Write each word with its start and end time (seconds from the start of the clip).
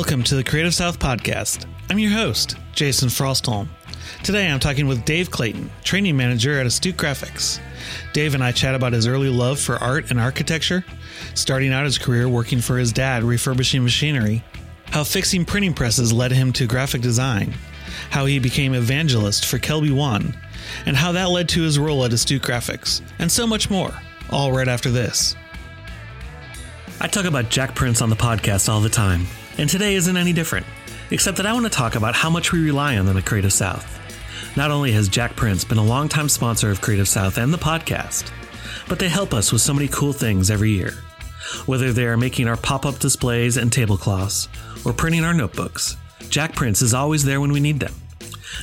Welcome 0.00 0.22
to 0.24 0.34
the 0.34 0.42
Creative 0.42 0.74
South 0.74 0.98
Podcast. 0.98 1.66
I'm 1.90 1.98
your 1.98 2.12
host, 2.12 2.56
Jason 2.72 3.10
Frostholm. 3.10 3.68
Today 4.22 4.48
I'm 4.48 4.58
talking 4.58 4.86
with 4.86 5.04
Dave 5.04 5.30
Clayton, 5.30 5.70
training 5.84 6.16
manager 6.16 6.58
at 6.58 6.64
Astute 6.64 6.96
Graphics. 6.96 7.60
Dave 8.14 8.34
and 8.34 8.42
I 8.42 8.50
chat 8.50 8.74
about 8.74 8.94
his 8.94 9.06
early 9.06 9.28
love 9.28 9.60
for 9.60 9.76
art 9.76 10.10
and 10.10 10.18
architecture, 10.18 10.86
starting 11.34 11.70
out 11.70 11.84
his 11.84 11.98
career 11.98 12.30
working 12.30 12.62
for 12.62 12.78
his 12.78 12.94
dad 12.94 13.22
refurbishing 13.24 13.84
machinery, 13.84 14.42
how 14.86 15.04
fixing 15.04 15.44
printing 15.44 15.74
presses 15.74 16.14
led 16.14 16.32
him 16.32 16.50
to 16.54 16.66
graphic 16.66 17.02
design, 17.02 17.52
how 18.08 18.24
he 18.24 18.38
became 18.38 18.72
evangelist 18.72 19.44
for 19.44 19.58
KelbyOne, 19.58 20.34
and 20.86 20.96
how 20.96 21.12
that 21.12 21.28
led 21.28 21.46
to 21.50 21.60
his 21.60 21.78
role 21.78 22.06
at 22.06 22.14
Astute 22.14 22.40
Graphics, 22.40 23.02
and 23.18 23.30
so 23.30 23.46
much 23.46 23.68
more, 23.68 23.92
all 24.30 24.50
right 24.50 24.66
after 24.66 24.90
this. 24.90 25.36
I 27.02 27.06
talk 27.06 27.26
about 27.26 27.50
Jakprints 27.50 28.00
on 28.00 28.08
the 28.08 28.16
podcast 28.16 28.70
all 28.70 28.80
the 28.80 28.88
time, 28.88 29.26
and 29.58 29.68
today 29.68 29.94
isn't 29.94 30.16
any 30.16 30.32
different, 30.32 30.66
except 31.10 31.36
that 31.36 31.46
I 31.46 31.52
want 31.52 31.66
to 31.66 31.70
talk 31.70 31.94
about 31.94 32.14
how 32.14 32.30
much 32.30 32.52
we 32.52 32.60
rely 32.60 32.96
on 32.96 33.06
them 33.06 33.16
at 33.16 33.26
Creative 33.26 33.52
South. 33.52 33.98
Not 34.56 34.70
only 34.70 34.92
has 34.92 35.08
Jakprints 35.08 35.68
been 35.68 35.78
a 35.78 35.84
longtime 35.84 36.28
sponsor 36.28 36.70
of 36.70 36.80
Creative 36.80 37.08
South 37.08 37.38
and 37.38 37.52
the 37.52 37.58
podcast, 37.58 38.30
but 38.88 38.98
they 38.98 39.08
help 39.08 39.32
us 39.32 39.52
with 39.52 39.62
so 39.62 39.74
many 39.74 39.88
cool 39.88 40.12
things 40.12 40.50
every 40.50 40.70
year. 40.70 40.92
Whether 41.66 41.92
they 41.92 42.06
are 42.06 42.16
making 42.16 42.48
our 42.48 42.56
pop 42.56 42.84
up 42.84 42.98
displays 42.98 43.56
and 43.56 43.72
tablecloths, 43.72 44.48
or 44.84 44.92
printing 44.92 45.24
our 45.24 45.34
notebooks, 45.34 45.96
Jakprints 46.28 46.82
is 46.82 46.94
always 46.94 47.24
there 47.24 47.40
when 47.40 47.52
we 47.52 47.60
need 47.60 47.80
them. 47.80 47.94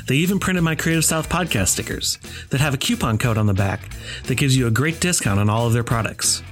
They 0.07 0.15
even 0.15 0.39
printed 0.39 0.63
my 0.63 0.75
Creative 0.75 1.05
South 1.05 1.29
podcast 1.29 1.69
stickers 1.69 2.17
that 2.49 2.61
have 2.61 2.73
a 2.73 2.77
coupon 2.77 3.17
code 3.17 3.37
on 3.37 3.45
the 3.45 3.53
back 3.53 3.89
that 4.23 4.35
gives 4.35 4.55
you 4.55 4.67
a 4.67 4.71
great 4.71 4.99
discount 4.99 5.39
on 5.39 5.49
all 5.49 5.67
of 5.67 5.73
their 5.73 5.83
products. 5.83 6.43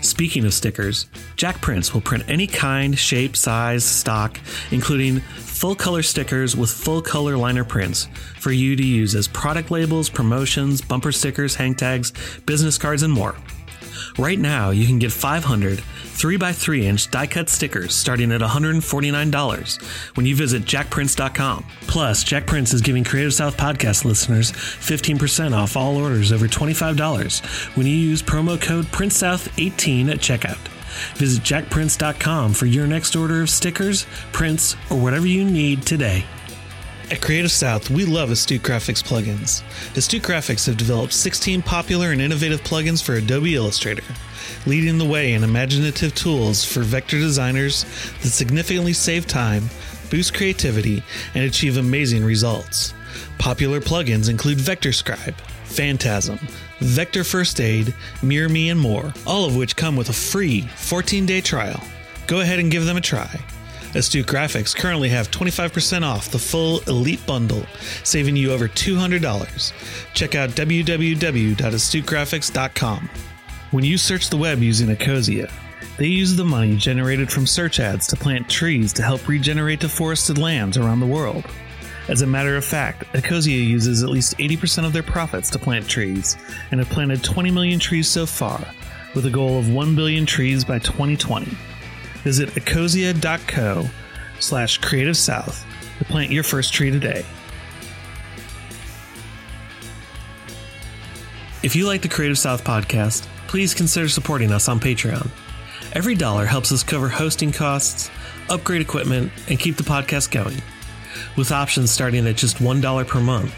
Speaking 0.00 0.44
of 0.44 0.54
stickers, 0.54 1.06
Jakprints 1.36 1.92
will 1.92 2.00
print 2.00 2.24
any 2.28 2.46
kind, 2.46 2.98
shape, 2.98 3.36
size, 3.36 3.84
stock, 3.84 4.40
including 4.70 5.20
full 5.20 5.74
color 5.74 6.02
stickers 6.02 6.56
with 6.56 6.70
full 6.70 7.02
color 7.02 7.36
liner 7.36 7.64
prints 7.64 8.08
for 8.38 8.52
you 8.52 8.76
to 8.76 8.84
use 8.84 9.14
as 9.14 9.28
product 9.28 9.70
labels, 9.70 10.08
promotions, 10.08 10.80
bumper 10.80 11.12
stickers, 11.12 11.54
hang 11.54 11.74
tags, 11.74 12.12
business 12.46 12.78
cards, 12.78 13.02
and 13.02 13.12
more. 13.12 13.34
Right 14.18 14.38
now, 14.38 14.70
you 14.70 14.84
can 14.86 14.98
get 14.98 15.12
500 15.12 15.78
3x3 15.78 16.82
inch 16.82 17.10
die 17.12 17.28
cut 17.28 17.48
stickers 17.48 17.94
starting 17.94 18.32
at 18.32 18.40
$149 18.40 20.16
when 20.16 20.26
you 20.26 20.34
visit 20.34 20.64
jakprints.com. 20.64 21.64
Plus, 21.82 22.24
Jakprints 22.24 22.74
is 22.74 22.80
giving 22.80 23.04
Creative 23.04 23.32
South 23.32 23.56
podcast 23.56 24.04
listeners 24.04 24.50
15% 24.50 25.56
off 25.56 25.76
all 25.76 25.96
orders 25.96 26.32
over 26.32 26.48
$25 26.48 27.76
when 27.76 27.86
you 27.86 27.94
use 27.94 28.20
promo 28.20 28.60
code 28.60 28.86
PrintsSouth18 28.86 30.10
at 30.10 30.18
checkout. 30.18 30.58
Visit 31.16 31.44
jakprints.com 31.44 32.54
for 32.54 32.66
your 32.66 32.88
next 32.88 33.14
order 33.14 33.42
of 33.42 33.50
stickers, 33.50 34.04
prints, 34.32 34.74
or 34.90 34.98
whatever 34.98 35.28
you 35.28 35.44
need 35.44 35.82
today. 35.82 36.24
At 37.10 37.22
Creative 37.22 37.50
South, 37.50 37.88
we 37.88 38.04
love 38.04 38.30
Astute 38.30 38.60
Graphics 38.60 39.02
plugins. 39.02 39.62
Astute 39.96 40.22
Graphics 40.22 40.66
have 40.66 40.76
developed 40.76 41.14
16 41.14 41.62
popular 41.62 42.12
and 42.12 42.20
innovative 42.20 42.62
plugins 42.62 43.02
for 43.02 43.14
Adobe 43.14 43.54
Illustrator, 43.54 44.04
leading 44.66 44.98
the 44.98 45.06
way 45.06 45.32
in 45.32 45.42
imaginative 45.42 46.14
tools 46.14 46.66
for 46.66 46.80
vector 46.80 47.18
designers 47.18 47.84
that 48.20 48.28
significantly 48.28 48.92
save 48.92 49.26
time, 49.26 49.70
boost 50.10 50.34
creativity, 50.34 51.02
and 51.34 51.44
achieve 51.44 51.78
amazing 51.78 52.22
results. 52.22 52.92
Popular 53.38 53.80
plugins 53.80 54.28
include 54.28 54.58
VectorScribe, 54.58 55.34
Phantasm, 55.64 56.38
Vector 56.80 57.24
First 57.24 57.58
Aid, 57.58 57.94
Mirror 58.22 58.50
Me, 58.50 58.68
and 58.68 58.78
more, 58.78 59.14
all 59.26 59.46
of 59.46 59.56
which 59.56 59.76
come 59.76 59.96
with 59.96 60.10
a 60.10 60.12
free 60.12 60.60
14 60.76 61.24
day 61.24 61.40
trial. 61.40 61.82
Go 62.26 62.40
ahead 62.40 62.58
and 62.58 62.70
give 62.70 62.84
them 62.84 62.98
a 62.98 63.00
try. 63.00 63.40
Astute 63.98 64.26
Graphics 64.26 64.74
currently 64.74 65.08
have 65.08 65.30
25% 65.32 66.04
off 66.04 66.30
the 66.30 66.38
full 66.38 66.78
Elite 66.86 67.26
Bundle, 67.26 67.66
saving 68.04 68.36
you 68.36 68.52
over 68.52 68.68
$200. 68.68 69.72
Check 70.14 70.36
out 70.36 70.50
www.astutegraphics.com. 70.50 73.10
When 73.72 73.84
you 73.84 73.98
search 73.98 74.30
the 74.30 74.36
web 74.36 74.62
using 74.62 74.86
Ecosia, 74.88 75.50
they 75.96 76.06
use 76.06 76.36
the 76.36 76.44
money 76.44 76.76
generated 76.76 77.28
from 77.30 77.44
search 77.44 77.80
ads 77.80 78.06
to 78.06 78.14
plant 78.14 78.48
trees 78.48 78.92
to 78.92 79.02
help 79.02 79.26
regenerate 79.26 79.80
deforested 79.80 80.38
lands 80.38 80.76
around 80.76 81.00
the 81.00 81.06
world. 81.06 81.44
As 82.06 82.22
a 82.22 82.26
matter 82.26 82.56
of 82.56 82.64
fact, 82.64 83.02
Ecosia 83.14 83.66
uses 83.66 84.04
at 84.04 84.10
least 84.10 84.38
80% 84.38 84.86
of 84.86 84.92
their 84.92 85.02
profits 85.02 85.50
to 85.50 85.58
plant 85.58 85.88
trees 85.88 86.36
and 86.70 86.78
have 86.78 86.88
planted 86.88 87.24
20 87.24 87.50
million 87.50 87.80
trees 87.80 88.06
so 88.06 88.26
far, 88.26 88.64
with 89.16 89.26
a 89.26 89.30
goal 89.30 89.58
of 89.58 89.72
1 89.72 89.96
billion 89.96 90.24
trees 90.24 90.64
by 90.64 90.78
2020. 90.78 91.48
Visit 92.24 92.50
ecosia.co 92.50 93.88
slash 94.40 94.78
creative 94.78 95.16
south 95.16 95.64
to 95.98 96.04
plant 96.04 96.30
your 96.30 96.42
first 96.44 96.72
tree 96.72 96.90
today. 96.90 97.24
If 101.62 101.74
you 101.74 101.86
like 101.86 102.02
the 102.02 102.08
Creative 102.08 102.38
South 102.38 102.62
podcast, 102.62 103.26
please 103.48 103.74
consider 103.74 104.08
supporting 104.08 104.52
us 104.52 104.68
on 104.68 104.78
Patreon. 104.78 105.28
Every 105.92 106.14
dollar 106.14 106.46
helps 106.46 106.70
us 106.70 106.84
cover 106.84 107.08
hosting 107.08 107.50
costs, 107.50 108.10
upgrade 108.48 108.80
equipment, 108.80 109.32
and 109.48 109.58
keep 109.58 109.76
the 109.76 109.82
podcast 109.82 110.30
going. 110.30 110.62
With 111.36 111.50
options 111.50 111.90
starting 111.90 112.26
at 112.28 112.36
just 112.36 112.58
$1 112.58 113.08
per 113.08 113.20
month, 113.20 113.52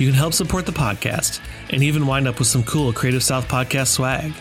you 0.00 0.08
can 0.08 0.16
help 0.16 0.34
support 0.34 0.66
the 0.66 0.72
podcast 0.72 1.40
and 1.70 1.82
even 1.82 2.06
wind 2.06 2.26
up 2.26 2.38
with 2.38 2.48
some 2.48 2.64
cool 2.64 2.92
Creative 2.92 3.22
South 3.22 3.46
podcast 3.46 3.88
swag. 3.88 4.32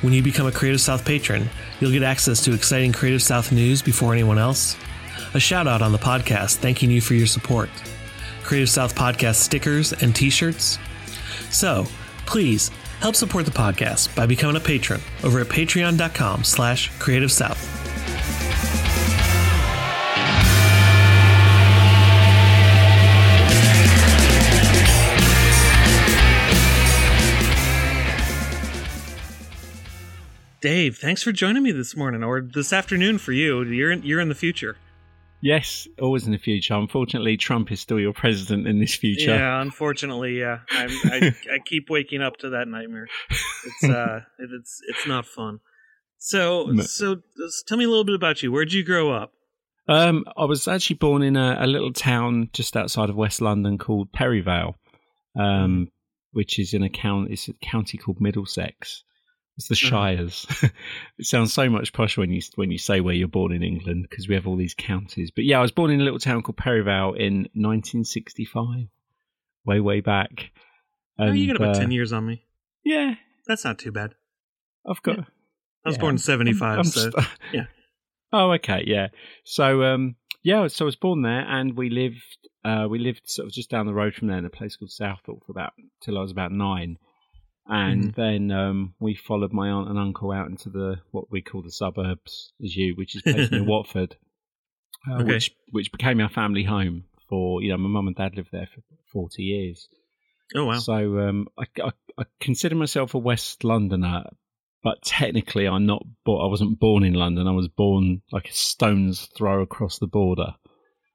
When 0.00 0.12
you 0.12 0.22
become 0.22 0.46
a 0.46 0.52
Creative 0.52 0.80
South 0.80 1.04
patron, 1.04 1.48
you'll 1.80 1.92
get 1.92 2.02
access 2.02 2.42
to 2.44 2.54
exciting 2.54 2.92
Creative 2.92 3.22
South 3.22 3.52
news 3.52 3.82
before 3.82 4.12
anyone 4.12 4.38
else, 4.38 4.76
a 5.34 5.40
shout 5.40 5.66
out 5.66 5.82
on 5.82 5.92
the 5.92 5.98
podcast 5.98 6.56
thanking 6.56 6.90
you 6.90 7.00
for 7.00 7.14
your 7.14 7.26
support, 7.26 7.68
Creative 8.42 8.70
South 8.70 8.94
podcast 8.94 9.36
stickers 9.36 9.92
and 9.92 10.14
t-shirts. 10.14 10.78
So, 11.50 11.86
please 12.26 12.70
help 13.00 13.14
support 13.14 13.44
the 13.44 13.50
podcast 13.50 14.14
by 14.16 14.26
becoming 14.26 14.56
a 14.56 14.60
patron 14.60 15.00
over 15.24 15.40
at 15.40 15.48
patreon.com 15.48 16.44
slash 16.44 16.90
creative 16.98 17.32
south. 17.32 17.77
Dave, 30.60 30.98
thanks 30.98 31.22
for 31.22 31.30
joining 31.30 31.62
me 31.62 31.70
this 31.72 31.96
morning 31.96 32.24
or 32.24 32.40
this 32.40 32.72
afternoon 32.72 33.18
for 33.18 33.32
you. 33.32 33.62
You're 33.62 33.92
in, 33.92 34.02
you're 34.02 34.20
in 34.20 34.28
the 34.28 34.34
future. 34.34 34.76
Yes, 35.40 35.86
always 36.00 36.26
in 36.26 36.32
the 36.32 36.38
future. 36.38 36.74
Unfortunately, 36.74 37.36
Trump 37.36 37.70
is 37.70 37.78
still 37.78 38.00
your 38.00 38.12
president 38.12 38.66
in 38.66 38.80
this 38.80 38.96
future. 38.96 39.30
Yeah, 39.36 39.60
unfortunately, 39.62 40.36
yeah. 40.40 40.58
I'm, 40.70 40.90
I 41.04 41.32
I 41.54 41.58
keep 41.64 41.88
waking 41.88 42.22
up 42.22 42.38
to 42.38 42.50
that 42.50 42.66
nightmare. 42.66 43.06
It's 43.30 43.84
uh, 43.84 44.20
it's 44.40 44.80
it's 44.88 45.06
not 45.06 45.26
fun. 45.26 45.60
So 46.18 46.66
No. 46.66 46.82
so 46.82 47.16
tell 47.68 47.78
me 47.78 47.84
a 47.84 47.88
little 47.88 48.02
bit 48.04 48.16
about 48.16 48.42
you. 48.42 48.50
Where'd 48.50 48.72
you 48.72 48.82
grow 48.84 49.12
up? 49.12 49.32
Um, 49.86 50.24
I 50.36 50.44
was 50.44 50.66
actually 50.66 50.96
born 50.96 51.22
in 51.22 51.36
a, 51.36 51.56
a 51.60 51.66
little 51.68 51.92
town 51.92 52.50
just 52.52 52.76
outside 52.76 53.08
of 53.08 53.14
West 53.14 53.40
London 53.40 53.78
called 53.78 54.12
Perivale, 54.12 54.74
um, 55.38 55.86
which 56.32 56.58
is 56.58 56.74
in 56.74 56.82
a 56.82 56.90
county. 56.90 57.32
It's 57.34 57.48
a 57.48 57.52
county 57.62 57.96
called 57.96 58.20
Middlesex. 58.20 59.04
It's 59.58 59.68
the 59.68 59.74
Uh-huh. 59.74 59.88
Shires. 59.90 60.46
it 61.18 61.26
sounds 61.26 61.52
so 61.52 61.68
much 61.68 61.92
posh 61.92 62.16
when 62.16 62.30
you 62.30 62.40
when 62.54 62.70
you 62.70 62.78
say 62.78 63.00
where 63.00 63.14
you're 63.14 63.28
born 63.28 63.52
in 63.52 63.62
England 63.62 64.06
because 64.08 64.28
we 64.28 64.34
have 64.36 64.46
all 64.46 64.56
these 64.56 64.74
counties. 64.74 65.30
But 65.30 65.44
yeah, 65.44 65.58
I 65.58 65.62
was 65.62 65.72
born 65.72 65.90
in 65.90 66.00
a 66.00 66.04
little 66.04 66.20
town 66.20 66.42
called 66.42 66.56
Perivale 66.56 67.14
in 67.14 67.48
1965, 67.54 68.86
way 69.64 69.80
way 69.80 70.00
back. 70.00 70.50
oh, 71.18 71.32
you 71.32 71.48
got 71.48 71.56
about 71.56 71.76
uh, 71.76 71.80
ten 71.80 71.90
years 71.90 72.12
on 72.12 72.24
me. 72.26 72.44
Yeah, 72.84 73.14
That's 73.46 73.64
not 73.64 73.78
too 73.78 73.92
bad. 73.92 74.14
I've 74.88 75.02
got. 75.02 75.18
I 75.18 75.88
was 75.88 75.96
Yeah, 75.96 76.00
born 76.00 76.10
in 76.10 76.14
I'm- 76.14 76.18
seventy 76.18 76.52
five, 76.52 76.78
I'm 76.78 76.84
so 76.84 77.10
st- 77.10 77.26
yeah. 77.52 77.66
Oh, 78.32 78.52
okay, 78.52 78.84
yeah. 78.86 79.08
So, 79.44 79.82
um, 79.84 80.16
yeah, 80.42 80.66
so 80.68 80.84
I 80.84 80.86
was 80.86 80.96
born 80.96 81.22
there, 81.22 81.40
and 81.48 81.76
we 81.76 81.88
lived, 81.90 82.36
uh, 82.64 82.86
we 82.88 82.98
lived 82.98 83.22
sort 83.24 83.46
of 83.48 83.52
just 83.54 83.70
down 83.70 83.86
the 83.86 83.94
road 83.94 84.14
from 84.14 84.28
there 84.28 84.36
in 84.38 84.44
a 84.44 84.50
place 84.50 84.76
called 84.76 84.90
Southall 84.90 85.42
for 85.46 85.52
about 85.52 85.72
till 86.02 86.18
I 86.18 86.22
was 86.22 86.30
about 86.30 86.52
nine, 86.52 86.98
and 87.68 88.14
Mm-hmm. 88.14 88.20
then 88.20 88.50
um, 88.50 88.94
we 88.98 89.14
followed 89.14 89.52
my 89.52 89.68
aunt 89.68 89.88
and 89.90 89.98
uncle 89.98 90.32
out 90.32 90.48
into 90.48 90.70
the 90.70 90.96
what 91.10 91.30
we 91.30 91.42
call 91.42 91.62
the 91.62 91.70
suburbs, 91.70 92.52
as 92.64 92.74
you, 92.74 92.94
which 92.96 93.14
is 93.14 93.22
based 93.22 93.52
in 93.52 93.66
Watford, 93.72 94.16
uh, 95.10 95.16
Okay. 95.16 95.24
which 95.24 95.50
which 95.70 95.92
became 95.92 96.20
our 96.20 96.28
family 96.30 96.64
home 96.64 97.04
for 97.28 97.62
you 97.62 97.70
know 97.70 97.76
my 97.76 97.88
mum 97.88 98.06
and 98.06 98.16
dad 98.16 98.34
lived 98.36 98.50
there 98.52 98.68
for 98.74 98.80
forty 99.12 99.42
years. 99.44 99.88
oh 100.56 100.64
wow. 100.64 100.78
So 100.78 101.18
um, 101.20 101.48
I, 101.58 101.64
I, 101.82 101.90
I 102.18 102.24
consider 102.40 102.74
myself 102.74 103.14
a 103.14 103.18
West 103.18 103.64
Londoner, 103.64 104.24
but 104.82 105.02
technically 105.04 105.66
I'm 105.66 105.84
not. 105.86 106.02
Bo- 106.24 106.44
I 106.46 106.48
wasn't 106.48 106.80
born 106.80 107.04
in 107.04 107.12
London. 107.14 107.46
I 107.46 107.52
was 107.52 107.68
born 107.68 108.22
like 108.32 108.48
a 108.48 108.52
stone's 108.54 109.26
throw 109.36 109.60
across 109.62 109.98
the 109.98 110.06
border. 110.06 110.54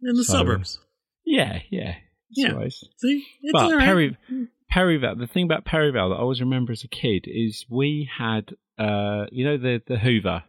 in 0.04 0.16
the 0.16 0.24
so- 0.24 0.34
suburbs. 0.34 0.80
Yeah, 1.26 1.60
yeah, 1.72 1.96
Yeah. 2.32 2.68
See, 2.98 3.26
it's 3.42 3.54
But 3.54 3.72
right. 3.72 3.80
Perry, 3.86 4.18
Perivale. 4.74 5.16
The 5.16 5.28
thing 5.28 5.46
about 5.46 5.66
Perivale 5.66 6.10
that 6.10 6.16
I 6.16 6.20
always 6.20 6.42
remember 6.42 6.72
as 6.72 6.84
a 6.84 6.88
kid 6.88 7.26
is 7.28 7.66
we 7.70 8.10
had, 8.18 8.52
uh, 8.78 9.26
you 9.32 9.46
know, 9.46 9.58
the 9.58 9.82
the 9.86 9.98
Hoover, 9.98 10.44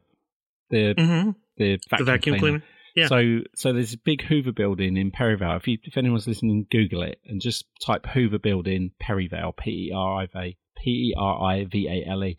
the 0.70 0.94
hmm 0.96 1.30
the 1.56 1.78
vacuum, 1.88 1.98
The 1.98 2.12
vacuum 2.12 2.38
cleaner. 2.38 2.62
Yeah. 2.96 3.08
So 3.08 3.40
so 3.54 3.72
there's 3.72 3.92
a 3.92 3.98
big 3.98 4.22
Hoover 4.22 4.52
building 4.52 4.96
in 4.96 5.10
Perivale. 5.10 5.56
If 5.56 5.68
you, 5.68 5.78
if 5.82 5.96
anyone's 5.96 6.26
listening, 6.26 6.66
Google 6.70 7.02
it 7.02 7.20
and 7.26 7.40
just 7.40 7.66
type 7.84 8.06
Hoover 8.06 8.38
building 8.38 8.92
Perivale 9.00 9.52
P 9.56 9.88
E 9.88 9.92
R 9.94 10.22
I 10.22 10.26
V 10.26 10.56
P 10.76 10.90
E 10.90 11.14
R 11.16 11.42
I 11.42 11.64
V 11.64 11.88
A 11.88 12.10
L 12.10 12.24
E. 12.24 12.36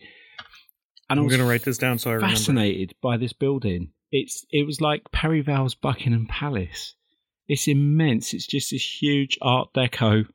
And 1.09 1.19
I'm 1.19 1.27
going 1.27 1.39
to 1.39 1.45
write 1.45 1.63
this 1.63 1.77
down 1.77 1.99
so 1.99 2.09
I 2.09 2.13
remember. 2.13 2.35
fascinated 2.35 2.95
by 3.01 3.17
this 3.17 3.33
building. 3.33 3.91
It's 4.11 4.45
it 4.49 4.65
was 4.65 4.81
like 4.81 5.11
Perivale's 5.11 5.75
Buckingham 5.75 6.25
Palace. 6.27 6.95
It's 7.47 7.67
immense. 7.67 8.33
It's 8.33 8.47
just 8.47 8.71
this 8.71 9.01
huge 9.01 9.37
Art 9.41 9.69
Deco, 9.75 10.25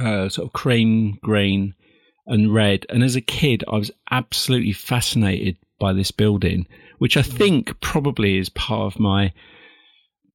uh, 0.00 0.28
sort 0.28 0.46
of 0.48 0.52
cream 0.52 1.18
green 1.22 1.74
and 2.26 2.52
red. 2.54 2.86
And 2.88 3.02
as 3.02 3.16
a 3.16 3.20
kid, 3.20 3.64
I 3.70 3.76
was 3.76 3.90
absolutely 4.10 4.72
fascinated 4.72 5.56
by 5.80 5.92
this 5.92 6.10
building, 6.10 6.66
which 6.98 7.16
I 7.16 7.22
think 7.22 7.80
probably 7.80 8.38
is 8.38 8.48
part 8.48 8.92
of 8.94 9.00
my 9.00 9.32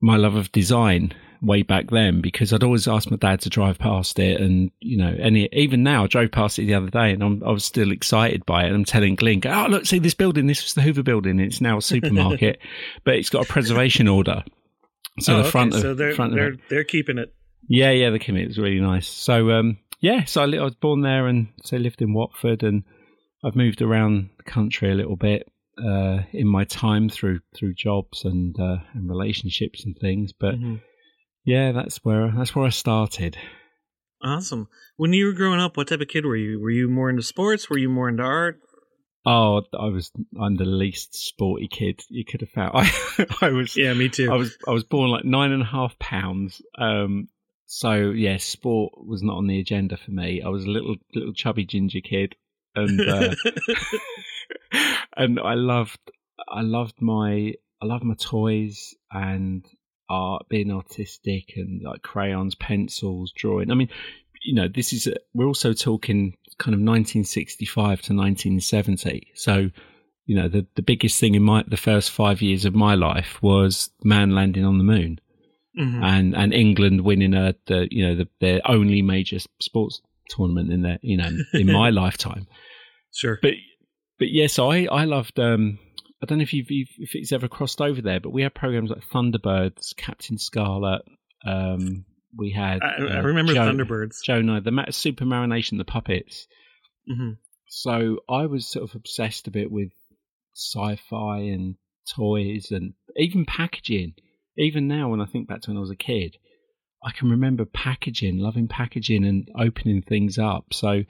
my 0.01 0.17
love 0.17 0.35
of 0.35 0.51
design 0.51 1.13
way 1.41 1.61
back 1.61 1.89
then 1.91 2.21
because 2.21 2.53
I'd 2.53 2.63
always 2.63 2.87
asked 2.87 3.11
my 3.11 3.17
dad 3.17 3.41
to 3.41 3.49
drive 3.49 3.77
past 3.77 4.17
it. 4.19 4.39
And 4.39 4.71
you 4.79 4.97
know 4.97 5.15
any 5.19 5.49
even 5.51 5.83
now 5.83 6.05
I 6.05 6.07
drove 6.07 6.31
past 6.31 6.57
it 6.59 6.65
the 6.65 6.73
other 6.73 6.89
day 6.89 7.11
and 7.11 7.21
I'm, 7.23 7.43
I 7.45 7.51
was 7.51 7.65
still 7.65 7.91
excited 7.91 8.45
by 8.45 8.63
it. 8.63 8.67
And 8.67 8.75
I'm 8.75 8.85
telling 8.85 9.15
Glyn 9.15 9.41
oh 9.45 9.67
look 9.69 9.85
see 9.85 9.99
this 9.99 10.13
building? 10.13 10.47
This 10.47 10.63
was 10.63 10.73
the 10.73 10.81
Hoover 10.81 11.03
building. 11.03 11.39
It's 11.39 11.61
now 11.61 11.77
a 11.77 11.81
supermarket. 11.81 12.59
But 13.03 13.15
it's 13.15 13.29
got 13.29 13.45
a 13.45 13.47
preservation 13.47 14.07
order. 14.07 14.43
So 15.19 15.33
Oh, 15.33 15.35
the 15.37 15.41
okay, 15.43 15.51
front 15.51 15.73
of 15.75 15.81
so 15.81 15.93
they're 15.93 16.15
front 16.15 16.31
of 16.33 16.37
they're 16.37 16.53
it. 16.53 16.59
they're 16.69 16.83
keeping 16.85 17.17
it. 17.17 17.33
Yeah, 17.67 17.91
yeah, 17.91 18.09
the 18.09 18.19
commute 18.19 18.49
was 18.49 18.57
really 18.57 18.79
nice. 18.81 19.07
So, 19.07 19.51
um, 19.51 19.77
yeah, 19.99 20.25
so 20.25 20.41
I, 20.41 20.45
li- 20.45 20.59
I 20.59 20.63
was 20.63 20.75
born 20.75 21.01
there 21.01 21.27
and 21.27 21.47
so 21.63 21.77
lived 21.77 22.01
in 22.01 22.13
Watford, 22.13 22.63
and 22.63 22.83
I've 23.43 23.55
moved 23.55 23.81
around 23.81 24.29
the 24.37 24.43
country 24.43 24.91
a 24.91 24.95
little 24.95 25.15
bit 25.15 25.47
uh, 25.83 26.19
in 26.33 26.47
my 26.47 26.65
time 26.65 27.09
through 27.09 27.39
through 27.55 27.73
jobs 27.75 28.25
and 28.25 28.59
uh, 28.59 28.77
and 28.93 29.09
relationships 29.09 29.85
and 29.85 29.97
things. 29.97 30.33
But 30.33 30.55
Mhm. 30.55 30.81
yeah, 31.45 31.71
that's 31.71 31.97
where 32.03 32.31
that's 32.35 32.53
where 32.55 32.65
I 32.65 32.69
started. 32.69 33.37
Awesome. 34.21 34.67
When 34.97 35.11
you 35.13 35.25
were 35.25 35.33
growing 35.33 35.59
up, 35.59 35.75
what 35.75 35.87
type 35.87 35.99
of 36.01 36.07
kid 36.07 36.25
were 36.25 36.35
you? 36.37 36.59
Were 36.59 36.69
you 36.71 36.89
more 36.89 37.09
into 37.09 37.23
sports? 37.23 37.69
Were 37.69 37.77
you 37.77 37.89
more 37.89 38.07
into 38.09 38.23
art? 38.23 38.59
Oh, 39.25 39.61
I 39.77 39.85
was 39.87 40.11
I'm 40.39 40.55
the 40.55 40.65
least 40.65 41.15
sporty 41.15 41.67
kid 41.69 42.01
you 42.09 42.23
could 42.25 42.41
have 42.41 42.49
found. 42.49 42.71
I 42.75 43.25
I 43.41 43.49
was 43.49 43.75
Yeah, 43.75 43.93
me 43.93 44.09
too. 44.09 44.31
I 44.31 44.35
was 44.35 44.57
I 44.67 44.71
was 44.71 44.83
born 44.83 45.09
like 45.09 45.23
nine 45.25 45.51
and 45.51 45.61
a 45.61 45.65
half 45.65 45.97
pounds. 45.99 46.61
Um, 46.77 47.29
so 47.65 48.11
yeah, 48.11 48.37
sport 48.37 48.93
was 49.05 49.23
not 49.23 49.37
on 49.37 49.47
the 49.47 49.59
agenda 49.59 49.97
for 49.97 50.11
me. 50.11 50.41
I 50.41 50.49
was 50.49 50.65
a 50.65 50.69
little 50.69 50.95
little 51.13 51.33
chubby 51.33 51.65
ginger 51.65 52.01
kid, 52.01 52.35
and 52.75 53.01
uh, 53.01 53.35
and 55.17 55.39
I 55.39 55.55
loved 55.55 55.99
I 56.47 56.61
loved 56.61 57.01
my 57.01 57.53
I 57.81 57.85
loved 57.85 58.03
my 58.03 58.15
toys 58.15 58.93
and 59.11 59.65
art, 60.09 60.47
being 60.49 60.71
artistic 60.71 61.53
and 61.55 61.81
like 61.83 62.01
crayons, 62.01 62.55
pencils, 62.55 63.33
drawing. 63.35 63.71
I 63.71 63.75
mean, 63.75 63.89
you 64.43 64.55
know, 64.55 64.67
this 64.67 64.93
is 64.93 65.07
we're 65.33 65.47
also 65.47 65.73
talking 65.73 66.37
kind 66.57 66.73
of 66.73 66.79
1965 66.79 68.01
to 68.01 68.13
1970. 68.13 69.31
So, 69.35 69.69
you 70.25 70.35
know, 70.35 70.47
the 70.47 70.65
the 70.75 70.81
biggest 70.81 71.19
thing 71.19 71.35
in 71.35 71.43
my 71.43 71.63
the 71.67 71.77
first 71.77 72.11
five 72.11 72.41
years 72.41 72.65
of 72.65 72.75
my 72.75 72.95
life 72.95 73.41
was 73.41 73.89
man 74.03 74.31
landing 74.31 74.65
on 74.65 74.77
the 74.77 74.83
moon 74.83 75.19
Mhm. 75.77 76.03
and 76.03 76.35
and 76.35 76.53
England 76.53 77.01
winning 77.01 77.33
a 77.33 77.55
the 77.65 77.87
you 77.89 78.05
know 78.05 78.15
the, 78.15 78.27
their 78.39 78.61
only 78.65 79.01
major 79.01 79.39
sports 79.59 80.01
tournament 80.29 80.71
in 80.71 80.81
their 80.83 80.99
you 81.01 81.17
know 81.17 81.29
in 81.53 81.67
my 81.71 81.89
lifetime. 82.01 82.47
Sure. 83.13 83.39
But 83.41 83.53
but 84.19 84.29
yes, 84.29 84.59
I 84.59 84.85
I 84.85 85.05
loved. 85.05 85.39
Um, 85.39 85.79
I 86.21 86.25
don't 86.25 86.37
know 86.37 86.43
if 86.43 86.53
you've, 86.53 86.71
you've 86.71 86.89
if 86.99 87.15
it's 87.15 87.31
ever 87.33 87.47
crossed 87.47 87.81
over 87.81 88.01
there, 88.01 88.19
but 88.19 88.29
we 88.31 88.43
had 88.43 88.53
programs 88.53 88.89
like 88.91 89.07
Thunderbirds, 89.09 89.95
Captain 89.97 90.37
Scarlet. 90.37 91.01
Um, 91.45 92.05
we 92.37 92.51
had. 92.51 92.81
I, 92.81 92.95
I 93.03 93.19
uh, 93.19 93.21
remember 93.23 93.53
Jo- 93.53 93.61
Thunderbirds. 93.61 94.23
Jonah, 94.23 94.61
the 94.61 94.71
Supermarionation, 94.71 95.77
the 95.77 95.83
puppets. 95.85 96.47
hmm 97.07 97.31
So 97.67 98.19
I 98.29 98.45
was 98.45 98.67
sort 98.67 98.89
of 98.89 98.95
obsessed 98.95 99.47
a 99.47 99.51
bit 99.51 99.69
with 99.71 99.89
sci-fi 100.55 101.39
and 101.39 101.75
toys 102.15 102.67
and 102.71 102.93
even 103.17 103.45
packaging. 103.45 104.13
Even 104.57 104.87
now, 104.87 105.09
when 105.09 105.21
I 105.21 105.25
think 105.25 105.47
back 105.47 105.61
to 105.61 105.69
when 105.71 105.77
I 105.77 105.81
was 105.81 105.89
a 105.91 105.95
kid, 105.95 106.37
I 107.03 107.11
can 107.11 107.29
remember 107.31 107.65
packaging, 107.65 108.37
loving 108.37 108.67
packaging 108.67 109.25
and 109.25 109.49
opening 109.59 110.01
things 110.01 110.37
up. 110.37 110.73
So 110.73 111.03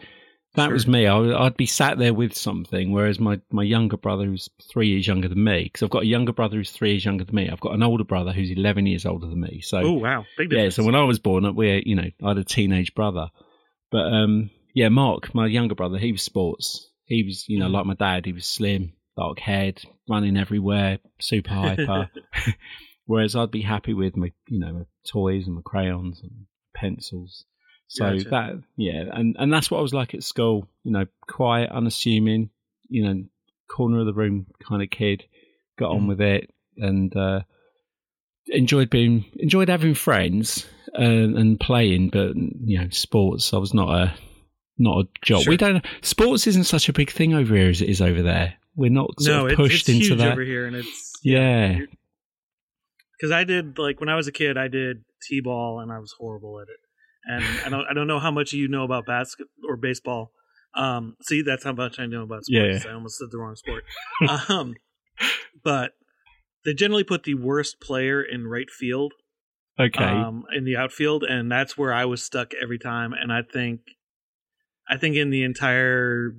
that 0.56 0.72
was 0.72 0.88
me. 0.88 1.07
I, 1.07 1.18
would- 1.18 1.36
I'd 1.36 1.57
be 1.57 1.66
sat 1.66 1.98
there 1.98 2.13
with 2.13 2.36
something, 2.36 2.92
whereas 2.92 3.19
my, 3.19 3.42
my 3.51 3.63
younger 3.63 3.98
brother, 3.98 4.25
who's 4.25 4.50
three 4.72 4.88
years 4.90 5.06
younger 5.07 5.28
than 5.28 5.44
me, 5.44 5.63
because 5.63 5.84
I've 5.84 5.90
got 5.90 6.04
a 6.04 6.07
younger 6.07 6.31
brother 6.31 6.57
who's 6.57 6.72
three 6.72 6.92
years 6.92 7.06
younger 7.06 7.24
than 7.25 7.36
me. 7.36 7.50
I've 7.50 7.60
got 7.60 7.74
an 7.74 7.84
older 7.84 8.04
brother 8.04 8.31
who's 8.31 8.51
11 8.51 8.86
years 8.86 9.06
older 9.06 9.28
than 9.28 9.40
me. 9.42 9.62
So 9.62 9.80
Oh 9.80 9.92
wow, 9.94 10.25
big 10.38 10.51
yeah, 10.51 10.57
difference. 10.57 10.75
so 10.75 10.84
when 10.84 10.95
I 10.95 11.04
was 11.04 11.19
born 11.19 11.45
up, 11.45 11.56
we're 11.56 11.80
you 11.86 11.95
know 11.95 12.10
I 12.24 12.28
had 12.30 12.38
a 12.38 12.44
teenage 12.44 12.94
brother, 12.95 13.30
but 13.92 14.06
um 14.13 14.50
yeah, 14.75 14.90
Mark, 14.90 15.36
my 15.36 15.45
younger 15.48 15.75
brother, 15.75 15.98
he 16.00 16.12
was 16.12 16.22
sports. 16.24 16.88
He 17.06 17.24
was 17.24 17.45
you 17.50 17.60
know 17.60 17.68
Mm. 17.68 17.74
like 17.74 17.86
my 17.86 17.94
dad. 17.95 18.25
He 18.25 18.34
was 18.34 18.45
slim, 18.45 18.94
dark 19.18 19.40
haired, 19.40 19.81
running 20.10 20.38
everywhere, 20.38 21.00
super 21.19 21.54
hyper. 21.54 22.10
Whereas 23.05 23.35
I'd 23.35 23.51
be 23.51 23.61
happy 23.61 23.94
with 23.94 24.15
my 24.15 24.31
you 24.47 24.59
know 24.59 24.73
my 24.73 24.85
toys 25.07 25.45
and 25.47 25.55
my 25.55 25.61
crayons 25.63 26.21
and 26.21 26.45
pencils. 26.75 27.45
So 27.88 28.09
Gotcha. 28.17 28.29
that 28.29 28.63
yeah, 28.77 29.03
and 29.11 29.35
and 29.38 29.51
that's 29.51 29.69
what 29.69 29.79
I 29.79 29.81
was 29.81 29.94
like 29.94 30.13
at 30.13 30.23
school. 30.23 30.67
You 30.83 30.91
know, 30.91 31.05
quiet, 31.27 31.69
unassuming. 31.71 32.50
You 32.89 33.03
know, 33.03 33.23
corner 33.69 34.00
of 34.00 34.05
the 34.05 34.13
room 34.13 34.47
kind 34.67 34.81
of 34.81 34.89
kid. 34.89 35.23
Got 35.77 35.91
on 35.91 36.01
Mm. 36.03 36.07
with 36.07 36.21
it 36.21 36.50
and. 36.77 37.15
uh 37.15 37.41
enjoyed 38.47 38.89
being 38.89 39.23
enjoyed 39.38 39.69
having 39.69 39.94
friends 39.94 40.67
and, 40.94 41.38
and 41.38 41.57
playing, 41.61 42.09
but 42.09 42.35
you 42.35 42.77
know, 42.77 42.89
sports. 42.89 43.53
I 43.53 43.57
was 43.57 43.73
not 43.73 43.89
a 43.89 44.13
not 44.77 45.06
a 45.06 45.07
job. 45.23 45.44
Sure. 45.44 45.51
We 45.51 45.56
don't. 45.57 45.83
Sports 46.01 46.45
isn't 46.47 46.65
such 46.65 46.89
a 46.89 46.94
big 46.94 47.09
thing 47.09 47.33
over 47.33 47.56
here 47.56 47.69
as 47.69 47.81
it 47.81 47.88
is 47.88 48.01
over 48.01 48.21
there. 48.21 48.56
We're 48.75 48.89
not 48.91 49.11
no, 49.21 49.47
pushed 49.56 49.88
it's 49.88 49.89
into 49.89 50.07
huge 50.07 50.17
that. 50.17 50.33
over 50.33 50.41
here, 50.41 50.65
and 50.65 50.75
it's 50.75 51.13
Yeah, 51.23 51.79
because 53.23 53.31
I 53.31 53.45
did 53.45 53.79
like 53.79 54.01
when 54.01 54.09
I 54.09 54.15
was 54.15 54.27
a 54.27 54.33
kid, 54.33 54.57
I 54.57 54.67
did 54.67 55.05
t-ball, 55.29 55.79
and 55.79 55.93
I 55.93 55.99
was 55.99 56.13
horrible 56.19 56.59
at 56.59 56.67
it. 56.67 56.79
And 57.25 57.45
I 57.65 57.69
don't, 57.69 57.85
I 57.92 57.94
don't 57.94 58.07
know 58.07 58.19
how 58.19 58.31
much 58.31 58.51
you 58.51 58.68
know 58.68 58.83
about 58.83 59.06
basket 59.06 59.47
or 59.65 59.77
baseball. 59.77 60.33
Um, 60.75 61.15
see, 61.21 61.42
that's 61.42 61.63
how 61.63 61.71
much 61.71 61.99
I 61.99 62.06
know 62.06 62.23
about 62.23 62.44
sports. 62.44 62.83
Yeah. 62.83 62.92
I 62.92 62.94
almost 62.94 63.18
said 63.18 63.30
the 63.31 63.37
wrong 63.37 63.56
sport. 63.56 63.85
um, 64.49 64.75
but 65.63 65.92
they 66.65 66.73
generally 66.73 67.06
put 67.06 67.23
the 67.23 67.35
worst 67.35 67.80
player 67.80 68.21
in 68.21 68.45
right 68.45 68.69
field, 68.69 69.13
okay. 69.80 70.03
um, 70.03 70.44
in 70.53 70.65
the 70.65 70.75
outfield, 70.75 71.23
and 71.23 71.49
that's 71.49 71.77
where 71.77 71.94
I 71.94 72.03
was 72.03 72.21
stuck 72.21 72.51
every 72.61 72.77
time. 72.77 73.13
And 73.13 73.31
I 73.31 73.42
think, 73.42 73.83
I 74.89 74.97
think 74.97 75.15
in 75.15 75.30
the 75.30 75.45
entire 75.45 76.35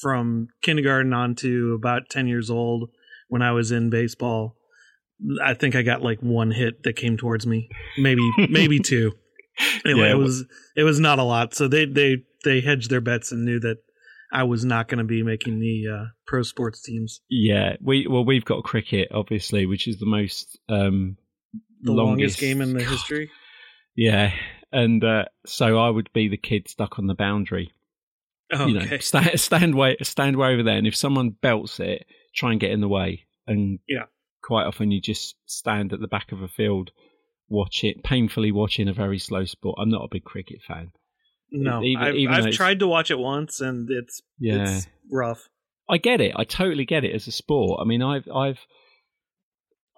from 0.00 0.46
kindergarten 0.62 1.12
on 1.12 1.34
to 1.36 1.74
about 1.74 2.08
ten 2.08 2.28
years 2.28 2.50
old, 2.50 2.90
when 3.26 3.42
I 3.42 3.50
was 3.50 3.72
in 3.72 3.90
baseball, 3.90 4.55
I 5.42 5.54
think 5.54 5.74
I 5.74 5.82
got 5.82 6.02
like 6.02 6.20
one 6.20 6.50
hit 6.50 6.82
that 6.82 6.94
came 6.94 7.16
towards 7.16 7.46
me, 7.46 7.68
maybe 7.98 8.22
maybe 8.48 8.78
two. 8.84 9.12
Anyway, 9.84 10.08
Yeah, 10.08 10.12
it 10.12 10.18
was 10.18 10.44
it 10.76 10.82
was 10.82 11.00
not 11.00 11.18
a 11.18 11.22
lot. 11.22 11.54
So 11.54 11.68
they 11.68 11.86
they 11.86 12.18
they 12.44 12.60
hedged 12.60 12.90
their 12.90 13.00
bets 13.00 13.32
and 13.32 13.44
knew 13.44 13.58
that 13.60 13.78
I 14.32 14.42
was 14.42 14.64
not 14.64 14.88
going 14.88 14.98
to 14.98 15.04
be 15.04 15.22
making 15.22 15.60
the 15.60 15.84
uh, 15.92 16.04
pro 16.26 16.42
sports 16.42 16.82
teams. 16.82 17.20
yeah, 17.30 17.76
we 17.80 18.06
well 18.06 18.24
we've 18.24 18.44
got 18.44 18.64
cricket 18.64 19.08
obviously, 19.12 19.66
which 19.66 19.88
is 19.88 19.98
the 19.98 20.06
most 20.06 20.58
um 20.68 21.16
The 21.82 21.92
longest, 21.92 22.38
game 22.38 22.60
in 22.60 22.74
the 22.74 22.80
God, 22.80 22.90
history. 22.90 23.30
Yeah, 23.96 24.32
and 24.72 25.02
uh, 25.02 25.24
so 25.46 25.78
I 25.78 25.88
would 25.88 26.12
be 26.12 26.28
the 26.28 26.36
kid 26.36 26.68
stuck 26.68 26.98
on 26.98 27.06
the 27.06 27.14
boundary. 27.14 27.72
Oh, 28.52 28.66
you 28.66 28.74
know, 28.74 28.84
okay. 28.84 28.98
stand 28.98 29.40
stand 29.40 29.74
way 29.74 29.96
stand 30.02 30.36
way 30.36 30.52
over 30.52 30.62
there, 30.62 30.76
and 30.76 30.86
if 30.86 30.94
someone 30.94 31.30
belts 31.30 31.80
it, 31.80 32.04
try 32.34 32.50
and 32.50 32.60
get 32.60 32.70
in 32.72 32.80
the 32.80 32.88
way. 32.88 33.26
And 33.46 33.78
Yeah. 33.88 34.04
Quite 34.46 34.64
often 34.66 34.90
you 34.90 35.00
just 35.00 35.34
stand 35.46 35.92
at 35.92 36.00
the 36.00 36.06
back 36.08 36.30
of 36.32 36.40
a 36.42 36.48
field, 36.48 36.90
watch 37.48 37.82
it, 37.84 38.02
painfully 38.04 38.52
watching 38.52 38.88
a 38.88 38.92
very 38.92 39.18
slow 39.18 39.44
sport. 39.44 39.76
I'm 39.80 39.90
not 39.90 40.04
a 40.04 40.08
big 40.10 40.24
cricket 40.24 40.60
fan. 40.66 40.92
No, 41.50 41.82
even- 41.82 42.02
I've, 42.02 42.14
even 42.14 42.34
I've 42.34 42.52
tried 42.54 42.78
to 42.80 42.86
watch 42.86 43.10
it 43.10 43.18
once, 43.18 43.60
and 43.60 43.88
it's 43.90 44.22
Yeah, 44.38 44.76
it's 44.76 44.86
rough. 45.10 45.48
I 45.88 45.98
get 45.98 46.20
it. 46.20 46.32
I 46.36 46.44
totally 46.44 46.84
get 46.84 47.04
it 47.04 47.14
as 47.14 47.26
a 47.28 47.32
sport. 47.32 47.80
I 47.80 47.84
mean, 47.84 48.02
I've 48.02 48.28
I've 48.34 48.58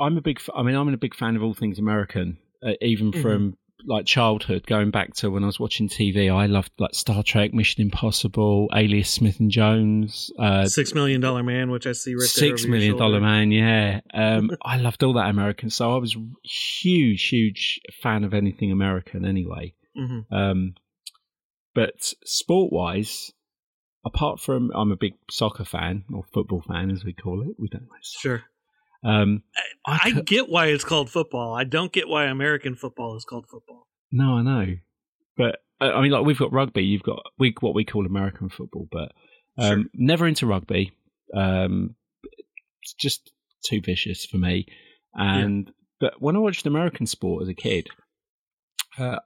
I'm 0.00 0.16
a 0.16 0.20
big. 0.20 0.40
I 0.54 0.62
mean, 0.62 0.74
I'm 0.76 0.88
a 0.92 0.96
big 0.96 1.14
fan 1.14 1.36
of 1.36 1.42
all 1.42 1.54
things 1.54 1.78
American, 1.78 2.38
uh, 2.62 2.72
even 2.80 3.12
Mhm. 3.12 3.22
from 3.22 3.56
like 3.84 4.06
childhood, 4.06 4.66
going 4.66 4.90
back 4.90 5.14
to 5.14 5.30
when 5.30 5.42
I 5.42 5.46
was 5.46 5.60
watching 5.60 5.88
TV. 5.88 6.32
I 6.34 6.46
loved 6.46 6.72
like 6.78 6.94
Star 6.94 7.22
Trek, 7.22 7.54
Mission 7.54 7.82
Impossible, 7.82 8.68
Alias 8.74 9.10
Smith 9.10 9.40
and 9.40 9.50
Jones, 9.50 10.30
uh, 10.38 10.66
Six 10.66 10.94
million 10.94 11.20
dollar 11.20 11.42
man, 11.42 11.70
which 11.70 11.86
I 11.86 11.92
see 11.92 12.14
right. 12.14 12.22
Six 12.22 12.66
million 12.66 12.96
dollar 12.96 13.20
man, 13.20 13.50
yeah. 13.52 14.00
Um, 14.12 14.50
I 14.62 14.78
loved 14.78 15.02
all 15.02 15.12
that 15.14 15.30
American, 15.30 15.70
so 15.70 15.94
I 15.94 15.98
was 15.98 16.16
huge, 16.42 17.28
huge 17.28 17.80
fan 18.02 18.24
of 18.24 18.34
anything 18.34 18.72
American 18.72 19.24
anyway. 19.24 19.74
Mhm. 19.96 20.24
Um, 20.32 20.74
but 21.74 22.12
sport 22.24 22.72
wise, 22.72 23.32
apart 24.04 24.40
from 24.40 24.70
I'm 24.74 24.90
a 24.90 24.96
big 24.96 25.14
soccer 25.30 25.64
fan 25.64 26.04
or 26.12 26.24
football 26.34 26.62
fan 26.66 26.90
as 26.90 27.04
we 27.04 27.12
call 27.12 27.42
it, 27.42 27.54
we 27.58 27.68
don't 27.68 27.88
like 27.90 28.02
soccer. 28.02 28.20
Sure. 28.20 28.42
Um, 29.04 29.42
I, 29.86 29.98
I 30.04 30.10
get 30.10 30.48
why 30.48 30.66
it's 30.66 30.84
called 30.84 31.10
football. 31.10 31.54
I 31.54 31.64
don't 31.64 31.92
get 31.92 32.08
why 32.08 32.24
American 32.24 32.74
football 32.74 33.16
is 33.16 33.24
called 33.24 33.46
football. 33.48 33.86
no, 34.10 34.34
I 34.38 34.42
know, 34.42 34.76
but 35.36 35.60
I 35.80 36.00
mean, 36.00 36.10
like 36.10 36.24
we've 36.24 36.38
got 36.38 36.52
rugby. 36.52 36.82
You've 36.84 37.02
got 37.04 37.22
we 37.38 37.54
what 37.60 37.74
we 37.74 37.84
call 37.84 38.06
American 38.06 38.48
football, 38.48 38.88
but 38.90 39.12
um, 39.56 39.82
Sure. 39.82 39.84
never 39.94 40.26
into 40.26 40.46
rugby. 40.46 40.92
Um, 41.34 41.94
it's 42.82 42.94
just 42.94 43.32
too 43.64 43.80
vicious 43.80 44.24
for 44.24 44.38
me. 44.38 44.66
And 45.14 45.70
but 46.00 46.20
when 46.20 46.36
I 46.36 46.40
watched 46.40 46.66
American 46.66 47.06
sport 47.06 47.42
as 47.42 47.48
a 47.48 47.54
kid, 47.54 47.88
uh, 48.98 49.18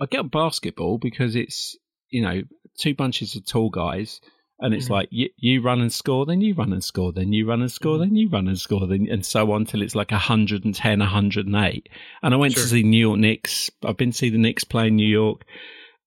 I 0.00 0.06
get 0.06 0.30
basketball 0.30 0.98
because 0.98 1.34
it's 1.36 1.76
you 2.10 2.22
know 2.22 2.42
two 2.78 2.94
bunches 2.94 3.34
of 3.36 3.46
tall 3.46 3.70
guys. 3.70 4.20
And 4.62 4.74
it's 4.74 4.88
Mhm. 4.88 4.90
like 4.90 5.08
you, 5.10 5.28
you 5.38 5.62
run 5.62 5.80
and 5.80 5.92
score, 5.92 6.26
then 6.26 6.40
you 6.42 6.54
run 6.54 6.72
and 6.72 6.84
score, 6.84 7.12
then 7.12 7.32
you 7.32 7.46
run 7.46 7.60
and 7.62 7.72
score, 7.72 7.96
Mhm. 7.96 8.00
then 8.00 8.16
you 8.16 8.28
run 8.28 8.46
and 8.48 8.58
score, 8.58 8.86
then 8.86 9.08
and 9.10 9.24
so 9.24 9.52
on 9.52 9.64
till 9.64 9.80
it's 9.82 9.94
like 9.94 10.12
110, 10.12 11.00
108. 11.00 11.88
And 12.22 12.34
I 12.34 12.36
went 12.36 12.52
Sure. 12.54 12.62
to 12.64 12.68
see 12.68 12.82
New 12.82 12.98
York 13.00 13.18
Knicks. 13.18 13.70
I've 13.84 13.96
been 13.96 14.10
to 14.10 14.16
see 14.16 14.28
the 14.28 14.38
Knicks 14.38 14.64
play 14.64 14.88
in 14.88 14.96
New 14.96 15.08
York. 15.08 15.44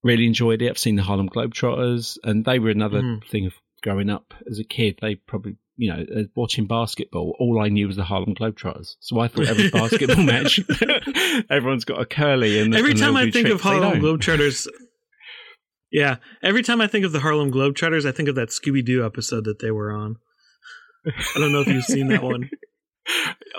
Really 0.03 0.27
enjoyed 0.27 0.61
it. 0.61 0.69
I've 0.69 0.77
seen 0.77 0.95
the 0.97 1.03
Harlem 1.03 1.29
Globetrotters, 1.29 2.17
and 2.23 2.45
they 2.45 2.59
were 2.59 2.69
another 2.69 3.01
Mhm. 3.01 3.25
thing 3.25 3.45
of 3.47 3.53
growing 3.81 4.09
up 4.09 4.33
as 4.49 4.59
a 4.59 4.63
kid. 4.63 4.99
They 5.01 5.15
probably, 5.15 5.55
you 5.77 5.89
know, 5.91 6.05
uh, 6.15 6.23
watching 6.35 6.65
basketball. 6.67 7.35
All 7.39 7.59
I 7.59 7.69
knew 7.69 7.87
was 7.87 7.95
the 7.95 8.03
Harlem 8.03 8.35
Globetrotters. 8.35 8.95
So 8.99 9.19
I 9.19 9.27
thought 9.29 9.47
every 9.47 9.69
basketball 9.71 10.23
match, 10.23 10.59
everyone's 11.49 11.85
got 11.85 11.99
a 12.01 12.05
curly. 12.05 12.59
And 12.59 12.75
Every 12.75 12.93
time 12.93 13.15
I 13.15 13.31
think 13.31 13.47
of 13.47 13.61
tricks 13.61 13.63
Harlem. 13.63 13.99
Globetrotters, 13.99 14.67
yeah, 15.93 16.17
every 16.41 16.63
time 16.63 16.81
I 16.81 16.87
think 16.87 17.05
of 17.05 17.13
the 17.13 17.21
Harlem 17.21 17.51
Globetrotters, 17.51 18.05
I 18.05 18.11
think 18.11 18.27
of 18.27 18.35
that 18.35 18.49
Scooby 18.49 18.83
Doo 18.83 19.05
episode 19.05 19.45
that 19.45 19.59
they 19.59 19.71
were 19.71 19.91
on. 19.93 20.17
I 21.05 21.39
don't 21.39 21.51
know 21.53 21.61
if 21.61 21.67
you've 21.67 21.85
seen 21.85 22.07
that 22.09 22.23
one. 22.23 22.49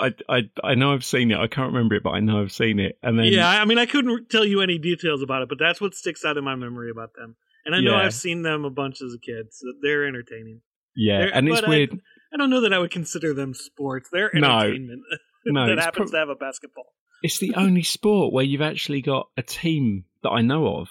I, 0.00 0.14
I 0.29 0.41
I 0.62 0.75
know 0.75 0.93
I've 0.95 1.05
seen 1.05 1.31
it. 1.31 1.38
I 1.38 1.47
can't 1.47 1.73
remember 1.73 1.95
it, 1.95 2.03
but 2.03 2.11
I 2.11 2.21
know 2.21 2.41
I've 2.41 2.53
seen 2.53 2.81
it. 2.81 2.99
And 3.03 3.19
then 3.19 3.26
yeah, 3.26 3.49
I 3.49 3.64
mean, 3.67 3.79
I 3.79 3.87
couldn't 3.87 4.31
tell 4.31 4.45
you 4.45 4.61
any 4.62 4.79
details 4.79 5.23
about 5.23 5.43
it, 5.43 5.49
but 5.49 5.59
that's 5.59 5.81
what 5.81 5.95
sticks 5.95 6.25
out 6.25 6.37
in 6.38 6.45
my 6.45 6.55
memory 6.57 6.91
about 6.91 7.11
them. 7.17 7.37
And 7.67 7.75
I 7.75 7.81
know 7.81 7.93
Yeah. 7.97 8.05
I've 8.05 8.14
seen 8.14 8.43
them 8.43 8.64
a 8.64 8.71
bunch 8.71 9.00
as 9.03 9.14
a 9.14 9.19
kid, 9.19 9.47
so 9.53 9.67
they're 9.83 10.07
entertaining. 10.07 10.61
yeah, 10.97 11.19
They're- 11.21 11.31
and 11.35 11.49
it's 11.49 11.61
but 11.61 11.67
I- 11.67 11.71
weird. 11.71 12.00
I 12.33 12.37
don't 12.37 12.50
know 12.50 12.62
that 12.62 12.73
I 12.73 12.79
would 12.81 12.91
consider 12.91 13.33
them 13.33 13.55
sports. 13.55 14.09
They're 14.11 14.35
entertainment 14.35 15.03
No, 15.47 15.67
that 15.69 15.79
happens 15.79 16.11
prob- 16.11 16.12
to 16.12 16.17
have 16.19 16.29
a 16.31 16.35
basketball. 16.35 16.87
it's 17.23 17.38
the 17.38 17.55
only 17.55 17.83
sport 17.85 18.33
where 18.33 18.45
you've 18.45 18.61
actually 18.62 19.03
got 19.03 19.29
a 19.37 19.43
team 19.43 20.07
that 20.25 20.31
I 20.31 20.41
know 20.41 20.67
of 20.79 20.88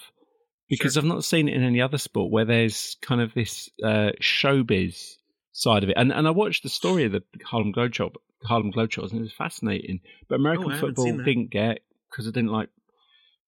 because 0.78 0.94
Sure. 0.94 1.02
I've 1.02 1.08
not 1.08 1.24
seen 1.24 1.48
it 1.48 1.54
in 1.54 1.62
any 1.62 1.80
other 1.80 1.98
sport 1.98 2.30
where 2.32 2.44
there's 2.44 2.96
kind 3.02 3.20
of 3.20 3.32
this 3.34 3.70
uh, 3.82 4.10
showbiz 4.20 5.16
side 5.52 5.82
of 5.84 5.88
it. 5.90 5.96
And 5.96 6.12
and 6.12 6.26
I 6.26 6.30
watched 6.30 6.62
the 6.62 6.68
story 6.68 7.04
of 7.04 7.12
the 7.12 7.22
Harlem 7.44 7.72
Globetrotters, 7.72 8.16
Harlem 8.44 8.72
Globetrotters, 8.72 9.10
and 9.10 9.20
it 9.20 9.22
was 9.22 9.32
fascinating. 9.32 10.00
But 10.28 10.36
American 10.36 10.72
Oh, 10.72 10.78
football 10.78 11.16
didn't 11.24 11.50
get 11.50 11.80
because 12.10 12.26
I 12.28 12.30
didn't 12.30 12.50
like 12.52 12.68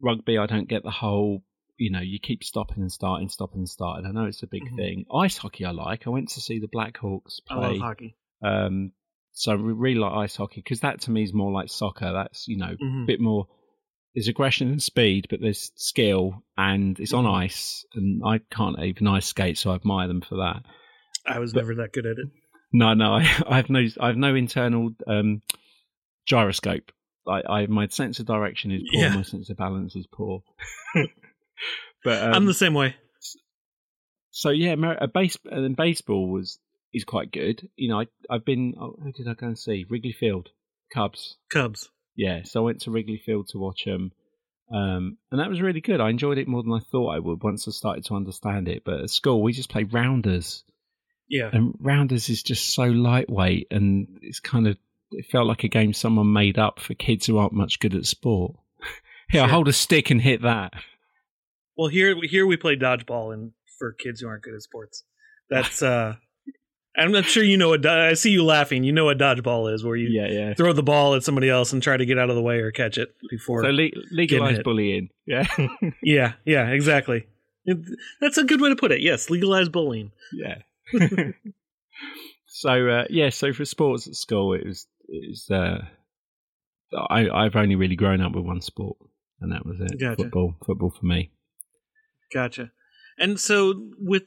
rugby. 0.00 0.38
I 0.38 0.46
don't 0.46 0.68
get 0.68 0.82
the 0.82 0.90
whole. 0.90 1.42
You 1.78 1.90
know, 1.90 2.00
you 2.00 2.18
keep 2.18 2.42
stopping 2.42 2.78
and 2.80 2.90
starting, 2.90 3.28
stopping 3.28 3.58
and 3.58 3.68
starting. 3.68 4.06
I 4.06 4.10
know 4.10 4.24
it's 4.24 4.42
a 4.42 4.46
big 4.46 4.62
Mhm. 4.64 4.76
thing. 4.76 5.04
Ice 5.14 5.36
hockey, 5.36 5.66
I 5.66 5.72
like. 5.72 6.06
I 6.06 6.10
went 6.10 6.30
to 6.30 6.40
see 6.40 6.58
the 6.58 6.68
Blackhawks 6.68 7.40
play. 7.46 7.66
I 7.66 7.68
love 7.72 7.78
hockey. 7.80 8.16
Um, 8.42 8.92
so 9.32 9.52
I 9.52 9.54
really 9.56 9.98
like 10.00 10.12
ice 10.12 10.36
hockey 10.36 10.62
because 10.62 10.80
that 10.80 11.02
to 11.02 11.10
me 11.10 11.22
is 11.22 11.34
more 11.34 11.52
like 11.52 11.68
soccer. 11.68 12.12
That's 12.14 12.48
you 12.48 12.56
know 12.56 12.74
a 13.02 13.06
bit 13.06 13.20
more. 13.20 13.46
There's 14.16 14.26
aggression 14.28 14.68
and 14.70 14.82
speed, 14.82 15.26
but 15.30 15.40
there's 15.40 15.70
skill, 15.76 16.42
and 16.56 16.98
it's 16.98 17.12
on 17.12 17.24
Mhm. 17.26 17.34
ice. 17.34 17.84
And 17.94 18.22
I 18.24 18.38
can't 18.50 18.78
even 18.82 19.06
ice 19.06 19.26
skate, 19.26 19.58
so 19.58 19.70
I 19.70 19.74
admire 19.76 20.08
them 20.08 20.22
for 20.22 20.36
that. 20.36 20.64
I 21.26 21.38
was 21.38 21.52
but- 21.52 21.60
never 21.60 21.74
that 21.76 21.92
good 21.92 22.06
at 22.06 22.18
it. 22.18 22.28
No, 22.72 22.94
no, 22.94 23.12
I, 23.12 23.20
I 23.46 23.56
have 23.56 23.68
no, 23.70 23.86
I 24.00 24.06
have 24.08 24.16
no 24.16 24.34
internal 24.34 24.90
um, 25.06 25.42
gyroscope. 26.26 26.90
I, 27.28 27.42
I, 27.48 27.66
my 27.66 27.88
sense 27.88 28.18
of 28.18 28.26
direction 28.26 28.70
is 28.72 28.82
poor. 28.92 29.00
Yeah. 29.02 29.14
My 29.16 29.22
sense 29.22 29.50
of 29.50 29.56
balance 29.56 29.94
is 29.96 30.06
poor. 30.06 30.42
but 32.04 32.22
um, 32.22 32.32
I'm 32.34 32.46
the 32.46 32.54
same 32.54 32.74
way. 32.74 32.96
so 34.30 34.50
yeah, 34.50 34.74
a 35.00 35.08
base 35.08 35.36
and 35.50 35.64
then 35.64 35.74
baseball 35.74 36.28
was 36.30 36.58
is 36.94 37.04
quite 37.04 37.32
good. 37.32 37.68
You 37.76 37.88
know, 37.90 38.00
I 38.00 38.06
I've 38.30 38.44
been. 38.44 38.74
Oh, 38.80 38.96
who 39.02 39.12
did 39.12 39.28
I 39.28 39.34
go 39.34 39.46
and 39.48 39.58
see? 39.58 39.84
Wrigley 39.90 40.12
Field, 40.12 40.48
Cubs. 40.92 41.36
Cubs. 41.50 41.90
Yeah, 42.16 42.42
so 42.44 42.60
I 42.60 42.64
went 42.64 42.80
to 42.82 42.90
Wrigley 42.90 43.18
Field 43.24 43.48
to 43.48 43.58
watch 43.58 43.84
them, 43.84 44.10
um, 44.72 45.18
and 45.30 45.40
that 45.40 45.50
was 45.50 45.60
really 45.60 45.80
good. 45.82 46.00
I 46.00 46.08
enjoyed 46.10 46.38
it 46.38 46.48
more 46.48 46.62
than 46.62 46.72
I 46.72 46.80
thought 46.90 47.14
I 47.14 47.18
would 47.18 47.42
once 47.42 47.68
I 47.68 47.70
started 47.72 48.04
to 48.06 48.14
understand 48.14 48.68
it. 48.68 48.84
But 48.84 49.00
at 49.02 49.10
school, 49.10 49.42
we 49.42 49.52
just 49.52 49.68
played 49.68 49.92
rounders, 49.92 50.64
Yeah. 51.28 51.50
and 51.52 51.74
rounders 51.80 52.28
is 52.30 52.42
just 52.42 52.74
so 52.74 52.84
lightweight, 52.84 53.66
and 53.70 54.18
it's 54.22 54.40
kind 54.40 54.66
of 54.66 54.76
it 55.12 55.26
felt 55.26 55.46
like 55.46 55.62
a 55.62 55.68
game 55.68 55.92
someone 55.92 56.32
made 56.32 56.58
up 56.58 56.80
for 56.80 56.94
kids 56.94 57.26
who 57.26 57.38
aren't 57.38 57.52
much 57.52 57.78
good 57.80 57.94
at 57.94 58.06
sport. 58.06 58.56
Here, 59.30 59.42
Sure. 59.42 59.48
hold 59.48 59.68
a 59.68 59.72
stick 59.72 60.10
and 60.10 60.20
hit 60.20 60.42
that. 60.42 60.72
Well, 61.76 61.88
here 61.88 62.16
here 62.22 62.46
we 62.46 62.56
play 62.56 62.76
dodgeball, 62.76 63.34
and 63.34 63.52
for 63.78 63.92
kids 63.92 64.20
who 64.20 64.28
aren't 64.28 64.42
good 64.42 64.54
at 64.54 64.62
sports, 64.62 65.04
that's. 65.50 65.82
uh 65.82 66.16
I'm 66.96 67.12
not 67.12 67.26
sure 67.26 67.42
you 67.42 67.56
know 67.58 67.68
what. 67.70 67.84
I 67.84 68.14
see 68.14 68.30
you 68.30 68.42
laughing. 68.44 68.82
You 68.84 68.92
know 68.92 69.04
what 69.04 69.18
dodgeball 69.18 69.72
is, 69.72 69.84
where 69.84 69.96
you 69.96 70.08
Yeah, 70.08 70.28
yeah. 70.28 70.54
throw 70.54 70.72
the 70.72 70.82
ball 70.82 71.14
at 71.14 71.22
somebody 71.24 71.50
else 71.50 71.72
and 71.72 71.82
try 71.82 71.96
to 71.96 72.06
get 72.06 72.18
out 72.18 72.30
of 72.30 72.36
the 72.36 72.42
way 72.42 72.58
or 72.60 72.70
catch 72.70 72.96
it 72.98 73.14
before. 73.30 73.62
So 73.62 73.70
le- 73.70 73.90
legalize 74.10 74.60
bullying. 74.62 75.10
Yeah, 75.26 75.46
yeah, 76.02 76.32
yeah, 76.44 76.68
exactly. 76.70 77.26
It, 77.64 77.78
that's 78.20 78.38
a 78.38 78.44
good 78.44 78.60
way 78.60 78.68
to 78.70 78.76
put 78.76 78.92
it. 78.92 79.00
Yes, 79.02 79.28
legalize 79.28 79.68
bullying. 79.68 80.12
yeah. 80.32 80.58
so 82.46 82.88
uh, 82.88 83.04
yeah, 83.10 83.30
so 83.30 83.52
for 83.52 83.64
sports 83.64 84.06
at 84.06 84.14
school, 84.14 84.54
it 84.54 84.64
was 84.64 84.86
it 85.08 85.28
was. 85.30 85.50
Uh, 85.50 85.84
I 87.10 87.28
I've 87.28 87.56
only 87.56 87.74
really 87.74 87.96
grown 87.96 88.20
up 88.20 88.32
with 88.34 88.44
one 88.44 88.60
sport, 88.60 88.96
and 89.40 89.52
that 89.52 89.66
was 89.66 89.80
it. 89.80 89.98
Gotcha. 90.00 90.22
Football, 90.22 90.54
football 90.64 90.90
for 90.90 91.04
me. 91.06 91.30
Gotcha. 92.32 92.70
And 93.18 93.38
so, 93.40 93.74
with 93.98 94.24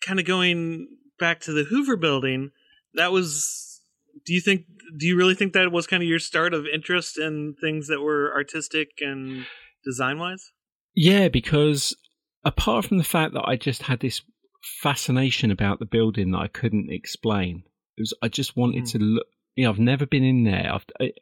kind 0.00 0.18
of 0.20 0.26
going 0.26 0.88
back 1.20 1.40
to 1.42 1.52
the 1.52 1.64
Hoover 1.64 1.96
Building, 1.96 2.50
that 2.94 3.12
was. 3.12 3.80
Do 4.26 4.34
you 4.34 4.40
think? 4.40 4.66
Do 4.96 5.06
you 5.06 5.16
really 5.16 5.36
think 5.36 5.52
that 5.52 5.70
was 5.70 5.86
kind 5.86 6.02
of 6.02 6.08
your 6.08 6.18
start 6.18 6.52
of 6.52 6.66
interest 6.66 7.16
in 7.18 7.54
things 7.60 7.86
that 7.86 8.00
were 8.00 8.32
artistic 8.34 8.88
and 9.00 9.46
design 9.84 10.18
wise? 10.18 10.50
Yeah, 10.94 11.28
because 11.28 11.96
apart 12.44 12.86
from 12.86 12.98
the 12.98 13.04
fact 13.04 13.34
that 13.34 13.46
I 13.46 13.54
just 13.54 13.82
had 13.82 14.00
this 14.00 14.22
fascination 14.82 15.50
about 15.50 15.78
the 15.78 15.86
building 15.86 16.32
that 16.32 16.38
I 16.38 16.48
couldn't 16.48 16.90
explain, 16.90 17.62
it 17.96 18.00
was 18.02 18.14
I 18.22 18.28
just 18.28 18.56
wanted 18.56 18.84
Mm. 18.84 18.90
to 18.92 18.98
look. 18.98 19.26
You 19.56 19.64
know, 19.64 19.70
I've 19.70 19.78
never 19.78 20.06
been 20.06 20.24
in 20.24 20.44
there. 20.44 20.70
I've, 20.72 20.84
I, 21.00 21.12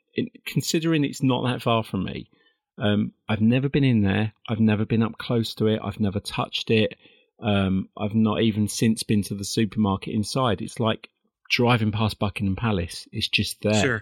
considering 0.47 1.05
it's 1.05 1.23
not 1.23 1.45
that 1.45 1.63
far 1.63 1.83
from 1.83 2.05
me, 2.05 2.31
um, 2.79 3.13
I've 3.29 3.41
never 3.41 3.69
been 3.69 3.85
in 3.85 4.03
there. 4.03 4.33
I've 4.49 4.61
never 4.61 4.85
been 4.85 5.03
up 5.03 5.19
close 5.19 5.55
to 5.55 5.67
it. 5.67 5.81
I've 5.83 5.99
never 6.01 6.21
touched 6.21 6.71
it. 6.71 6.95
Um, 7.41 7.89
I've 7.97 8.15
not 8.15 8.43
even 8.43 8.69
since 8.69 9.03
been 9.03 9.23
to 9.25 9.35
the 9.35 9.45
supermarket 9.45 10.15
inside. 10.15 10.61
It's 10.61 10.81
like 10.81 11.09
driving 11.51 11.93
past 11.93 12.19
Buckingham 12.19 12.57
Palace. 12.57 13.07
It's 13.13 13.29
just 13.29 13.63
there. 13.63 13.75
Sure. 13.83 13.97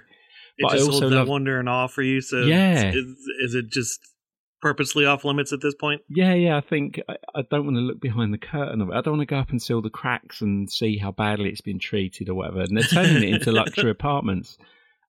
It 0.58 0.62
But 0.62 0.74
I 0.74 0.80
also 0.80 1.08
love- 1.10 1.28
wonder 1.28 1.58
and 1.60 1.68
awe 1.68 1.86
for 1.86 2.02
you. 2.02 2.20
So, 2.22 2.42
Yeah. 2.42 2.88
is, 2.94 3.04
is 3.44 3.54
it 3.54 3.70
just 3.70 4.00
purposely 4.62 5.04
off 5.04 5.24
limits 5.24 5.52
at 5.52 5.60
this 5.60 5.74
point? 5.74 6.00
Yeah, 6.08 6.32
yeah. 6.34 6.56
I 6.56 6.62
think 6.62 6.98
I, 7.08 7.16
I 7.34 7.42
don't 7.50 7.66
want 7.66 7.76
to 7.76 7.82
look 7.82 8.00
behind 8.00 8.32
the 8.32 8.38
curtain 8.38 8.80
of 8.80 8.88
it. 8.88 8.94
I 8.94 9.02
don't 9.02 9.18
want 9.18 9.28
to 9.28 9.34
go 9.34 9.38
up 9.38 9.50
and 9.50 9.60
see 9.60 9.74
all 9.74 9.82
the 9.82 9.90
cracks 9.90 10.40
and 10.40 10.70
see 10.70 10.96
how 10.96 11.12
badly 11.12 11.50
it's 11.50 11.60
been 11.60 11.78
treated 11.78 12.30
or 12.30 12.34
whatever. 12.34 12.60
And 12.62 12.74
they're 12.76 12.84
turning 12.84 13.22
it 13.22 13.34
into 13.34 13.52
luxury 13.52 13.90
apartments, 13.90 14.56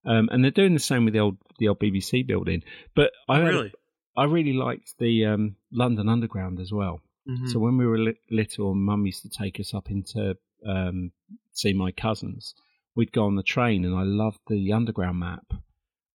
um, 0.05 0.27
and 0.31 0.43
they're 0.43 0.51
doing 0.51 0.73
the 0.73 0.79
same 0.79 1.05
with 1.05 1.13
the 1.13 1.21
old 1.21 1.37
the 1.59 1.69
old 1.69 1.79
BBC 1.79 2.27
building. 2.27 2.61
But 2.93 3.11
I 3.29 3.37
had- 3.39 3.47
really? 3.47 3.71
I 4.17 4.25
really 4.25 4.53
liked 4.53 4.95
the 4.99 5.25
um, 5.27 5.55
London 5.71 6.09
Underground 6.09 6.59
as 6.59 6.71
well. 6.73 7.01
Mhm. 7.27 7.49
So 7.49 7.59
when 7.59 7.77
we 7.77 7.85
were 7.85 7.99
li- 7.99 8.19
little, 8.29 8.71
and 8.71 8.81
Mum 8.83 9.05
used 9.05 9.23
to 9.23 9.29
take 9.29 9.59
us 9.59 9.73
up 9.73 9.89
into 9.91 10.37
um, 10.65 11.11
see 11.51 11.73
my 11.73 11.91
cousins. 11.91 12.55
We'd 12.95 13.11
go 13.11 13.25
on 13.25 13.35
the 13.35 13.43
train, 13.43 13.85
and 13.85 13.95
I 13.95 14.03
loved 14.03 14.39
the 14.47 14.73
Underground 14.73 15.19
map 15.19 15.53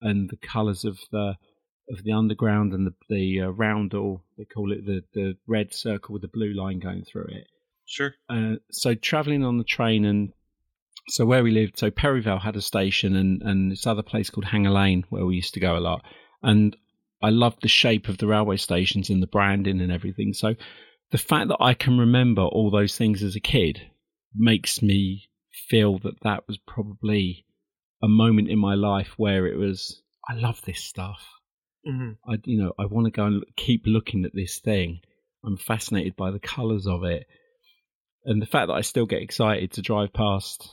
and 0.02 0.30
the 0.30 0.38
colours 0.38 0.86
of 0.86 1.00
the 1.12 1.36
of 1.90 2.04
the 2.04 2.12
Underground 2.14 2.74
and 2.74 2.88
the 2.88 2.94
the 3.10 3.42
uh, 3.42 3.50
roundel. 3.50 4.24
They 4.38 4.46
call 4.46 4.72
it 4.72 4.86
the 4.86 5.04
the 5.14 5.38
red 5.48 5.74
circle 5.74 6.14
with 6.14 6.22
the 6.22 6.28
blue 6.30 6.54
line 6.54 6.80
going 6.80 7.04
through 7.04 7.28
it. 7.30 7.48
Sure. 7.86 8.14
Uh, 8.30 8.56
so 8.72 8.94
traveling 8.94 9.44
on 9.44 9.58
the 9.58 9.64
train 9.64 10.06
and 10.06 10.32
so 11.08 11.26
where 11.26 11.44
we 11.44 11.50
lived, 11.52 11.80
so 11.80 11.90
Perivale 11.90 12.38
had 12.40 12.56
a 12.56 12.62
station 12.62 13.16
and 13.16 13.42
and 13.42 13.72
this 13.72 13.88
other 13.88 14.04
place 14.04 14.30
called 14.30 14.46
Hanger 14.46 14.70
Lane 14.70 15.04
where 15.10 15.26
we 15.26 15.36
used 15.36 15.56
to 15.56 15.60
go 15.60 15.76
a 15.76 15.80
lot. 15.80 16.04
And 16.44 16.78
I 17.22 17.30
loved 17.32 17.62
the 17.62 17.68
shape 17.68 18.08
of 18.08 18.20
the 18.20 18.28
railway 18.28 18.58
stations 18.58 19.10
and 19.10 19.22
the 19.22 19.28
branding 19.28 19.82
and 19.82 19.92
everything. 19.92 20.34
So 20.34 20.56
the 21.12 21.18
fact 21.18 21.48
that 21.50 21.58
I 21.60 21.74
can 21.74 21.98
remember 21.98 22.42
all 22.44 22.70
those 22.70 22.98
things 22.98 23.24
as 23.24 23.36
a 23.36 23.40
kid 23.40 23.82
makes 24.36 24.82
me 24.82 25.30
feel 25.68 26.00
that 26.00 26.22
that 26.22 26.48
was 26.48 26.58
probably 26.58 27.46
a 28.02 28.08
moment 28.08 28.50
in 28.50 28.60
my 28.60 28.76
life 28.76 29.14
where 29.18 29.48
it 29.48 29.58
was 29.58 30.02
I 30.28 30.34
love 30.36 30.62
this 30.64 30.84
stuff. 30.84 31.28
hmm 31.86 32.12
I 32.28 32.38
you 32.46 32.62
know 32.62 32.74
I 32.80 32.86
want 32.86 33.06
to 33.06 33.12
go 33.12 33.26
and 33.26 33.44
keep 33.56 33.84
looking 33.86 34.26
at 34.26 34.34
this 34.34 34.60
thing. 34.60 35.02
I'm 35.44 35.58
fascinated 35.58 36.16
by 36.16 36.32
the 36.32 36.40
colours 36.40 36.86
of 36.86 37.04
it, 37.04 37.26
and 38.26 38.42
the 38.42 38.46
fact 38.46 38.68
that 38.68 38.74
I 38.74 38.82
still 38.82 39.06
get 39.06 39.22
excited 39.22 39.72
to 39.74 39.82
drive 39.82 40.14
past 40.14 40.70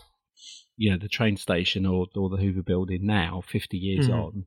you 0.76 0.90
know 0.90 0.98
the 0.98 1.08
train 1.08 1.36
station 1.36 1.86
or 1.86 2.06
or 2.14 2.28
the 2.28 2.36
Hoover 2.36 2.62
Building 2.62 3.06
now, 3.06 3.42
fifty 3.46 3.78
years 3.78 4.08
Mhm. 4.08 4.18
on, 4.18 4.44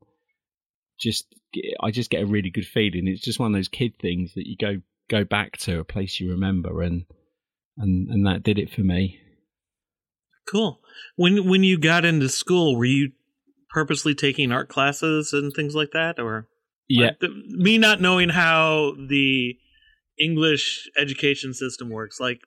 just 1.00 1.34
I 1.82 1.90
just 1.92 2.12
get 2.12 2.22
a 2.22 2.28
really 2.28 2.52
good 2.52 2.68
feeling. 2.68 3.08
It's 3.08 3.24
just 3.24 3.40
one 3.40 3.52
of 3.54 3.58
those 3.58 3.70
kid 3.70 3.94
things 4.00 4.34
that 4.36 4.48
you 4.48 4.56
go 4.58 4.82
go 5.10 5.24
back 5.24 5.58
to 5.58 5.80
a 5.80 5.84
place 5.84 6.20
you 6.20 6.32
remember, 6.32 6.82
and 6.82 7.06
and 7.78 8.10
and 8.10 8.26
that 8.26 8.44
did 8.44 8.58
it 8.60 8.70
for 8.72 8.82
me. 8.82 9.20
Cool. 10.48 10.80
When 11.16 11.48
when 11.48 11.64
you 11.64 11.78
got 11.80 12.06
into 12.06 12.30
school, 12.30 12.76
were 12.76 12.86
you 12.86 13.12
purposely 13.70 14.16
taking 14.16 14.52
art 14.52 14.70
classes 14.70 15.32
and 15.34 15.54
things 15.54 15.76
like 15.76 15.92
that, 15.94 16.20
or 16.20 16.48
Yeah, 16.88 17.08
Like, 17.08 17.20
the, 17.20 17.30
me 17.48 17.78
not 17.78 18.02
knowing 18.02 18.30
how 18.30 18.94
the 18.98 19.58
English 20.20 20.90
education 20.98 21.54
system 21.54 21.90
works? 21.90 22.20
Like 22.20 22.42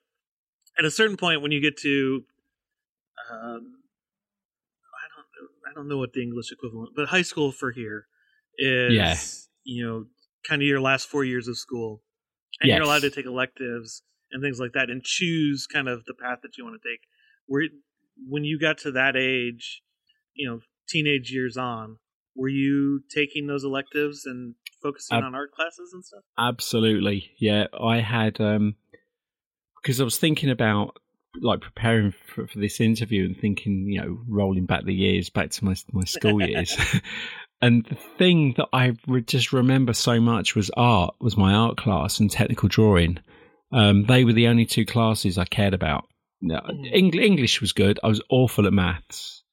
at 0.77 0.85
a 0.85 0.91
certain 0.91 1.17
point, 1.17 1.41
when 1.41 1.51
you 1.51 1.61
get 1.61 1.77
to, 1.77 2.23
um, 3.31 3.75
I 4.99 5.05
don't 5.15 5.71
I 5.71 5.73
don't 5.75 5.87
know 5.87 5.97
what 5.97 6.13
the 6.13 6.21
English 6.21 6.51
equivalent, 6.51 6.91
but 6.95 7.07
high 7.07 7.21
school 7.21 7.51
for 7.51 7.71
here 7.71 8.07
is, 8.57 8.93
Yeah. 8.93 9.15
you 9.63 9.85
know, 9.85 10.05
kind 10.47 10.61
of 10.61 10.67
your 10.67 10.81
last 10.81 11.07
four 11.07 11.23
years 11.23 11.47
of 11.47 11.57
school, 11.57 12.01
and 12.61 12.69
Yes. 12.69 12.77
you're 12.77 12.85
allowed 12.85 13.01
to 13.01 13.09
take 13.09 13.25
electives 13.25 14.03
and 14.31 14.41
things 14.41 14.59
like 14.59 14.73
that, 14.73 14.89
and 14.89 15.03
choose 15.03 15.67
kind 15.67 15.87
of 15.87 16.05
the 16.05 16.13
path 16.13 16.39
that 16.43 16.57
you 16.57 16.63
want 16.63 16.81
to 16.81 16.89
take. 16.89 17.01
Where 17.45 17.63
when 18.27 18.43
you 18.43 18.59
got 18.59 18.77
to 18.79 18.91
that 18.91 19.15
age, 19.15 19.81
you 20.33 20.49
know, 20.49 20.59
teenage 20.87 21.31
years 21.31 21.57
on, 21.57 21.97
were 22.35 22.49
you 22.49 23.01
taking 23.13 23.47
those 23.47 23.63
electives 23.63 24.25
and 24.25 24.55
focusing 24.81 25.17
Ab- 25.17 25.23
on 25.23 25.35
art 25.35 25.51
classes 25.51 25.91
and 25.93 26.03
stuff? 26.03 26.23
Absolutely. 26.37 27.31
Yeah, 27.37 27.67
I 27.79 27.99
had 27.99 28.39
um 28.41 28.75
because 29.81 29.99
I 29.99 30.03
was 30.03 30.17
thinking 30.17 30.49
about 30.49 30.97
like 31.41 31.61
preparing 31.61 32.13
for, 32.33 32.47
for 32.47 32.59
this 32.59 32.79
interview 32.79 33.25
and 33.25 33.37
thinking, 33.37 33.87
you 33.87 34.01
know, 34.01 34.19
rolling 34.27 34.65
back 34.65 34.85
the 34.85 34.93
years 34.93 35.29
back 35.29 35.51
to 35.51 35.65
my 35.65 35.75
my 35.91 36.05
school 36.05 36.41
years. 36.41 36.77
and 37.65 37.85
the 37.85 37.95
thing 38.17 38.53
that 38.57 38.67
I 38.73 38.91
just 39.25 39.53
remember 39.53 39.93
so 39.93 40.19
much 40.19 40.55
was 40.55 40.69
art, 40.77 41.15
was 41.19 41.37
my 41.37 41.53
art 41.53 41.77
class 41.77 42.19
and 42.19 42.29
technical 42.29 42.69
drawing. 42.69 43.19
Um, 43.71 44.05
they 44.05 44.23
were 44.25 44.33
the 44.33 44.47
only 44.47 44.65
two 44.65 44.85
classes 44.85 45.37
I 45.37 45.45
cared 45.45 45.73
about. 45.73 46.05
No, 46.41 46.59
Mhm. 46.59 46.89
Eng- 46.93 47.19
English 47.19 47.61
was 47.61 47.71
good. 47.73 47.99
I 48.03 48.07
was 48.07 48.21
awful 48.29 48.67
at 48.67 48.73
maths. 48.73 49.43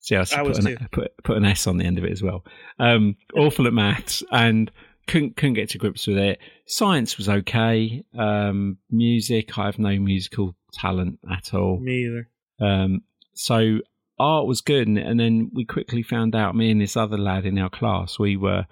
See, 0.00 0.16
I, 0.16 0.22
I 0.22 0.42
put, 0.42 0.58
an, 0.64 0.88
put 0.90 1.12
put 1.22 1.36
an 1.36 1.44
S 1.44 1.66
on 1.66 1.76
the 1.76 1.84
end 1.84 1.98
of 1.98 2.04
it 2.04 2.12
as 2.12 2.22
well. 2.22 2.44
Um, 2.78 3.16
awful 3.36 3.66
at 3.66 3.72
maths 3.72 4.22
and 4.32 4.70
couldn't 5.06 5.36
couldn't 5.36 5.54
get 5.54 5.70
to 5.70 5.78
grips 5.78 6.06
with 6.06 6.18
it. 6.18 6.38
Science 6.66 7.16
was 7.18 7.28
okay. 7.28 8.02
Um, 8.18 8.78
music, 8.90 9.56
I 9.58 9.66
have 9.66 9.78
no 9.78 9.98
musical 9.98 10.56
talent 10.72 11.18
at 11.30 11.54
all. 11.54 11.78
Me 11.78 12.06
either. 12.06 12.28
Um, 12.60 13.02
so 13.34 13.78
art 14.20 14.46
was 14.46 14.60
good, 14.60 14.86
and, 14.86 14.98
and 14.98 15.18
then 15.18 15.50
we 15.54 15.64
quickly 15.64 16.02
found 16.02 16.34
out. 16.36 16.54
Me 16.54 16.70
and 16.70 16.80
this 16.80 16.96
other 16.96 17.18
lad 17.18 17.46
in 17.46 17.58
our 17.58 17.70
class, 17.70 18.18
we 18.18 18.36
were 18.36 18.66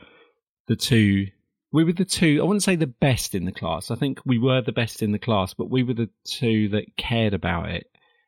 the 0.68 0.76
two. 0.76 1.26
We 1.72 1.84
were 1.84 1.92
the 1.92 2.04
two. 2.04 2.38
I 2.40 2.44
wouldn't 2.44 2.62
say 2.62 2.76
the 2.76 2.86
best 2.86 3.34
in 3.34 3.44
the 3.44 3.52
class. 3.52 3.90
I 3.90 3.94
think 3.96 4.20
we 4.24 4.38
were 4.38 4.62
the 4.62 4.72
best 4.72 5.02
in 5.02 5.12
the 5.12 5.18
class, 5.18 5.54
but 5.54 5.70
we 5.70 5.82
were 5.82 5.94
the 5.94 6.10
two 6.24 6.68
that 6.70 6.96
cared 6.96 7.34
about 7.34 7.70
it, 7.70 7.86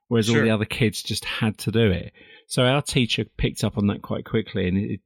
whereas 0.09 0.29
all 0.29 0.41
the 0.43 0.50
other 0.50 0.65
kids 0.65 1.03
just 1.03 1.25
had 1.25 1.57
to 1.59 1.71
do 1.71 1.91
it. 1.91 2.12
So 2.49 2.65
our 2.65 2.83
teacher 2.83 3.25
picked 3.37 3.65
up 3.65 3.79
on 3.79 3.87
that 3.89 4.03
quite 4.03 4.25
quickly, 4.25 4.67
and 4.69 4.77
it, 4.77 5.00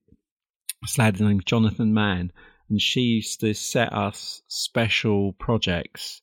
this 0.83 0.99
lad 0.99 1.21
named 1.21 1.47
Jonathan 1.47 1.93
Mann, 1.95 2.33
and 2.71 2.81
she 2.81 3.01
used 3.01 3.41
to 3.41 3.55
set 3.55 3.93
us 3.93 4.43
special 4.49 5.33
projects 5.35 6.23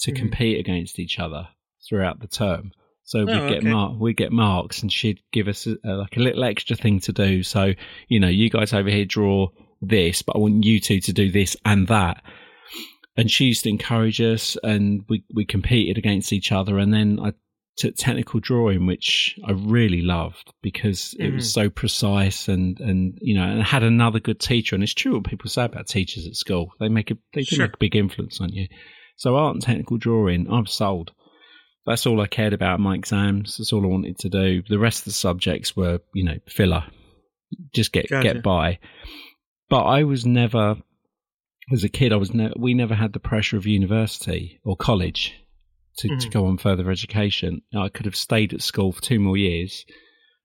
to 0.00 0.12
Mhm. 0.12 0.16
compete 0.16 0.60
against 0.60 0.98
each 0.98 1.18
other 1.18 1.48
throughout 1.88 2.20
the 2.20 2.28
term. 2.28 2.72
So 3.10 3.24
we'd 3.24 3.32
Oh, 3.36 3.48
get 3.48 3.58
okay. 3.58 3.68
mar- 3.72 3.92
we'd 3.98 4.16
get 4.16 4.30
marks, 4.30 4.82
and 4.82 4.92
she'd 4.92 5.18
give 5.32 5.48
us 5.48 5.66
a, 5.66 5.76
a- 5.84 5.96
like 5.96 6.16
a 6.16 6.20
little 6.20 6.44
extra 6.44 6.76
thing 6.76 7.00
to 7.00 7.12
do. 7.12 7.42
So 7.42 7.74
you 8.06 8.20
know, 8.20 8.28
you 8.28 8.48
guys 8.50 8.72
over 8.72 8.88
here 8.88 9.04
draw 9.04 9.48
this, 9.82 10.22
but 10.22 10.36
I 10.36 10.38
want 10.38 10.62
you 10.62 10.78
two 10.78 11.00
to 11.00 11.12
do 11.12 11.32
this 11.32 11.56
and 11.64 11.88
that. 11.88 12.22
And 13.16 13.28
she 13.28 13.46
used 13.46 13.64
to 13.64 13.68
encourage 13.68 14.20
us, 14.20 14.56
and 14.62 15.04
we 15.08 15.24
we 15.34 15.44
competed 15.44 15.98
against 15.98 16.32
each 16.32 16.52
other. 16.52 16.78
And 16.78 16.94
then 16.94 17.18
I 17.20 17.32
took 17.76 17.96
technical 17.96 18.38
drawing, 18.38 18.86
which 18.86 19.36
I 19.44 19.52
really 19.52 20.02
loved 20.02 20.52
because 20.62 21.12
it 21.18 21.32
was 21.34 21.48
mm. 21.48 21.52
so 21.52 21.68
precise 21.68 22.46
and 22.46 22.78
and 22.78 23.18
you 23.20 23.34
know, 23.34 23.42
and 23.42 23.60
I 23.60 23.64
had 23.64 23.82
another 23.82 24.20
good 24.20 24.38
teacher. 24.38 24.76
And 24.76 24.84
it's 24.84 24.94
true 24.94 25.14
what 25.14 25.24
people 25.24 25.50
say 25.50 25.64
about 25.64 25.88
teachers 25.88 26.28
at 26.28 26.36
school; 26.36 26.70
they 26.78 26.88
make 26.88 27.10
a 27.10 27.16
they 27.34 27.40
do 27.42 27.56
Sure. 27.56 27.66
make 27.66 27.74
a 27.74 27.78
big 27.78 27.96
influence 27.96 28.40
on 28.40 28.52
you. 28.52 28.68
So 29.16 29.34
art 29.34 29.54
and 29.54 29.62
technical 29.62 29.98
drawing, 29.98 30.46
I'm 30.48 30.66
sold. 30.66 31.10
That's 31.86 32.06
all 32.06 32.20
I 32.20 32.26
cared 32.26 32.52
about 32.52 32.78
my 32.80 32.94
exams. 32.94 33.56
That's 33.56 33.72
all 33.72 33.84
I 33.84 33.88
wanted 33.88 34.18
to 34.18 34.28
do. 34.28 34.62
The 34.68 34.78
rest 34.78 35.00
of 35.00 35.04
the 35.06 35.12
subjects 35.12 35.74
were, 35.74 36.00
you 36.14 36.24
know, 36.24 36.36
filler. 36.48 36.84
Just 37.74 37.92
get 37.92 38.08
Gotcha. 38.08 38.34
get 38.34 38.42
by. 38.42 38.78
But 39.68 39.84
I 39.84 40.04
was 40.04 40.26
never, 40.26 40.76
as 41.72 41.82
a 41.84 41.88
kid, 41.88 42.12
I 42.12 42.16
was 42.16 42.34
ne- 42.34 42.52
we 42.56 42.74
never 42.74 42.94
had 42.94 43.12
the 43.12 43.20
pressure 43.20 43.56
of 43.56 43.66
university 43.66 44.60
or 44.64 44.76
college 44.76 45.34
to, 45.98 46.08
to 46.08 46.14
Mhm. 46.28 46.30
go 46.32 46.46
on 46.46 46.58
further 46.58 46.90
education. 46.90 47.62
I 47.74 47.88
could 47.88 48.06
have 48.06 48.16
stayed 48.16 48.52
at 48.52 48.62
school 48.62 48.92
for 48.92 49.02
two 49.02 49.18
more 49.18 49.36
years 49.36 49.84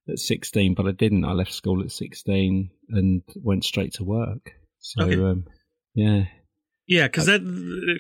at 0.10 0.20
16, 0.20 0.74
but 0.74 0.88
I 0.88 0.92
didn't. 0.92 1.26
I 1.26 1.34
left 1.34 1.54
school 1.54 1.82
at 1.84 1.92
16 1.92 2.70
and 2.90 3.22
went 3.44 3.64
straight 3.66 3.94
to 3.94 4.04
work. 4.04 4.52
So, 4.80 5.04
Okay. 5.04 5.16
um, 5.22 5.46
yeah. 5.96 6.26
Yeah, 6.88 7.08
because 7.08 7.26
that. 7.26 7.42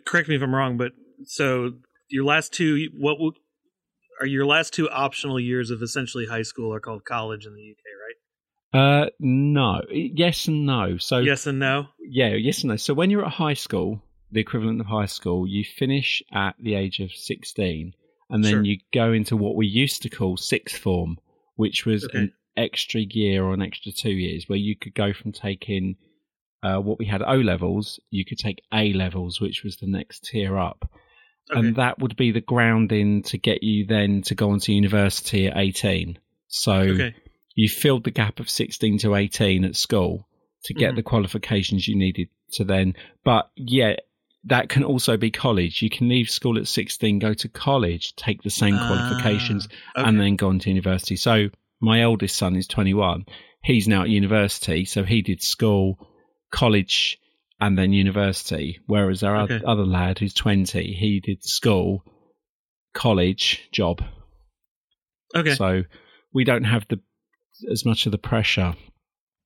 Correct 0.06 0.30
me 0.30 0.36
if 0.36 0.42
I'm 0.42 0.54
wrong, 0.54 0.78
but 0.78 0.92
so 1.26 1.74
your 2.10 2.24
last 2.26 2.54
two, 2.54 2.90
what 2.98 3.18
are 4.22 4.28
your 4.28 4.46
last 4.46 4.74
two 4.74 4.90
optional 4.90 5.40
years 5.40 5.70
of 5.72 5.82
essentially 5.82 6.26
high 6.26 6.42
school 6.44 6.74
are 6.74 6.80
called 6.80 7.04
college 7.06 7.46
in 7.46 7.54
the 7.54 7.72
UK, 7.72 7.78
right? 8.74 9.06
Uh, 9.06 9.10
no. 9.20 9.82
Yes 9.90 10.48
and 10.48 10.66
no. 10.66 10.98
So, 10.98 11.20
yes 11.20 11.48
and 11.48 11.60
no. 11.60 11.88
Yeah, 12.00 12.30
yes 12.34 12.62
and 12.64 12.70
no. 12.70 12.76
So 12.78 12.94
when 12.94 13.10
you're 13.10 13.26
at 13.26 13.32
high 13.32 13.54
school, 13.54 14.02
the 14.32 14.42
equivalent 14.42 14.82
of 14.82 14.88
high 14.88 15.06
school, 15.06 15.48
you 15.48 15.64
finish 15.64 16.22
at 16.34 16.56
the 16.60 16.76
age 16.76 17.00
of 17.00 17.12
16 17.12 17.94
and 18.30 18.44
then 18.44 18.52
Sure. 18.52 18.64
you 18.64 18.78
go 18.94 19.14
into 19.14 19.38
what 19.38 19.56
we 19.56 19.68
used 19.68 20.02
to 20.02 20.10
call 20.10 20.36
sixth 20.36 20.78
form, 20.78 21.18
which 21.56 21.86
was 21.86 22.04
Okay. 22.06 22.18
an 22.20 22.34
extra 22.58 23.02
year 23.02 23.44
or 23.44 23.54
an 23.54 23.62
extra 23.62 23.92
two 23.92 24.12
years 24.12 24.50
where 24.50 24.58
you 24.58 24.76
could 24.76 24.96
go 24.96 25.14
from 25.14 25.32
taking 25.32 25.96
uh, 26.64 26.80
what 26.80 26.98
we 26.98 27.06
had 27.06 27.22
O 27.22 27.36
levels, 27.36 28.00
you 28.10 28.26
could 28.26 28.40
take 28.40 28.62
A 28.74 28.92
levels, 28.94 29.40
which 29.40 29.64
was 29.64 29.78
the 29.78 29.86
next 29.88 30.24
tier 30.26 30.58
up. 30.58 30.90
Okay. 31.52 31.60
And 31.60 31.76
that 31.76 32.00
would 32.00 32.16
be 32.16 32.32
the 32.32 32.42
grounding 32.42 33.24
to 33.24 33.38
get 33.38 33.62
you 33.64 33.86
then 33.86 34.22
to 34.24 34.36
go 34.36 34.50
on 34.52 34.60
to 34.62 34.74
university 34.74 35.48
at 35.48 35.58
18. 35.58 36.18
So 36.48 36.74
okay. 36.74 37.16
you 37.56 37.70
filled 37.70 38.04
the 38.04 38.12
gap 38.12 38.40
of 38.40 38.50
16 38.50 39.00
to 39.00 39.16
18 39.16 39.64
at 39.66 39.76
school 39.76 40.28
to 40.66 40.74
get 40.74 40.94
Mhm. 40.94 40.96
the 40.96 41.04
qualifications 41.04 41.88
you 41.88 41.96
needed 41.96 42.30
to 42.54 42.64
then 42.64 42.94
but 43.24 43.50
yeah 43.56 43.96
that 44.46 44.70
can 44.70 44.84
also 44.84 45.18
be 45.18 45.30
college 45.32 45.82
you 45.82 45.90
can 45.90 46.08
leave 46.10 46.30
school 46.30 46.58
at 46.58 46.68
16 46.68 47.20
go 47.20 47.34
to 47.34 47.48
college 47.50 48.16
take 48.16 48.42
the 48.44 48.50
same 48.50 48.76
Ah, 48.76 48.88
qualifications 48.88 49.68
okay. 49.98 50.08
and 50.08 50.20
then 50.20 50.36
go 50.36 50.48
on 50.50 50.60
to 50.60 50.70
university 50.70 51.16
so 51.16 51.50
my 51.82 52.04
oldest 52.04 52.36
son 52.36 52.56
is 52.56 52.68
21 52.68 53.26
he's 53.64 53.88
now 53.88 54.02
at 54.04 54.10
university 54.10 54.86
so 54.86 55.04
he 55.04 55.22
did 55.22 55.42
school 55.44 56.00
college 56.52 57.20
and 57.60 57.78
then 57.78 57.94
university 57.94 58.80
whereas 58.88 59.24
our 59.24 59.38
Okay. 59.44 59.62
other, 59.66 59.86
lad 59.86 60.20
who's 60.20 60.34
20 60.34 60.82
he 60.94 61.20
did 61.24 61.44
school 61.44 62.04
college 62.94 63.68
job 63.72 64.02
okay. 65.36 65.56
so 65.56 65.84
we 66.34 66.44
don't 66.44 66.64
have 66.66 66.86
the 66.90 67.00
as 67.72 67.86
much 67.86 68.06
of 68.06 68.12
the 68.12 68.18
pressure. 68.18 68.76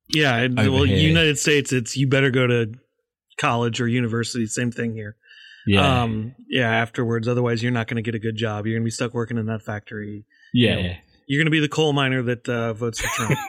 yeah. 0.09 0.47
well, 0.55 0.83
here. 0.83 0.97
United 0.97 1.37
States, 1.37 1.71
it's 1.71 1.95
you 1.95 2.07
better 2.07 2.31
go 2.31 2.47
to 2.47 2.71
college 3.39 3.79
or 3.79 3.87
university. 3.87 4.47
Same 4.47 4.71
thing 4.71 4.93
here. 4.95 5.15
Yeah, 5.67 6.01
Um, 6.03 6.33
yeah. 6.49 6.71
Afterwards, 6.71 7.27
otherwise 7.27 7.61
you're 7.61 7.71
not 7.71 7.87
going 7.87 7.97
to 7.97 8.01
get 8.01 8.15
a 8.15 8.19
good 8.19 8.35
job. 8.35 8.65
You're 8.65 8.75
going 8.77 8.81
to 8.83 8.87
be 8.87 8.89
stuck 8.91 9.13
working 9.13 9.37
in 9.37 9.45
that 9.45 9.61
factory. 9.61 10.25
yeah, 10.55 10.95
You're 11.29 11.37
going 11.39 11.45
to 11.45 11.51
be 11.51 11.59
the 11.61 11.69
coal 11.69 11.93
miner 11.93 12.23
that 12.23 12.49
uh, 12.49 12.73
votes 12.73 12.99
for 12.99 13.07
Trump. 13.15 13.39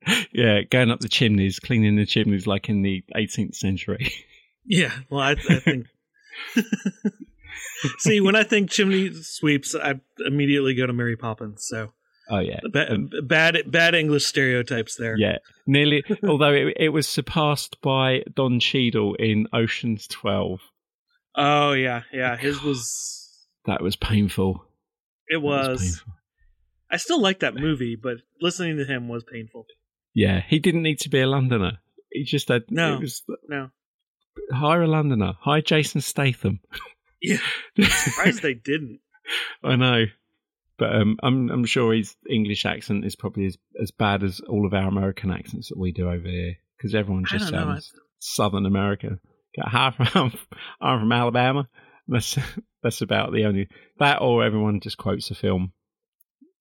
yeah. 0.32 0.62
Going 0.62 0.90
up 0.90 0.98
the 1.00 1.08
chimneys, 1.08 1.60
cleaning 1.60 1.94
the 1.96 2.04
chimneys 2.04 2.46
like 2.48 2.68
in 2.68 2.82
the 2.82 3.02
18th 3.16 3.54
century. 3.54 4.12
Yeah, 4.70 4.92
well, 5.08 5.22
I, 5.22 5.30
I 5.30 5.60
think. 5.60 5.86
See, 8.00 8.20
when 8.20 8.36
I 8.36 8.42
think 8.42 8.70
chimney 8.70 9.12
sweeps, 9.14 9.74
I 9.74 9.94
immediately 10.26 10.74
go 10.74 10.86
to 10.86 10.92
Mary 10.92 11.16
Poppins. 11.16 11.64
So 11.66 11.92
Oh 12.28 12.40
yeah, 12.40 12.60
ba- 12.70 12.92
Um, 12.92 13.08
bad, 13.24 13.56
bad 13.70 13.94
English 13.94 14.26
stereotypes 14.26 14.96
there. 14.96 15.16
yeah. 15.16 15.38
Nearly. 15.66 16.04
although 16.28 16.52
it, 16.52 16.74
it 16.78 16.88
was 16.90 17.08
surpassed 17.08 17.80
by 17.80 18.24
Don 18.34 18.60
Cheadle 18.60 19.14
in 19.14 19.46
Ocean's 19.54 20.06
12. 20.08 20.60
Oh 21.34 21.72
yeah, 21.72 22.02
yeah. 22.12 22.36
His 22.36 22.62
was. 22.62 23.46
That 23.64 23.82
was 23.82 23.96
painful. 23.96 24.64
It 25.28 25.36
That 25.36 25.40
was. 25.40 25.80
painful. 25.80 26.12
I 26.90 26.96
still 26.96 27.20
like 27.20 27.40
that 27.40 27.54
movie, 27.54 27.96
but 27.96 28.18
listening 28.40 28.76
to 28.78 28.84
him 28.84 29.08
was 29.08 29.24
painful. 29.24 29.66
Yeah, 30.14 30.40
he 30.46 30.58
didn't 30.58 30.82
need 30.82 31.00
to 31.00 31.08
be 31.10 31.20
a 31.20 31.26
Londoner. 31.26 31.78
He 32.10 32.24
just 32.24 32.48
had. 32.48 32.62
No. 32.70 32.98
Was, 32.98 33.22
No. 33.48 33.70
hire 34.52 34.82
a 34.82 34.86
Londoner. 34.88 35.34
Hire 35.40 35.60
Jason 35.62 36.00
Statham. 36.00 36.60
Yeah. 37.20 37.38
Surprised 37.88 38.42
they 38.42 38.54
didn't. 38.54 39.00
I 39.64 39.74
know. 39.74 40.04
but 40.78 40.94
um, 40.94 41.18
I'm 41.20 41.50
I'm 41.50 41.64
sure 41.64 41.92
his 41.92 42.14
English 42.30 42.64
accent 42.64 43.04
is 43.04 43.16
probably 43.16 43.46
as, 43.46 43.58
as 43.82 43.90
bad 43.90 44.22
as 44.22 44.38
all 44.48 44.64
of 44.64 44.72
our 44.72 44.86
American 44.86 45.32
accents 45.32 45.68
that 45.70 45.78
we 45.78 45.90
do 45.90 46.08
over 46.08 46.28
here 46.28 46.54
because 46.76 46.94
everyone 46.94 47.24
just 47.24 47.50
don't 47.50 47.60
know. 47.66 47.72
sounds 47.72 47.92
Southern 48.20 48.66
American. 48.66 49.18
Got 49.56 49.72
half 49.72 49.96
I'm, 50.16 50.32
I'm 50.80 51.00
from 51.00 51.10
Alabama. 51.10 51.68
That's 52.06 52.38
that's 52.84 53.00
about 53.00 53.32
the 53.32 53.46
only 53.46 53.66
that 53.98 54.22
or 54.22 54.44
everyone 54.44 54.78
just 54.78 54.96
quotes 54.96 55.28
a 55.32 55.34
film. 55.34 55.72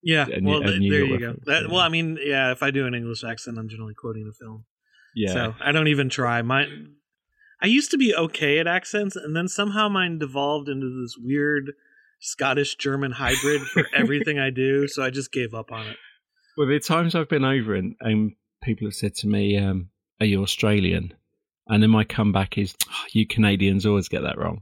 Yeah, 0.04 0.28
a 0.32 0.42
well, 0.42 0.62
a 0.62 0.68
th- 0.68 0.92
there 0.92 1.04
you 1.04 1.20
go. 1.20 1.36
That. 1.46 1.70
Well, 1.70 1.80
I 1.80 1.90
mean, 1.90 2.18
yeah, 2.22 2.52
if 2.52 2.64
I 2.64 2.72
do 2.72 2.86
an 2.86 2.94
English 2.94 3.24
accent, 3.24 3.58
I'm 3.58 3.68
generally 3.68 3.96
quoting 3.96 4.30
a 4.30 4.34
film. 4.34 4.66
Yeah, 5.16 5.34
So 5.34 5.56
I 5.60 5.72
don't 5.72 5.88
even 5.88 6.10
try. 6.10 6.42
My, 6.42 6.68
I 7.62 7.68
used 7.68 7.92
to 7.92 7.98
be 7.98 8.14
okay 8.16 8.60
at 8.60 8.68
accents, 8.68 9.16
and 9.16 9.36
then 9.36 9.48
somehow 9.48 9.90
mine 9.90 10.20
devolved 10.20 10.70
into 10.70 11.02
this 11.02 11.16
weird 11.18 11.72
Scottish 12.20 12.76
German 12.76 13.14
hybrid 13.14 13.62
for 13.64 13.88
everything 13.96 14.38
I 14.40 14.50
do. 14.52 14.88
So 14.88 15.04
I 15.04 15.10
just 15.10 15.32
gave 15.32 15.54
up 15.54 15.72
on 15.72 15.88
it. 15.88 15.98
Well, 16.58 16.68
the 16.68 16.80
times 16.80 17.16
I've 17.16 17.30
been 17.30 17.46
over 17.46 17.76
and, 17.76 17.96
and 18.00 18.34
people 18.64 18.88
have 18.88 18.96
said 18.96 19.16
to 19.16 19.28
me, 19.28 19.58
um, 19.58 19.90
"Are 20.20 20.26
you 20.26 20.42
Australian?" 20.42 21.14
and 21.70 21.84
then 21.84 21.90
my 21.90 22.04
comeback 22.04 22.58
is, 22.58 22.76
"Oh, 22.90 23.06
"You 23.12 23.28
Canadians 23.28 23.86
always 23.86 24.08
get 24.08 24.22
that 24.22 24.38
wrong." 24.38 24.62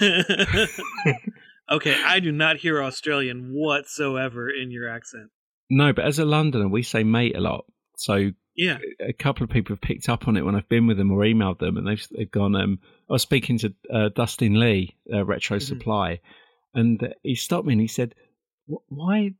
okay, 1.72 1.96
I 2.04 2.20
do 2.20 2.30
not 2.32 2.56
hear 2.58 2.82
Australian 2.82 3.50
whatsoever 3.52 4.48
in 4.50 4.70
your 4.70 4.88
accent. 4.88 5.30
No, 5.70 5.92
but 5.92 6.04
as 6.04 6.18
a 6.18 6.24
Londoner, 6.24 6.68
we 6.68 6.82
say 6.82 7.02
mate 7.04 7.36
a 7.36 7.40
lot. 7.40 7.64
So 7.96 8.30
Yeah, 8.54 8.78
a 9.00 9.12
couple 9.12 9.44
of 9.44 9.50
people 9.50 9.74
have 9.74 9.80
picked 9.80 10.08
up 10.08 10.28
on 10.28 10.36
it 10.36 10.44
when 10.44 10.54
I've 10.54 10.68
been 10.68 10.86
with 10.86 10.98
them 10.98 11.10
or 11.10 11.18
emailed 11.24 11.58
them, 11.58 11.76
and 11.76 11.86
they've 11.86 12.06
they've 12.16 12.30
gone. 12.30 12.54
Um, 12.54 12.78
I 13.08 13.14
was 13.14 13.22
speaking 13.22 13.58
to 13.58 13.74
uh, 13.92 14.08
Dustin 14.14 14.58
Lee, 14.60 14.96
uh, 15.12 15.24
Retro 15.24 15.58
Mhm. 15.58 15.62
Supply, 15.62 16.20
and 16.74 17.02
uh, 17.02 17.08
he 17.22 17.34
stopped 17.34 17.66
me 17.66 17.72
and 17.74 17.80
he 17.80 17.86
said, 17.88 18.14
"Why, 18.66 19.34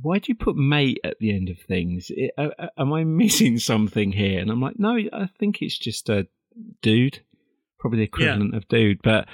why 0.00 0.18
do 0.18 0.26
you 0.30 0.34
put 0.36 0.56
mate 0.56 1.00
at 1.04 1.18
the 1.18 1.34
end 1.34 1.48
of 1.50 1.58
things? 1.58 2.10
I- 2.38 2.42
uh, 2.58 2.68
am 2.78 2.92
I 2.92 3.04
missing 3.04 3.58
something 3.72 4.12
here?" 4.12 4.40
And 4.40 4.50
I'm 4.50 4.60
like, 4.60 4.78
"No, 4.78 4.96
I 4.96 5.28
think 5.38 5.60
it's 5.60 5.78
just 5.78 6.08
a 6.08 6.26
dude, 6.82 7.20
probably 7.78 7.98
the 7.98 8.04
equivalent 8.04 8.54
of 8.54 8.68
dude." 8.68 9.00
But 9.02 9.28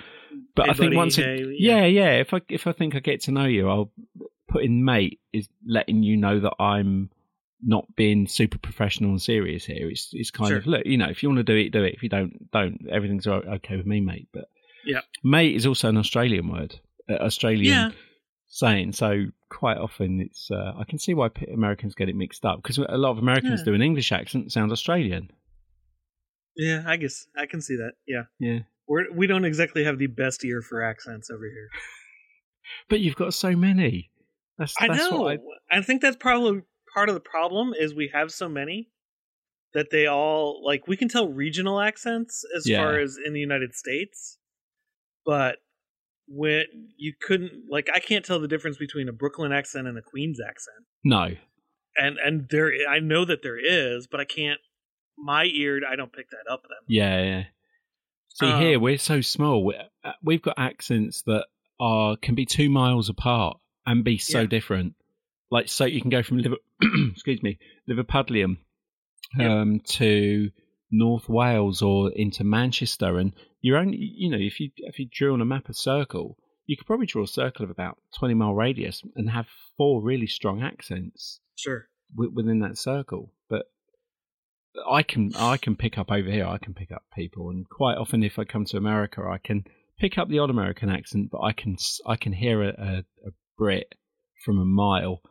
but 0.54 0.68
I 0.70 0.72
think 0.74 0.94
once, 0.94 1.18
it, 1.18 1.56
yeah. 1.58 1.80
yeah, 1.80 1.86
yeah. 1.86 2.10
If 2.20 2.32
I 2.34 2.40
if 2.48 2.66
I 2.66 2.72
think 2.72 2.94
I 2.94 3.00
get 3.00 3.22
to 3.22 3.32
know 3.32 3.44
you, 3.46 3.68
I'll 3.68 3.90
put 4.48 4.62
in 4.64 4.84
mate 4.84 5.20
is 5.32 5.48
letting 5.66 6.02
you 6.02 6.16
know 6.16 6.40
that 6.40 6.54
I'm 6.60 7.10
not 7.66 7.86
being 7.96 8.26
super 8.26 8.58
professional 8.58 9.10
and 9.10 9.22
serious 9.22 9.64
here. 9.64 9.88
It's 9.88 10.10
it's 10.12 10.30
kind 10.30 10.48
Sure. 10.48 10.58
of 10.58 10.66
look, 10.66 10.84
you 10.86 10.96
know, 10.98 11.08
if 11.08 11.22
you 11.22 11.28
want 11.30 11.38
to 11.38 11.44
do 11.44 11.56
it, 11.56 11.70
do 11.70 11.82
it. 11.82 11.94
If 11.94 12.02
you 12.02 12.08
don't, 12.08 12.50
don't. 12.50 12.86
Everything's 12.90 13.26
okay 13.26 13.76
with 13.76 13.86
me, 13.86 14.00
mate. 14.00 14.28
But 14.32 14.44
Yeah. 14.84 15.00
mate 15.22 15.54
is 15.56 15.66
also 15.66 15.88
an 15.88 15.96
Australian 15.96 16.48
word, 16.48 16.78
uh, 17.08 17.14
Australian 17.14 17.64
Yeah. 17.64 17.90
saying. 18.48 18.92
So 18.92 19.26
quite 19.48 19.78
often, 19.78 20.20
it's 20.20 20.50
uh, 20.50 20.74
I 20.76 20.84
can 20.84 20.98
see 20.98 21.14
why 21.14 21.30
Americans 21.52 21.94
get 21.94 22.08
it 22.10 22.16
mixed 22.16 22.44
up 22.44 22.62
because 22.62 22.76
a 22.78 22.98
lot 22.98 23.12
of 23.12 23.18
Americans 23.18 23.60
Yeah. 23.60 23.64
do 23.64 23.74
an 23.74 23.82
English 23.82 24.12
accent 24.12 24.52
sound 24.52 24.70
Australian. 24.72 25.30
yeah. 26.56 26.84
I 26.86 26.96
guess 26.96 27.26
I 27.36 27.46
can 27.46 27.60
see 27.60 27.76
that. 27.76 27.92
Yeah, 28.06 28.24
Yeah, 28.38 28.60
we're 28.88 29.10
we 29.12 29.26
don't 29.26 29.44
exactly 29.44 29.84
have 29.84 29.98
the 29.98 30.06
best 30.06 30.44
ear 30.44 30.62
for 30.62 30.82
accents 30.82 31.30
over 31.30 31.44
here. 31.44 31.68
but 32.88 33.00
you've 33.00 33.16
got 33.16 33.34
so 33.34 33.52
many. 33.52 34.10
That's, 34.58 34.74
I 34.80 34.88
that's 34.88 34.98
know. 35.10 35.20
What 35.22 35.40
I, 35.70 35.78
I 35.78 35.82
think 35.82 36.00
that's 36.02 36.16
probably 36.16 36.62
part 36.94 37.08
of 37.08 37.14
the 37.14 37.20
problem 37.20 37.72
is 37.78 37.94
we 37.94 38.10
have 38.14 38.30
so 38.30 38.48
many 38.48 38.90
that 39.72 39.90
they 39.90 40.06
all 40.06 40.62
like 40.64 40.86
we 40.86 40.96
can 40.96 41.08
tell 41.08 41.28
regional 41.28 41.80
accents 41.80 42.44
as 42.56 42.68
Yeah. 42.68 42.78
far 42.78 42.98
as 43.00 43.16
in 43.24 43.32
the 43.32 43.40
United 43.40 43.74
States, 43.74 44.38
but 45.26 45.56
when 46.28 46.64
you 46.96 47.12
couldn't 47.20 47.64
like 47.68 47.88
I 47.94 47.98
can't 48.00 48.24
tell 48.24 48.38
the 48.40 48.48
difference 48.48 48.76
between 48.78 49.08
a 49.08 49.12
Brooklyn 49.12 49.52
accent 49.52 49.86
and 49.88 49.98
a 49.98 50.02
Queens 50.02 50.38
accent. 50.40 50.86
no, 51.04 51.30
And 51.96 52.16
and 52.24 52.46
there 52.50 52.70
I 52.88 53.00
know 53.00 53.24
that 53.24 53.42
there 53.42 53.58
is, 53.58 54.06
but 54.06 54.20
I 54.20 54.24
can't 54.24 54.60
my 55.18 55.44
ear 55.44 55.80
I 55.90 55.96
don't 55.96 56.12
pick 56.12 56.30
that 56.30 56.50
up 56.50 56.62
then. 56.62 56.78
Yeah, 56.88 57.22
yeah. 57.24 57.44
See, 58.34 58.46
Um, 58.46 58.60
here 58.60 58.78
we're 58.78 58.98
so 58.98 59.20
small. 59.20 59.72
uh, 60.04 60.12
We've 60.22 60.42
got 60.42 60.54
accents 60.58 61.22
that 61.22 61.46
are 61.80 62.16
can 62.16 62.34
be 62.34 62.46
two 62.46 62.68
miles 62.70 63.08
apart 63.08 63.58
and 63.86 64.04
be 64.04 64.18
so 64.18 64.40
Yeah. 64.42 64.46
different. 64.46 64.94
Like, 65.50 65.68
so 65.68 65.84
you 65.84 66.00
can 66.00 66.10
go 66.10 66.22
from 66.22 66.38
Liver, 66.38 66.56
excuse 67.12 67.42
me, 67.42 67.58
Liverpudlian 67.88 68.58
Yep. 69.38 69.50
um, 69.50 69.80
to 69.80 70.50
North 70.90 71.28
Wales 71.28 71.82
or 71.82 72.10
into 72.12 72.44
Manchester, 72.44 73.18
and 73.18 73.32
you're 73.60 73.78
only, 73.78 73.96
you 73.98 74.30
know, 74.30 74.38
if 74.38 74.60
you 74.60 74.70
if 74.76 74.98
you 74.98 75.06
drew 75.10 75.32
on 75.32 75.40
a 75.40 75.44
map 75.44 75.68
a 75.68 75.74
circle, 75.74 76.36
you 76.66 76.76
could 76.76 76.86
probably 76.86 77.06
draw 77.06 77.24
a 77.24 77.28
circle 77.28 77.64
of 77.64 77.70
about 77.70 77.98
twenty 78.16 78.34
mile 78.34 78.54
radius 78.54 79.02
and 79.16 79.30
have 79.30 79.46
four 79.76 80.02
really 80.02 80.26
strong 80.26 80.62
accents 80.62 81.40
Sure. 81.56 81.88
wi- 82.16 82.32
within 82.34 82.60
that 82.60 82.78
circle. 82.78 83.32
But 83.48 83.66
I 84.88 85.02
can 85.02 85.32
I 85.37 85.56
can 85.56 85.76
pick 85.76 85.98
up 85.98 86.10
over 86.10 86.30
here. 86.30 86.46
I 86.46 86.58
can 86.58 86.74
pick 86.74 86.90
up 86.90 87.04
people, 87.14 87.50
and 87.50 87.68
quite 87.68 87.96
often, 87.96 88.22
if 88.22 88.38
I 88.38 88.44
come 88.44 88.64
to 88.66 88.76
America, 88.76 89.22
I 89.22 89.38
can 89.38 89.64
pick 89.98 90.18
up 90.18 90.28
the 90.28 90.38
odd 90.40 90.50
American 90.50 90.88
accent, 90.90 91.28
but 91.30 91.40
I 91.40 91.52
can 91.52 91.76
I 92.06 92.16
can 92.16 92.32
hear 92.32 92.62
a, 92.62 92.68
a, 92.68 93.04
a 93.28 93.30
Brit 93.56 93.94
from 94.44 94.58
a 94.58 94.64
mile. 94.64 95.22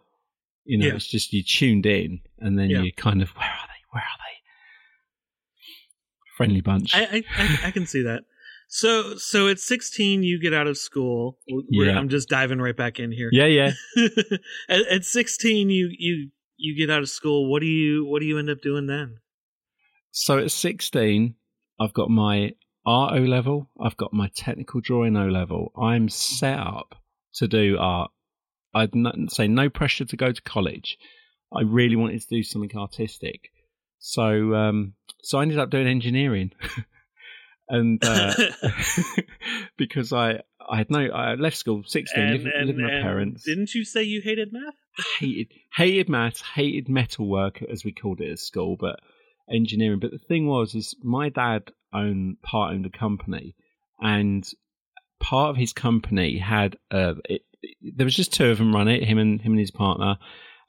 You 0.63 0.77
know, 0.77 0.87
Yeah. 0.87 0.95
it's 0.95 1.07
just 1.07 1.33
you 1.33 1.43
tuned 1.43 1.85
in, 1.85 2.21
and 2.39 2.57
then 2.57 2.69
Yeah. 2.69 2.81
you 2.83 2.93
kind 2.93 3.21
of 3.21 3.29
where 3.31 3.45
are 3.49 3.67
they? 3.67 3.83
Where 3.91 4.03
are 4.03 4.17
they? 4.19 4.33
Friendly 6.37 6.61
bunch. 6.61 6.95
I, 6.95 7.23
I, 7.37 7.59
I, 7.67 7.71
can 7.71 7.85
see 7.85 8.01
that. 8.03 8.23
So 8.67 9.17
so 9.17 9.49
at 9.49 9.59
16 9.59 10.23
you 10.23 10.39
get 10.39 10.53
out 10.53 10.65
of 10.67 10.77
school. 10.77 11.37
Yeah. 11.69 11.97
I'm 11.97 12.09
just 12.09 12.27
diving 12.27 12.59
right 12.59 12.75
back 12.75 12.99
in 12.99 13.11
here. 13.11 13.29
yeah, 13.31 13.45
yeah. 13.45 13.71
at, 14.69 14.81
at 14.87 15.05
16 15.05 15.69
you 15.69 15.89
you 15.95 16.29
you 16.57 16.75
get 16.77 16.89
out 16.91 17.01
of 17.03 17.09
school. 17.09 17.51
What 17.51 17.59
do 17.59 17.67
you 17.67 18.05
what 18.05 18.19
do 18.21 18.25
you 18.25 18.39
end 18.39 18.49
up 18.49 18.61
doing 18.61 18.87
then? 18.87 19.17
So 20.15 20.37
at 20.37 20.51
16, 20.51 21.33
I've 21.79 21.93
got 21.93 22.09
my 22.11 22.53
art 22.85 23.15
O 23.15 23.23
level, 23.23 23.71
I've 23.81 23.97
got 23.97 24.13
my 24.13 24.29
technical 24.35 24.79
drawing 24.79 25.17
O 25.17 25.25
level. 25.25 25.71
I'm 25.75 26.07
set 26.07 26.59
up 26.59 26.93
to 27.35 27.47
do 27.47 27.77
art. 27.79 28.11
I'd 28.75 28.93
not, 28.93 29.15
say 29.31 29.47
no 29.47 29.71
pressure 29.71 30.05
to 30.05 30.15
go 30.15 30.31
to 30.31 30.41
college. 30.43 30.99
I 31.51 31.61
really 31.63 31.95
wanted 31.95 32.21
to 32.21 32.27
do 32.27 32.43
something 32.43 32.77
artistic. 32.77 33.49
So, 33.97 34.53
um, 34.53 34.93
so 35.23 35.39
I 35.39 35.41
ended 35.41 35.57
up 35.57 35.71
doing 35.71 35.87
engineering. 35.87 36.51
and, 37.69 37.99
uh, 38.05 38.35
because 39.77 40.13
I, 40.13 40.41
I 40.69 40.77
had 40.77 40.91
no, 40.91 41.07
I 41.07 41.33
left 41.33 41.57
school 41.57 41.83
16, 41.87 42.23
living, 42.23 42.51
living 42.55 42.67
with 42.67 42.85
my 42.85 43.01
parents 43.01 43.43
didn't 43.43 43.73
you 43.73 43.83
say 43.83 44.03
you 44.03 44.21
hated 44.21 44.49
math? 44.53 44.75
hated 45.19 45.47
hated 45.75 46.07
maths, 46.07 46.41
hated 46.41 46.87
metalwork 46.87 47.63
as 47.63 47.83
we 47.83 47.91
called 47.91 48.21
it 48.21 48.31
at 48.31 48.39
school, 48.39 48.77
but 48.79 48.99
engineering. 49.51 49.99
But 49.99 50.11
the 50.11 50.19
thing 50.19 50.47
was, 50.47 50.75
is 50.75 50.95
my 51.03 51.29
dad 51.29 51.71
owned 51.93 52.41
part 52.41 52.73
owned 52.73 52.85
a 52.85 52.89
company, 52.89 53.55
and 54.01 54.47
part 55.19 55.49
of 55.51 55.57
his 55.57 55.73
company 55.73 56.37
had 56.37 56.77
uh, 56.91 57.15
it, 57.29 57.41
there 57.81 58.05
was 58.05 58.15
just 58.15 58.33
two 58.33 58.49
of 58.49 58.57
them 58.57 58.75
run 58.75 58.87
it, 58.87 59.03
him 59.03 59.17
and 59.17 59.41
him 59.41 59.53
and 59.53 59.59
his 59.59 59.71
partner. 59.71 60.17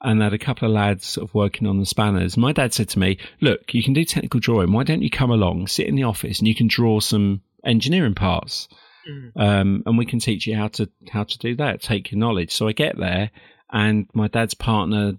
And 0.01 0.21
they 0.21 0.25
had 0.25 0.35
a 0.35 0.39
couple 0.39 0.69
of 0.69 0.75
lads 0.75 1.07
sort 1.07 1.27
of 1.27 1.35
working 1.35 1.67
on 1.67 1.79
the 1.79 1.87
spanners. 1.87 2.37
My 2.37 2.53
dad 2.53 2.75
said 2.75 2.91
to 2.91 2.99
me, 2.99 3.19
"Look, 3.41 3.73
you 3.73 3.83
can 3.83 3.95
do 3.95 4.05
technical 4.05 4.39
drawing. 4.39 4.71
Why 4.71 4.83
don't 4.85 5.01
you 5.01 5.09
come 5.09 5.31
along, 5.31 5.69
sit 5.69 5.87
in 5.87 5.95
the 5.95 6.03
office, 6.03 6.41
and 6.41 6.49
you 6.49 6.55
can 6.55 6.67
draw 6.67 7.01
some 7.01 7.41
engineering 7.65 8.15
parts?" 8.15 8.69
Mhm. 9.09 9.33
um, 9.37 9.83
and 9.85 9.99
we 9.99 10.07
can 10.07 10.19
teach 10.19 10.47
you 10.47 10.57
how 10.57 10.69
to 10.69 10.91
how 11.11 11.25
to 11.25 11.39
do 11.39 11.57
that. 11.57 11.83
Take 11.83 12.11
your 12.11 12.19
knowledge. 12.19 12.53
So 12.53 12.69
I 12.69 12.73
get 12.73 12.99
there, 12.99 13.31
and 13.71 14.07
my 14.15 14.29
dad's 14.29 14.55
partner 14.55 15.19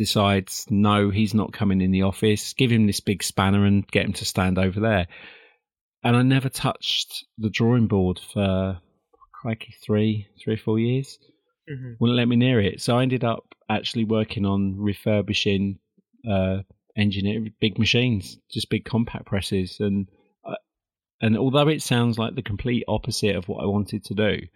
decides 0.00 0.64
no, 0.70 1.10
he's 1.10 1.34
not 1.34 1.52
coming 1.52 1.82
in 1.82 1.90
the 1.90 2.04
office. 2.04 2.54
Give 2.54 2.72
him 2.72 2.86
this 2.86 3.00
big 3.00 3.22
spanner 3.22 3.66
and 3.66 3.86
get 3.86 4.06
him 4.06 4.14
to 4.14 4.24
stand 4.24 4.58
over 4.58 4.80
there. 4.80 5.08
And 6.02 6.16
I 6.16 6.22
never 6.22 6.48
touched 6.48 7.26
the 7.36 7.50
drawing 7.50 7.86
board 7.86 8.18
for 8.32 8.80
crikey 9.30 9.74
three 9.84 10.26
three 10.42 10.54
or 10.54 10.56
four 10.56 10.78
years. 10.78 11.18
Mhm. 11.70 11.96
Wouldn't 12.00 12.16
let 12.16 12.28
me 12.28 12.36
near 12.36 12.62
it. 12.62 12.80
So 12.80 12.96
I 12.96 13.02
ended 13.02 13.24
up 13.24 13.54
actually 13.68 14.04
working 14.04 14.46
on 14.46 14.78
refurbishing 14.78 15.78
uh, 16.26 16.62
engineer 16.96 17.50
big 17.60 17.78
machines, 17.78 18.38
just 18.50 18.70
big 18.70 18.86
compact 18.86 19.26
presses, 19.26 19.80
and 19.80 20.08
uh, 20.46 20.54
and 21.20 21.36
although 21.36 21.68
it 21.68 21.82
sounds 21.82 22.18
like 22.18 22.34
the 22.34 22.50
complete 22.52 22.84
opposite 22.88 23.36
of 23.36 23.48
what 23.48 23.62
I 23.62 23.66
wanted 23.66 24.04
to 24.04 24.14
do, 24.14 24.46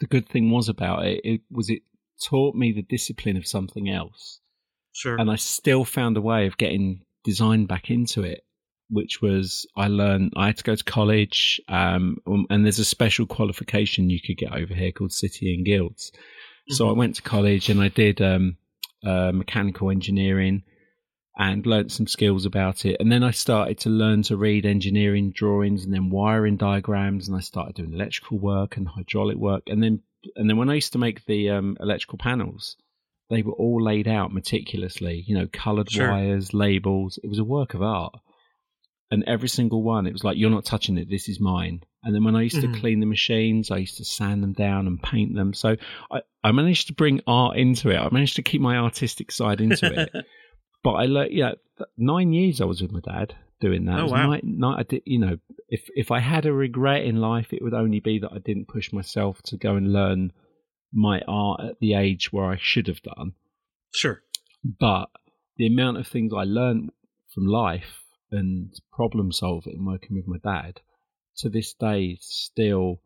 the 0.00 0.06
good 0.06 0.26
thing 0.26 0.50
was 0.50 0.70
about 0.70 1.04
it, 1.04 1.20
it 1.22 1.40
was 1.50 1.68
it 1.68 1.82
taught 2.24 2.54
me 2.54 2.72
the 2.72 2.82
discipline 2.82 3.36
of 3.36 3.46
something 3.46 3.88
else, 3.88 4.40
Sure. 4.92 5.16
and 5.16 5.30
I 5.30 5.36
still 5.36 5.84
found 5.84 6.16
a 6.16 6.20
way 6.22 6.46
of 6.46 6.56
getting 6.56 7.02
design 7.24 7.66
back 7.66 7.90
into 7.90 8.22
it. 8.22 8.44
Which 8.90 9.20
was 9.20 9.66
I 9.76 9.88
learned 9.88 10.32
I 10.34 10.46
had 10.46 10.56
to 10.56 10.64
go 10.64 10.74
to 10.74 10.82
college, 10.82 11.60
um, 11.68 12.16
um, 12.26 12.46
and 12.48 12.64
there's 12.64 12.78
a 12.78 12.86
special 12.86 13.26
qualification 13.26 14.08
you 14.08 14.18
could 14.18 14.38
get 14.38 14.54
over 14.54 14.72
here 14.72 14.92
called 14.92 15.12
City 15.12 15.54
and 15.54 15.66
Guilds. 15.66 16.10
So 16.70 16.88
I 16.88 16.92
went 16.92 17.16
to 17.16 17.22
college 17.22 17.68
and 17.68 17.82
I 17.82 17.88
did 17.88 18.22
um, 18.22 18.56
uh, 19.04 19.30
mechanical 19.32 19.90
engineering 19.90 20.62
and 21.36 21.66
learnt 21.66 21.92
some 21.92 22.06
skills 22.06 22.46
about 22.46 22.86
it. 22.86 22.96
And 22.98 23.12
then 23.12 23.22
I 23.22 23.30
started 23.30 23.78
to 23.80 23.90
learn 23.90 24.22
to 24.24 24.38
read 24.38 24.64
engineering 24.66 25.32
drawings 25.32 25.84
and 25.84 25.92
then 25.92 26.10
wiring 26.10 26.56
diagrams. 26.56 27.28
And 27.28 27.36
I 27.36 27.40
started 27.40 27.76
doing 27.76 27.92
electrical 27.92 28.38
work 28.38 28.76
and 28.76 28.88
hydraulic 28.88 29.36
work. 29.36 29.64
And 29.66 29.82
then 29.82 30.00
and 30.36 30.48
then 30.48 30.56
when 30.56 30.70
I 30.70 30.74
used 30.74 30.92
to 30.92 30.98
make 30.98 31.24
the 31.26 31.50
um, 31.50 31.76
electrical 31.80 32.18
panels, 32.18 32.76
they 33.30 33.42
were 33.42 33.52
all 33.52 33.82
laid 33.82 34.08
out 34.08 34.32
meticulously. 34.32 35.24
You 35.26 35.36
know, 35.36 35.48
coloured 35.52 35.90
Sure. 35.90 36.08
wires, 36.10 36.52
labels. 36.54 37.18
It 37.22 37.28
was 37.28 37.38
a 37.38 37.44
work 37.44 37.74
of 37.74 37.82
art. 37.82 38.14
And 39.10 39.24
every 39.26 39.48
single 39.48 39.82
one, 39.82 40.06
it 40.06 40.12
was 40.12 40.22
like, 40.22 40.36
you're 40.36 40.50
not 40.50 40.66
touching 40.66 40.98
it. 40.98 41.08
This 41.08 41.28
is 41.30 41.40
mine. 41.40 41.82
And 42.02 42.14
then 42.14 42.24
when 42.24 42.36
I 42.36 42.42
used 42.42 42.56
Mhm. 42.58 42.74
to 42.74 42.80
clean 42.80 43.00
the 43.00 43.06
machines, 43.06 43.70
I 43.70 43.78
used 43.78 43.96
to 43.96 44.04
sand 44.04 44.42
them 44.42 44.52
down 44.52 44.86
and 44.86 45.02
paint 45.02 45.34
them. 45.34 45.54
So 45.54 45.76
I, 46.10 46.20
I 46.44 46.52
managed 46.52 46.88
to 46.88 46.92
bring 46.94 47.22
art 47.26 47.56
into 47.56 47.88
it. 47.88 47.96
I 47.96 48.08
managed 48.10 48.36
to 48.36 48.42
keep 48.42 48.60
my 48.60 48.76
artistic 48.76 49.32
side 49.32 49.60
into 49.60 49.86
it. 50.02 50.10
But 50.84 50.92
I 50.92 51.06
learned, 51.06 51.32
yeah, 51.32 51.54
nine 51.96 52.32
years 52.32 52.60
I 52.60 52.64
was 52.66 52.80
with 52.80 52.92
my 52.92 53.00
dad 53.00 53.34
doing 53.60 53.84
that. 53.86 53.98
Oh, 53.98 54.06
wow. 54.06 54.30
Nine, 54.30 54.40
nine, 54.44 54.78
I 54.78 54.82
did, 54.82 55.02
you 55.04 55.18
know, 55.18 55.38
if 55.68 55.88
if 55.94 56.10
I 56.10 56.20
had 56.20 56.46
a 56.46 56.52
regret 56.52 57.04
in 57.04 57.16
life, 57.16 57.52
it 57.52 57.62
would 57.62 57.74
only 57.74 58.00
be 58.00 58.18
that 58.20 58.32
I 58.32 58.38
didn't 58.38 58.68
push 58.68 58.92
myself 58.92 59.42
to 59.44 59.56
go 59.56 59.76
and 59.76 59.92
learn 59.92 60.32
my 60.92 61.20
art 61.28 61.60
at 61.60 61.80
the 61.80 61.94
age 61.94 62.32
where 62.32 62.46
I 62.46 62.56
should 62.58 62.86
have 62.86 63.02
done. 63.02 63.32
sure. 63.92 64.22
But 64.64 65.10
the 65.56 65.66
amount 65.66 65.98
of 65.98 66.06
things 66.06 66.32
I 66.34 66.44
learned 66.44 66.90
from 67.34 67.46
life 67.46 68.04
and 68.30 68.72
problem 68.92 69.32
solving 69.32 69.84
working 69.84 70.16
with 70.16 70.26
my 70.26 70.38
dad 70.42 70.80
to 71.38 71.48
this 71.48 71.74
day 71.74 72.18
still 72.20 73.00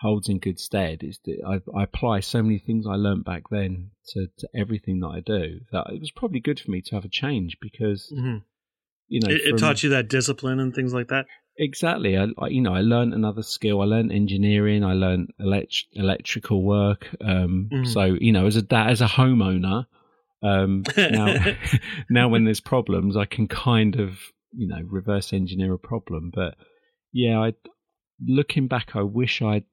holds 0.00 0.28
in 0.28 0.38
good 0.38 0.60
stead. 0.60 1.02
Is 1.02 1.18
that 1.24 1.42
I, 1.46 1.78
I 1.78 1.84
apply 1.84 2.20
so 2.20 2.42
many 2.42 2.58
things 2.58 2.86
I 2.86 2.94
learned 2.94 3.24
back 3.24 3.44
then 3.50 3.90
to, 4.08 4.28
to 4.38 4.48
everything 4.54 5.00
that 5.00 5.08
I 5.08 5.20
do 5.20 5.60
that 5.72 5.86
it 5.90 6.00
was 6.00 6.10
probably 6.10 6.40
good 6.40 6.60
for 6.60 6.70
me 6.70 6.82
to 6.82 6.94
have 6.94 7.04
a 7.04 7.08
change 7.10 7.58
because 7.60 8.12
hmm 8.14 8.38
you 9.08 9.20
know 9.20 9.28
It, 9.30 9.40
it 9.42 9.48
from- 9.50 9.58
taught 9.58 9.82
you 9.82 9.90
that 9.90 10.08
discipline 10.08 10.60
and 10.60 10.74
things 10.74 10.92
like 10.94 11.08
that. 11.08 11.26
Exactly. 11.58 12.18
I, 12.18 12.26
I, 12.38 12.48
you 12.48 12.60
know, 12.60 12.74
I 12.74 12.82
learned 12.82 13.14
another 13.14 13.42
skill. 13.42 13.80
I 13.80 13.86
learned 13.86 14.12
engineering. 14.12 14.84
I 14.84 14.92
learned 14.92 15.30
elect- 15.40 15.86
electrical 15.94 16.62
work. 16.62 17.08
Um, 17.22 17.70
Mhm. 17.72 17.86
So, 17.86 18.04
you 18.04 18.32
know, 18.32 18.44
as 18.46 18.56
a 18.56 18.62
da- 18.62 18.88
as 18.88 19.00
a 19.00 19.06
homeowner, 19.06 19.86
um, 20.42 20.82
now 20.98 21.34
now 22.10 22.28
when 22.28 22.44
there's 22.44 22.60
problems, 22.60 23.16
I 23.16 23.24
can 23.24 23.48
kind 23.48 23.98
of 23.98 24.18
you 24.52 24.68
know 24.68 24.80
reverse 24.84 25.32
engineer 25.32 25.72
a 25.72 25.78
problem. 25.78 26.30
But 26.34 26.56
yeah, 27.12 27.40
I 27.40 27.54
looking 28.26 28.68
back, 28.68 28.90
I 28.94 29.02
wish 29.02 29.40
I'd 29.40 29.64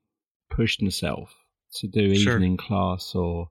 pushed 0.49 0.81
myself 0.81 1.33
to 1.81 1.87
do 1.87 2.15
Sure. 2.15 2.33
evening 2.35 2.55
class 2.57 3.13
or. 3.13 3.49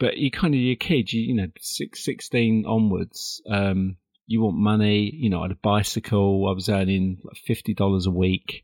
But 0.00 0.16
you 0.16 0.30
kind 0.30 0.54
of 0.54 0.60
your 0.60 0.76
kid, 0.76 1.12
you, 1.12 1.20
you 1.20 1.34
know, 1.34 1.48
six, 1.60 2.02
16 2.04 2.64
onwards. 2.66 3.42
Um, 3.48 3.98
you 4.28 4.42
want 4.42 4.56
money. 4.56 5.10
You 5.12 5.30
know, 5.30 5.40
I 5.40 5.44
had 5.44 5.52
a 5.52 5.56
bicycle. 5.62 6.46
I 6.48 6.52
was 6.52 6.68
earning 6.68 7.18
like 7.24 7.38
fifty 7.38 7.74
dollars 7.74 8.06
a 8.06 8.10
week 8.12 8.62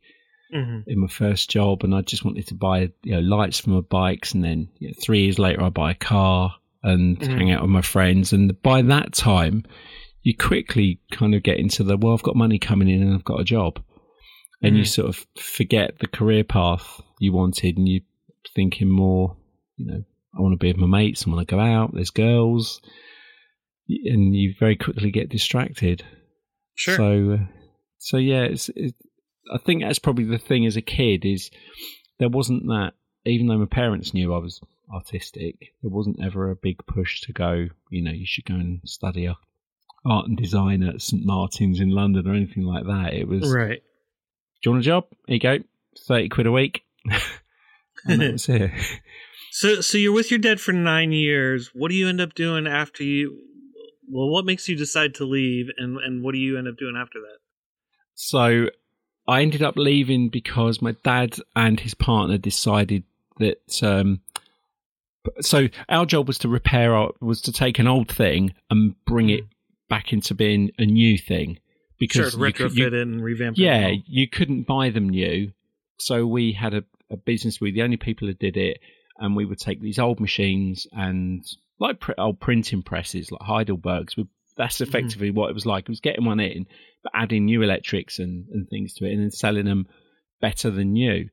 hmm 0.53 0.81
in 0.87 1.01
my 1.01 1.09
first 1.09 1.49
job, 1.51 1.83
and 1.83 1.95
I 1.95 2.03
just 2.03 2.25
wanted 2.25 2.47
to 2.49 2.55
buy 2.55 2.93
you 3.03 3.13
know 3.15 3.21
lights 3.21 3.61
for 3.61 3.71
my 3.71 3.81
bikes, 3.81 4.35
and 4.35 4.45
then 4.45 4.69
you 4.79 4.89
know, 4.89 4.95
three 5.03 5.23
years 5.25 5.39
later 5.39 5.63
I 5.63 5.71
buy 5.71 5.93
a 5.93 5.95
car 5.95 6.55
and 6.83 7.19
Mhm. 7.19 7.39
hang 7.39 7.51
out 7.51 7.63
with 7.63 7.71
my 7.71 7.83
friends, 7.83 8.33
and 8.33 8.61
by 8.63 8.83
that 8.83 9.15
time 9.15 9.65
you 10.23 10.37
quickly 10.37 11.01
kind 11.11 11.35
of 11.35 11.43
get 11.43 11.59
into 11.59 11.83
the 11.83 11.97
well, 11.97 12.15
I've 12.15 12.23
got 12.23 12.37
money 12.37 12.59
coming 12.59 12.89
in 12.89 13.03
and 13.03 13.15
I've 13.15 13.25
got 13.25 13.41
a 13.41 13.45
job, 13.45 13.83
and 14.63 14.77
you 14.77 14.85
Mhm. 14.85 14.89
sort 14.89 15.09
of 15.09 15.27
forget 15.39 15.99
the 15.99 16.07
career 16.07 16.45
path 16.45 17.01
you 17.19 17.33
wanted, 17.33 17.79
and 17.79 17.89
you're 17.89 18.03
thinking 18.55 18.91
more, 18.91 19.37
you 19.77 19.87
know, 19.87 20.05
I 20.37 20.41
want 20.43 20.53
to 20.53 20.59
be 20.59 20.69
with 20.69 20.77
my 20.77 20.87
mates, 20.87 21.27
I 21.27 21.31
want 21.31 21.47
to 21.47 21.55
go 21.55 21.61
out, 21.61 21.95
there's 21.95 22.11
girls, 22.11 22.83
and 23.89 24.35
you 24.35 24.55
very 24.59 24.77
quickly 24.77 25.11
get 25.11 25.29
distracted. 25.29 26.05
Sure. 26.75 26.97
So, 26.97 27.33
uh, 27.33 27.47
so 27.99 28.17
yeah, 28.17 28.43
it's, 28.43 28.69
it, 28.71 28.95
I 29.53 29.59
think 29.59 29.83
that's 29.83 29.99
probably 29.99 30.25
the 30.25 30.39
thing 30.39 30.67
as 30.67 30.77
a 30.77 30.83
kid 30.83 31.25
is 31.25 31.51
there 32.19 32.29
wasn't 32.29 32.65
that. 32.67 32.93
Even 33.27 33.47
though 33.47 33.57
my 33.57 33.67
parents 33.67 34.13
knew 34.13 34.35
I 34.35 34.39
was 34.39 34.61
artistic, 34.93 35.73
there 35.83 35.91
wasn't 35.91 36.23
ever 36.23 36.51
a 36.51 36.57
big 36.57 36.85
push 36.87 37.23
to 37.23 37.33
go. 37.33 37.69
You 37.91 38.05
know, 38.05 38.13
you 38.13 38.27
should 38.27 38.45
go 38.45 38.55
and 38.55 38.81
study 38.85 39.25
a- 39.25 39.39
art 40.05 40.29
and 40.29 40.37
design 40.37 40.83
at 40.83 41.01
St 41.01 41.25
Martin's 41.25 41.81
in 41.81 41.89
London 41.89 42.29
or 42.29 42.35
anything 42.35 42.65
like 42.65 42.85
that. 42.85 43.15
It 43.15 43.27
was, 43.27 43.51
right. 43.51 43.83
do 44.63 44.69
you 44.69 44.73
want 44.73 44.85
a 44.85 44.87
job? 44.87 45.07
Here 45.27 45.35
you 45.35 45.41
go, 45.41 45.59
thirty 46.07 46.29
quid 46.29 46.47
a 46.47 46.53
week, 46.53 46.83
and 48.05 48.21
that 48.21 48.33
was 48.33 48.49
it. 48.49 48.71
So, 49.55 49.81
so 49.83 49.99
you're 49.99 50.13
with 50.13 50.33
your 50.33 50.41
dad 50.41 50.61
for 50.61 50.73
nine 50.73 51.13
years. 51.13 51.71
What 51.73 51.89
do 51.89 51.95
you 51.95 52.09
end 52.09 52.21
up 52.21 52.35
doing 52.35 52.67
after 52.67 53.05
you? 53.05 53.39
Well, 54.09 54.29
what 54.29 54.45
makes 54.45 54.69
you 54.69 54.77
decide 54.77 55.15
to 55.17 55.25
leave, 55.25 55.67
and 55.79 55.97
and 55.99 56.23
what 56.23 56.33
do 56.33 56.39
you 56.39 56.59
end 56.59 56.69
up 56.69 56.77
doing 56.77 56.97
after 56.97 57.21
that? 57.21 57.39
So 58.15 58.69
I 59.27 59.43
ended 59.43 59.63
up 59.63 59.77
leaving 59.77 60.29
because 60.29 60.83
my 60.83 60.95
dad 61.05 61.37
and 61.57 61.81
his 61.81 61.95
partner 61.95 62.39
decided 62.39 63.05
that. 63.39 63.83
Um, 63.83 64.21
so 65.41 65.69
our 65.89 66.05
job 66.05 66.27
was 66.29 66.39
to 66.39 66.49
repair 66.49 66.95
our 66.95 67.13
was 67.21 67.41
to 67.43 67.53
take 67.53 67.79
an 67.79 67.87
old 67.89 68.11
thing 68.11 68.55
and 68.71 68.95
bring 69.07 69.31
it 69.31 69.45
back 69.89 70.13
into 70.13 70.35
being 70.35 70.71
a 70.79 70.85
new 70.85 71.17
thing 71.17 71.59
because 71.99 72.35
could- 72.35 72.41
retrofit 72.55 72.77
you- 72.77 72.87
it 72.89 72.95
and 72.95 73.23
revamp 73.25 73.57
it. 73.59 73.63
yeah, 73.63 73.87
all. 73.89 74.03
you 74.07 74.29
couldn't 74.29 74.67
buy 74.67 74.91
them 74.91 75.09
new. 75.09 75.51
So 75.99 76.27
we 76.27 76.53
had 76.53 76.75
a, 76.75 76.85
a 77.11 77.17
business. 77.17 77.61
We 77.61 77.71
were 77.71 77.75
the 77.75 77.83
only 77.83 77.97
people 77.97 78.29
who 78.29 78.35
did 78.35 78.57
it, 78.57 78.81
and 79.19 79.35
we 79.35 79.45
would 79.47 79.59
take 79.61 79.81
these 79.81 79.99
old 79.99 80.21
machines 80.21 80.87
and 80.93 81.43
like 81.79 82.01
pr- 82.01 82.13
old 82.19 82.41
printing 82.41 82.83
presses, 82.83 83.31
like 83.31 83.41
Heidelbergs. 83.41 84.15
That's 84.57 84.77
Mm-hmm. 84.77 84.85
effectively 84.89 85.31
what 85.33 85.51
it 85.51 85.55
was 85.55 85.67
like. 85.67 85.83
It 85.85 85.89
was 85.89 86.01
getting 86.01 86.25
one 86.25 86.39
in, 86.41 86.67
but 87.03 87.13
adding 87.15 87.45
new 87.47 87.63
electrics 87.63 88.21
and, 88.21 88.47
and 88.53 88.69
things 88.69 88.95
to 88.95 89.05
it, 89.05 89.13
and 89.13 89.21
then 89.23 89.31
selling 89.33 89.65
them 89.65 89.87
better 90.41 90.71
than 90.71 90.93
new. 90.93 91.29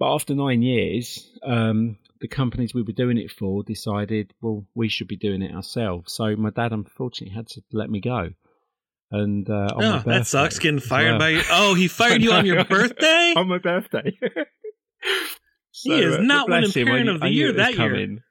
But 0.00 0.12
after 0.14 0.34
nine 0.34 0.60
years, 0.62 1.30
um, 1.44 1.98
the 2.20 2.26
companies 2.26 2.74
we 2.74 2.82
were 2.82 2.92
doing 2.92 3.18
it 3.18 3.30
for 3.30 3.62
decided, 3.62 4.32
well, 4.40 4.66
we 4.74 4.88
should 4.88 5.06
be 5.08 5.16
doing 5.16 5.42
it 5.42 5.54
ourselves. 5.54 6.12
So 6.12 6.34
my 6.36 6.50
dad, 6.50 6.72
unfortunately, 6.72 7.34
had 7.36 7.46
to 7.50 7.62
let 7.72 7.88
me 7.88 8.00
go. 8.00 8.30
And 9.12 9.48
uh, 9.48 9.68
on 9.74 9.78
my 9.84 9.98
Oh, 9.98 10.02
that 10.06 10.26
sucks. 10.26 10.58
Getting 10.58 10.80
fired 10.80 11.10
well. 11.12 11.18
by 11.20 11.28
your. 11.30 11.42
Oh, 11.50 11.74
he 11.74 11.86
fired 11.86 12.22
you 12.22 12.32
on 12.32 12.46
your 12.46 12.64
birthday. 12.76 13.34
on 13.36 13.46
my 13.48 13.58
birthday. 13.58 14.18
He 15.72 15.92
is 15.94 16.18
not 16.18 16.46
bless 16.48 16.74
winning 16.74 16.86
Parent 16.92 17.08
of 17.08 17.20
the 17.20 17.28
Year 17.30 17.52
that 17.52 17.70
year. 17.70 17.76
coming. 17.76 18.22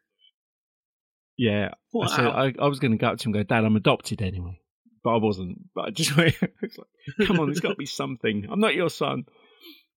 Yeah, 1.41 1.69
Wow. 1.93 2.08
so 2.08 2.28
I, 2.28 2.54
I 2.60 2.67
was 2.67 2.80
going 2.80 2.91
to 2.91 2.97
go 2.97 3.08
up 3.08 3.17
to 3.19 3.30
him 3.30 3.34
and 3.34 3.47
go, 3.47 3.56
Dad, 3.56 3.63
I'm 3.63 3.78
adopted 3.78 4.21
anyway. 4.21 4.60
But 5.06 5.12
I 5.12 5.17
wasn't. 5.19 5.73
But 5.73 5.86
I 5.86 5.89
just 5.91 6.17
went, 6.17 6.36
like, 6.41 7.28
come 7.28 7.39
on, 7.39 7.45
there's 7.47 7.62
got 7.62 7.69
to 7.69 7.75
be 7.75 7.86
something. 7.86 8.45
I'm 8.52 8.60
not 8.60 8.75
your 8.75 8.89
son. 8.89 9.23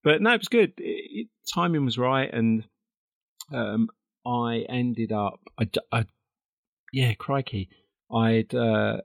But 0.05 0.23
no, 0.23 0.33
it 0.35 0.39
was 0.39 0.47
good. 0.49 0.73
It, 0.79 0.83
it, 1.11 1.29
timing 1.53 1.85
was 1.85 1.99
right. 1.99 2.33
And 2.33 2.65
um, 3.53 3.89
I 4.25 4.65
ended 4.69 5.11
up, 5.11 5.41
I, 5.59 5.69
I- 5.91 6.07
yeah, 6.93 7.15
crikey. 7.15 7.71
I'd, 8.15 8.55
uh, 8.55 8.99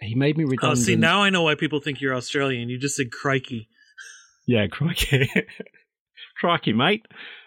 he 0.00 0.14
made 0.14 0.36
me 0.36 0.44
ridiculous. 0.44 0.80
oh, 0.80 0.82
see, 0.82 0.96
now 0.96 1.22
I 1.22 1.30
know 1.30 1.44
why 1.44 1.54
people 1.54 1.80
think 1.80 2.00
you're 2.02 2.14
Australian. 2.14 2.68
You 2.68 2.78
just 2.78 2.96
said 2.96 3.10
crikey. 3.10 3.68
Yeah, 4.46 4.66
crikey. 4.66 5.30
crikey, 6.38 6.72
mate. 6.74 7.06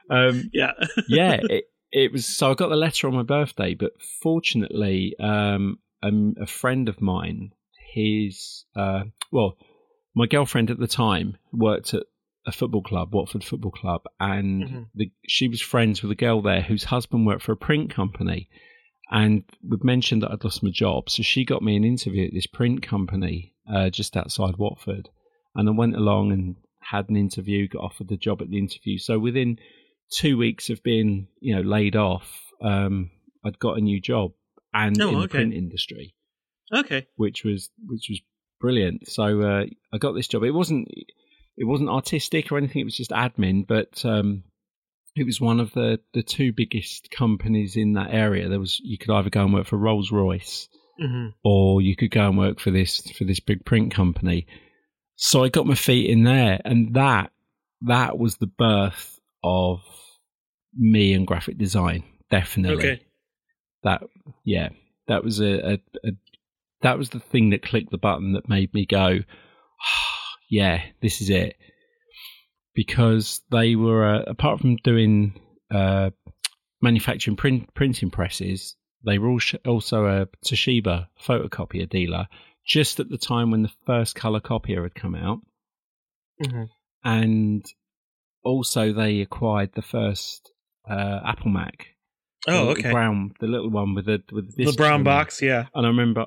Um, 0.09 0.49
Yeah. 0.53 0.71
yeah, 1.07 1.39
it, 1.43 1.65
it 1.93 2.11
was. 2.11 2.25
So 2.25 2.51
I 2.51 2.55
got 2.55 2.69
the 2.69 2.75
letter 2.75 3.07
on 3.07 3.13
my 3.13 3.23
birthday, 3.23 3.73
but 3.75 3.91
fortunately, 4.21 5.15
um, 5.19 5.79
um, 6.01 6.35
a 6.41 6.45
friend 6.47 6.89
of 6.89 7.01
mine, 7.01 7.53
his, 7.93 8.65
uh, 8.75 9.03
well, 9.31 9.57
my 10.15 10.25
girlfriend 10.25 10.69
at 10.69 10.79
the 10.79 10.87
time 10.87 11.37
worked 11.51 11.93
at 11.93 12.03
a 12.45 12.51
football 12.51 12.81
club, 12.81 13.13
Watford 13.13 13.43
Football 13.43 13.71
Club, 13.71 14.01
and 14.19 14.63
Mhm. 14.63 14.85
the, 14.95 15.11
she 15.27 15.47
was 15.47 15.61
friends 15.61 16.01
with 16.01 16.11
a 16.11 16.15
girl 16.15 16.41
there 16.41 16.61
whose 16.61 16.83
husband 16.83 17.25
worked 17.25 17.43
for 17.43 17.53
a 17.53 17.57
print 17.57 17.89
company. 17.89 18.49
And 19.09 19.43
we'd 19.67 19.83
mentioned 19.83 20.23
that 20.23 20.31
I'd 20.31 20.43
lost 20.43 20.63
my 20.63 20.71
job, 20.71 21.09
so 21.09 21.23
she 21.23 21.45
got 21.45 21.61
me 21.61 21.75
an 21.75 21.83
interview 21.85 22.25
at 22.25 22.33
this 22.33 22.47
print 22.47 22.81
company 22.81 23.53
uh, 23.71 23.89
just 23.89 24.17
outside 24.17 24.57
Watford. 24.57 25.09
And 25.55 25.69
I 25.69 25.71
went 25.71 25.95
along 25.95 26.31
and 26.31 26.55
had 26.81 27.09
an 27.09 27.15
interview, 27.15 27.67
got 27.67 27.83
offered 27.83 28.09
the 28.09 28.17
job 28.17 28.41
at 28.41 28.49
the 28.49 28.57
interview. 28.57 28.97
So 28.97 29.19
within 29.19 29.57
two 30.13 30.37
weeks 30.37 30.69
of 30.69 30.83
being, 30.83 31.27
you 31.39 31.55
know, 31.55 31.61
laid 31.61 31.95
off, 31.95 32.29
um, 32.61 33.11
I'd 33.45 33.59
got 33.59 33.77
a 33.77 33.81
new 33.81 33.99
job 33.99 34.31
and 34.73 34.99
Oh, 35.01 35.09
in 35.09 35.13
the 35.15 35.19
okay. 35.21 35.27
print 35.29 35.53
industry, 35.53 36.15
okay. 36.73 37.07
which 37.15 37.43
was 37.43 37.69
which 37.85 38.07
was 38.09 38.21
brilliant. 38.59 39.07
So 39.09 39.41
uh, 39.41 39.65
I 39.93 39.97
got 39.97 40.13
this 40.13 40.27
job. 40.27 40.43
It 40.43 40.51
wasn't 40.51 40.87
it 41.57 41.65
wasn't 41.65 41.89
artistic 41.89 42.51
or 42.51 42.57
anything. 42.57 42.81
It 42.81 42.85
was 42.85 42.97
just 42.97 43.11
admin, 43.11 43.67
but 43.67 44.03
um, 44.05 44.43
it 45.15 45.25
was 45.25 45.39
one 45.41 45.59
of 45.59 45.73
the 45.73 45.99
the 46.13 46.23
two 46.23 46.53
biggest 46.53 47.11
companies 47.11 47.75
in 47.75 47.93
that 47.93 48.13
area. 48.13 48.49
There 48.49 48.59
was 48.59 48.79
you 48.83 48.97
could 48.97 49.11
either 49.11 49.29
go 49.29 49.43
and 49.43 49.53
work 49.53 49.67
for 49.67 49.77
Rolls 49.77 50.11
Royce 50.11 50.69
hmm 50.99 51.29
or 51.43 51.81
you 51.81 51.95
could 51.95 52.11
go 52.11 52.27
and 52.29 52.37
work 52.37 52.59
for 52.59 52.69
this 52.69 53.01
for 53.17 53.23
this 53.23 53.39
big 53.39 53.65
print 53.65 53.93
company. 53.93 54.45
So 55.15 55.43
I 55.43 55.49
got 55.49 55.67
my 55.67 55.75
feet 55.75 56.09
in 56.09 56.23
there, 56.23 56.59
and 56.65 56.95
that 56.95 57.31
that 57.81 58.17
was 58.17 58.37
the 58.37 58.47
birth 58.47 59.19
of 59.43 59.81
me 60.77 61.13
and 61.13 61.27
graphic 61.27 61.57
design. 61.57 62.03
Definitely, 62.29 62.77
Okay. 62.77 63.01
that 63.83 64.03
yeah, 64.43 64.69
that 65.07 65.23
was 65.23 65.39
a, 65.39 65.73
a, 65.73 65.79
a 66.03 66.11
that 66.81 66.97
was 66.97 67.09
the 67.09 67.19
thing 67.19 67.51
that 67.51 67.61
clicked 67.63 67.91
the 67.91 67.97
button 67.97 68.33
that 68.33 68.49
made 68.49 68.73
me 68.73 68.85
go, 68.85 69.19
"Ah, 69.81 70.35
yeah, 70.49 70.81
this 71.01 71.21
is 71.21 71.29
it. 71.29 71.55
because 72.75 73.41
they 73.51 73.75
were 73.75 74.03
uh, 74.15 74.23
apart 74.27 74.59
from 74.59 74.77
doing 74.77 75.39
uh, 75.71 76.09
manufacturing 76.81 77.37
print, 77.37 77.73
printing 77.75 78.09
presses, 78.09 78.75
they 79.05 79.17
were 79.17 79.37
also 79.65 80.05
a 80.05 80.27
Toshiba 80.45 81.07
photocopier 81.23 81.89
dealer 81.89 82.27
just 82.65 82.99
at 82.99 83.09
the 83.09 83.17
time 83.17 83.51
when 83.51 83.61
the 83.63 83.71
first 83.85 84.15
color 84.15 84.39
copier 84.39 84.83
had 84.83 84.95
come 84.95 85.15
out. 85.15 85.39
Mm-hmm. 86.41 86.63
And 87.03 87.65
also, 88.43 88.93
they 88.93 89.19
acquired 89.21 89.73
the 89.73 89.81
first 89.81 90.52
uh, 90.89 91.19
Apple 91.25 91.51
Mac. 91.51 91.87
Oh, 92.47 92.69
okay. 92.69 92.91
Brown, 92.91 93.33
the 93.39 93.47
little 93.47 93.69
one 93.69 93.95
with 93.95 94.05
the 94.05 94.21
with 94.31 94.55
the 94.55 94.73
brown 94.75 95.03
box, 95.03 95.41
yeah. 95.41 95.67
And 95.73 95.85
I 95.85 95.89
remember, 95.89 96.25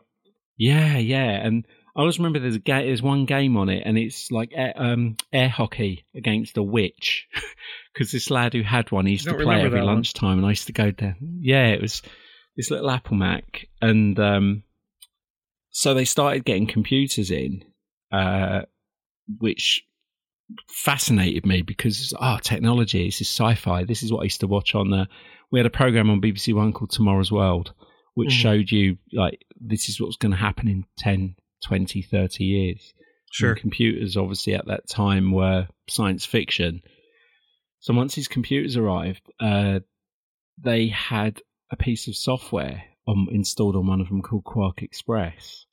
yeah, 0.56 0.96
yeah, 0.96 1.46
and 1.46 1.66
I 1.94 2.00
always 2.00 2.18
remember 2.18 2.38
there's 2.38 2.56
a 2.56 2.60
ga- 2.60 2.86
there's 2.86 3.02
one 3.02 3.24
game 3.24 3.56
on 3.56 3.68
it, 3.68 3.82
and 3.84 3.98
it's 3.98 4.30
like 4.30 4.50
air, 4.54 4.72
um, 4.76 5.16
air 5.32 5.48
hockey 5.48 6.04
against 6.14 6.56
a 6.56 6.62
witch, 6.62 7.26
because 7.94 8.12
this 8.12 8.30
lad 8.30 8.54
who 8.54 8.62
had 8.62 8.90
one 8.90 9.06
he 9.06 9.12
used 9.12 9.26
to 9.26 9.34
play 9.34 9.62
every 9.62 9.80
lunchtime, 9.82 10.38
and 10.38 10.46
I 10.46 10.50
used 10.50 10.66
to 10.66 10.72
go 10.72 10.90
there. 10.90 11.16
Yeah, 11.20 11.68
it 11.68 11.82
was 11.82 12.02
this 12.56 12.70
little 12.70 12.90
Apple 12.90 13.16
Mac, 13.16 13.66
and 13.82 14.18
um, 14.18 14.62
so 15.70 15.92
they 15.92 16.04
started 16.06 16.44
getting 16.44 16.66
computers 16.66 17.30
in, 17.30 17.62
uh, 18.12 18.62
which 19.38 19.82
fascinated 20.68 21.46
me 21.46 21.62
because 21.62 22.14
oh, 22.20 22.38
technology, 22.42 23.06
this 23.06 23.20
is 23.20 23.28
sci-fi. 23.28 23.84
This 23.84 24.02
is 24.02 24.12
what 24.12 24.20
I 24.20 24.24
used 24.24 24.40
to 24.40 24.46
watch 24.46 24.74
on 24.74 24.90
the. 24.90 25.08
We 25.50 25.58
had 25.58 25.66
a 25.66 25.70
program 25.70 26.10
on 26.10 26.20
BBC 26.20 26.54
One 26.54 26.72
called 26.72 26.90
Tomorrow's 26.90 27.32
World, 27.32 27.72
which 28.14 28.30
mm 28.30 28.32
showed 28.32 28.70
you 28.70 28.98
like 29.12 29.44
this 29.60 29.88
is 29.88 30.00
what's 30.00 30.16
going 30.16 30.32
to 30.32 30.38
happen 30.38 30.68
in 30.68 30.84
10, 30.98 31.36
20, 31.64 32.02
30 32.02 32.44
years. 32.44 32.94
Sure. 33.30 33.50
And 33.50 33.60
computers, 33.60 34.16
obviously, 34.16 34.54
at 34.54 34.66
that 34.66 34.88
time 34.88 35.32
were 35.32 35.68
science 35.88 36.24
fiction. 36.24 36.82
So 37.80 37.94
once 37.94 38.14
these 38.14 38.28
computers 38.28 38.76
arrived, 38.76 39.22
uh, 39.40 39.80
they 40.58 40.88
had 40.88 41.40
a 41.70 41.76
piece 41.76 42.08
of 42.08 42.16
software 42.16 42.82
on, 43.06 43.28
installed 43.30 43.76
on 43.76 43.86
one 43.86 44.00
of 44.00 44.08
them 44.08 44.22
called 44.22 44.44
QuarkXPress. 44.44 45.64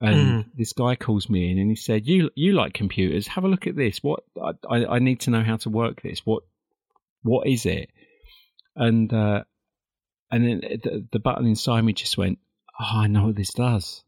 And 0.00 0.44
mm. 0.44 0.50
this 0.54 0.72
guy 0.74 0.94
calls 0.94 1.30
me 1.30 1.50
in 1.50 1.58
and 1.58 1.70
he 1.70 1.76
said, 1.76 2.06
"You 2.06 2.30
you 2.34 2.52
like 2.52 2.74
computers? 2.74 3.26
Have 3.28 3.44
a 3.44 3.48
look 3.48 3.66
at 3.66 3.76
this. 3.76 4.02
What 4.02 4.24
I, 4.68 4.84
I 4.84 4.98
need 4.98 5.20
to 5.20 5.30
know 5.30 5.42
how 5.42 5.56
to 5.58 5.70
work 5.70 6.02
this. 6.02 6.20
What 6.24 6.42
what 7.22 7.46
is 7.46 7.64
it?" 7.64 7.90
And 8.74 9.12
uh, 9.12 9.44
and 10.30 10.44
then 10.44 10.60
the, 10.60 11.06
the 11.12 11.18
button 11.18 11.46
inside 11.46 11.80
me 11.80 11.94
just 11.94 12.18
went, 12.18 12.38
"Oh, 12.78 12.98
I 13.00 13.06
know 13.06 13.26
what 13.26 13.36
this 13.36 13.54
does. 13.54 14.04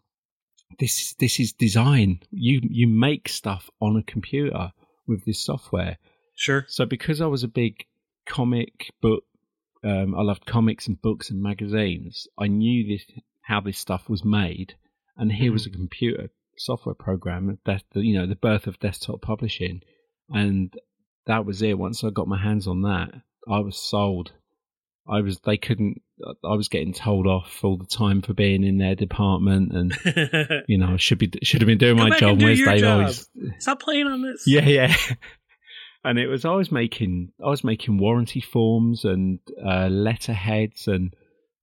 This 0.79 1.15
this 1.15 1.41
is 1.41 1.55
design. 1.55 2.21
You 2.31 2.61
you 2.63 2.87
make 2.87 3.29
stuff 3.29 3.71
on 3.81 3.97
a 3.97 4.03
computer 4.03 4.73
with 5.07 5.25
this 5.25 5.41
software." 5.41 5.97
Sure. 6.35 6.67
So 6.69 6.85
because 6.85 7.23
I 7.23 7.27
was 7.27 7.45
a 7.45 7.49
big 7.49 7.87
comic 8.27 8.93
book, 9.01 9.25
um, 9.83 10.15
I 10.15 10.21
loved 10.21 10.45
comics 10.45 10.87
and 10.87 11.01
books 11.01 11.31
and 11.31 11.43
magazines. 11.43 12.29
I 12.39 12.49
knew 12.49 12.87
this 12.87 13.07
how 13.41 13.63
this 13.63 13.79
stuff 13.79 14.11
was 14.11 14.23
made 14.23 14.75
and 15.19 15.31
here 15.31 15.53
was 15.53 15.67
mm-hmm. 15.67 15.75
a 15.75 15.77
computer 15.77 16.31
software 16.57 16.95
program 16.95 17.59
that 17.67 17.83
you 17.95 18.19
know 18.19 18.27
the 18.27 18.37
birth 18.37 18.67
of 18.67 18.79
desktop 18.79 19.21
publishing, 19.21 19.83
and 20.31 20.73
that 21.27 21.45
was 21.45 21.61
it. 21.63 21.79
Once 21.79 22.03
I 22.05 22.11
got 22.11 22.29
my 22.29 22.41
hands 22.41 22.67
on 22.67 22.83
that, 22.83 23.11
I 23.51 23.61
was 23.61 23.77
sold. 23.77 24.33
I 25.09 25.21
was 25.21 25.41
they 25.41 25.57
couldn't. 25.57 26.03
I 26.45 26.55
was 26.55 26.69
getting 26.69 26.93
told 26.93 27.27
off 27.27 27.61
all 27.63 27.77
the 27.77 27.87
time 27.87 28.23
for 28.23 28.35
being 28.35 28.65
in 28.65 28.79
their 28.79 28.95
department, 28.95 29.73
and 29.73 30.65
you 30.69 30.79
know 30.79 30.97
should 30.97 31.19
be 31.19 31.31
should 31.43 31.61
have 31.61 31.69
been 31.69 31.79
doing 31.79 31.99
Come 31.99 32.09
my 32.09 32.19
job. 32.19 32.41
Where's 32.41 32.63
Dave? 32.63 32.85
Always 32.85 33.29
stop 33.59 33.81
playing 33.81 34.07
on 34.07 34.23
this. 34.23 34.47
Yeah, 34.47 34.67
yeah. 34.67 34.95
and 36.05 36.19
it 36.19 36.27
was 36.27 36.45
I 36.45 36.55
was 36.55 36.71
making 36.71 37.33
I 37.45 37.49
was 37.49 37.65
making 37.65 37.99
warranty 37.99 38.41
forms 38.41 39.05
and 39.05 39.41
uh, 39.65 39.89
letterheads 39.89 40.89
and 40.89 41.15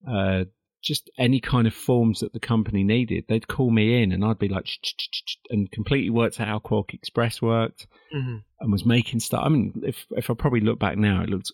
uh, 0.10 0.46
just 0.86 1.10
any 1.18 1.40
kind 1.40 1.66
of 1.66 1.74
forms 1.74 2.20
that 2.20 2.32
the 2.32 2.40
company 2.40 2.84
needed. 2.84 3.26
They'd 3.28 3.48
call 3.48 3.72
me 3.72 4.02
in 4.02 4.12
and 4.12 4.24
I'd 4.24 4.40
be 4.40 4.48
like, 4.48 4.68
and 5.50 5.70
completely 5.72 6.12
worked 6.12 6.40
out 6.40 6.48
how 6.48 6.60
QuarkXPress 6.60 7.42
worked 7.42 7.88
mm-hmm. 8.16 8.38
and 8.60 8.72
was 8.72 8.86
making 8.86 9.20
stuff. 9.20 9.42
I 9.44 9.50
mean, 9.50 9.82
if, 9.84 10.06
if 10.12 10.30
I 10.30 10.36
probably 10.36 10.60
look 10.60 10.80
back 10.80 10.98
now, 10.98 11.24
it 11.24 11.30
looks 11.30 11.52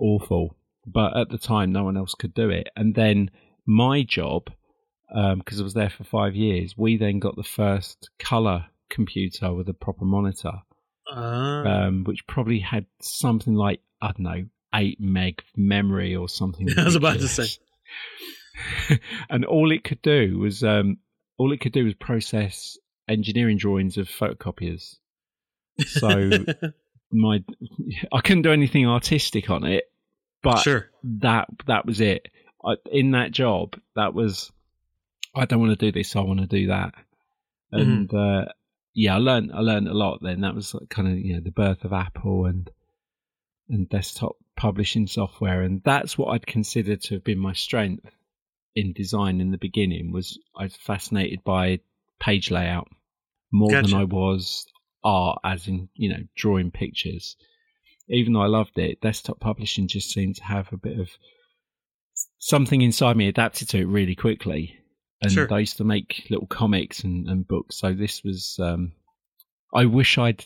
awful. 0.00 0.56
But 0.86 1.16
at 1.16 1.30
the 1.30 1.38
time, 1.38 1.72
no 1.72 1.84
one 1.84 1.96
else 1.96 2.14
could 2.14 2.34
do 2.34 2.50
it. 2.50 2.68
And 2.76 2.94
then 2.94 3.30
my 3.64 4.02
job, 4.02 4.50
because 5.08 5.58
um, 5.58 5.60
I 5.60 5.62
was 5.62 5.74
there 5.74 5.90
for 5.90 6.04
five 6.04 6.34
years, 6.34 6.74
we 6.76 6.96
then 6.96 7.20
got 7.20 7.36
the 7.36 7.44
first 7.44 8.10
color 8.18 8.66
computer 8.90 9.54
with 9.54 9.68
a 9.68 9.74
proper 9.74 10.04
monitor, 10.04 10.52
uh. 11.10 11.18
um, 11.18 12.04
which 12.04 12.26
probably 12.26 12.58
had 12.58 12.86
something 13.00 13.54
like, 13.54 13.80
I 14.02 14.08
don't 14.08 14.20
know, 14.20 14.44
8 14.74 15.00
meg 15.00 15.42
memory 15.56 16.16
or 16.16 16.28
something. 16.28 16.68
I 16.78 16.84
was 16.84 16.96
about 16.96 17.20
to 17.20 17.28
say. 17.28 17.46
and 19.30 19.44
all 19.44 19.70
it 19.72 19.84
could 19.84 20.02
do 20.02 20.38
was 20.38 20.62
um, 20.62 20.98
all 21.38 21.52
it 21.52 21.60
could 21.60 21.72
do 21.72 21.84
was 21.84 21.94
process 21.94 22.78
engineering 23.08 23.58
drawings 23.58 23.96
of 23.96 24.08
photocopiers. 24.08 24.96
So 25.80 26.30
my 27.12 27.42
I 28.12 28.20
couldn't 28.20 28.42
do 28.42 28.52
anything 28.52 28.86
artistic 28.86 29.50
on 29.50 29.64
it, 29.64 29.84
but 30.42 30.58
sure. 30.58 30.90
that 31.20 31.48
that 31.66 31.86
was 31.86 32.00
it. 32.00 32.28
I, 32.64 32.74
in 32.90 33.12
that 33.12 33.32
job, 33.32 33.78
that 33.96 34.14
was 34.14 34.50
I 35.34 35.44
don't 35.44 35.60
want 35.60 35.78
to 35.78 35.86
do 35.86 35.92
this. 35.92 36.16
I 36.16 36.20
want 36.20 36.40
to 36.40 36.46
do 36.46 36.68
that, 36.68 36.94
mm-hmm. 37.72 37.78
and 37.78 38.08
mm-hmm. 38.08 38.48
uh, 38.48 38.52
yeah, 38.94 39.16
I 39.16 39.18
learned 39.18 39.52
I 39.52 39.60
learned 39.60 39.88
a 39.88 39.94
lot. 39.94 40.20
Then 40.22 40.42
that 40.42 40.54
was 40.54 40.74
kind 40.88 41.08
of 41.08 41.18
you 41.18 41.34
know 41.34 41.40
the 41.40 41.50
birth 41.50 41.84
of 41.84 41.92
Apple 41.92 42.46
and 42.46 42.70
and 43.68 43.88
desktop 43.88 44.36
publishing 44.56 45.06
software, 45.06 45.62
and 45.62 45.82
that's 45.84 46.16
what 46.16 46.28
I'd 46.28 46.46
consider 46.46 46.96
to 46.96 47.14
have 47.14 47.24
been 47.24 47.38
my 47.38 47.52
strength 47.52 48.06
in 48.74 48.92
design 48.92 49.40
in 49.40 49.50
the 49.50 49.58
beginning 49.58 50.12
was 50.12 50.38
I 50.56 50.64
was 50.64 50.76
fascinated 50.76 51.44
by 51.44 51.80
page 52.20 52.50
layout 52.50 52.88
more 53.52 53.70
gotcha. 53.70 53.88
than 53.88 54.00
I 54.00 54.04
was 54.04 54.66
art, 55.02 55.38
as 55.44 55.68
in 55.68 55.88
you 55.94 56.10
know 56.10 56.24
drawing 56.34 56.70
pictures. 56.70 57.36
Even 58.08 58.34
though 58.34 58.42
I 58.42 58.48
loved 58.48 58.78
it, 58.78 59.00
desktop 59.00 59.40
publishing 59.40 59.88
just 59.88 60.10
seemed 60.10 60.36
to 60.36 60.44
have 60.44 60.72
a 60.72 60.76
bit 60.76 60.98
of 60.98 61.08
something 62.38 62.82
inside 62.82 63.16
me 63.16 63.28
adapted 63.28 63.68
to 63.70 63.78
it 63.78 63.86
really 63.86 64.14
quickly. 64.14 64.78
And 65.22 65.32
sure. 65.32 65.52
I 65.52 65.60
used 65.60 65.78
to 65.78 65.84
make 65.84 66.26
little 66.28 66.46
comics 66.46 67.02
and, 67.02 67.28
and 67.28 67.48
books, 67.48 67.76
so 67.78 67.94
this 67.94 68.22
was. 68.22 68.58
Um, 68.60 68.92
I 69.72 69.86
wish 69.86 70.18
I'd 70.18 70.44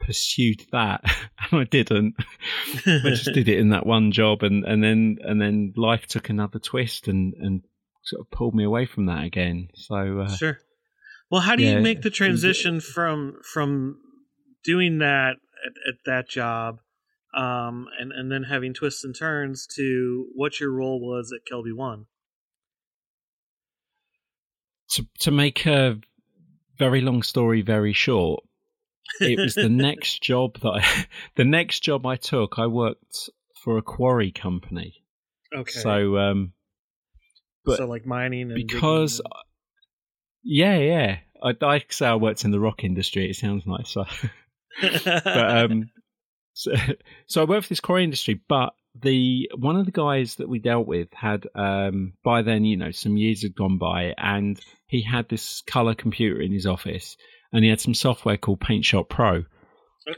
pursued 0.00 0.66
that 0.72 1.02
and 1.50 1.60
I 1.60 1.64
didn't. 1.64 2.14
I 2.86 3.10
just 3.10 3.32
did 3.32 3.48
it 3.48 3.58
in 3.58 3.70
that 3.70 3.86
one 3.86 4.12
job 4.12 4.42
and, 4.42 4.64
and 4.64 4.82
then 4.82 5.18
and 5.22 5.40
then 5.40 5.72
life 5.76 6.06
took 6.06 6.28
another 6.28 6.58
twist 6.58 7.08
and, 7.08 7.34
and 7.34 7.62
sort 8.02 8.20
of 8.20 8.30
pulled 8.30 8.54
me 8.54 8.64
away 8.64 8.86
from 8.86 9.06
that 9.06 9.24
again. 9.24 9.68
So 9.74 10.20
uh, 10.20 10.36
Sure. 10.36 10.58
Well 11.30 11.40
how 11.40 11.56
do 11.56 11.62
yeah, 11.62 11.76
you 11.76 11.80
make 11.80 12.02
the 12.02 12.10
transition 12.10 12.80
from 12.80 13.38
from 13.42 13.98
doing 14.64 14.98
that 14.98 15.36
at, 15.64 15.72
at 15.88 15.94
that 16.06 16.28
job 16.28 16.80
um, 17.34 17.86
and, 17.98 18.12
and 18.12 18.30
then 18.30 18.44
having 18.44 18.74
twists 18.74 19.04
and 19.04 19.14
turns 19.16 19.66
to 19.76 20.26
what 20.34 20.58
your 20.58 20.72
role 20.72 21.00
was 21.00 21.32
at 21.32 21.50
KelbyOne? 21.50 22.06
To 24.92 25.06
to 25.20 25.30
make 25.30 25.66
a 25.66 26.00
very 26.78 27.00
long 27.00 27.22
story 27.22 27.62
very 27.62 27.92
short, 27.92 28.42
it 29.20 29.38
was 29.38 29.54
the 29.54 29.68
next 29.70 30.22
job 30.22 30.60
that 30.60 30.68
I, 30.68 31.06
the 31.36 31.44
next 31.44 31.80
job 31.80 32.06
I 32.06 32.16
took. 32.16 32.58
I 32.58 32.66
worked 32.66 33.30
for 33.62 33.78
a 33.78 33.82
quarry 33.82 34.32
company. 34.32 35.04
Okay. 35.54 35.70
So, 35.70 36.16
um, 36.16 36.52
but 37.64 37.78
so 37.78 37.86
like 37.86 38.06
mining 38.06 38.52
and 38.52 38.54
because, 38.54 39.20
and... 39.20 39.32
yeah, 40.42 40.78
yeah. 40.78 41.18
I, 41.42 41.54
I 41.62 41.84
say 41.88 42.06
I 42.06 42.14
worked 42.16 42.44
in 42.44 42.50
the 42.50 42.60
rock 42.60 42.84
industry. 42.84 43.28
It 43.28 43.36
sounds 43.36 43.66
nice. 43.66 43.90
So. 43.90 44.04
but 44.80 45.56
um, 45.56 45.90
so, 46.52 46.72
so 47.26 47.42
I 47.42 47.44
worked 47.44 47.64
for 47.64 47.68
this 47.70 47.80
quarry 47.80 48.04
industry, 48.04 48.40
but 48.48 48.74
the 49.00 49.50
one 49.56 49.76
of 49.76 49.86
the 49.86 49.92
guys 49.92 50.36
that 50.36 50.48
we 50.48 50.58
dealt 50.58 50.86
with 50.86 51.08
had 51.12 51.46
um 51.54 52.12
by 52.24 52.42
then 52.42 52.64
you 52.64 52.76
know 52.76 52.90
some 52.90 53.16
years 53.16 53.42
had 53.42 53.54
gone 53.54 53.78
by 53.78 54.14
and 54.18 54.60
he 54.88 55.02
had 55.02 55.28
this 55.28 55.62
color 55.62 55.94
computer 55.94 56.40
in 56.40 56.52
his 56.52 56.66
office 56.66 57.16
and 57.52 57.64
he 57.64 57.70
had 57.70 57.80
some 57.80 57.94
software 57.94 58.36
called 58.36 58.60
Paint 58.60 58.84
Shop 58.84 59.08
Pro 59.08 59.36
okay. 59.36 59.44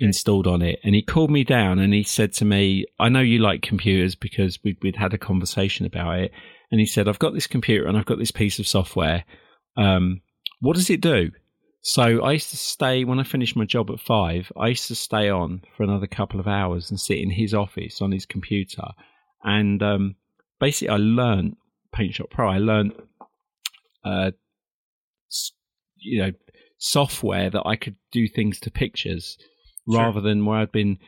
installed 0.00 0.46
on 0.46 0.62
it. 0.62 0.78
And 0.84 0.94
he 0.94 1.02
called 1.02 1.30
me 1.30 1.44
down 1.44 1.78
and 1.78 1.92
he 1.92 2.02
said 2.02 2.32
to 2.34 2.44
me, 2.44 2.86
I 2.98 3.08
know 3.08 3.20
you 3.20 3.38
like 3.38 3.62
computers 3.62 4.14
because 4.14 4.58
we'd, 4.62 4.78
we'd 4.82 4.96
had 4.96 5.14
a 5.14 5.18
conversation 5.18 5.86
about 5.86 6.18
it. 6.18 6.32
And 6.70 6.80
he 6.80 6.86
said, 6.86 7.08
I've 7.08 7.18
got 7.18 7.34
this 7.34 7.46
computer 7.46 7.86
and 7.86 7.96
I've 7.96 8.06
got 8.06 8.18
this 8.18 8.30
piece 8.30 8.58
of 8.58 8.66
software. 8.66 9.24
Um, 9.76 10.22
what 10.60 10.76
does 10.76 10.90
it 10.90 11.00
do? 11.00 11.30
So 11.82 12.22
I 12.22 12.32
used 12.32 12.50
to 12.50 12.56
stay 12.56 13.04
when 13.04 13.18
I 13.18 13.24
finished 13.24 13.56
my 13.56 13.64
job 13.64 13.90
at 13.90 13.98
five. 13.98 14.52
I 14.56 14.68
used 14.68 14.86
to 14.88 14.94
stay 14.94 15.28
on 15.28 15.62
for 15.76 15.82
another 15.82 16.06
couple 16.06 16.38
of 16.38 16.46
hours 16.46 16.90
and 16.90 17.00
sit 17.00 17.18
in 17.18 17.30
his 17.30 17.54
office 17.54 18.00
on 18.00 18.12
his 18.12 18.24
computer, 18.24 18.84
and 19.42 19.82
um, 19.82 20.14
basically 20.60 20.90
I 20.90 20.98
learned 20.98 21.56
Paint 21.92 22.14
Shop 22.14 22.30
Pro. 22.30 22.48
I 22.48 22.58
learned, 22.58 22.92
uh, 24.04 24.30
you 25.96 26.22
know, 26.22 26.30
software 26.84 27.48
that 27.48 27.62
I 27.64 27.76
could 27.76 27.94
do 28.10 28.26
things 28.28 28.58
to 28.60 28.70
pictures. 28.70 29.38
Sure. 29.90 29.98
rather 30.00 30.20
than 30.20 30.44
where 30.44 30.58
I'd 30.58 30.70
been 30.70 30.98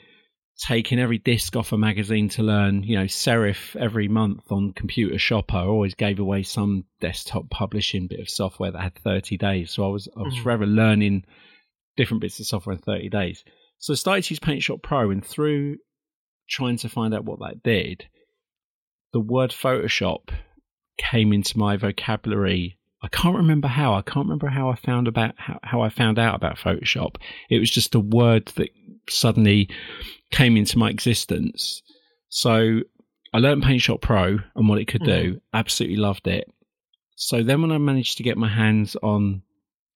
taking 0.66 0.98
every 0.98 1.18
disc 1.18 1.54
off 1.54 1.70
a 1.72 1.78
magazine 1.78 2.28
to 2.30 2.42
learn, 2.42 2.82
you 2.82 2.96
know, 2.96 3.04
Serif 3.04 3.76
every 3.76 4.08
month 4.08 4.50
on 4.50 4.72
Computer 4.72 5.16
Shopper. 5.16 5.56
I 5.58 5.64
always 5.64 5.94
gave 5.94 6.18
away 6.18 6.42
some 6.42 6.84
desktop 7.00 7.50
publishing 7.50 8.08
bit 8.08 8.18
of 8.18 8.28
software 8.28 8.72
that 8.72 8.80
had 8.82 8.94
30 8.96 9.36
days. 9.36 9.70
So 9.70 9.84
I 9.84 9.88
was, 9.88 10.08
I 10.16 10.22
was 10.22 10.34
Mhm. 10.34 10.42
forever 10.42 10.66
learning 10.66 11.24
different 11.96 12.20
bits 12.20 12.40
of 12.40 12.46
software 12.46 12.74
in 12.74 12.82
30 12.82 13.08
days. 13.10 13.44
So 13.78 13.92
I 13.92 13.96
started 13.96 14.24
to 14.24 14.34
use 14.34 14.40
PaintShop 14.40 14.82
Pro 14.82 15.10
and 15.12 15.24
through 15.24 15.76
trying 16.48 16.78
to 16.78 16.88
find 16.88 17.14
out 17.14 17.24
what 17.24 17.38
that 17.40 17.62
did, 17.62 18.06
the 19.12 19.20
word 19.20 19.50
Photoshop 19.52 20.30
came 20.98 21.32
into 21.32 21.56
my 21.58 21.76
vocabulary. 21.76 22.78
I 23.04 23.08
can't 23.08 23.36
remember 23.36 23.68
how. 23.68 23.94
I 23.94 24.02
can't 24.02 24.24
remember 24.24 24.48
how 24.48 24.70
I 24.70 24.76
found 24.76 25.08
about 25.08 25.34
how, 25.36 25.60
how 25.62 25.82
I 25.82 25.90
found 25.90 26.18
out 26.18 26.34
about 26.34 26.56
Photoshop. 26.56 27.16
It 27.50 27.58
was 27.58 27.70
just 27.70 27.94
a 27.94 28.00
word 28.00 28.46
that 28.56 28.70
suddenly 29.10 29.68
came 30.30 30.56
into 30.56 30.78
my 30.78 30.88
existence. 30.88 31.82
So 32.30 32.80
I 33.34 33.38
learned 33.38 33.62
PaintShop 33.62 34.00
Pro 34.00 34.38
and 34.56 34.68
what 34.68 34.80
it 34.80 34.86
could 34.86 35.04
do. 35.04 35.34
Mm. 35.34 35.40
Absolutely 35.52 35.98
loved 35.98 36.26
it. 36.26 36.50
So 37.16 37.42
then 37.42 37.60
when 37.60 37.72
I 37.72 37.78
managed 37.78 38.16
to 38.16 38.22
get 38.22 38.38
my 38.38 38.48
hands 38.48 38.96
on 39.02 39.42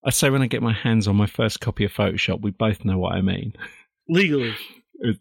I 0.04 0.10
say 0.10 0.30
when 0.30 0.42
I 0.42 0.46
get 0.46 0.62
my 0.62 0.72
hands 0.72 1.08
on 1.08 1.16
my 1.16 1.26
first 1.26 1.60
copy 1.60 1.84
of 1.84 1.92
Photoshop, 1.92 2.40
we 2.40 2.50
both 2.50 2.84
know 2.84 2.98
what 2.98 3.14
I 3.14 3.20
mean. 3.20 3.54
Legally. 4.08 4.54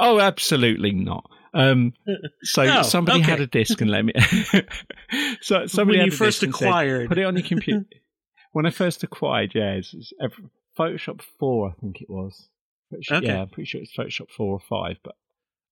Oh, 0.00 0.18
absolutely 0.18 0.90
not. 0.90 1.30
Um, 1.52 1.92
so 2.42 2.62
Oh, 2.62 2.82
somebody 2.82 3.20
okay. 3.20 3.30
had 3.30 3.40
a 3.40 3.46
disc 3.46 3.80
and 3.80 3.90
let 3.90 4.04
me. 4.04 4.12
so 5.40 5.66
somebody 5.66 5.98
when 5.98 6.06
had 6.06 6.12
you 6.12 6.14
a 6.14 6.16
first 6.16 6.40
disc 6.40 6.44
and 6.44 6.54
said, 6.54 7.08
put 7.08 7.18
it 7.18 7.24
on 7.24 7.36
your 7.36 7.46
computer. 7.46 7.84
when 8.52 8.66
I 8.66 8.70
first 8.70 9.02
acquired, 9.02 9.52
yeah, 9.54 9.72
it's, 9.72 9.92
it's 9.94 10.12
ev- 10.22 10.32
Photoshop 10.78 11.22
four, 11.38 11.70
I 11.70 11.80
think 11.80 12.00
it 12.00 12.08
was. 12.08 12.48
Photoshop, 12.92 13.16
Okay. 13.18 13.26
Yeah, 13.26 13.42
I'm 13.42 13.48
pretty 13.48 13.66
sure 13.68 13.80
it's 13.80 13.94
Photoshop 13.96 14.30
four 14.30 14.52
or 14.54 14.60
five. 14.60 14.96
But 15.02 15.14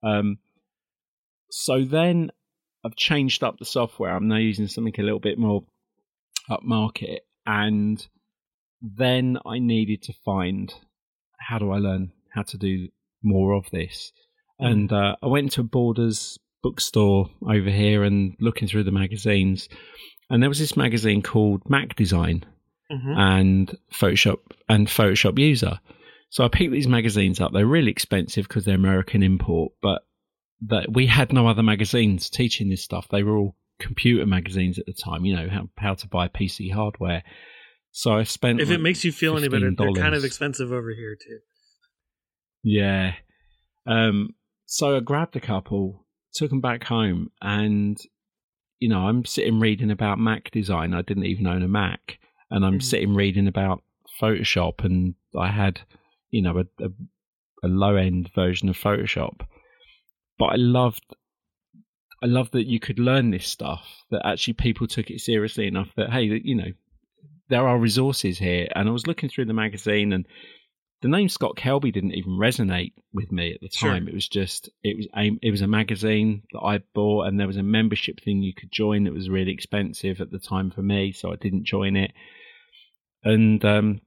um, 0.02 0.38
so 1.50 1.84
then 1.84 2.30
I've 2.84 2.96
changed 2.96 3.42
up 3.42 3.58
the 3.58 3.64
software. 3.64 4.14
I'm 4.14 4.28
now 4.28 4.36
using 4.36 4.66
something 4.66 4.94
a 4.98 5.02
little 5.02 5.20
bit 5.20 5.38
more 5.38 5.64
upmarket, 6.50 7.18
and 7.46 8.04
then 8.82 9.38
I 9.46 9.58
needed 9.58 10.02
to 10.04 10.12
find 10.24 10.72
how 11.38 11.58
do 11.58 11.70
I 11.72 11.78
learn 11.78 12.12
how 12.34 12.42
to 12.42 12.58
do 12.58 12.88
more 13.22 13.54
of 13.54 13.64
this. 13.72 14.12
And 14.58 14.92
uh, 14.92 15.16
I 15.22 15.26
went 15.26 15.52
to 15.52 15.62
Borders 15.62 16.38
bookstore 16.62 17.30
over 17.42 17.70
here 17.70 18.02
and 18.02 18.34
looking 18.40 18.66
through 18.68 18.84
the 18.84 18.90
magazines, 18.90 19.68
and 20.28 20.42
there 20.42 20.50
was 20.50 20.58
this 20.58 20.76
magazine 20.76 21.22
called 21.22 21.62
Mac 21.70 21.94
Design 21.96 22.44
Mhm. 22.90 23.16
and 23.16 23.78
Photoshop 23.92 24.38
and 24.68 24.86
Photoshop 24.88 25.38
User. 25.38 25.78
So 26.30 26.44
I 26.44 26.48
picked 26.48 26.72
these 26.72 26.88
magazines 26.88 27.40
up. 27.40 27.52
They're 27.52 27.64
really 27.66 27.90
expensive 27.90 28.48
because 28.48 28.64
they're 28.64 28.74
American 28.74 29.22
import, 29.22 29.72
but 29.80 30.02
that 30.68 30.92
we 30.92 31.06
had 31.06 31.32
no 31.32 31.46
other 31.46 31.62
magazines 31.62 32.28
teaching 32.28 32.68
this 32.68 32.82
stuff. 32.82 33.06
They 33.08 33.22
were 33.22 33.36
all 33.36 33.56
computer 33.78 34.26
magazines 34.26 34.78
at 34.78 34.86
the 34.86 34.92
time. 34.92 35.24
You 35.24 35.36
know 35.36 35.48
how 35.48 35.68
how 35.78 35.94
to 35.94 36.08
buy 36.08 36.26
PC 36.28 36.70
hardware. 36.72 37.22
So 37.92 38.12
I 38.14 38.24
spent. 38.24 38.60
If 38.60 38.68
like, 38.68 38.78
it 38.78 38.82
makes 38.82 39.04
you 39.04 39.12
feel 39.12 39.36
any 39.38 39.48
better, 39.48 39.70
they're 39.70 39.92
kind 39.92 40.14
of 40.14 40.24
expensive 40.24 40.72
over 40.72 40.92
here 40.92 41.14
too. 41.14 41.38
Yeah. 42.64 43.14
Um, 43.86 44.34
so 44.70 44.96
I 44.96 45.00
grabbed 45.00 45.34
a 45.34 45.40
couple, 45.40 46.04
took 46.34 46.50
them 46.50 46.60
back 46.60 46.84
home, 46.84 47.30
and 47.40 47.98
you 48.78 48.88
know, 48.88 49.08
I'm 49.08 49.24
sitting 49.24 49.58
reading 49.58 49.90
about 49.90 50.20
Mac 50.20 50.50
design. 50.52 50.94
I 50.94 51.02
didn't 51.02 51.24
even 51.24 51.46
own 51.48 51.62
a 51.62 51.68
Mac, 51.68 52.18
and 52.50 52.64
I'm 52.64 52.78
Mhm. 52.78 52.82
sitting 52.82 53.14
reading 53.14 53.48
about 53.48 53.82
Photoshop, 54.20 54.84
and 54.84 55.14
I 55.36 55.48
had, 55.48 55.80
you 56.30 56.42
know, 56.42 56.58
a, 56.58 56.84
a, 56.84 56.90
a 57.64 57.68
low 57.68 57.96
end 57.96 58.30
version 58.34 58.68
of 58.68 58.76
Photoshop, 58.78 59.40
but 60.38 60.46
I 60.46 60.56
loved. 60.56 61.04
I 62.22 62.26
loved 62.26 62.52
that 62.52 62.66
you 62.66 62.80
could 62.80 62.98
learn 62.98 63.30
this 63.30 63.46
stuff. 63.46 64.04
That 64.10 64.26
actually 64.26 64.54
people 64.54 64.86
took 64.86 65.08
it 65.10 65.20
seriously 65.20 65.66
enough 65.66 65.88
that 65.96 66.10
hey, 66.12 66.24
you 66.24 66.54
know, 66.54 66.72
there 67.48 67.66
are 67.66 67.78
resources 67.78 68.38
here. 68.38 68.68
And 68.74 68.88
I 68.88 68.92
was 68.92 69.06
looking 69.06 69.28
through 69.28 69.46
the 69.46 69.54
magazine, 69.54 70.12
and 70.12 70.26
the 71.00 71.08
name 71.08 71.28
Scott 71.28 71.56
Kelby 71.56 71.92
didn't 71.92 72.14
even 72.14 72.32
resonate 72.32 72.92
with 73.12 73.30
me 73.30 73.54
at 73.54 73.60
the 73.60 73.68
Sure. 73.70 73.90
time. 73.90 74.08
It 74.08 74.14
was 74.14 74.28
just 74.28 74.68
it 74.82 74.96
was 74.96 75.06
a 75.16 75.38
it 75.42 75.50
was 75.50 75.60
a 75.62 75.68
magazine 75.68 76.42
that 76.52 76.60
I 76.60 76.78
bought, 76.94 77.26
and 77.26 77.38
there 77.38 77.46
was 77.46 77.56
a 77.56 77.62
membership 77.62 78.20
thing 78.20 78.42
you 78.42 78.52
could 78.54 78.72
join 78.72 79.04
that 79.04 79.12
was 79.12 79.28
really 79.28 79.52
expensive 79.52 80.20
at 80.20 80.30
the 80.30 80.38
time 80.38 80.70
for 80.70 80.82
me, 80.82 81.12
so 81.12 81.32
I 81.32 81.36
didn't 81.36 81.66
join 81.66 81.96
it. 81.96 82.12
And 83.22 83.64
um, 83.64 84.00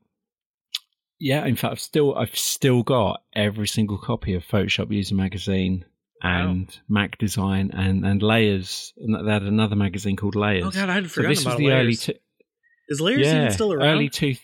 yeah, 1.19 1.45
in 1.45 1.55
fact, 1.55 1.71
I've 1.73 1.79
still 1.79 2.15
I've 2.15 2.35
still 2.37 2.83
got 2.83 3.21
every 3.35 3.67
single 3.67 3.97
copy 3.97 4.33
of 4.33 4.43
Photoshop 4.43 4.91
User 4.91 5.15
Magazine 5.15 5.85
and 6.23 6.77
Mac 6.89 7.17
Design 7.17 7.71
and 7.73 8.05
and 8.05 8.21
Layers, 8.21 8.93
and 8.97 9.27
they 9.27 9.31
had 9.31 9.43
another 9.43 9.75
magazine 9.75 10.15
called 10.17 10.35
Layers. 10.35 10.65
Oh 10.65 10.71
god, 10.71 10.89
I 10.89 10.93
had 10.95 11.03
so 11.05 11.09
forgotten 11.09 11.29
this 11.35 11.41
about 11.43 11.51
was 11.53 11.59
the 11.59 11.71
early 11.71 11.95
two. 11.95 12.13
Is 12.89 12.99
layers 12.99 13.21
yeah, 13.21 13.41
even 13.41 13.51
still 13.51 13.71
around? 13.73 13.87
early 13.87 14.09
two. 14.09 14.35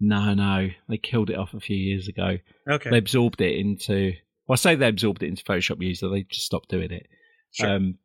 No, 0.00 0.32
no, 0.34 0.68
they 0.88 0.96
killed 0.96 1.28
it 1.30 1.36
off 1.36 1.52
a 1.52 1.60
few 1.60 1.76
years 1.76 2.08
ago. 2.08 2.38
okay. 2.68 2.90
They 2.90 2.98
absorbed 2.98 3.40
it 3.40 3.58
into. 3.58 4.14
Well, 4.46 4.54
I 4.54 4.56
say 4.56 4.74
they 4.74 4.88
absorbed 4.88 5.22
it 5.22 5.28
into 5.28 5.44
Photoshop 5.44 5.82
User. 5.82 6.08
They 6.08 6.22
just 6.22 6.46
stopped 6.46 6.70
doing 6.70 6.90
it. 6.90 7.06
Sure. 7.52 7.76
Um, 7.76 7.98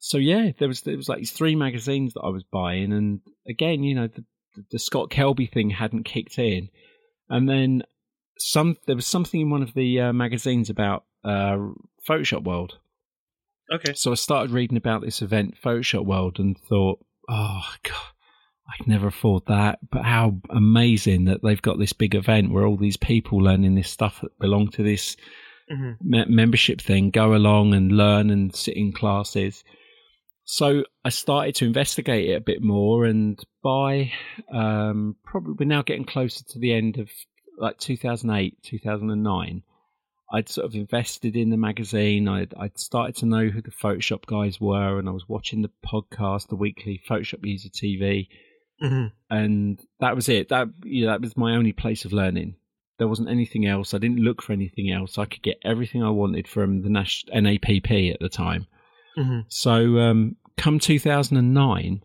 so 0.00 0.18
yeah, 0.18 0.50
there 0.58 0.66
was 0.66 0.80
there 0.80 0.96
was 0.96 1.08
like 1.08 1.18
these 1.18 1.30
three 1.30 1.54
magazines 1.54 2.14
that 2.14 2.22
I 2.22 2.30
was 2.30 2.42
buying, 2.42 2.92
and 2.92 3.20
again, 3.48 3.84
you 3.84 3.94
know, 3.94 4.08
the, 4.08 4.24
the 4.72 4.78
Scott 4.78 5.10
Kelby 5.10 5.50
thing 5.50 5.70
hadn't 5.70 6.04
kicked 6.04 6.38
in, 6.38 6.68
and 7.28 7.48
then 7.48 7.82
some 8.38 8.76
there 8.86 8.96
was 8.96 9.06
something 9.06 9.42
in 9.42 9.50
one 9.50 9.62
of 9.62 9.74
the 9.74 10.00
uh, 10.00 10.12
magazines 10.12 10.70
about 10.70 11.04
uh, 11.22 11.58
Photoshop 12.08 12.44
World. 12.44 12.78
okay. 13.72 13.92
So 13.94 14.10
I 14.10 14.14
started 14.14 14.52
reading 14.52 14.78
about 14.78 15.02
this 15.02 15.20
event, 15.20 15.54
Photoshop 15.62 16.06
World, 16.06 16.38
and 16.38 16.58
thought, 16.58 17.04
oh 17.28 17.62
god, 17.82 18.14
I 18.70 18.76
could 18.76 18.88
never 18.88 19.08
afford 19.08 19.46
that. 19.46 19.78
But 19.90 20.04
how 20.04 20.40
amazing 20.50 21.24
that 21.24 21.42
they've 21.42 21.60
got 21.60 21.78
this 21.78 21.92
big 21.92 22.14
event 22.14 22.52
where 22.52 22.66
all 22.66 22.76
these 22.76 22.96
people 22.96 23.38
learning 23.38 23.74
this 23.74 23.90
stuff 23.90 24.20
that 24.22 24.38
belong 24.38 24.68
to 24.72 24.82
this 24.82 25.16
hmm 25.68 25.92
me- 26.00 26.24
membership 26.26 26.80
thing 26.80 27.10
go 27.10 27.34
along 27.34 27.74
and 27.74 27.92
learn 27.92 28.30
and 28.30 28.54
sit 28.54 28.76
in 28.76 28.92
classes. 28.92 29.62
So 30.44 30.84
I 31.04 31.10
started 31.10 31.54
to 31.56 31.66
investigate 31.66 32.28
it 32.28 32.34
a 32.34 32.40
bit 32.40 32.60
more, 32.60 33.04
and 33.04 33.38
by 33.62 34.12
um, 34.52 35.14
probably 35.24 35.54
we're 35.58 35.66
now 35.66 35.82
getting 35.82 36.04
closer 36.04 36.44
to 36.44 36.58
the 36.58 36.72
end 36.72 36.98
of 36.98 37.08
like 37.56 37.78
2008, 37.78 38.60
2009. 38.62 39.62
I'd 40.32 40.48
sort 40.48 40.64
of 40.64 40.74
invested 40.74 41.36
in 41.36 41.50
the 41.50 41.56
magazine. 41.56 42.28
I'd, 42.28 42.54
I'd 42.58 42.78
started 42.78 43.16
to 43.16 43.26
know 43.26 43.48
who 43.48 43.60
the 43.62 43.70
Photoshop 43.70 44.26
guys 44.26 44.60
were, 44.60 44.98
and 44.98 45.08
I 45.08 45.12
was 45.12 45.28
watching 45.28 45.62
the 45.62 45.70
podcast, 45.84 46.48
the 46.48 46.56
weekly 46.56 47.00
Photoshop 47.08 47.44
User 47.44 47.68
TV, 47.68 48.28
hmm 48.80 49.06
and 49.30 49.80
that 50.00 50.16
was 50.16 50.28
it. 50.28 50.48
That 50.48 50.68
you 50.82 51.04
know, 51.04 51.12
that 51.12 51.20
was 51.20 51.36
my 51.36 51.54
only 51.54 51.72
place 51.72 52.04
of 52.04 52.12
learning. 52.12 52.56
There 52.98 53.08
wasn't 53.08 53.30
anything 53.30 53.66
else. 53.66 53.94
I 53.94 53.98
didn't 53.98 54.18
look 54.18 54.42
for 54.42 54.52
anything 54.52 54.90
else. 54.90 55.16
I 55.16 55.24
could 55.24 55.42
get 55.42 55.58
everything 55.64 56.02
I 56.02 56.10
wanted 56.10 56.46
from 56.46 56.82
the 56.82 56.90
Nash- 56.90 57.24
NAPP 57.34 58.12
at 58.12 58.20
the 58.20 58.28
time. 58.28 58.66
hmm 59.16 59.40
So, 59.48 59.98
um, 59.98 60.36
come 60.58 60.78
2009, 60.78 62.02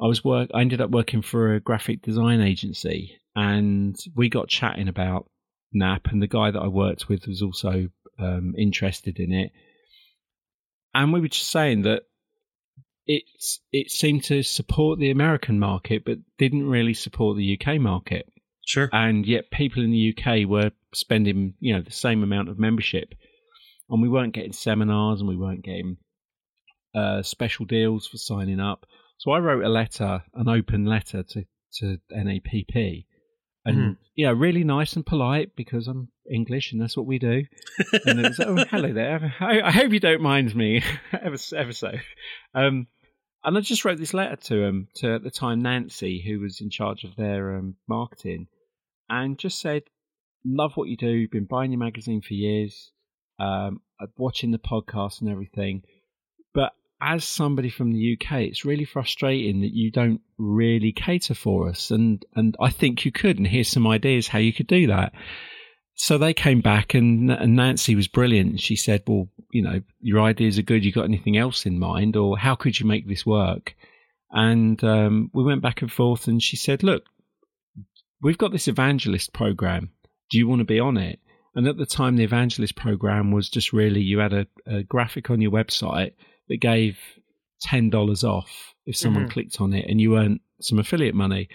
I 0.00 0.06
was 0.06 0.24
work. 0.24 0.50
I 0.52 0.60
ended 0.60 0.80
up 0.80 0.90
working 0.90 1.22
for 1.22 1.54
a 1.54 1.60
graphic 1.60 2.02
design 2.02 2.40
agency, 2.40 3.16
and 3.36 3.96
we 4.16 4.28
got 4.28 4.48
chatting 4.48 4.88
about 4.88 5.30
NAPP. 5.74 6.10
And 6.10 6.22
the 6.22 6.26
guy 6.26 6.50
that 6.50 6.60
I 6.60 6.68
worked 6.68 7.08
with 7.08 7.28
was 7.28 7.42
also 7.42 7.88
um, 8.18 8.54
interested 8.58 9.20
in 9.20 9.32
it, 9.32 9.52
and 10.94 11.12
we 11.12 11.20
were 11.20 11.28
just 11.28 11.50
saying 11.50 11.82
that 11.82 12.04
it's 13.06 13.60
it 13.72 13.90
seemed 13.90 14.24
to 14.24 14.42
support 14.42 14.98
the 14.98 15.10
American 15.10 15.58
market, 15.58 16.04
but 16.04 16.18
didn't 16.38 16.66
really 16.68 16.94
support 16.94 17.36
the 17.36 17.58
UK 17.60 17.80
market 17.80 18.26
Sure. 18.66 18.88
and 18.92 19.26
yet 19.26 19.50
people 19.50 19.82
in 19.82 19.90
the 19.90 20.14
UK 20.16 20.48
were 20.48 20.70
spending 20.94 21.54
you 21.60 21.74
know 21.74 21.82
the 21.82 21.90
same 21.90 22.22
amount 22.22 22.48
of 22.48 22.58
membership, 22.58 23.14
and 23.90 24.00
we 24.02 24.08
weren't 24.08 24.32
getting 24.34 24.52
seminars 24.52 25.20
and 25.20 25.28
we 25.28 25.36
weren't 25.36 25.64
getting 25.64 25.98
uh, 26.94 27.22
special 27.22 27.66
deals 27.66 28.06
for 28.06 28.16
signing 28.16 28.60
up. 28.60 28.86
So 29.18 29.32
I 29.32 29.38
wrote 29.38 29.64
a 29.64 29.68
letter, 29.68 30.22
an 30.34 30.48
open 30.48 30.86
letter 30.86 31.22
to 31.22 31.44
to 31.80 31.98
NAPP, 32.10 33.04
and 33.66 33.96
you 34.14 34.26
know 34.26 34.32
really 34.32 34.64
nice 34.64 34.94
and 34.94 35.04
polite 35.04 35.56
because 35.56 35.88
I'm 35.88 36.08
English 36.32 36.72
and 36.72 36.80
that's 36.80 36.96
what 36.96 37.06
we 37.06 37.18
do. 37.18 37.44
And 38.06 38.20
it 38.20 38.28
was 38.28 38.40
oh 38.40 38.64
hello 38.70 38.92
there, 38.92 39.34
I, 39.40 39.60
I 39.60 39.70
hope 39.72 39.92
you 39.92 40.00
don't 40.00 40.22
mind 40.22 40.54
me 40.54 40.82
ever 41.12 41.36
so- 41.36 41.56
ever 41.58 41.72
so. 41.72 41.92
Um, 42.54 42.86
and 43.44 43.58
I 43.58 43.60
just 43.60 43.84
wrote 43.84 43.98
this 43.98 44.14
letter 44.14 44.36
to 44.36 44.62
him 44.62 44.88
to 44.96 45.14
at 45.14 45.22
the 45.22 45.30
time 45.30 45.60
Nancy, 45.60 46.22
who 46.26 46.40
was 46.40 46.60
in 46.60 46.70
charge 46.70 47.04
of 47.04 47.14
their 47.16 47.56
um, 47.56 47.76
marketing, 47.86 48.48
and 49.08 49.38
just 49.38 49.60
said, 49.60 49.82
"Love 50.44 50.72
what 50.76 50.88
you 50.88 50.96
do. 50.96 51.08
You've 51.08 51.30
been 51.30 51.44
buying 51.44 51.70
your 51.70 51.78
magazine 51.78 52.22
for 52.22 52.34
years, 52.34 52.90
um, 53.38 53.82
uh, 54.00 54.06
watching 54.16 54.50
the 54.50 54.58
podcast 54.58 55.20
and 55.20 55.30
everything. 55.30 55.82
But 56.54 56.72
as 57.00 57.24
somebody 57.24 57.68
from 57.68 57.92
the 57.92 58.16
UK, 58.18 58.42
it's 58.42 58.64
really 58.64 58.86
frustrating 58.86 59.60
that 59.60 59.74
you 59.74 59.90
don't 59.90 60.22
really 60.38 60.92
cater 60.92 61.34
for 61.34 61.68
us. 61.68 61.90
And 61.90 62.24
and 62.34 62.56
I 62.60 62.70
think 62.70 63.04
you 63.04 63.12
could. 63.12 63.36
And 63.36 63.46
here's 63.46 63.68
some 63.68 63.86
ideas 63.86 64.26
how 64.26 64.38
you 64.38 64.52
could 64.52 64.68
do 64.68 64.86
that. 64.86 65.12
so 65.96 66.16
they 66.18 66.34
came 66.34 66.60
back, 66.60 66.94
and, 66.94 67.30
and 67.30 67.56
Nancy 67.56 67.94
was 67.94 68.08
brilliant. 68.08 68.60
She 68.60 68.76
said, 68.76 69.02
"Well, 69.06 69.28
you 69.54 69.62
know, 69.62 69.80
your 70.00 70.20
ideas 70.20 70.58
are 70.58 70.62
good. 70.70 70.84
You 70.84 70.92
got 70.92 71.04
anything 71.04 71.36
else 71.36 71.64
in 71.64 71.78
mind, 71.78 72.16
or 72.16 72.36
how 72.36 72.54
could 72.56 72.78
you 72.78 72.86
make 72.86 73.06
this 73.06 73.24
work?" 73.24 73.74
And 74.30 74.82
um, 74.82 75.30
we 75.32 75.44
went 75.44 75.62
back 75.62 75.80
and 75.82 75.90
forth, 75.92 76.26
and 76.28 76.42
she 76.42 76.56
said, 76.56 76.82
"Look, 76.82 77.04
we've 78.20 78.38
got 78.38 78.52
this 78.52 78.68
evangelist 78.68 79.32
program. 79.32 79.90
Do 80.30 80.38
you 80.38 80.48
want 80.48 80.60
to 80.60 80.64
be 80.64 80.80
on 80.80 80.96
it?" 80.96 81.20
And 81.54 81.68
at 81.68 81.76
the 81.76 81.86
time, 81.86 82.16
the 82.16 82.24
evangelist 82.24 82.74
program 82.74 83.30
was 83.30 83.48
just 83.48 83.72
really 83.72 84.00
you 84.00 84.18
had 84.18 84.32
a, 84.32 84.46
a 84.66 84.82
graphic 84.82 85.30
on 85.30 85.40
your 85.40 85.52
website 85.52 86.14
that 86.48 86.60
gave 86.60 86.98
ten 87.60 87.90
dollars 87.90 88.24
off 88.24 88.74
if 88.86 88.96
someone 88.96 89.26
Mhm. 89.26 89.30
clicked 89.30 89.60
on 89.60 89.72
it, 89.72 89.86
and 89.88 90.00
you 90.00 90.18
earned 90.18 90.40
some 90.60 90.78
affiliate 90.80 91.14
money. 91.14 91.48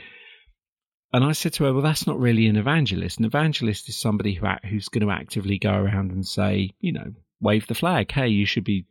And 1.12 1.24
I 1.24 1.34
said 1.34 1.54
to 1.54 1.64
her, 1.66 1.74
"Well, 1.74 1.82
that's 1.84 2.08
not 2.08 2.20
really 2.20 2.47
an 2.47 2.56
evangelist. 2.56 3.20
An 3.20 3.26
evangelist 3.26 3.89
is 3.89 3.97
somebody 3.97 4.36
who 4.36 4.45
act, 4.45 4.66
who's 4.66 4.88
going 4.89 5.06
to 5.06 5.12
actively 5.14 5.58
go 5.60 5.74
around 5.74 6.12
and 6.12 6.26
say, 6.26 6.72
you 6.80 6.93
know, 6.93 7.12
wave 7.42 7.68
the 7.68 7.76
flag. 7.76 8.12
Hey, 8.12 8.28
you 8.28 8.46
should 8.46 8.64
be 8.64 8.86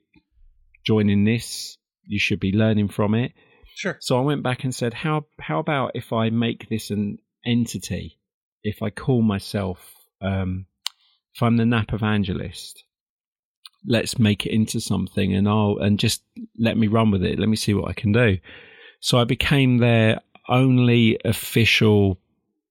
joining 0.84 1.24
this. 1.24 1.76
You 2.06 2.18
should 2.18 2.40
be 2.40 2.52
learning 2.52 2.88
from 2.88 3.14
it." 3.14 3.32
Sure. 3.74 3.96
So 4.00 4.18
I 4.18 4.22
went 4.22 4.42
back 4.42 4.64
and 4.64 4.74
said, 4.74 4.94
"How 4.94 5.26
how 5.38 5.58
about 5.58 5.92
if 5.94 6.12
I 6.12 6.30
make 6.30 6.68
this 6.68 6.90
an 6.90 7.18
entity? 7.44 8.18
If 8.62 8.82
I 8.82 8.90
call 8.90 9.22
myself, 9.22 9.94
um, 10.20 10.66
if 11.34 11.42
I'm 11.42 11.56
the 11.56 11.64
NAPP 11.64 11.92
Evangelist, 11.92 12.82
let's 13.86 14.18
make 14.18 14.46
it 14.46 14.52
into 14.52 14.80
something, 14.80 15.34
and 15.34 15.48
I'll 15.48 15.78
and 15.78 15.98
just 15.98 16.24
let 16.58 16.76
me 16.76 16.88
run 16.88 17.10
with 17.10 17.22
it. 17.22 17.38
Let 17.38 17.48
me 17.48 17.56
see 17.56 17.74
what 17.74 17.88
I 17.88 17.92
can 17.92 18.12
do." 18.12 18.38
So 19.00 19.18
I 19.18 19.24
became 19.24 19.78
their 19.78 20.20
only 20.48 21.18
official 21.24 22.18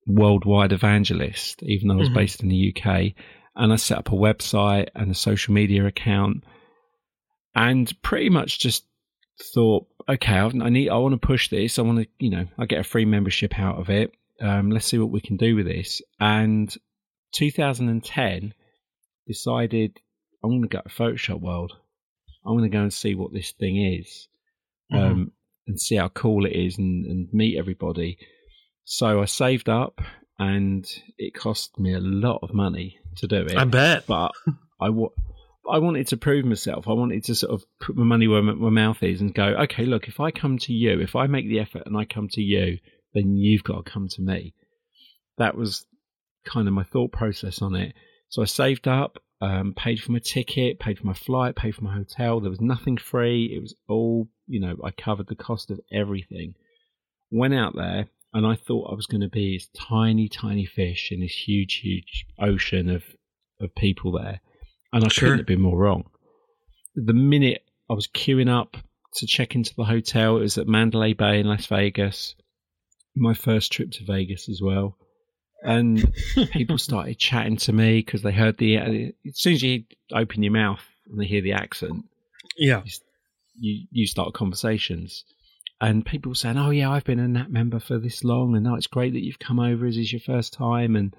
worldwide 0.06 0.72
evangelist, 0.72 1.62
even 1.62 1.88
though 1.88 1.94
I 1.94 1.98
was 1.98 2.08
Mhm. 2.10 2.14
based 2.14 2.42
in 2.42 2.48
the 2.48 2.56
UK. 2.56 3.14
And 3.58 3.72
I 3.72 3.76
set 3.76 3.98
up 3.98 4.08
a 4.08 4.16
website 4.16 4.88
and 4.94 5.10
a 5.10 5.14
social 5.14 5.52
media 5.52 5.84
account, 5.84 6.44
and 7.54 7.92
pretty 8.02 8.30
much 8.30 8.60
just 8.60 8.84
thought, 9.52 9.86
okay, 10.08 10.38
I 10.38 10.48
need, 10.50 10.88
I 10.88 10.96
want 10.96 11.20
to 11.20 11.26
push 11.26 11.50
this. 11.50 11.78
I 11.78 11.82
want 11.82 11.98
to, 11.98 12.06
you 12.18 12.30
know, 12.30 12.46
I 12.56 12.66
get 12.66 12.80
a 12.80 12.84
free 12.84 13.04
membership 13.04 13.58
out 13.58 13.78
of 13.78 13.90
it. 13.90 14.12
Um, 14.40 14.70
let's 14.70 14.86
see 14.86 14.98
what 14.98 15.10
we 15.10 15.20
can 15.20 15.36
do 15.36 15.56
with 15.56 15.66
this. 15.66 16.00
And 16.20 16.72
2010 17.32 18.54
decided 19.26 20.00
I'm 20.42 20.50
going 20.50 20.62
to 20.62 20.68
go 20.68 20.80
to 20.80 20.88
Photoshop 20.88 21.40
World. 21.40 21.72
I'm 22.46 22.56
going 22.56 22.70
to 22.70 22.76
go 22.76 22.82
and 22.82 22.92
see 22.92 23.14
what 23.14 23.32
this 23.32 23.52
thing 23.52 23.76
is, 23.98 24.28
um, 24.92 25.32
and 25.66 25.78
see 25.78 25.96
how 25.96 26.08
cool 26.08 26.46
it 26.46 26.52
is, 26.52 26.78
and, 26.78 27.04
and 27.04 27.28
meet 27.32 27.58
everybody. 27.58 28.18
So 28.84 29.20
I 29.20 29.26
saved 29.26 29.68
up, 29.68 30.00
and 30.38 30.86
it 31.16 31.34
cost 31.34 31.78
me 31.78 31.92
a 31.94 32.00
lot 32.00 32.40
of 32.42 32.54
money 32.54 32.98
to 33.16 33.26
do 33.26 33.36
it 33.42 33.56
I 33.56 33.64
bet. 33.64 34.06
but 34.06 34.32
I 34.80 34.90
wa- 34.90 35.10
I 35.68 35.78
wanted 35.78 36.06
to 36.08 36.16
prove 36.16 36.44
myself. 36.44 36.88
I 36.88 36.92
wanted 36.92 37.24
to 37.24 37.34
sort 37.34 37.52
of 37.52 37.64
put 37.80 37.96
my 37.96 38.04
money 38.04 38.26
where 38.26 38.42
my, 38.42 38.54
my 38.54 38.70
mouth 38.70 39.02
is 39.02 39.20
and 39.20 39.34
go, 39.34 39.44
okay, 39.44 39.84
look, 39.84 40.08
if 40.08 40.18
I 40.18 40.30
come 40.30 40.58
to 40.60 40.72
you, 40.72 41.00
if 41.00 41.14
I 41.14 41.26
make 41.26 41.46
the 41.48 41.60
effort 41.60 41.82
and 41.84 41.96
I 41.96 42.04
come 42.04 42.28
to 42.32 42.40
you, 42.40 42.78
then 43.12 43.36
you've 43.36 43.64
got 43.64 43.84
to 43.84 43.90
come 43.90 44.08
to 44.08 44.22
me. 44.22 44.54
That 45.36 45.56
was 45.56 45.84
kind 46.46 46.68
of 46.68 46.74
my 46.74 46.84
thought 46.84 47.12
process 47.12 47.60
on 47.60 47.74
it. 47.74 47.94
So 48.30 48.40
I 48.40 48.46
saved 48.46 48.88
up, 48.88 49.18
um, 49.40 49.74
paid 49.76 50.00
for 50.00 50.12
my 50.12 50.20
ticket, 50.20 50.78
paid 50.78 50.98
for 50.98 51.06
my 51.06 51.14
flight, 51.14 51.54
paid 51.54 51.74
for 51.74 51.84
my 51.84 51.94
hotel. 51.94 52.40
There 52.40 52.50
was 52.50 52.60
nothing 52.60 52.96
free. 52.96 53.52
It 53.54 53.60
was 53.60 53.74
all, 53.88 54.28
you 54.46 54.60
know, 54.60 54.76
I 54.82 54.90
covered 54.90 55.26
the 55.28 55.36
cost 55.36 55.70
of 55.70 55.80
everything. 55.92 56.54
Went 57.30 57.54
out 57.54 57.74
there 57.76 58.08
and 58.34 58.46
I 58.46 58.54
thought 58.54 58.90
I 58.90 58.94
was 58.94 59.06
going 59.06 59.20
to 59.22 59.28
be 59.28 59.56
this 59.56 59.68
tiny, 59.88 60.28
tiny 60.28 60.66
fish 60.66 61.10
in 61.12 61.20
this 61.20 61.32
huge, 61.32 61.80
huge 61.82 62.26
ocean 62.38 62.88
of, 62.90 63.02
of 63.60 63.74
people 63.74 64.12
there. 64.12 64.40
And 64.92 65.04
I 65.04 65.08
Sure. 65.08 65.28
couldn't 65.28 65.38
have 65.38 65.46
been 65.46 65.60
more 65.60 65.78
wrong. 65.78 66.04
The 66.94 67.12
minute 67.14 67.62
I 67.90 67.94
was 67.94 68.06
queuing 68.08 68.50
up 68.50 68.76
to 69.16 69.26
check 69.26 69.54
into 69.54 69.74
the 69.74 69.84
hotel, 69.84 70.36
it 70.36 70.40
was 70.40 70.58
at 70.58 70.66
Mandalay 70.68 71.12
Bay 71.14 71.40
in 71.40 71.46
Las 71.46 71.66
Vegas. 71.66 72.34
My 73.16 73.34
first 73.34 73.72
trip 73.72 73.90
to 73.92 74.04
Vegas 74.04 74.48
as 74.48 74.60
well. 74.62 74.96
And 75.62 76.12
people 76.52 76.78
started 76.78 77.18
chatting 77.18 77.56
to 77.58 77.72
me 77.72 77.98
because 78.00 78.22
they 78.22 78.32
heard 78.32 78.58
the. 78.58 78.78
Uh, 78.78 78.90
as 79.26 79.38
soon 79.38 79.54
as 79.54 79.62
you 79.62 79.84
open 80.12 80.42
your 80.42 80.52
mouth 80.52 80.82
and 81.10 81.20
they 81.20 81.26
hear 81.26 81.42
the 81.42 81.52
accent, 81.54 82.04
Yeah. 82.56 82.82
you 83.58 83.86
you 83.90 84.06
start 84.06 84.34
conversations. 84.34 85.24
And 85.80 86.04
people 86.04 86.34
saying, 86.34 86.58
"Oh 86.58 86.70
yeah, 86.70 86.90
I've 86.90 87.04
been 87.04 87.20
a 87.20 87.28
NAT 87.28 87.50
member 87.50 87.78
for 87.78 87.98
this 87.98 88.24
long, 88.24 88.56
and 88.56 88.66
oh, 88.66 88.74
it's 88.74 88.88
great 88.88 89.12
that 89.12 89.24
you've 89.24 89.38
come 89.38 89.60
over. 89.60 89.86
Is 89.86 89.96
this 89.96 90.12
your 90.12 90.20
first 90.20 90.52
time?" 90.52 90.96
And 90.96 91.14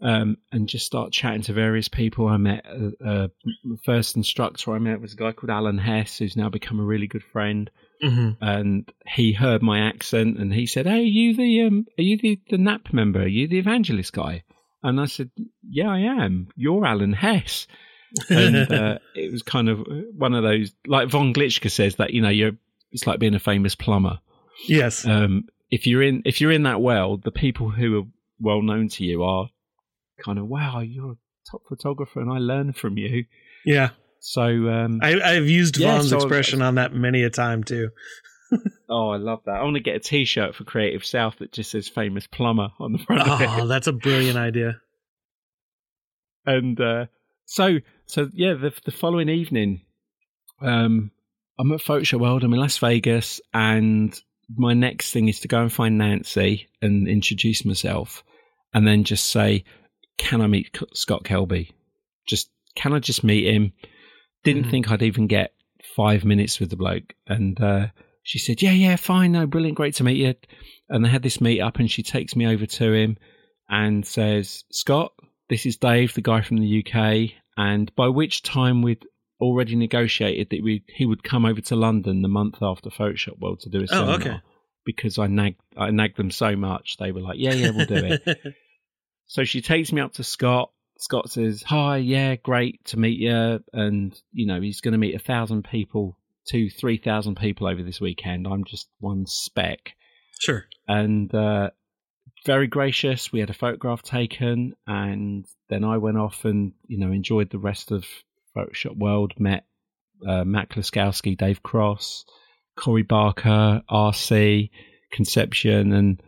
um, 0.00 0.36
and 0.52 0.68
just 0.68 0.86
start 0.86 1.12
chatting 1.12 1.42
to 1.42 1.52
various 1.52 1.88
people. 1.88 2.26
I 2.26 2.36
met 2.36 2.66
uh, 2.66 3.04
uh, 3.04 3.28
the 3.62 3.78
first 3.84 4.16
instructor 4.16 4.74
I 4.74 4.78
met 4.78 5.00
was 5.00 5.12
a 5.14 5.16
guy 5.16 5.32
called 5.32 5.50
Alan 5.50 5.78
Hess, 5.78 6.18
who's 6.18 6.36
now 6.36 6.48
become 6.48 6.80
a 6.80 6.84
really 6.84 7.06
good 7.06 7.22
friend. 7.22 7.70
hmm 8.02 8.30
And 8.40 8.90
he 9.06 9.32
heard 9.32 9.62
my 9.62 9.86
accent, 9.88 10.38
and 10.38 10.52
he 10.52 10.66
said, 10.66 10.86
"Hey, 10.86 11.00
are 11.00 11.02
you 11.02 11.36
the 11.36 11.62
um, 11.62 11.86
are 11.98 12.02
you 12.02 12.18
the, 12.18 12.40
the 12.50 12.58
NAPP 12.58 12.92
member? 12.92 13.20
Are 13.20 13.26
you 13.26 13.48
the 13.48 13.58
evangelist 13.58 14.12
guy?" 14.12 14.42
And 14.82 15.00
I 15.00 15.06
said, 15.06 15.30
"Yeah, 15.62 15.88
I 15.88 16.00
am. 16.00 16.48
You're 16.56 16.84
Alan 16.84 17.12
Hess." 17.12 17.66
and 18.28 18.56
uh, 18.72 18.98
it 19.14 19.32
was 19.32 19.42
kind 19.42 19.68
of 19.68 19.86
one 20.16 20.34
of 20.34 20.42
those, 20.42 20.72
like 20.86 21.08
Von 21.08 21.32
Glitschka 21.32 21.70
says 21.70 21.96
that 21.96 22.12
you 22.12 22.20
know 22.20 22.28
you're. 22.28 22.52
It's 22.94 23.06
like 23.06 23.18
being 23.20 23.34
a 23.34 23.38
famous 23.40 23.74
plumber. 23.74 24.20
yes. 24.66 25.06
Um, 25.06 25.44
if 25.70 25.86
you're 25.86 26.02
in 26.02 26.22
if 26.24 26.40
you're 26.40 26.52
in 26.52 26.62
that 26.62 26.80
world, 26.80 27.22
the 27.24 27.32
people 27.32 27.68
who 27.70 27.98
are 27.98 28.04
well 28.40 28.62
known 28.62 28.88
to 28.88 29.04
you 29.04 29.22
are 29.24 29.48
kind 30.24 30.38
of 30.38 30.46
wow, 30.46 30.80
you're 30.80 31.12
a 31.12 31.16
top 31.50 31.62
photographer, 31.68 32.20
and 32.20 32.32
I 32.32 32.38
learn 32.38 32.72
from 32.72 32.96
you. 32.96 33.24
yeah. 33.66 33.90
So 34.20 34.42
um, 34.42 35.00
I, 35.02 35.20
I've 35.20 35.46
used 35.48 35.76
Yeah, 35.76 35.96
Von's 35.98 36.08
so- 36.08 36.16
expression 36.16 36.62
on 36.62 36.76
that 36.76 36.94
many 36.94 37.24
a 37.24 37.30
time 37.30 37.62
too. 37.62 37.90
oh, 38.88 39.10
I 39.10 39.16
love 39.18 39.40
that. 39.44 39.56
I 39.56 39.62
want 39.64 39.76
to 39.76 39.82
get 39.82 39.96
a 39.96 40.00
T-shirt 40.00 40.54
for 40.54 40.64
Creative 40.64 41.04
South 41.04 41.36
that 41.40 41.52
just 41.52 41.70
says 41.72 41.88
"famous 41.88 42.26
plumber" 42.26 42.68
on 42.80 42.92
the 42.92 42.98
front 42.98 43.28
of 43.28 43.40
it. 43.42 43.48
Oh, 43.50 43.66
that's 43.66 43.86
a 43.86 43.92
brilliant 43.92 44.38
idea. 44.38 44.80
and 46.46 46.80
uh, 46.80 47.06
so 47.46 47.78
so 48.06 48.28
yeah 48.32 48.54
the, 48.54 48.72
the 48.84 48.92
following 48.92 49.28
evening 49.28 49.82
um 50.62 51.10
i'm 51.58 51.72
at 51.72 51.80
photoshop 51.80 52.20
world 52.20 52.42
i'm 52.44 52.52
in 52.52 52.60
las 52.60 52.78
vegas 52.78 53.40
and 53.52 54.20
my 54.56 54.74
next 54.74 55.10
thing 55.10 55.28
is 55.28 55.40
to 55.40 55.48
go 55.48 55.62
and 55.62 55.72
find 55.72 55.96
nancy 55.98 56.68
and 56.82 57.08
introduce 57.08 57.64
myself 57.64 58.22
and 58.72 58.86
then 58.86 59.04
just 59.04 59.26
say 59.30 59.64
can 60.18 60.40
i 60.40 60.46
meet 60.46 60.76
scott 60.94 61.24
kelby? 61.24 61.70
Just 62.26 62.50
can 62.76 62.92
i 62.92 62.98
just 62.98 63.24
meet 63.24 63.46
him? 63.52 63.72
Didn't 64.44 64.64
Mhm. 64.64 64.70
think 64.70 64.90
i'd 64.90 65.02
even 65.02 65.26
get 65.26 65.54
five 65.96 66.24
minutes 66.24 66.60
with 66.60 66.70
the 66.70 66.76
bloke 66.76 67.14
and 67.26 67.60
uh 67.60 67.86
she 68.22 68.38
said 68.38 68.62
yeah 68.62 68.72
yeah 68.72 68.96
fine 68.96 69.32
no 69.32 69.46
brilliant 69.46 69.76
great 69.76 69.94
to 69.96 70.04
meet 70.04 70.16
you. 70.18 70.34
And 70.88 71.04
they 71.04 71.08
had 71.08 71.22
this 71.22 71.40
meet 71.40 71.60
up 71.60 71.78
and 71.78 71.90
she 71.90 72.02
takes 72.02 72.34
me 72.36 72.46
over 72.46 72.66
to 72.66 72.92
him 72.92 73.16
and 73.68 74.06
says 74.06 74.64
scott 74.70 75.12
this 75.50 75.66
is 75.66 75.76
Dave, 75.76 76.14
the 76.14 76.22
guy 76.22 76.40
from 76.40 76.56
the 76.56 76.82
UK, 76.86 77.32
and 77.56 77.94
by 77.94 78.08
which 78.08 78.42
time 78.42 78.80
we'd 78.80 79.04
already 79.40 79.76
negotiated 79.76 80.50
that 80.50 80.62
we 80.62 80.84
he 80.88 81.06
would 81.06 81.22
come 81.22 81.44
over 81.44 81.60
to 81.60 81.76
London 81.76 82.22
the 82.22 82.28
month 82.28 82.56
after 82.62 82.90
Photoshop 82.90 83.38
World 83.40 83.60
to 83.60 83.68
do 83.70 83.80
a 83.80 83.82
Oh, 83.82 83.86
seminar. 83.86 84.14
okay. 84.16 84.40
Because 84.84 85.18
I 85.18 85.26
nagged 85.26 85.60
I 85.76 85.90
nagged 85.90 86.16
them 86.16 86.30
so 86.30 86.56
much, 86.56 86.96
they 86.98 87.10
were 87.12 87.20
like, 87.22 87.38
"Yeah, 87.38 87.54
yeah, 87.54 87.70
we'll 87.70 87.86
do 87.86 87.94
it." 87.96 88.38
so 89.26 89.44
she 89.44 89.60
takes 89.62 89.92
me 89.92 90.00
up 90.00 90.12
to 90.14 90.24
Scott. 90.24 90.70
Scott 90.98 91.30
says, 91.30 91.62
"Hi, 91.62 91.96
yeah, 91.96 92.36
great 92.36 92.84
to 92.86 92.98
meet 92.98 93.18
you," 93.18 93.62
and 93.72 94.14
you 94.32 94.46
know 94.46 94.60
he's 94.60 94.80
going 94.80 94.92
to 94.92 94.98
meet 94.98 95.14
a 95.14 95.18
thousand 95.18 95.64
people, 95.64 96.16
two, 96.46 96.68
three 96.70 96.98
thousand 96.98 97.36
people 97.36 97.66
over 97.66 97.82
this 97.82 98.00
weekend. 98.00 98.46
I'm 98.46 98.64
just 98.64 98.88
one 99.00 99.26
speck 99.26 99.94
sure. 100.38 100.66
and 100.86 101.34
uh, 101.34 101.70
very 102.46 102.66
gracious. 102.66 103.32
We 103.32 103.40
had 103.40 103.50
a 103.50 103.54
photograph 103.54 104.02
taken, 104.02 104.74
and 104.86 105.46
then 105.70 105.82
I 105.82 105.96
went 105.96 106.18
off 106.18 106.44
and 106.44 106.74
you 106.86 106.98
know 106.98 107.10
enjoyed 107.10 107.50
the 107.50 107.58
rest 107.58 107.90
of 107.90 108.04
Photoshop 108.56 108.96
World. 108.96 109.32
Met 109.38 109.64
uh, 110.26 110.44
Matt 110.44 110.70
Kloskowski, 110.70 111.36
Dave 111.36 111.62
Cross, 111.62 112.24
Corey 112.76 113.02
Barker, 113.02 113.82
RC, 113.90 114.70
Concepcion, 115.12 115.92
and 115.92 116.22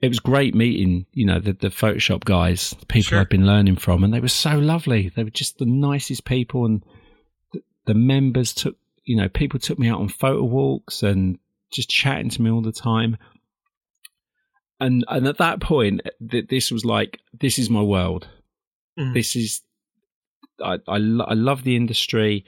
it 0.00 0.08
was 0.08 0.20
great 0.20 0.54
meeting 0.54 1.06
you 1.12 1.26
know 1.26 1.38
the, 1.40 1.52
the 1.54 1.68
Photoshop 1.68 2.24
guys, 2.24 2.74
the 2.80 2.86
people 2.86 3.10
Sure. 3.10 3.20
I've 3.20 3.28
been 3.30 3.46
learning 3.46 3.76
from, 3.76 4.04
and 4.04 4.12
they 4.12 4.20
were 4.20 4.28
so 4.28 4.58
lovely. 4.58 5.10
They 5.14 5.24
were 5.24 5.30
just 5.30 5.58
the 5.58 5.66
nicest 5.66 6.24
people, 6.24 6.64
and 6.66 6.82
the, 7.52 7.60
the 7.86 7.94
members 7.94 8.52
took 8.52 8.76
you 9.04 9.16
know 9.16 9.28
people 9.28 9.58
took 9.60 9.78
me 9.78 9.88
out 9.88 10.00
on 10.00 10.08
photo 10.08 10.42
walks 10.42 11.02
and 11.02 11.38
just 11.72 11.88
chatting 11.88 12.28
to 12.30 12.42
me 12.42 12.50
all 12.50 12.62
the 12.62 12.72
time 12.72 13.16
and 14.80 15.04
and 15.08 15.26
at 15.28 15.38
that 15.38 15.60
point 15.60 16.00
th- 16.30 16.48
this 16.48 16.70
was 16.70 16.84
like 16.84 17.20
this 17.40 17.58
is 17.58 17.70
my 17.70 17.82
world 17.82 18.28
Mhm. 18.98 19.14
this 19.14 19.36
is 19.36 19.62
I, 20.62 20.78
I 20.88 20.98
lo- 20.98 21.26
I 21.26 21.34
love 21.34 21.62
the 21.64 21.76
industry 21.76 22.44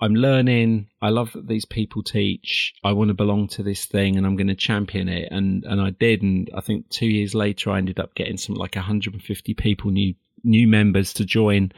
I'm 0.00 0.14
learning 0.14 0.88
I 1.00 1.10
love 1.10 1.32
that 1.32 1.48
these 1.48 1.64
people 1.64 2.02
teach 2.02 2.74
I 2.82 2.92
want 2.92 3.08
to 3.08 3.14
belong 3.14 3.48
to 3.48 3.62
this 3.62 3.86
thing 3.86 4.16
and 4.16 4.26
I'm 4.26 4.36
going 4.36 4.48
to 4.48 4.54
champion 4.54 5.08
it 5.08 5.28
and 5.30 5.64
and 5.64 5.80
I 5.80 5.90
did 5.90 6.22
and 6.22 6.50
I 6.56 6.60
think 6.60 6.88
2 6.90 7.06
years 7.06 7.34
later 7.34 7.70
I 7.70 7.78
ended 7.78 8.00
up 8.00 8.14
getting 8.14 8.36
some 8.36 8.56
like 8.56 8.74
150 8.74 9.54
people 9.54 9.90
new 9.90 10.14
new 10.44 10.66
members 10.66 11.12
to 11.14 11.24
join 11.24 11.72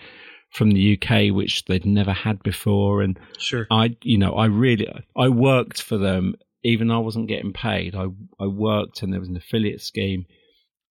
from 0.54 0.70
the 0.70 0.96
UK, 0.96 1.34
which 1.34 1.64
they'd 1.64 1.84
never 1.84 2.12
had 2.12 2.42
before. 2.42 3.02
And 3.02 3.18
Sure. 3.38 3.66
I, 3.70 3.96
you 4.02 4.16
know, 4.16 4.34
I 4.34 4.46
really, 4.46 4.88
I 5.16 5.28
worked 5.28 5.82
for 5.82 5.98
them, 5.98 6.36
even 6.62 6.88
though 6.88 6.94
I 6.94 6.98
wasn't 6.98 7.28
getting 7.28 7.52
paid. 7.52 7.96
I, 7.96 8.06
I 8.38 8.46
worked 8.46 9.02
and 9.02 9.12
there 9.12 9.20
was 9.20 9.28
an 9.28 9.36
affiliate 9.36 9.80
scheme 9.80 10.26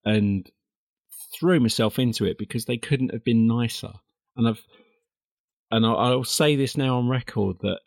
and 0.04 0.50
threw 1.34 1.62
myself 1.62 1.98
into 1.98 2.26
it 2.26 2.38
because 2.38 2.66
they 2.66 2.78
couldn't 2.78 3.14
have 3.14 3.24
been 3.24 3.48
nicer. 3.48 3.94
And 4.36 4.48
I've, 4.48 4.62
and 5.72 5.86
I'll, 5.86 5.98
I'll 5.98 6.24
say 6.24 6.56
this 6.56 6.78
now 6.78 6.98
on 6.98 7.08
record 7.08 7.58
that 7.62 7.80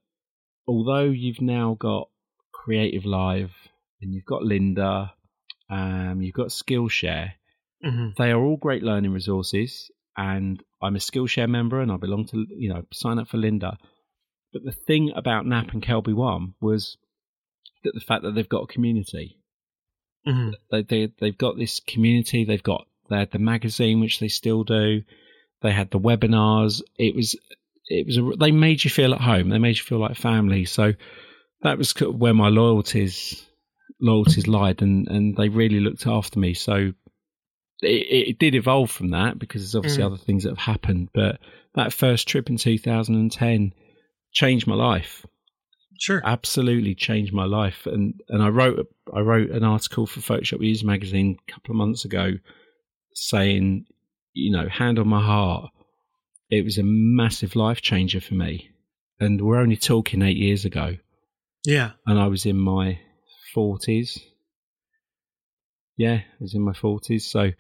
although 0.66 1.04
you've 1.04 1.40
now 1.40 1.76
got 1.78 2.08
Creative 2.52 3.04
Live 3.04 3.52
and 4.00 4.12
you've 4.14 4.24
got 4.24 4.42
Lynda, 4.42 5.10
um, 5.70 6.22
you've 6.22 6.34
got 6.34 6.48
Skillshare, 6.48 7.32
hmm 7.82 8.10
they 8.16 8.30
are 8.30 8.40
all 8.42 8.56
great 8.56 8.82
learning 8.82 9.12
resources 9.12 9.90
and 10.16 10.62
I'm 10.82 10.96
a 10.96 11.00
Skillshare 11.00 11.48
member 11.48 11.80
and 11.80 11.92
I 11.92 11.96
belong 11.96 12.26
to 12.28 12.46
you 12.56 12.72
know 12.72 12.82
sign 12.92 13.18
up 13.18 13.28
for 13.28 13.36
Lynda. 13.36 13.76
But 14.52 14.64
the 14.64 14.72
thing 14.72 15.12
about 15.14 15.44
NAPP 15.44 15.72
and 15.74 15.82
KelbyOne 15.82 16.54
was 16.60 16.96
that 17.84 17.92
the 17.94 18.00
fact 18.00 18.22
that 18.22 18.34
they've 18.34 18.48
got 18.48 18.62
a 18.62 18.72
community. 18.72 19.38
hmm 20.24 20.50
They 20.70 20.82
they 20.82 21.12
they've 21.20 21.36
got 21.36 21.56
this 21.56 21.80
community, 21.80 22.44
they've 22.44 22.62
got 22.62 22.86
they 23.10 23.24
the 23.26 23.38
magazine 23.38 24.00
which 24.00 24.18
they 24.18 24.28
still 24.28 24.64
do. 24.64 25.02
They 25.62 25.72
had 25.72 25.90
the 25.90 26.00
webinars. 26.00 26.82
It 26.98 27.14
was 27.14 27.36
it 27.88 28.06
was 28.06 28.18
a, 28.18 28.36
they 28.38 28.50
made 28.50 28.84
you 28.84 28.90
feel 28.90 29.14
at 29.14 29.20
home. 29.20 29.48
They 29.48 29.58
made 29.58 29.76
you 29.78 29.84
feel 29.84 29.98
like 29.98 30.16
family. 30.16 30.64
So 30.64 30.92
that 31.62 31.78
was 31.78 31.92
where 32.00 32.34
my 32.34 32.48
loyalties 32.48 33.44
loyalties 34.00 34.46
lied 34.46 34.82
and 34.82 35.08
and 35.08 35.36
they 35.36 35.48
really 35.48 35.80
looked 35.80 36.06
after 36.06 36.38
me. 36.38 36.54
So 36.54 36.92
it, 37.82 38.28
it 38.28 38.38
did 38.38 38.54
evolve 38.54 38.90
from 38.90 39.10
that 39.10 39.38
because 39.38 39.62
there's 39.62 39.74
obviously 39.74 40.02
Mhm. 40.02 40.06
other 40.06 40.16
things 40.16 40.44
that 40.44 40.50
have 40.50 40.58
happened. 40.58 41.08
But 41.14 41.38
that 41.74 41.92
first 41.92 42.26
trip 42.28 42.48
in 42.50 42.56
2010 42.56 43.72
changed 44.32 44.66
my 44.66 44.74
life. 44.74 45.24
Sure. 45.98 46.20
Absolutely 46.24 46.94
changed 46.94 47.32
my 47.32 47.44
life. 47.44 47.86
And 47.86 48.20
and 48.28 48.42
I 48.42 48.48
wrote 48.48 48.86
I 49.14 49.20
wrote 49.20 49.50
an 49.50 49.64
article 49.64 50.06
for 50.06 50.20
Photoshop 50.20 50.60
User 50.62 50.86
magazine 50.86 51.38
a 51.48 51.52
couple 51.52 51.72
of 51.72 51.76
months 51.76 52.04
ago 52.04 52.34
saying, 53.14 53.86
you 54.36 54.50
know, 54.52 54.68
hand 54.68 54.98
on 54.98 55.08
my 55.08 55.22
heart, 55.22 55.70
it 56.50 56.64
was 56.64 56.78
a 56.78 56.82
massive 56.84 57.56
life 57.56 57.80
changer 57.80 58.20
for 58.20 58.34
me. 58.34 58.70
And 59.18 59.40
we're 59.40 59.58
only 59.58 59.76
talking 59.76 60.20
eight 60.22 60.36
years 60.36 60.64
ago, 60.64 60.96
Yeah. 61.64 61.92
and 62.06 62.18
I 62.18 62.26
was 62.28 62.44
in 62.46 62.58
my 62.58 63.00
forties. 63.54 64.18
Yeah, 65.96 66.16
I 66.16 66.36
was 66.40 66.54
in 66.54 66.60
my 66.62 66.74
forties, 66.74 67.24
so 67.26 67.52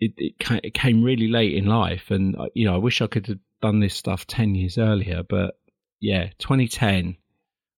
it 0.00 0.12
it 0.16 0.38
came, 0.40 0.60
it 0.64 0.74
came 0.74 1.04
really 1.04 1.28
late 1.28 1.54
in 1.54 1.66
life, 1.66 2.10
and 2.10 2.34
uh, 2.36 2.46
you 2.54 2.66
know, 2.66 2.74
I 2.74 2.78
wish 2.78 3.00
I 3.00 3.06
could 3.06 3.26
have 3.28 3.38
done 3.62 3.78
this 3.80 3.94
stuff 3.94 4.26
ten 4.26 4.54
years 4.56 4.76
earlier. 4.78 5.22
But 5.22 5.54
yeah, 6.00 6.30
2010 6.38 7.16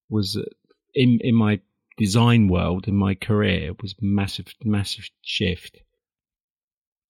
was 0.09 0.36
uh, 0.38 0.45
in 0.95 1.18
in 1.22 1.34
my 1.34 1.61
design 1.99 2.49
world, 2.49 2.88
in 2.88 2.97
my 2.97 3.14
career, 3.14 3.72
was 3.82 3.95
massive, 4.01 4.47
massive 4.64 5.11
shift. 5.20 5.82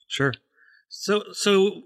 Sure. 0.08 0.34
So 0.94 1.24
so 1.32 1.82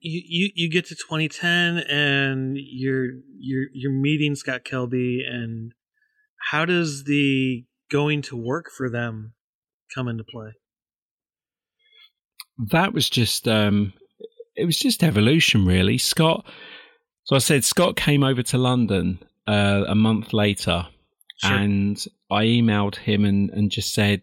you 0.00 0.22
you, 0.26 0.50
you 0.54 0.70
get 0.70 0.86
to 0.86 0.94
2010 0.94 1.78
and 1.78 2.56
you're 2.58 3.06
you're 3.38 3.68
you're 3.72 3.92
meeting 3.92 4.34
Scott 4.34 4.62
Kelby 4.64 5.20
and 5.26 5.72
how 6.50 6.64
does 6.64 7.04
the 7.04 7.64
going 7.90 8.22
to 8.22 8.36
work 8.36 8.66
for 8.76 8.90
them 8.90 9.34
come 9.94 10.08
into 10.08 10.24
play? 10.24 10.50
that 12.70 12.92
was 12.92 13.08
just 13.08 13.48
um 13.48 13.92
it 14.54 14.66
was 14.66 14.76
just 14.76 15.02
evolution 15.02 15.64
really 15.64 15.96
scott 15.96 16.44
so 17.24 17.34
i 17.34 17.38
said 17.38 17.64
scott 17.64 17.96
came 17.96 18.22
over 18.22 18.42
to 18.42 18.58
london 18.58 19.18
uh, 19.46 19.84
a 19.88 19.94
month 19.94 20.34
later 20.34 20.86
Sure. 21.38 21.56
and 21.56 22.04
i 22.30 22.44
emailed 22.44 22.96
him 22.96 23.24
and, 23.24 23.48
and 23.50 23.70
just 23.70 23.94
said 23.94 24.20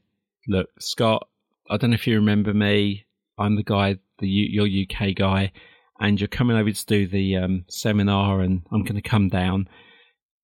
look 0.48 0.70
scott 0.80 1.28
i 1.72 1.78
don't 1.78 1.90
know 1.90 1.96
if 1.96 2.06
you 2.06 2.14
remember 2.18 2.54
me 2.54 3.08
i'm 3.40 3.56
the 3.56 3.64
guy 3.64 3.98
the 4.20 4.28
your 4.28 4.68
uk 4.84 5.16
guy 5.16 5.52
and 6.00 6.20
you're 6.20 6.28
coming 6.28 6.58
over 6.58 6.72
to 6.72 6.86
do 6.86 7.08
the 7.08 7.38
um, 7.38 7.66
seminar 7.70 8.42
and 8.42 8.62
i'm 8.72 8.84
going 8.84 8.96
to 9.02 9.10
come 9.10 9.30
down 9.30 9.68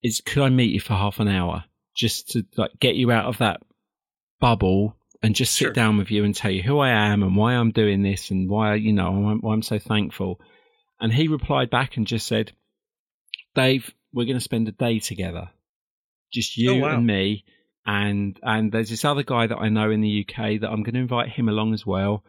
is 0.04 0.22
could 0.26 0.44
i 0.44 0.50
meet 0.50 0.72
you 0.74 0.80
for 0.80 0.94
half 0.94 1.20
an 1.20 1.28
hour 1.28 1.64
just 1.96 2.30
to 2.32 2.44
like 2.58 2.72
get 2.80 2.96
you 2.96 3.12
out 3.12 3.26
of 3.26 3.38
that 3.38 3.62
bubble 4.40 4.96
and 5.22 5.36
just 5.36 5.54
sit 5.54 5.66
Sure. 5.66 5.74
down 5.74 5.98
with 5.98 6.12
you 6.12 6.24
and 6.26 6.36
tell 6.36 6.52
you 6.52 6.62
who 6.62 6.80
I 6.80 6.90
am 6.90 7.24
and 7.24 7.38
why 7.38 7.54
I'm 7.54 7.72
doing 7.72 8.02
this 8.04 8.30
and 8.30 8.50
why 8.50 8.76
you 8.76 8.92
know 8.92 9.12
why 9.12 9.32
I'm, 9.32 9.40
why 9.40 9.54
I'm 9.54 9.62
so 9.62 9.80
thankful. 9.80 10.42
And 11.00 11.14
he 11.14 11.28
replied 11.30 11.70
back 11.70 11.96
and 11.96 12.06
just 12.06 12.28
said, 12.28 12.52
"Dave, 13.56 13.94
we're 14.12 14.26
going 14.26 14.38
to 14.38 14.42
spend 14.44 14.68
a 14.68 14.72
day 14.74 15.00
together, 15.00 15.50
just 16.34 16.58
you 16.58 16.72
Oh, 16.72 16.80
wow. 16.80 16.96
and 16.98 17.08
me." 17.08 17.46
And 17.86 18.38
and 18.44 18.72
there's 18.72 18.90
this 18.90 19.06
other 19.06 19.24
guy 19.24 19.48
that 19.48 19.58
I 19.58 19.70
know 19.70 19.92
in 19.92 20.02
the 20.02 20.26
UK 20.28 20.60
that 20.62 20.70
I'm 20.70 20.84
going 20.84 20.96
to 20.96 21.00
invite 21.02 21.30
him 21.30 21.48
along 21.48 21.74
as 21.74 21.86
well. 21.86 22.24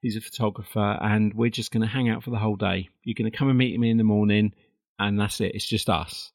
He's 0.00 0.16
a 0.16 0.20
photographer, 0.20 0.98
and 1.00 1.34
we're 1.34 1.50
just 1.50 1.70
going 1.72 1.82
to 1.82 1.86
hang 1.88 2.08
out 2.08 2.22
for 2.24 2.30
the 2.30 2.38
whole 2.38 2.56
day. 2.56 2.88
You're 3.04 3.14
going 3.14 3.30
to 3.30 3.36
come 3.36 3.48
and 3.48 3.58
meet 3.58 3.78
me 3.78 3.90
in 3.90 3.98
the 3.98 4.04
morning, 4.04 4.54
and 4.98 5.18
that's 5.20 5.40
it. 5.40 5.54
It's 5.54 5.66
just 5.68 5.90
us. 5.90 6.32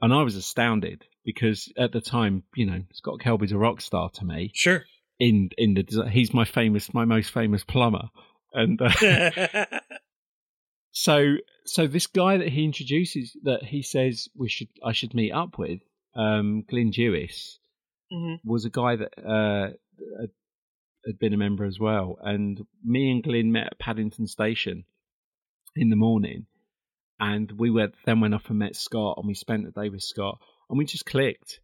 And 0.00 0.12
I 0.14 0.22
was 0.22 0.36
astounded 0.36 1.04
because 1.24 1.72
at 1.76 1.90
the 1.92 2.00
time, 2.00 2.44
you 2.54 2.66
know, 2.66 2.82
Scott 2.92 3.18
Kelby's 3.20 3.50
a 3.52 3.58
rock 3.58 3.80
star 3.80 4.08
to 4.10 4.24
me 4.24 4.52
Sure. 4.54 4.84
in 5.18 5.50
in 5.58 5.74
the 5.74 6.08
he's 6.10 6.32
my 6.32 6.44
famous 6.44 6.94
my 6.94 7.04
most 7.04 7.32
famous 7.32 7.64
plumber 7.64 8.08
and 8.54 8.80
uh, 8.80 8.90
so 10.92 11.34
so 11.66 11.86
this 11.86 12.06
guy 12.06 12.36
that 12.38 12.48
he 12.48 12.64
introduces 12.64 13.36
that 13.42 13.64
he 13.64 13.82
says 13.82 14.28
we 14.36 14.48
should 14.48 14.68
I 14.84 14.92
should 14.92 15.14
meet 15.14 15.32
up 15.32 15.58
with 15.58 15.80
um 16.14 16.62
Glyn 16.68 16.90
Dewis 16.90 17.58
Mhm. 18.12 18.40
was 18.44 18.64
a 18.64 18.70
guy 18.70 18.96
that 18.96 19.12
uh 19.18 19.70
had, 21.06 21.18
been 21.18 21.34
a 21.34 21.38
member 21.38 21.64
as 21.64 21.78
well 21.78 22.18
and 22.22 22.64
me 22.84 23.10
and 23.10 23.22
Glyn 23.22 23.52
met 23.52 23.66
at 23.66 23.78
Paddington 23.78 24.26
Station 24.26 24.84
in 25.76 25.90
the 25.90 25.96
morning 25.96 26.46
and 27.20 27.50
we 27.52 27.70
went 27.70 27.94
then 28.04 28.20
went 28.20 28.34
off 28.34 28.48
and 28.48 28.58
met 28.58 28.76
Scott 28.76 29.16
and 29.18 29.26
we 29.26 29.34
spent 29.34 29.64
the 29.64 29.80
day 29.80 29.88
with 29.88 30.02
Scott 30.02 30.38
and 30.68 30.78
we 30.78 30.84
just 30.84 31.06
clicked 31.06 31.60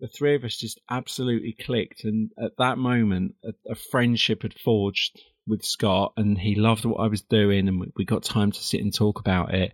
the 0.00 0.08
three 0.08 0.34
of 0.34 0.44
us 0.44 0.56
just 0.56 0.80
absolutely 0.90 1.52
clicked. 1.52 2.04
And 2.04 2.30
at 2.42 2.56
that 2.58 2.78
moment, 2.78 3.34
a, 3.44 3.52
a 3.70 3.74
friendship 3.74 4.42
had 4.42 4.58
forged 4.58 5.20
with 5.46 5.62
Scott, 5.62 6.14
and 6.16 6.38
he 6.38 6.54
loved 6.54 6.84
what 6.84 7.00
I 7.00 7.06
was 7.06 7.22
doing, 7.22 7.68
and 7.68 7.80
we, 7.80 7.92
we 7.96 8.04
got 8.04 8.22
time 8.22 8.50
to 8.50 8.62
sit 8.62 8.80
and 8.80 8.94
talk 8.94 9.20
about 9.20 9.54
it. 9.54 9.72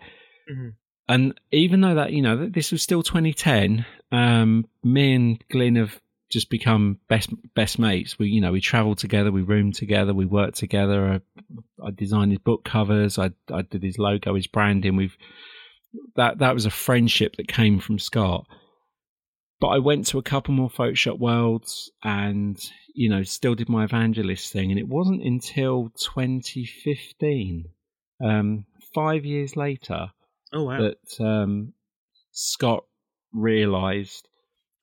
Mhm. 0.50 0.74
And 1.08 1.40
even 1.52 1.80
though 1.80 1.94
that, 1.94 2.12
you 2.12 2.22
know, 2.22 2.48
this 2.48 2.72
was 2.72 2.82
still 2.82 3.02
2010, 3.02 3.86
um, 4.10 4.66
me 4.82 5.14
and 5.14 5.44
Glyn 5.48 5.76
have 5.76 6.00
just 6.30 6.50
become 6.50 6.98
best 7.08 7.30
best 7.54 7.78
mates. 7.78 8.18
We, 8.18 8.28
you 8.28 8.40
know, 8.40 8.52
we 8.52 8.60
travelled 8.60 8.98
together, 8.98 9.30
we 9.30 9.42
roomed 9.42 9.74
together, 9.74 10.12
we 10.12 10.26
worked 10.26 10.56
together. 10.56 11.20
I, 11.80 11.86
I 11.86 11.90
designed 11.90 12.32
his 12.32 12.40
book 12.40 12.64
covers, 12.64 13.18
I, 13.18 13.30
I 13.52 13.62
did 13.62 13.82
his 13.82 13.98
logo, 13.98 14.34
his 14.34 14.46
branding. 14.46 14.96
We've 14.96 15.16
that 16.16 16.38
that 16.38 16.54
was 16.54 16.66
a 16.66 16.70
friendship 16.70 17.36
that 17.36 17.48
came 17.48 17.78
from 17.78 17.98
Scott 17.98 18.46
but 19.60 19.68
I 19.68 19.78
went 19.78 20.06
to 20.08 20.18
a 20.18 20.22
couple 20.22 20.52
more 20.54 20.68
Photoshop 20.68 21.18
Worlds 21.18 21.90
and, 22.04 22.58
you 22.94 23.08
know, 23.08 23.22
still 23.22 23.54
did 23.54 23.68
my 23.68 23.84
evangelist 23.84 24.52
thing. 24.52 24.70
And 24.70 24.78
it 24.78 24.86
wasn't 24.86 25.22
until 25.22 25.90
2015, 25.98 27.64
um, 28.22 28.66
five 28.94 29.24
years 29.24 29.56
later, 29.56 30.10
Oh 30.52 30.64
wow. 30.64 30.78
that 30.80 31.24
um, 31.24 31.72
Scott 32.32 32.84
realized 33.32 34.28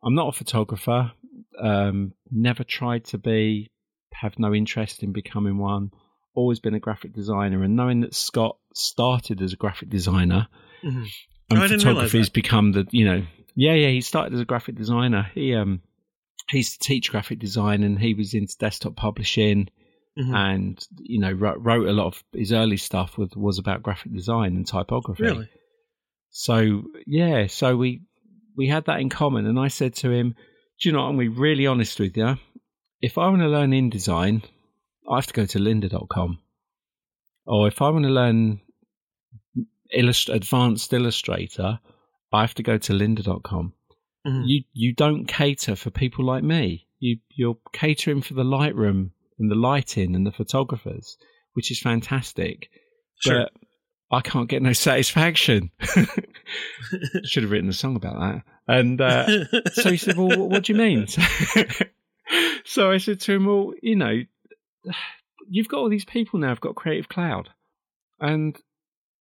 I'm 0.03 0.15
not 0.15 0.29
a 0.29 0.37
photographer, 0.37 1.11
um, 1.59 2.13
never 2.31 2.63
tried 2.63 3.05
to 3.05 3.17
be, 3.17 3.71
have 4.13 4.37
no 4.39 4.53
interest 4.53 5.03
in 5.03 5.11
becoming 5.13 5.57
one, 5.57 5.91
always 6.35 6.59
been 6.59 6.73
a 6.73 6.79
graphic 6.79 7.13
designer. 7.13 7.63
And 7.63 7.75
knowing 7.75 8.01
that 8.01 8.13
Scott 8.15 8.57
started 8.73 9.41
as 9.41 9.53
a 9.53 9.57
graphic 9.57 9.89
designer, 9.89 10.47
Mhm. 10.83 11.07
and 11.49 11.59
Oh, 11.59 11.63
I 11.63 11.67
photography 11.67 12.17
has 12.17 12.29
become 12.29 12.71
the 12.71 12.87
you 12.91 13.05
know 13.05 13.23
yeah 13.55 13.73
yeah 13.73 13.89
he 13.89 14.01
started 14.01 14.33
as 14.33 14.39
a 14.39 14.45
graphic 14.45 14.75
designer 14.75 15.29
he 15.35 15.53
um 15.53 15.81
he 16.49 16.57
used 16.57 16.81
to 16.81 16.87
teach 16.87 17.11
graphic 17.11 17.37
design 17.39 17.83
and 17.83 17.99
he 17.99 18.13
was 18.15 18.33
into 18.33 18.57
desktop 18.57 18.95
publishing 18.95 19.69
Mhm. 20.17 20.35
and 20.35 20.87
you 20.99 21.19
know 21.19 21.31
wrote, 21.31 21.59
wrote 21.59 21.87
a 21.87 21.93
lot 21.93 22.07
of 22.07 22.23
his 22.33 22.51
early 22.51 22.77
stuff 22.77 23.17
was 23.17 23.29
was 23.35 23.59
about 23.59 23.83
graphic 23.83 24.11
design 24.11 24.55
and 24.55 24.65
typography 24.67 25.23
Really? 25.23 25.49
so 26.31 26.83
yeah 27.05 27.47
so 27.47 27.75
we 27.77 28.01
we 28.55 28.67
had 28.67 28.85
that 28.85 28.99
in 28.99 29.09
common 29.09 29.45
and 29.45 29.59
i 29.59 29.67
said 29.67 29.93
to 29.95 30.09
him 30.11 30.35
do 30.83 30.89
you 30.89 30.93
know 30.93 30.99
i'm 31.05 31.15
going 31.15 31.29
to 31.29 31.35
be 31.35 31.41
really 31.41 31.65
honest 31.65 31.99
with 31.99 32.15
you 32.17 32.37
if 33.01 33.17
i 33.17 33.27
want 33.29 33.41
to 33.41 33.47
learn 33.47 33.71
InDesign, 33.71 34.43
i 35.09 35.15
have 35.15 35.27
to 35.27 35.33
go 35.33 35.45
to 35.45 35.59
lynda.com 35.59 36.39
or 37.45 37.67
if 37.67 37.81
i 37.81 37.89
want 37.89 38.03
to 38.05 38.11
learn 38.11 38.59
illust- 39.91 40.29
advanced 40.29 40.91
illustrator 40.93 41.79
i 42.31 42.41
have 42.41 42.53
to 42.55 42.63
go 42.63 42.77
to 42.77 42.93
lynda.com 42.93 43.73
Mhm. 44.25 44.43
you 44.45 44.63
you 44.73 44.93
don't 44.93 45.25
cater 45.27 45.75
for 45.75 45.89
people 45.91 46.23
like 46.25 46.45
me. 46.45 46.87
You 46.99 47.17
you're 47.29 47.57
catering 47.73 48.21
for 48.21 48.35
the 48.35 48.45
lightroom 48.45 49.11
and 49.37 49.51
the 49.51 49.55
lighting 49.55 50.15
and 50.15 50.25
the 50.25 50.31
photographers 50.31 51.17
which 51.55 51.69
is 51.71 51.79
fantastic. 51.81 52.69
Sure. 53.19 53.43
But 53.43 53.62
I 54.13 54.21
can't 54.21 54.47
get 54.47 54.61
no 54.61 54.73
satisfaction. 54.73 55.71
Should 57.25 57.43
have 57.43 57.51
written 57.51 57.69
a 57.69 57.73
song 57.73 57.95
about 57.95 58.19
that. 58.19 58.43
And 58.67 59.01
uh, 59.01 59.45
so 59.73 59.89
he 59.89 59.97
said, 59.97 60.17
"Well, 60.17 60.47
what 60.47 60.63
do 60.63 60.73
you 60.73 60.77
mean?" 60.77 61.07
so 62.65 62.91
I 62.91 62.97
said 62.97 63.19
to 63.21 63.33
him, 63.33 63.45
"Well, 63.45 63.73
you 63.81 63.95
know, 63.95 64.21
you've 65.49 65.67
got 65.67 65.79
all 65.79 65.89
these 65.89 66.05
people 66.05 66.39
now. 66.39 66.51
I've 66.51 66.61
got 66.61 66.75
Creative 66.75 67.09
Cloud, 67.09 67.49
and 68.19 68.55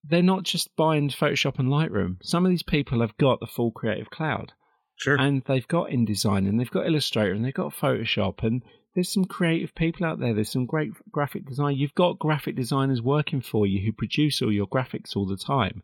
they're 0.04 0.22
not 0.22 0.42
just 0.42 0.76
buying 0.76 1.08
Photoshop 1.08 1.58
and 1.58 1.68
Lightroom. 1.68 2.16
Some 2.22 2.44
of 2.44 2.50
these 2.50 2.62
people 2.62 3.00
have 3.00 3.16
got 3.16 3.40
the 3.40 3.46
full 3.46 3.70
Creative 3.70 4.10
Cloud, 4.10 4.52
sure. 4.96 5.16
and 5.18 5.42
they've 5.46 5.68
got 5.68 5.88
InDesign, 5.88 6.48
and 6.48 6.60
they've 6.60 6.70
got 6.70 6.86
Illustrator, 6.86 7.32
and 7.32 7.44
they've 7.44 7.54
got 7.54 7.74
Photoshop, 7.74 8.42
and 8.42 8.62
there's 8.94 9.12
some 9.12 9.24
creative 9.24 9.74
people 9.74 10.04
out 10.06 10.18
there. 10.20 10.34
There's 10.34 10.50
some 10.52 10.66
great 10.66 10.90
graphic 11.10 11.46
design. 11.46 11.76
You've 11.76 11.94
got 11.94 12.18
graphic 12.18 12.56
designers 12.56 13.00
working 13.00 13.40
for 13.40 13.66
you 13.66 13.80
who 13.84 13.92
produce 13.92 14.42
all 14.42 14.52
your 14.52 14.66
graphics 14.66 15.16
all 15.16 15.26
the 15.26 15.36
time. 15.36 15.82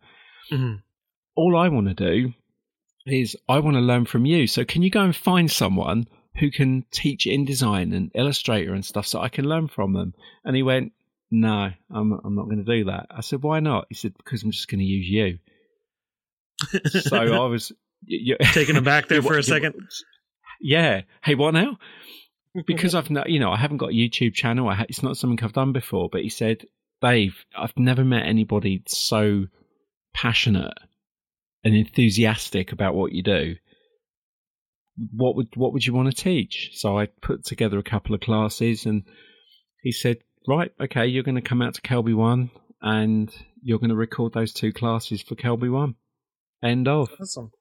Mhm. 0.51 0.83
All 1.35 1.57
I 1.57 1.69
want 1.69 1.89
to 1.89 1.95
do 1.95 2.35
is 3.07 3.37
I 3.49 3.61
want 3.61 3.77
to 3.77 3.81
learn 3.81 4.05
from 4.05 4.27
you. 4.27 4.47
So 4.47 4.65
can 4.65 4.83
you 4.83 4.91
go 4.91 5.01
and 5.03 5.17
find 5.17 5.51
someone 5.51 6.07
who 6.39 6.51
can 6.51 6.85
teach 6.91 7.25
InDesign 7.27 7.95
and 7.97 8.11
Illustrator 8.15 8.75
and 8.75 8.85
stuff 8.85 9.07
so 9.07 9.21
I 9.21 9.29
can 9.31 9.47
learn 9.49 9.69
from 9.69 9.93
them? 9.95 10.13
And 10.45 10.55
he 10.55 10.63
went, 10.63 10.93
No, 11.31 11.71
I'm 11.91 12.13
I'm 12.25 12.35
not 12.35 12.45
going 12.45 12.65
to 12.65 12.77
do 12.77 12.85
that. 12.85 13.07
I 13.11 13.23
said, 13.23 13.43
Why 13.43 13.61
not? 13.61 13.87
He 13.89 13.95
said, 13.95 14.15
Because 14.17 14.43
I'm 14.43 14.51
just 14.51 14.69
going 14.69 14.81
to 14.81 14.85
use 14.85 15.09
you. 15.09 15.39
So 17.03 17.17
I 17.17 17.25
was 17.49 17.73
y- 18.07 18.37
y- 18.39 18.47
Taken 18.53 18.77
aback 18.77 19.09
there 19.09 19.23
for 19.29 19.39
a 19.39 19.43
second. 19.43 19.75
Yeah. 20.61 21.03
Hey, 21.23 21.35
what 21.35 21.55
now? 21.55 21.79
Because 22.67 22.95
I've 22.95 23.11
not, 23.11 23.31
you 23.31 23.41
know, 23.41 23.51
I 23.51 23.57
haven't 23.57 23.77
got 23.77 23.91
a 23.91 23.95
YouTube 23.95 24.35
channel. 24.35 24.69
I 24.69 24.75
ha- 24.75 24.87
it's 24.89 25.03
not 25.03 25.17
something 25.17 25.39
I've 25.45 25.53
done 25.53 25.73
before. 25.73 26.09
But 26.11 26.23
he 26.23 26.29
said, 26.29 26.65
Dave, 27.01 27.37
I've 27.57 27.77
never 27.77 28.05
met 28.05 28.27
anybody 28.27 28.83
so 28.87 29.47
passionate 30.15 30.75
and 31.65 31.75
enthusiastic 31.75 32.73
about 32.73 32.95
what 32.95 33.13
you 33.13 33.23
do. 33.23 33.57
What 35.15 35.37
would 35.37 35.49
what 35.55 35.73
would 35.73 35.87
you 35.87 35.93
want 35.95 36.15
to 36.15 36.23
teach? 36.23 36.71
So 36.75 36.99
I 36.99 37.07
put 37.07 37.45
together 37.45 37.79
a 37.79 37.85
couple 37.85 38.15
of 38.15 38.21
classes, 38.21 38.85
and 38.85 39.05
he 39.83 39.93
said, 39.93 40.19
right, 40.49 40.73
okay, 40.81 41.07
you're 41.07 41.23
going 41.23 41.37
to 41.37 41.41
come 41.41 41.63
out 41.63 41.75
to 41.75 41.83
KelbyOne, 41.83 42.51
and 42.83 43.33
you're 43.63 43.79
going 43.79 43.91
to 43.91 43.97
record 43.97 44.33
those 44.33 44.53
two 44.53 44.73
classes 44.73 45.23
for 45.23 45.37
KelbyOne. 45.37 45.95
End 46.63 46.89
of. 46.89 47.11
awesome. 47.21 47.53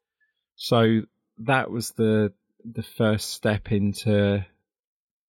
So 0.55 1.01
that 1.39 1.69
was 1.69 1.91
the 1.91 2.33
the 2.65 2.83
first 2.83 3.31
step 3.31 3.71
into 3.71 4.43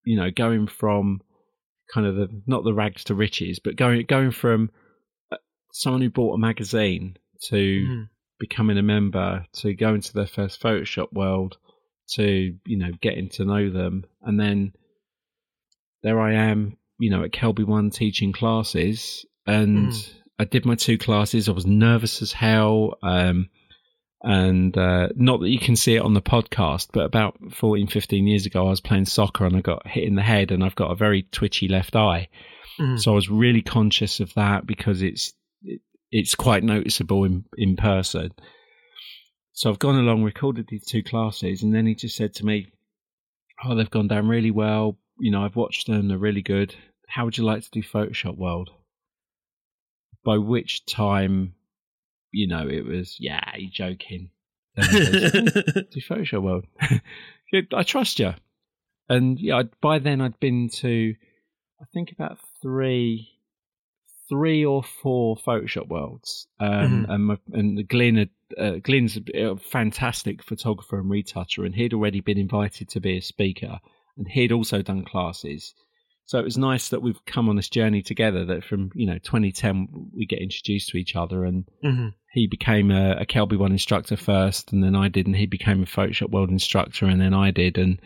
you 0.08 0.16
know 0.16 0.30
going 0.30 0.66
from 0.66 1.20
kind 1.92 2.06
of 2.06 2.14
the 2.16 2.28
not 2.46 2.64
the 2.64 2.74
rags 2.74 3.04
to 3.04 3.14
riches, 3.14 3.60
but 3.62 3.76
going 3.76 4.04
going 4.06 4.30
from 4.30 4.70
uh, 5.32 5.36
someone 5.72 6.02
who 6.02 6.10
bought 6.10 6.34
a 6.34 6.38
magazine 6.38 7.16
to 7.50 7.56
Mhm. 7.56 8.08
becoming 8.38 8.78
a 8.78 8.82
member 8.82 9.46
to 9.60 9.74
go 9.74 9.94
into 9.94 10.12
their 10.12 10.26
first 10.26 10.60
Photoshop 10.62 11.12
world 11.12 11.58
to 12.14 12.56
you 12.66 12.78
know 12.78 12.92
getting 13.00 13.28
to 13.30 13.44
know 13.44 13.70
them, 13.70 14.04
and 14.22 14.38
then 14.40 14.72
there 16.02 16.20
I 16.20 16.32
am, 16.34 16.76
you 16.98 17.10
know, 17.10 17.24
at 17.24 17.32
KelbyOne 17.32 17.92
teaching 17.92 18.32
classes, 18.32 19.26
and 19.46 19.90
Mm. 19.92 20.14
I 20.38 20.44
did 20.44 20.64
my 20.64 20.76
two 20.76 20.96
classes. 20.98 21.48
I 21.48 21.52
was 21.52 21.66
nervous 21.66 22.22
as 22.22 22.32
hell. 22.32 22.96
Um, 23.02 23.48
and 24.22 24.76
uh, 24.76 25.08
not 25.14 25.40
that 25.40 25.48
you 25.50 25.58
can 25.58 25.76
see 25.76 25.94
it 25.94 26.02
on 26.02 26.14
the 26.14 26.22
podcast, 26.22 26.88
but 26.92 27.04
about 27.04 27.36
14, 27.52 27.86
15 27.86 28.26
years 28.26 28.46
ago, 28.46 28.66
I 28.66 28.70
was 28.70 28.80
playing 28.80 29.04
soccer 29.06 29.46
and 29.46 29.56
I 29.56 29.60
got 29.60 29.86
hit 29.86 30.04
in 30.04 30.16
the 30.16 30.22
head, 30.22 30.50
and 30.50 30.64
I've 30.64 30.74
got 30.74 30.90
a 30.90 30.96
very 30.96 31.22
twitchy 31.30 31.68
left 31.68 31.94
eye. 31.94 32.28
Mhm. 32.78 32.98
So 33.00 33.12
I 33.12 33.14
was 33.14 33.28
really 33.30 33.62
conscious 33.62 34.20
of 34.20 34.32
that 34.34 34.66
because 34.66 35.02
it's 35.02 35.32
it, 35.62 35.80
it's 36.10 36.34
quite 36.34 36.62
noticeable 36.64 37.24
in 37.24 37.44
in 37.56 37.76
person. 37.76 38.32
So 39.52 39.70
I've 39.70 39.78
gone 39.80 39.96
along, 39.98 40.22
recorded 40.22 40.66
these 40.68 40.84
two 40.86 41.02
classes, 41.02 41.62
and 41.62 41.74
then 41.74 41.86
he 41.86 41.94
just 41.94 42.16
said 42.16 42.34
to 42.34 42.46
me, 42.46 42.68
"Oh, 43.64 43.74
they've 43.74 43.90
gone 43.90 44.08
down 44.08 44.28
really 44.28 44.52
well. 44.52 44.98
You 45.18 45.32
know, 45.32 45.44
I've 45.44 45.56
watched 45.56 45.86
them; 45.88 46.08
they're 46.08 46.18
really 46.18 46.42
good. 46.42 46.74
How 47.08 47.24
would 47.24 47.36
you 47.38 47.44
like 47.44 47.62
to 47.62 47.70
do 47.70 47.82
Photoshop 47.82 48.36
World?" 48.36 48.70
By 50.24 50.38
which 50.38 50.84
time, 50.86 51.54
you 52.32 52.46
know, 52.48 52.66
it 52.68 52.84
was, 52.84 53.16
"Yeah, 53.18 53.40
you're 53.56 53.70
joking." 53.72 54.30
Then 54.76 54.84
he 54.90 55.00
goes, 55.00 55.52
do 55.90 56.00
Photoshop 56.00 56.42
World. 56.42 56.66
I 57.74 57.82
trust 57.82 58.18
you. 58.20 58.34
And 59.08 59.40
yeah, 59.40 59.56
I'd, 59.56 59.80
by 59.80 59.98
then 59.98 60.20
I'd 60.20 60.38
been 60.38 60.68
to, 60.80 61.14
I 61.80 61.84
think 61.92 62.12
about 62.12 62.38
three, 62.62 63.28
three 64.28 64.64
or 64.64 64.82
four 64.82 65.36
Photoshop 65.36 65.88
Worlds. 65.88 66.46
Um, 66.60 67.06
Mhm. 67.06 67.10
And 67.14 67.24
my, 67.26 67.38
and 67.52 67.88
Glyn 67.88 68.16
had, 68.16 68.30
uh, 68.56 68.76
Glyn's 68.82 69.16
a, 69.34 69.42
a 69.52 69.56
fantastic 69.56 70.42
photographer 70.44 70.98
and 71.00 71.10
retoucher, 71.10 71.64
and 71.64 71.74
he'd 71.74 71.94
already 71.94 72.20
been 72.20 72.38
invited 72.38 72.90
to 72.90 73.00
be 73.00 73.16
a 73.16 73.22
speaker, 73.22 73.80
and 74.16 74.28
he'd 74.28 74.52
also 74.52 74.82
done 74.82 75.04
classes. 75.04 75.74
So 76.28 76.38
it 76.38 76.44
was 76.44 76.58
nice 76.58 76.90
that 76.90 77.00
we've 77.00 77.24
come 77.24 77.48
on 77.48 77.56
this 77.56 77.70
journey 77.70 78.02
together. 78.02 78.44
That 78.44 78.62
from 78.62 78.90
you 78.94 79.06
know 79.06 79.16
2010 79.18 80.10
we 80.14 80.26
get 80.26 80.40
introduced 80.42 80.90
to 80.90 80.98
each 80.98 81.16
other, 81.16 81.44
and 81.46 81.64
Mhm. 81.82 82.12
he 82.34 82.46
became 82.46 82.90
a, 82.90 83.12
a 83.20 83.24
KelbyOne 83.26 83.70
instructor 83.70 84.14
first, 84.16 84.70
and 84.72 84.84
then 84.84 84.94
I 84.94 85.08
did, 85.08 85.26
and 85.26 85.34
he 85.34 85.46
became 85.46 85.82
a 85.82 85.86
Photoshop 85.86 86.30
World 86.30 86.50
instructor, 86.50 87.06
and 87.06 87.18
then 87.20 87.32
I 87.32 87.50
did, 87.50 87.78
and 87.78 87.98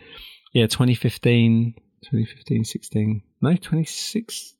yeah, 0.53 0.67
2015, 0.67 1.73
2015, 2.03 2.63
16, 2.63 3.21
no, 3.41 3.55
26. 3.57 4.55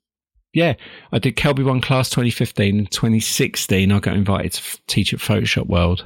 Yeah, 0.53 0.73
I 1.13 1.19
did 1.19 1.37
KelbyOne 1.37 1.81
class 1.81 2.09
2015 2.09 2.77
and 2.79 2.91
2016. 2.91 3.91
I 3.91 3.99
got 3.99 4.15
invited 4.17 4.51
to 4.53 4.59
f- 4.61 4.77
teach 4.87 5.13
at 5.13 5.19
Photoshop 5.21 5.67
World, 5.67 6.05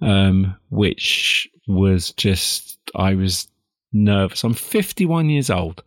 um, 0.00 0.56
which 0.70 1.48
was 1.66 2.12
just 2.12 2.78
I 2.94 3.14
was 3.14 3.46
nervous. 3.92 4.42
I'm 4.42 4.54
51 4.54 5.28
years 5.28 5.50
old 5.50 5.82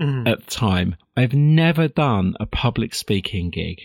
Mhm. 0.00 0.28
at 0.28 0.44
the 0.44 0.50
time. 0.50 0.96
I've 1.16 1.32
never 1.34 1.88
done 1.88 2.34
a 2.38 2.46
public 2.46 2.94
speaking 2.94 3.50
gig, 3.50 3.78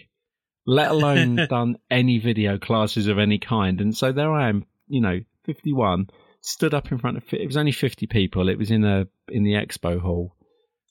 let 0.65 0.91
alone 0.95 1.35
done 1.49 1.77
any 1.89 2.19
video 2.19 2.57
classes 2.57 3.07
of 3.07 3.17
any 3.19 3.37
kind. 3.39 3.79
And 3.81 3.95
so 3.95 4.11
there 4.11 4.31
I 4.33 4.49
am, 4.49 4.65
you 4.87 4.99
know, 5.01 5.19
51, 5.45 6.09
stood 6.41 6.73
up 6.73 6.91
in 6.91 6.97
front 6.97 7.17
of 7.17 7.23
it 7.33 7.45
was 7.45 7.55
only 7.57 7.71
50 7.71 8.07
people. 8.07 8.49
It 8.49 8.57
was 8.57 8.71
in 8.71 8.83
a 8.83 9.07
in 9.29 9.43
the 9.43 9.53
expo 9.53 9.99
hall 9.99 10.35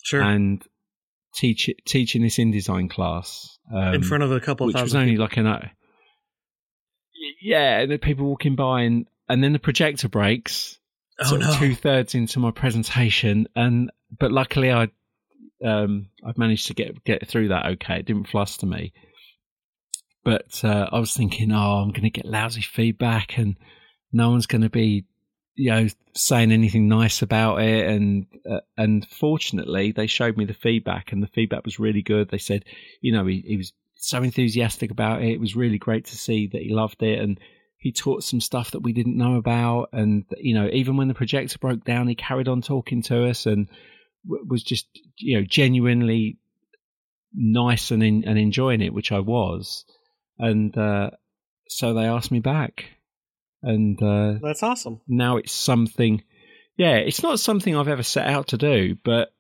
Sure. 0.03 0.23
and 0.23 0.63
teach 1.35 1.69
teaching 1.87 2.23
this 2.23 2.39
InDesign 2.39 2.89
class 2.91 3.59
um, 3.73 3.95
in 3.95 4.03
front 4.03 4.23
of 4.23 4.33
a 4.33 4.41
couple 4.41 4.69
of 4.69 4.75
which 4.75 4.83
was 4.83 4.95
only 4.95 5.13
people. 5.13 5.25
like 5.25 5.37
an 5.37 5.47
uh, 5.47 5.69
yeah, 7.43 7.81
and 7.81 7.91
the 7.91 7.99
people 7.99 8.27
walking 8.27 8.57
by 8.57 8.83
and 8.83 9.07
and 9.29 9.43
then 9.45 9.53
the 9.53 9.59
projector 9.59 10.09
breaks 10.09 10.79
Oh 11.23 11.37
no. 11.37 11.55
two 11.59 11.75
thirds 11.75 12.15
into 12.15 12.39
my 12.41 12.51
presentation, 12.51 13.47
and 13.55 13.91
but 14.19 14.33
luckily 14.33 14.73
I 14.73 14.89
um 15.65 16.09
I've 16.25 16.39
managed 16.39 16.69
to 16.69 16.75
get 16.75 17.05
get 17.05 17.27
through 17.29 17.49
that 17.49 17.67
okay. 17.67 17.99
It 17.99 18.07
didn't 18.07 18.29
fluster 18.29 18.67
me, 18.67 18.93
but 20.25 20.63
uh, 20.65 20.89
I 20.91 20.99
was 20.99 21.15
thinking, 21.15 21.53
oh, 21.53 21.83
I'm 21.83 21.91
going 21.91 22.03
to 22.03 22.11
get 22.11 22.27
lousy 22.27 22.63
feedback, 22.63 23.39
and 23.39 23.57
no 24.13 24.31
one's 24.31 24.47
going 24.47 24.63
to 24.63 24.71
be 24.71 25.07
you 25.55 25.71
know 25.71 25.89
saying 26.15 26.53
anything 26.53 26.89
nice 26.89 27.23
about 27.23 27.63
it, 27.63 27.87
and 27.87 28.27
uh, 28.51 28.61
and 28.77 29.07
fortunately 29.09 29.93
they 29.93 30.07
showed 30.07 30.37
me 30.37 30.45
the 30.45 30.55
feedback, 30.55 31.13
and 31.13 31.23
the 31.23 31.29
feedback 31.29 31.65
was 31.65 31.79
really 31.79 32.03
good. 32.03 32.31
They 32.31 32.39
said, 32.39 32.65
you 33.01 33.13
know, 33.13 33.27
he, 33.27 33.43
he 33.47 33.57
was 33.57 33.73
so 33.97 34.23
enthusiastic 34.23 34.91
about 34.91 35.23
it. 35.23 35.31
It 35.31 35.41
was 35.41 35.57
really 35.57 35.79
great 35.79 36.07
to 36.07 36.17
see 36.17 36.49
that 36.49 36.63
he 36.63 36.73
loved 36.73 37.03
it, 37.03 37.19
and 37.19 37.39
he 37.81 37.93
taught 37.93 38.23
some 38.23 38.41
stuff 38.41 38.73
that 38.73 38.83
we 38.83 38.93
didn't 38.93 39.17
know 39.17 39.37
about 39.37 39.89
and 39.93 40.25
you 40.37 40.55
know 40.55 40.69
even 40.71 40.97
when 40.97 41.09
the 41.09 41.15
projector 41.15 41.59
broke 41.59 41.83
down 41.83 42.07
he 42.07 42.15
carried 42.15 42.47
on 42.47 42.61
talking 42.61 43.03
to 43.03 43.27
us 43.27 43.47
and 43.47 43.69
was 44.27 44.63
just 44.63 44.87
you 45.17 45.39
know 45.39 45.45
genuinely 45.45 46.39
nice 47.33 47.91
and 47.91 48.03
in, 48.03 48.25
and 48.25 48.39
enjoying 48.39 48.81
it 48.81 48.93
which 48.93 49.13
I 49.13 49.21
was 49.21 49.85
and 50.39 50.77
uh, 50.77 51.11
so 51.69 51.95
they 51.95 52.05
asked 52.07 52.31
me 52.33 52.41
back 52.41 52.87
and 53.63 54.01
uh, 54.03 54.35
That's 54.43 54.63
awesome. 54.63 55.01
now 55.07 55.37
it's 55.37 55.53
something 55.53 56.23
yeah 56.77 56.97
it's 56.97 57.23
not 57.23 57.39
something 57.41 57.77
I've 57.77 57.89
ever 57.89 58.03
set 58.03 58.27
out 58.27 58.49
to 58.49 58.59
do 58.59 58.97
but 59.05 59.33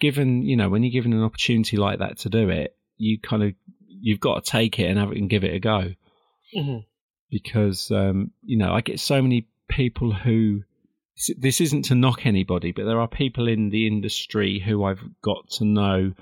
given 0.00 0.42
you 0.42 0.56
know 0.56 0.68
when 0.68 0.82
you're 0.82 0.92
given 0.92 1.12
an 1.12 1.22
opportunity 1.22 1.76
like 1.76 2.00
that 2.00 2.18
to 2.18 2.28
do 2.28 2.48
it 2.50 2.76
you 2.96 3.18
kind 3.20 3.42
of 3.42 3.52
you've 3.86 4.20
got 4.20 4.44
to 4.44 4.50
take 4.50 4.78
it 4.78 4.84
and 4.84 4.98
have 4.98 5.12
it 5.12 5.18
and 5.18 5.30
give 5.30 5.44
it 5.44 5.54
a 5.54 5.60
go 5.60 5.92
Mhm. 6.56 6.84
because 7.30 7.90
um, 7.90 8.30
you 8.42 8.56
know 8.58 8.72
I 8.72 8.80
get 8.80 9.00
so 9.00 9.20
many 9.22 9.46
people 9.68 10.12
who 10.12 10.62
this 11.38 11.60
isn't 11.60 11.86
to 11.86 11.94
knock 11.94 12.26
anybody, 12.26 12.72
but 12.72 12.84
there 12.84 13.00
are 13.00 13.08
people 13.08 13.48
in 13.48 13.70
the 13.70 13.86
industry 13.86 14.58
who 14.58 14.84
I've 14.84 15.02
got 15.22 15.50
to 15.58 15.64
know 15.64 16.12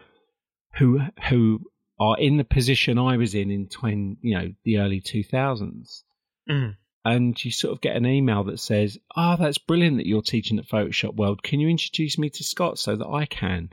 who 0.79 1.01
who 1.29 1.61
are 1.99 2.19
in 2.19 2.37
the 2.37 2.45
position 2.45 2.99
I 2.99 3.17
was 3.17 3.35
in 3.35 3.51
in 3.51 3.69
twenty 3.69 4.17
you 4.23 4.35
know 4.39 4.53
the 4.65 4.79
early 4.79 5.01
two 5.01 5.23
thousands, 5.23 6.05
Mhm. 6.49 6.77
and 7.05 7.45
you 7.45 7.51
sort 7.51 7.73
of 7.73 7.81
get 7.81 7.97
an 7.97 8.07
email 8.07 8.45
that 8.45 8.59
says, 8.61 8.99
"Ah, 9.15 9.37
that's 9.37 9.59
brilliant 9.59 9.97
that 9.99 10.07
you're 10.07 10.23
teaching 10.23 10.59
at 10.59 10.69
Photoshop 10.69 11.15
World. 11.15 11.43
Can 11.43 11.61
you 11.61 11.69
introduce 11.69 12.19
me 12.19 12.31
to 12.31 12.45
Scott 12.45 12.79
so 12.79 12.97
that 12.97 13.07
I 13.09 13.27
can?" 13.27 13.71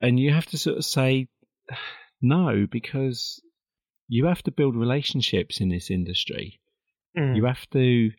And 0.00 0.18
you 0.18 0.32
have 0.32 0.46
to 0.46 0.58
sort 0.58 0.78
of 0.78 0.84
say, 0.84 1.28
no, 2.20 2.66
because 2.70 3.40
you 4.08 4.26
have 4.26 4.42
to 4.42 4.50
build 4.50 4.76
relationships 4.76 5.60
in 5.60 5.68
this 5.68 5.90
industry. 5.90 6.60
Mm. 7.16 7.36
You 7.36 7.44
have 7.44 7.68
to 7.70 8.10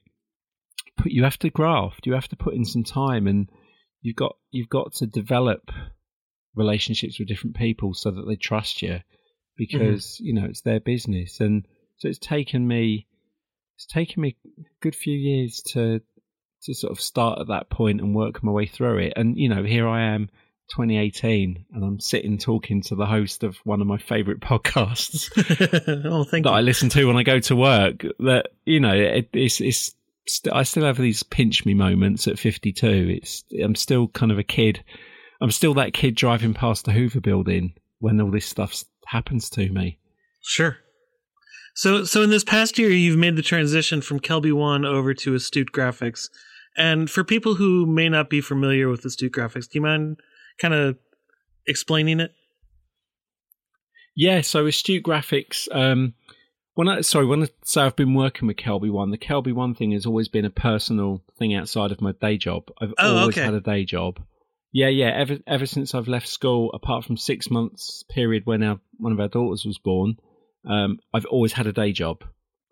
put, 0.98 1.12
you 1.12 1.24
have 1.24 1.40
to 1.40 1.50
graft, 1.50 2.06
you 2.06 2.14
have 2.14 2.28
to 2.30 2.36
put 2.36 2.54
in 2.54 2.66
some 2.66 2.84
time, 2.84 3.28
and 3.28 3.50
you've 4.02 4.16
got 4.16 4.36
you've 4.52 4.70
got 4.70 4.94
to 4.94 5.08
develop 5.08 5.72
relationships 6.56 7.18
with 7.20 7.28
different 7.28 7.56
people 7.56 7.94
so 7.94 8.12
that 8.12 8.26
they 8.28 8.36
trust 8.36 8.82
you, 8.82 8.90
mm-hmm. 8.90 9.02
because 9.58 10.20
you 10.20 10.34
know 10.34 10.46
it's 10.46 10.62
their 10.62 10.80
business, 10.80 11.40
and 11.40 11.68
so 11.98 12.08
it's 12.08 12.20
taken 12.20 12.68
me 12.68 13.08
it's 13.76 13.86
taken 13.86 14.22
me 14.22 14.36
a 14.46 14.62
good 14.82 14.96
few 14.96 15.18
years 15.18 15.62
to 15.74 16.02
to 16.64 16.74
sort 16.74 16.92
of 16.92 17.02
start 17.02 17.40
at 17.40 17.48
that 17.48 17.70
point 17.70 18.00
and 18.00 18.16
work 18.16 18.42
my 18.44 18.52
way 18.52 18.66
through 18.66 19.00
it. 19.00 19.14
And 19.16 19.38
you 19.38 19.50
know, 19.50 19.64
here 19.64 19.88
I 19.88 20.14
am, 20.14 20.30
2018, 20.72 21.66
and 21.74 21.84
I'm 21.84 22.00
sitting 22.00 22.38
talking 22.38 22.82
to 22.84 22.96
the 22.96 23.06
host 23.06 23.44
of 23.44 23.58
one 23.66 23.82
of 23.82 23.88
my 23.88 23.98
favorite 23.98 24.40
podcasts 24.42 25.30
oh, 26.06 26.24
thank 26.24 26.46
that 26.46 26.52
you. 26.52 26.56
I 26.56 26.62
listen 26.62 26.90
to 26.90 27.06
when 27.06 27.18
I 27.18 27.24
go 27.24 27.40
to 27.40 27.56
work. 27.56 28.06
That 28.20 28.48
you 28.66 28.80
know, 28.80 28.94
it, 28.94 29.30
it's 29.34 29.62
it's. 29.62 29.96
St- 30.28 30.56
I 30.56 30.64
still 30.64 30.86
have 30.86 30.98
these 30.98 31.24
pinch 31.24 31.66
me 31.66 31.74
moments 31.74 32.28
at 32.28 32.40
52. 32.40 33.20
It's 33.22 33.44
I'm 33.62 33.76
still 33.76 34.08
kind 34.10 34.32
of 34.32 34.40
a 34.40 34.44
kid. 34.44 34.84
I'm 35.42 35.52
still 35.52 35.74
that 35.76 35.94
kid 35.94 36.16
driving 36.16 36.54
past 36.54 36.86
the 36.86 36.94
Hoover 36.94 37.20
Building 37.20 37.74
when 38.00 38.20
all 38.22 38.32
this 38.32 38.46
stuff 38.46 38.84
happens 39.08 39.50
to 39.52 39.70
me. 39.70 40.00
Sure. 40.42 40.78
So, 41.76 42.04
so 42.04 42.22
in 42.22 42.30
this 42.30 42.44
past 42.44 42.78
year, 42.78 42.90
you've 42.90 43.18
made 43.18 43.36
the 43.36 43.42
transition 43.42 44.02
from 44.02 44.20
KelbyOne 44.20 44.86
over 44.86 45.14
to 45.16 45.34
Astute 45.34 45.72
Graphics. 45.72 46.30
And 46.78 47.10
for 47.10 47.24
people 47.24 47.56
who 47.56 47.86
may 47.86 48.10
not 48.10 48.30
be 48.30 48.42
familiar 48.42 48.90
with 48.90 49.06
Astute 49.06 49.32
Graphics, 49.32 49.70
do 49.70 49.80
you 49.80 49.82
mind 49.82 50.20
kind 50.60 50.74
of 50.74 50.98
explaining 51.68 52.20
it? 52.20 52.32
Yeah, 54.16 54.42
so 54.42 54.68
Astute 54.68 55.04
Graphics. 55.04 55.68
Um, 55.72 56.14
when 56.76 56.88
I 56.88 57.02
sorry, 57.02 57.26
when 57.26 57.44
I 57.44 57.48
say 57.64 57.82
I've 57.82 57.96
been 57.96 58.14
working 58.14 58.48
with 58.48 58.58
KelbyOne, 58.58 59.12
the 59.12 59.18
KelbyOne 59.18 59.78
thing 59.78 59.92
has 59.92 60.06
always 60.06 60.28
been 60.28 60.46
a 60.46 60.50
personal 60.50 61.24
thing 61.38 61.54
outside 61.56 61.92
of 61.92 62.02
my 62.02 62.14
day 62.14 62.38
job. 62.38 62.64
I've 62.82 62.94
Oh, 62.98 63.18
always 63.18 63.38
okay. 63.38 63.46
had 63.46 63.54
a 63.54 63.62
day 63.62 63.86
job. 63.86 64.20
Yeah, 64.72 64.88
yeah. 64.88 65.10
Ever 65.14 65.38
ever 65.46 65.66
since 65.66 65.94
I've 65.94 66.08
left 66.08 66.28
school, 66.28 66.72
apart 66.74 67.06
from 67.06 67.18
six 67.18 67.50
months 67.52 68.04
period 68.10 68.44
when 68.46 68.64
our 68.64 68.80
one 68.98 69.12
of 69.14 69.20
our 69.20 69.28
daughters 69.28 69.66
was 69.66 69.78
born, 69.78 70.16
um, 70.68 71.00
I've 71.14 71.26
always 71.26 71.54
had 71.54 71.68
a 71.68 71.74
day 71.74 71.92
job. 71.92 72.24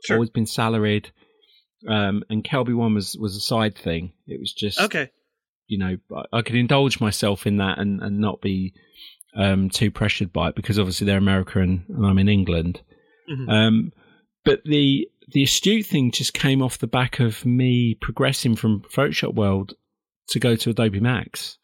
Sure. 0.04 0.18
Always 0.18 0.32
been 0.32 0.48
salaried. 0.48 1.12
Um, 1.88 2.24
and 2.30 2.44
KelbyOne 2.44 2.96
was 2.96 3.16
was 3.20 3.36
a 3.36 3.40
side 3.42 3.76
thing. 3.78 4.14
It 4.28 4.40
was 4.40 4.54
just 4.54 4.80
Okay. 4.80 5.10
you 5.68 5.78
know, 5.78 5.98
I- 6.34 6.42
could 6.42 6.56
indulge 6.56 7.00
myself 7.00 7.46
in 7.48 7.58
that 7.58 7.78
and, 7.80 8.02
and 8.02 8.20
not 8.20 8.42
be 8.42 8.74
um, 9.36 9.70
too 9.70 9.90
pressured 9.92 10.34
by 10.34 10.50
it 10.50 10.56
because 10.56 10.78
obviously 10.80 11.06
they're 11.06 11.18
America 11.18 11.60
and, 11.60 11.86
and 11.90 12.06
I'm 12.06 12.18
in 12.20 12.28
England. 12.30 12.82
Mhm. 13.30 13.50
Um, 13.50 13.92
but 14.44 14.64
the 14.66 15.08
the 15.32 15.44
astute 15.44 15.86
thing 15.86 16.12
just 16.12 16.34
came 16.34 16.62
off 16.62 16.80
the 16.80 16.88
back 16.88 17.20
of 17.20 17.46
me 17.46 17.96
progressing 18.02 18.56
from 18.56 18.82
Photoshop 18.82 19.34
World 19.36 19.74
to 20.30 20.40
go 20.40 20.56
to 20.56 20.72
Adobe 20.72 21.00
Max, 21.00 21.58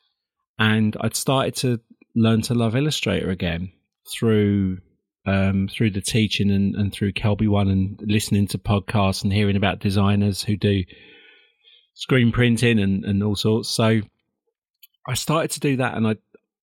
and 0.57 0.95
I'd 1.01 1.15
started 1.15 1.55
to 1.57 1.79
learn 2.15 2.41
to 2.43 2.53
love 2.53 2.75
Illustrator 2.75 3.29
again 3.29 3.71
through 4.11 4.77
um, 5.25 5.67
through 5.67 5.91
the 5.91 6.01
teaching 6.01 6.49
and, 6.49 6.75
and 6.75 6.93
through 6.93 7.11
KelbyOne 7.11 7.69
and 7.69 7.99
listening 8.05 8.47
to 8.47 8.57
podcasts 8.57 9.23
and 9.23 9.33
hearing 9.33 9.57
about 9.57 9.79
designers 9.79 10.41
who 10.41 10.55
do 10.55 10.83
screen 11.95 12.31
printing 12.31 12.79
and, 12.79 13.03
and 13.03 13.21
all 13.21 13.35
sorts. 13.35 13.67
So 13.69 13.99
I 15.05 15.13
started 15.15 15.51
to 15.51 15.59
do 15.59 15.77
that, 15.77 15.95
and 15.95 16.07
I 16.07 16.15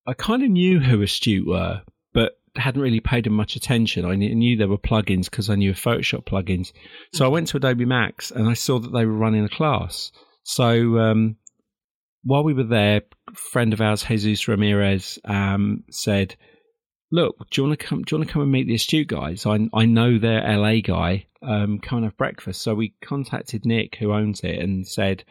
I 0.07 0.15
kind 0.15 0.43
of 0.43 0.51
knew 0.51 0.81
who 0.81 1.03
Astute 1.03 1.47
were, 1.47 1.83
hadn't 2.57 2.81
really 2.81 3.01
paid 3.01 3.25
them 3.25 3.35
much 3.35 3.57
attention. 3.57 4.05
I 4.05 4.15
knew, 4.15 4.57
there 4.57 4.69
were 4.69 4.79
plugins 4.79 5.25
because 5.25 5.51
I 5.51 5.57
knew 5.57 5.73
Photoshop 5.73 6.25
plugins. 6.25 6.73
So 7.13 7.25
I 7.25 7.29
went 7.29 7.49
to 7.49 7.57
Adobe 7.57 7.85
Max 7.85 8.31
and 8.31 8.49
I 8.49 8.55
saw 8.55 8.79
that 8.79 8.93
they 8.93 9.05
were 9.05 9.13
running 9.13 9.45
a 9.45 9.49
class. 9.49 10.13
So 10.45 10.99
um, 10.99 11.37
while 12.23 12.45
we 12.45 12.55
were 12.55 12.65
there, 12.65 13.03
friend 13.35 13.73
of 13.73 13.81
ours, 13.81 14.05
Jesus 14.05 14.47
Ramirez, 14.47 15.19
um, 15.25 15.85
said, 15.91 16.37
"Look, 17.11 17.37
do 17.51 17.61
you 17.61 17.69
want 17.69 17.79
to 17.79 17.87
come? 17.87 18.03
Do 18.03 18.15
you 18.15 18.19
want 18.19 18.29
to 18.29 18.33
come 18.33 18.43
and 18.43 18.53
meet 18.53 18.67
the 18.67 18.75
Astute 18.75 19.09
guys? 19.09 19.47
I 19.47 19.69
I 19.73 19.87
know 19.87 20.19
their 20.19 20.43
LA 20.43 20.81
guy. 20.81 21.27
Um, 21.43 21.79
come 21.79 21.99
and 21.99 22.05
have 22.07 22.17
breakfast." 22.17 22.63
So 22.63 22.75
we 22.75 22.95
contacted 23.03 23.65
Nick, 23.65 23.97
who 23.97 24.13
owns 24.13 24.41
it, 24.41 24.59
and 24.59 24.87
said 24.87 25.25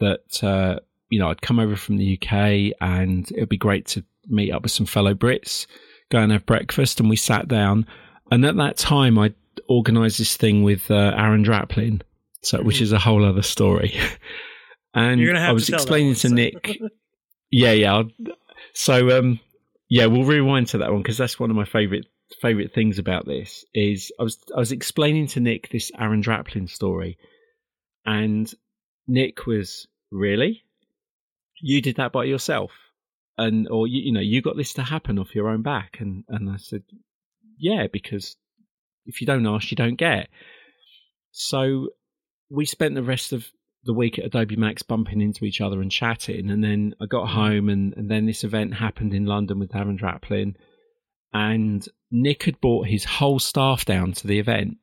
that 0.00 0.42
uh, 0.42 0.80
you 1.10 1.18
know 1.18 1.28
I'd 1.28 1.42
come 1.42 1.58
over 1.58 1.76
from 1.76 1.96
the 1.96 2.18
UK 2.18 2.74
and 2.80 3.30
it'd 3.32 3.48
be 3.48 3.56
great 3.56 3.86
to 3.88 4.04
meet 4.26 4.52
up 4.52 4.62
with 4.62 4.72
some 4.72 4.86
fellow 4.86 5.14
Brits, 5.14 5.66
go 6.12 6.18
and 6.20 6.30
have 6.32 6.46
breakfast, 6.46 7.00
and 7.00 7.08
we 7.10 7.16
sat 7.16 7.48
down. 7.48 7.86
And 8.30 8.44
at 8.46 8.56
that 8.56 8.76
time, 8.76 9.18
I 9.18 9.32
organised 9.68 10.18
this 10.18 10.36
thing 10.36 10.62
with 10.62 10.90
uh, 10.90 11.14
Aaron 11.16 11.44
Draplin, 11.44 12.02
so 12.42 12.62
which 12.62 12.78
Mhm. 12.78 12.82
is 12.82 12.92
a 12.92 12.98
whole 12.98 13.24
other 13.24 13.42
story. 13.42 13.94
and 14.94 15.20
You're 15.20 15.30
gonna 15.32 15.40
have 15.40 15.50
I 15.50 15.52
was 15.54 15.66
to 15.66 15.74
explaining 15.74 16.14
to 16.16 16.28
Nick. 16.28 16.78
Yeah, 17.50 17.72
yeah. 17.72 17.94
I'll, 17.94 18.10
so 18.74 19.18
um, 19.18 19.40
yeah, 19.88 20.06
we'll 20.06 20.24
rewind 20.24 20.68
to 20.68 20.78
that 20.78 20.92
one 20.92 21.02
because 21.02 21.18
that's 21.18 21.38
one 21.40 21.50
of 21.50 21.56
my 21.56 21.64
favorite 21.64 22.06
favorite 22.40 22.72
things 22.72 22.98
about 22.98 23.26
this. 23.26 23.64
Is 23.74 24.10
I 24.18 24.22
was 24.22 24.38
I 24.56 24.58
was 24.58 24.72
explaining 24.72 25.26
to 25.28 25.40
Nick 25.40 25.68
this 25.70 25.90
Aaron 25.98 26.22
Draplin 26.22 26.68
story, 26.68 27.18
and 28.06 28.52
Nick 29.06 29.46
was 29.46 29.86
really, 30.10 30.62
you 31.60 31.82
did 31.82 31.96
that 31.96 32.12
by 32.12 32.24
yourself, 32.24 32.70
and 33.38 33.68
or 33.68 33.86
you 33.86 34.02
you 34.02 34.12
know 34.12 34.20
you 34.20 34.42
got 34.42 34.56
this 34.56 34.74
to 34.74 34.82
happen 34.82 35.18
off 35.18 35.34
your 35.34 35.48
own 35.48 35.62
back, 35.62 35.96
and 36.00 36.24
and 36.28 36.50
I 36.50 36.56
said, 36.56 36.82
yeah, 37.58 37.86
because 37.92 38.36
if 39.06 39.20
you 39.20 39.26
don't 39.26 39.46
ask, 39.46 39.70
you 39.70 39.76
don't 39.76 39.96
get. 39.96 40.28
So 41.30 41.90
we 42.50 42.66
spent 42.66 42.94
the 42.94 43.02
rest 43.02 43.32
of 43.32 43.46
the 43.84 43.94
week 43.94 44.18
at 44.18 44.26
Adobe 44.26 44.56
Max 44.56 44.82
bumping 44.82 45.20
into 45.20 45.44
each 45.44 45.60
other 45.60 45.80
and 45.80 45.90
chatting. 45.90 46.50
And 46.50 46.62
then 46.62 46.94
I 47.00 47.06
got 47.06 47.28
home, 47.28 47.68
and, 47.68 47.94
and 47.96 48.10
then 48.10 48.26
this 48.26 48.44
event 48.44 48.74
happened 48.74 49.14
in 49.14 49.26
London 49.26 49.58
with 49.58 49.74
Aaron 49.74 49.98
Draplin. 49.98 50.54
And 51.32 51.86
Nick 52.10 52.44
had 52.44 52.60
brought 52.60 52.86
his 52.86 53.04
whole 53.04 53.38
staff 53.38 53.84
down 53.84 54.12
to 54.12 54.26
the 54.26 54.38
event. 54.38 54.76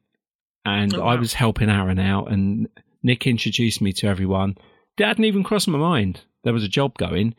And 0.65 0.93
Oh, 0.95 1.03
I 1.03 1.15
was 1.15 1.33
helping 1.33 1.69
Aaron 1.69 1.99
out, 1.99 2.31
and 2.31 2.67
Nick 3.03 3.25
introduced 3.27 3.81
me 3.81 3.93
to 3.93 4.07
everyone. 4.07 4.57
That 4.97 5.07
hadn't 5.07 5.25
even 5.25 5.43
crossed 5.43 5.67
my 5.67 5.77
mind. 5.77 6.21
There 6.43 6.53
was 6.53 6.63
a 6.63 6.69
job 6.69 6.97
going. 6.97 7.35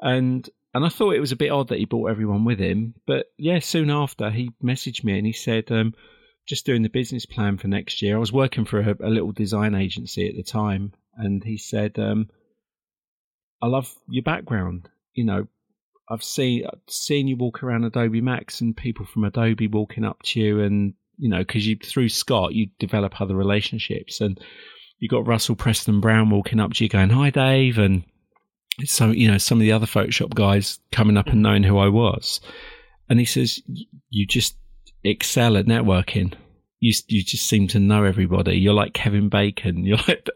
And 0.00 0.48
and 0.72 0.84
I 0.84 0.88
thought 0.88 1.14
it 1.14 1.20
was 1.20 1.32
a 1.32 1.36
bit 1.36 1.50
odd 1.50 1.68
that 1.68 1.78
he 1.78 1.84
brought 1.84 2.10
everyone 2.10 2.44
with 2.44 2.58
him. 2.58 2.94
But 3.06 3.26
yeah, 3.36 3.58
soon 3.58 3.90
after 3.90 4.30
he 4.30 4.50
messaged 4.62 5.02
me 5.02 5.18
and 5.18 5.26
he 5.26 5.32
said, 5.32 5.70
um, 5.70 5.94
just 6.50 6.66
doing 6.66 6.82
the 6.82 6.88
business 6.88 7.26
plan 7.26 7.58
for 7.58 7.68
next 7.68 8.02
year. 8.02 8.16
I 8.16 8.18
was 8.18 8.32
working 8.32 8.64
for 8.64 8.80
a, 8.80 8.96
a 9.02 9.08
little 9.08 9.32
design 9.32 9.74
agency 9.74 10.28
at 10.28 10.34
the 10.34 10.42
time, 10.42 10.92
and 11.16 11.42
he 11.44 11.56
said, 11.56 11.98
um, 11.98 12.28
"I 13.62 13.66
love 13.66 13.92
your 14.08 14.24
background. 14.24 14.88
You 15.14 15.24
know, 15.24 15.46
I've 16.08 16.24
seen 16.24 16.64
seen 16.88 17.28
you 17.28 17.36
walk 17.36 17.62
around 17.62 17.84
Adobe 17.84 18.20
Max, 18.20 18.60
and 18.60 18.76
people 18.76 19.06
from 19.06 19.24
Adobe 19.24 19.68
walking 19.68 20.04
up 20.04 20.22
to 20.24 20.40
you, 20.40 20.60
and 20.60 20.94
you 21.18 21.28
know, 21.28 21.38
because 21.38 21.66
you 21.66 21.76
through 21.76 22.08
Scott, 22.08 22.52
you 22.52 22.68
develop 22.78 23.20
other 23.20 23.36
relationships, 23.36 24.20
and 24.20 24.40
you 24.98 25.08
got 25.08 25.28
Russell 25.28 25.56
Preston 25.56 26.00
Brown 26.00 26.30
walking 26.30 26.58
up 26.58 26.72
to 26.74 26.84
you, 26.84 26.90
going, 26.90 27.10
"Hi, 27.10 27.30
Dave," 27.30 27.78
and 27.78 28.02
so 28.84 29.10
you 29.10 29.30
know, 29.30 29.38
some 29.38 29.58
of 29.58 29.62
the 29.62 29.72
other 29.72 29.86
Photoshop 29.86 30.34
guys 30.34 30.78
coming 30.92 31.16
up 31.16 31.28
and 31.28 31.42
knowing 31.42 31.62
who 31.62 31.78
I 31.78 31.88
was, 31.88 32.40
and 33.08 33.18
he 33.18 33.24
says, 33.24 33.60
"You 34.10 34.26
just." 34.26 34.56
excel 35.02 35.56
at 35.56 35.64
networking. 35.64 36.34
You 36.78 36.92
you 37.08 37.22
just 37.24 37.46
seem 37.46 37.68
to 37.68 37.78
know 37.80 38.04
everybody. 38.04 38.58
You're 38.58 38.74
like 38.74 38.92
Kevin 38.92 39.30
Bacon. 39.30 39.82
You're 39.86 39.96
like 40.06 40.28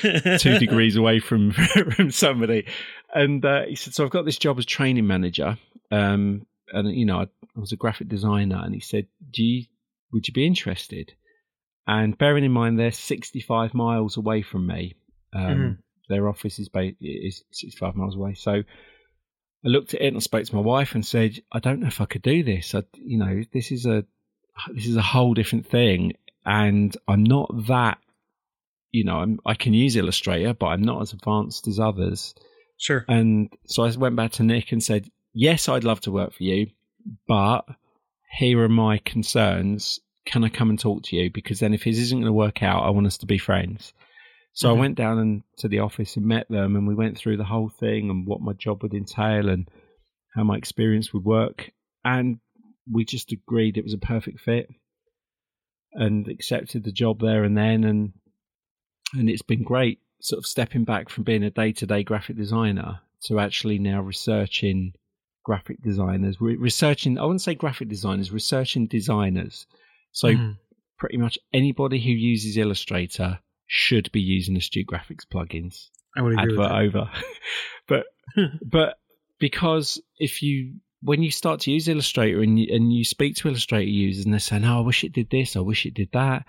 two 0.38 0.58
degrees 0.60 0.94
away 0.94 1.18
from 1.18 1.50
from 1.96 2.12
somebody. 2.12 2.68
And 3.12 3.44
uh, 3.44 3.62
he 3.66 3.74
said, 3.74 3.94
"So 3.94 4.04
I've 4.04 4.12
got 4.12 4.24
this 4.24 4.38
job 4.38 4.60
as 4.60 4.64
training 4.64 5.08
manager, 5.08 5.58
um, 5.90 6.46
and 6.72 6.88
you 6.96 7.04
know 7.04 7.18
I, 7.18 7.22
I 7.22 7.60
was 7.60 7.72
a 7.72 7.76
graphic 7.76 8.06
designer." 8.08 8.60
And 8.64 8.72
he 8.74 8.80
said, 8.80 9.08
"Do 9.32 9.42
you, 9.42 9.64
would 10.12 10.28
you 10.28 10.32
be 10.34 10.46
interested?" 10.46 11.12
And 11.88 12.16
bearing 12.16 12.44
in 12.44 12.52
mind 12.52 12.78
they're 12.78 12.92
65 12.92 13.74
miles 13.74 14.16
away 14.16 14.42
from 14.42 14.68
me, 14.68 14.94
um, 15.34 15.42
Mhm. 15.42 15.78
Their 16.08 16.28
office 16.28 16.58
is 16.58 16.68
ba- 16.68 16.92
is 17.00 17.44
65 17.52 17.96
miles 17.96 18.16
away. 18.16 18.34
So 18.34 18.62
I 19.64 19.68
looked 19.68 19.94
at 19.94 20.02
it 20.02 20.08
and 20.08 20.16
I 20.16 20.20
spoke 20.20 20.44
to 20.44 20.56
my 20.56 20.62
wife 20.62 20.94
and 20.94 21.06
said, 21.06 21.40
I 21.52 21.60
don't 21.60 21.80
know 21.80 21.86
if 21.86 22.00
I 22.00 22.06
could 22.06 22.22
do 22.22 22.42
this. 22.42 22.74
I, 22.74 22.82
you 22.94 23.18
know, 23.18 23.42
this 23.52 23.70
is 23.70 23.86
a 23.86 24.04
this 24.74 24.86
is 24.86 24.96
a 24.96 25.02
whole 25.02 25.34
different 25.34 25.66
thing, 25.66 26.14
and 26.44 26.94
I'm 27.08 27.24
not 27.24 27.66
that. 27.68 27.98
You 28.90 29.04
know, 29.04 29.20
I'm, 29.20 29.40
I 29.46 29.54
can 29.54 29.72
use 29.72 29.96
Illustrator, 29.96 30.52
but 30.52 30.66
I'm 30.66 30.82
not 30.82 31.00
as 31.00 31.14
advanced 31.14 31.66
as 31.66 31.78
others. 31.78 32.34
Sure. 32.76 33.04
And 33.08 33.50
so 33.66 33.84
I 33.84 33.90
went 33.96 34.16
back 34.16 34.32
to 34.32 34.42
Nick 34.42 34.72
and 34.72 34.82
said, 34.82 35.08
Yes, 35.32 35.68
I'd 35.68 35.84
love 35.84 36.00
to 36.02 36.10
work 36.10 36.34
for 36.34 36.42
you, 36.42 36.68
but 37.26 37.62
here 38.30 38.62
are 38.62 38.68
my 38.68 38.98
concerns. 38.98 40.00
Can 40.26 40.44
I 40.44 40.48
come 40.48 40.68
and 40.68 40.78
talk 40.78 41.04
to 41.04 41.16
you? 41.16 41.30
Because 41.30 41.60
then, 41.60 41.72
if 41.72 41.84
this 41.84 41.98
isn't 41.98 42.18
going 42.18 42.26
to 42.26 42.32
work 42.32 42.62
out, 42.62 42.84
I 42.84 42.90
want 42.90 43.06
us 43.06 43.18
to 43.18 43.26
be 43.26 43.38
friends. 43.38 43.94
So 44.54 44.68
Mhm. 44.68 44.76
I 44.76 44.80
went 44.80 44.94
down 44.96 45.18
and 45.18 45.42
to 45.58 45.68
the 45.68 45.78
office 45.80 46.16
and 46.16 46.26
met 46.26 46.48
them, 46.48 46.76
and 46.76 46.86
we 46.86 46.94
went 46.94 47.16
through 47.16 47.38
the 47.38 47.44
whole 47.44 47.68
thing 47.70 48.10
and 48.10 48.26
what 48.26 48.40
my 48.40 48.52
job 48.52 48.82
would 48.82 48.94
entail 48.94 49.48
and 49.48 49.68
how 50.34 50.44
my 50.44 50.56
experience 50.56 51.12
would 51.12 51.24
work. 51.24 51.72
And 52.04 52.38
we 52.90 53.04
just 53.04 53.32
agreed 53.32 53.76
it 53.78 53.84
was 53.84 53.94
a 53.94 53.98
perfect 53.98 54.40
fit 54.40 54.68
and 55.94 56.28
accepted 56.28 56.84
the 56.84 56.92
job 56.92 57.20
there 57.20 57.44
and 57.44 57.56
then 57.56 57.84
and 57.84 58.12
and 59.14 59.28
it's 59.28 59.42
been 59.42 59.62
great 59.62 60.00
sort 60.20 60.38
of 60.38 60.46
stepping 60.46 60.84
back 60.84 61.08
from 61.10 61.22
being 61.24 61.42
a 61.42 61.50
day-to-day 61.50 62.02
graphic 62.02 62.36
designer 62.36 63.00
to 63.24 63.38
actually 63.38 63.78
now 63.78 64.00
researching 64.00 64.92
graphic 65.44 65.82
designers 65.82 66.40
Re- 66.40 66.56
researching 66.56 67.18
i 67.18 67.22
wouldn't 67.22 67.42
say 67.42 67.54
graphic 67.54 67.88
designers 67.88 68.32
researching 68.32 68.86
designers 68.86 69.66
so 70.12 70.28
Mhm. 70.28 70.58
pretty 70.98 71.18
much 71.18 71.38
anybody 71.52 72.00
who 72.00 72.10
uses 72.10 72.56
illustrator 72.56 73.38
should 73.66 74.10
be 74.12 74.20
using 74.20 74.56
astute 74.56 74.86
graphics 74.86 75.24
plugins 75.32 75.88
I 76.16 76.22
would 76.22 76.38
agree 76.38 76.52
advert 76.52 76.70
over. 76.70 77.10
but 77.88 78.04
but 78.64 78.98
because 79.38 80.00
if 80.18 80.42
you 80.42 80.74
when 81.00 81.22
you 81.22 81.30
start 81.30 81.60
to 81.60 81.72
use 81.72 81.88
Illustrator 81.88 82.42
and 82.42 82.58
you, 82.58 82.74
and 82.74 82.92
you 82.92 83.04
speak 83.04 83.36
to 83.36 83.48
Illustrator 83.48 83.90
users 83.90 84.24
and 84.24 84.32
they're 84.32 84.40
saying, 84.40 84.64
"Oh, 84.64 84.78
I 84.78 84.80
wish 84.80 85.04
it 85.04 85.12
did 85.12 85.30
this. 85.30 85.56
I 85.56 85.60
wish 85.60 85.86
it 85.86 85.94
did 85.94 86.10
that," 86.12 86.46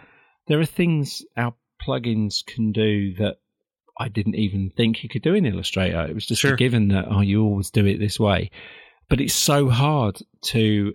there 0.48 0.60
are 0.60 0.66
things 0.66 1.24
our 1.38 1.56
plugins 1.82 2.46
can 2.46 2.72
do 2.72 3.16
that 3.16 3.38
I 3.98 4.10
didn't 4.10 4.36
even 4.36 4.72
think 4.76 5.04
you 5.04 5.10
could 5.10 5.22
do 5.22 5.34
in 5.34 5.46
Illustrator. 5.46 6.06
It 6.06 6.14
was 6.14 6.26
just 6.26 6.42
Sure. 6.42 6.54
a 6.54 6.58
given 6.58 6.90
that 6.90 7.06
oh, 7.10 7.22
you 7.22 7.44
always 7.44 7.72
do 7.72 7.86
it 7.86 8.00
this 8.00 8.20
way. 8.20 8.52
But 9.10 9.22
it's 9.22 9.34
so 9.34 9.70
hard 9.70 10.20
to 10.44 10.94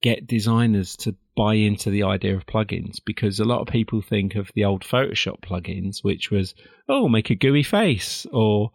get 0.00 0.26
designers 0.26 0.96
to 0.96 1.16
buy 1.36 1.54
into 1.54 1.90
the 1.90 2.02
idea 2.02 2.36
of 2.36 2.46
plugins 2.46 2.96
because 3.04 3.40
a 3.40 3.44
lot 3.44 3.60
of 3.60 3.68
people 3.68 4.02
think 4.02 4.34
of 4.34 4.50
the 4.54 4.64
old 4.64 4.82
Photoshop 4.82 5.40
plugins, 5.42 5.98
which 6.02 6.30
was 6.30 6.54
oh, 6.88 7.08
make 7.08 7.30
a 7.30 7.34
gooey 7.34 7.62
face 7.62 8.26
or 8.32 8.70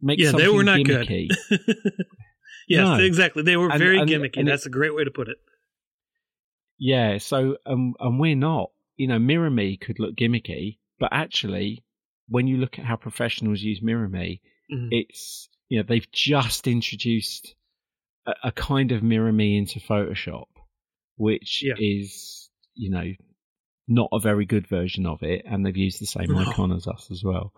make 0.00 0.18
Yeah, 0.18 0.30
something 0.30 0.46
they 0.48 0.52
were 0.54 0.64
not 0.64 0.82
good. 0.84 1.06
gimmicky. 1.08 1.28
yes, 2.68 2.86
No. 2.86 2.94
exactly. 2.96 3.42
They 3.42 3.56
were 3.56 3.70
And- 3.70 3.78
very 3.78 3.98
and- 3.98 4.08
gimmicky. 4.10 4.38
and 4.38 4.48
it- 4.48 4.50
That's 4.50 4.66
a 4.66 4.70
great 4.70 4.94
way 4.94 5.04
to 5.04 5.10
put 5.10 5.28
it. 5.28 5.36
Yeah, 6.78 7.18
so 7.18 7.56
um, 7.66 7.94
and 8.00 8.18
we're 8.18 8.36
not. 8.36 8.70
You 8.96 9.06
know, 9.08 9.18
Mirror 9.18 9.50
Me 9.50 9.76
could 9.76 9.98
look 9.98 10.14
gimmicky, 10.16 10.78
but 10.98 11.10
actually, 11.12 11.84
when 12.28 12.46
you 12.46 12.56
look 12.58 12.78
at 12.78 12.84
how 12.84 12.96
professionals 12.96 13.60
use 13.62 13.80
Mirror 13.82 14.08
Me, 14.08 14.40
Mhm. 14.72 14.88
it's 14.90 15.48
you 15.68 15.78
know 15.78 15.84
they've 15.88 16.10
just 16.12 16.66
introduced 16.66 17.54
a, 18.26 18.32
a 18.44 18.52
kind 18.52 18.92
of 18.92 19.02
Mirror 19.02 19.32
Me 19.32 19.56
into 19.58 19.78
Photoshop, 19.80 20.46
which 21.20 21.62
Yeah. 21.64 21.74
is 21.78 22.48
you 22.74 22.90
know 22.90 23.04
not 23.86 24.08
a 24.12 24.18
very 24.20 24.46
good 24.46 24.66
version 24.68 25.04
of 25.06 25.22
it, 25.22 25.42
and 25.44 25.64
they've 25.66 25.76
used 25.76 26.00
the 26.00 26.06
same 26.06 26.32
No. 26.32 26.38
icon 26.40 26.72
as 26.72 26.86
us 26.86 27.08
as 27.10 27.22
well. 27.24 27.52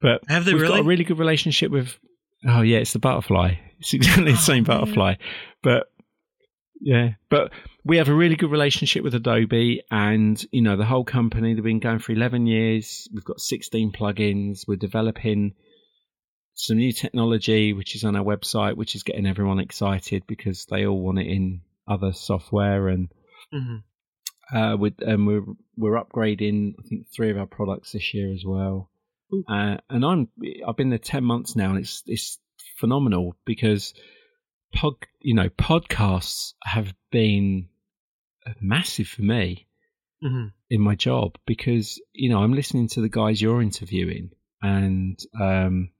But 0.00 0.22
Have 0.28 0.44
they 0.44 0.52
we've 0.54 0.62
really? 0.62 0.74
got 0.78 0.84
a 0.84 0.88
really 0.88 1.04
good 1.04 1.18
relationship 1.18 1.70
with. 1.70 1.98
Oh 2.46 2.62
yeah, 2.62 2.78
it's 2.78 2.92
the 2.92 2.98
butterfly. 2.98 3.54
It's 3.80 3.94
exactly 3.94 4.24
the 4.24 4.30
Oh, 4.32 4.34
same 4.52 4.64
man. 4.64 4.80
butterfly, 4.80 5.14
but 5.62 5.86
yeah, 6.80 7.10
but 7.30 7.52
we 7.84 7.96
have 7.98 8.08
a 8.08 8.14
really 8.14 8.34
good 8.36 8.50
relationship 8.50 9.02
with 9.04 9.14
Adobe, 9.14 9.82
and 9.90 10.44
you 10.52 10.62
know 10.62 10.76
the 10.76 10.84
whole 10.84 11.04
company. 11.04 11.54
They've 11.54 11.62
been 11.62 11.78
going 11.80 11.98
for 12.00 12.12
eleven 12.12 12.46
years. 12.46 13.08
We've 13.14 13.24
got 13.24 13.40
sixteen 13.40 13.92
plugins. 13.92 14.64
We're 14.66 14.76
developing 14.76 15.54
some 16.54 16.78
new 16.78 16.92
technology, 16.92 17.72
which 17.72 17.94
is 17.94 18.02
on 18.04 18.16
our 18.16 18.24
website, 18.24 18.76
which 18.76 18.94
is 18.96 19.04
getting 19.04 19.26
everyone 19.26 19.60
excited 19.60 20.24
because 20.26 20.66
they 20.66 20.86
all 20.86 21.00
want 21.00 21.18
it 21.20 21.26
in 21.28 21.60
other 21.88 22.12
software, 22.12 22.88
and 22.88 23.08
Mhm. 23.52 23.82
uh, 24.52 24.76
with 24.78 24.94
and 25.00 25.26
we're 25.26 25.44
we're 25.76 26.02
upgrading. 26.02 26.74
I 26.78 26.82
think 26.88 27.06
three 27.14 27.30
of 27.30 27.38
our 27.38 27.46
products 27.46 27.92
this 27.92 28.12
year 28.14 28.32
as 28.32 28.44
well. 28.44 28.90
Uh, 29.48 29.76
and 29.90 30.04
I'm 30.04 30.28
I've 30.66 30.76
been 30.76 30.90
there 30.90 30.98
ten 30.98 31.24
months 31.24 31.54
now, 31.56 31.70
and 31.70 31.78
it's 31.78 32.02
it's 32.06 32.38
phenomenal 32.78 33.36
because 33.44 33.94
pod 34.72 34.94
you 35.20 35.34
know 35.34 35.48
podcasts 35.48 36.52
have 36.64 36.94
been 37.10 37.68
massive 38.60 39.08
for 39.08 39.22
me 39.22 39.66
Mhm. 40.22 40.52
in 40.70 40.80
my 40.80 40.94
job 40.94 41.36
because 41.46 42.00
you 42.12 42.30
know 42.30 42.42
I'm 42.42 42.52
listening 42.54 42.88
to 42.88 43.00
the 43.00 43.08
guys 43.08 43.40
you're 43.42 43.62
interviewing 43.62 44.30
and 44.62 45.18
um, 45.40 45.90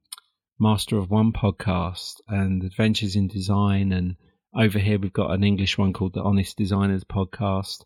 Master 0.59 0.97
of 0.99 1.11
One 1.11 1.33
podcast 1.33 2.15
and 2.27 2.65
Adventures 2.65 3.15
in 3.17 3.29
Design 3.29 3.93
and 3.93 4.17
over 4.55 4.79
here 4.79 4.99
we've 4.99 5.13
got 5.13 5.31
an 5.33 5.45
English 5.45 5.77
one 5.79 5.93
called 5.93 6.15
the 6.15 6.23
Honest 6.23 6.57
Designers 6.57 7.05
podcast. 7.05 7.85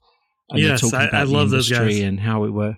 And 0.51 0.63
they're 0.63 0.71
Yes, 0.71 0.81
talking 0.83 0.99
I- 0.99 1.05
about 1.09 1.21
I 1.21 1.25
love 1.25 1.51
those 1.51 1.71
industry 1.71 1.95
guys. 2.01 2.03
and 2.03 2.21
how 2.21 2.45
it 2.45 2.51
were. 2.51 2.77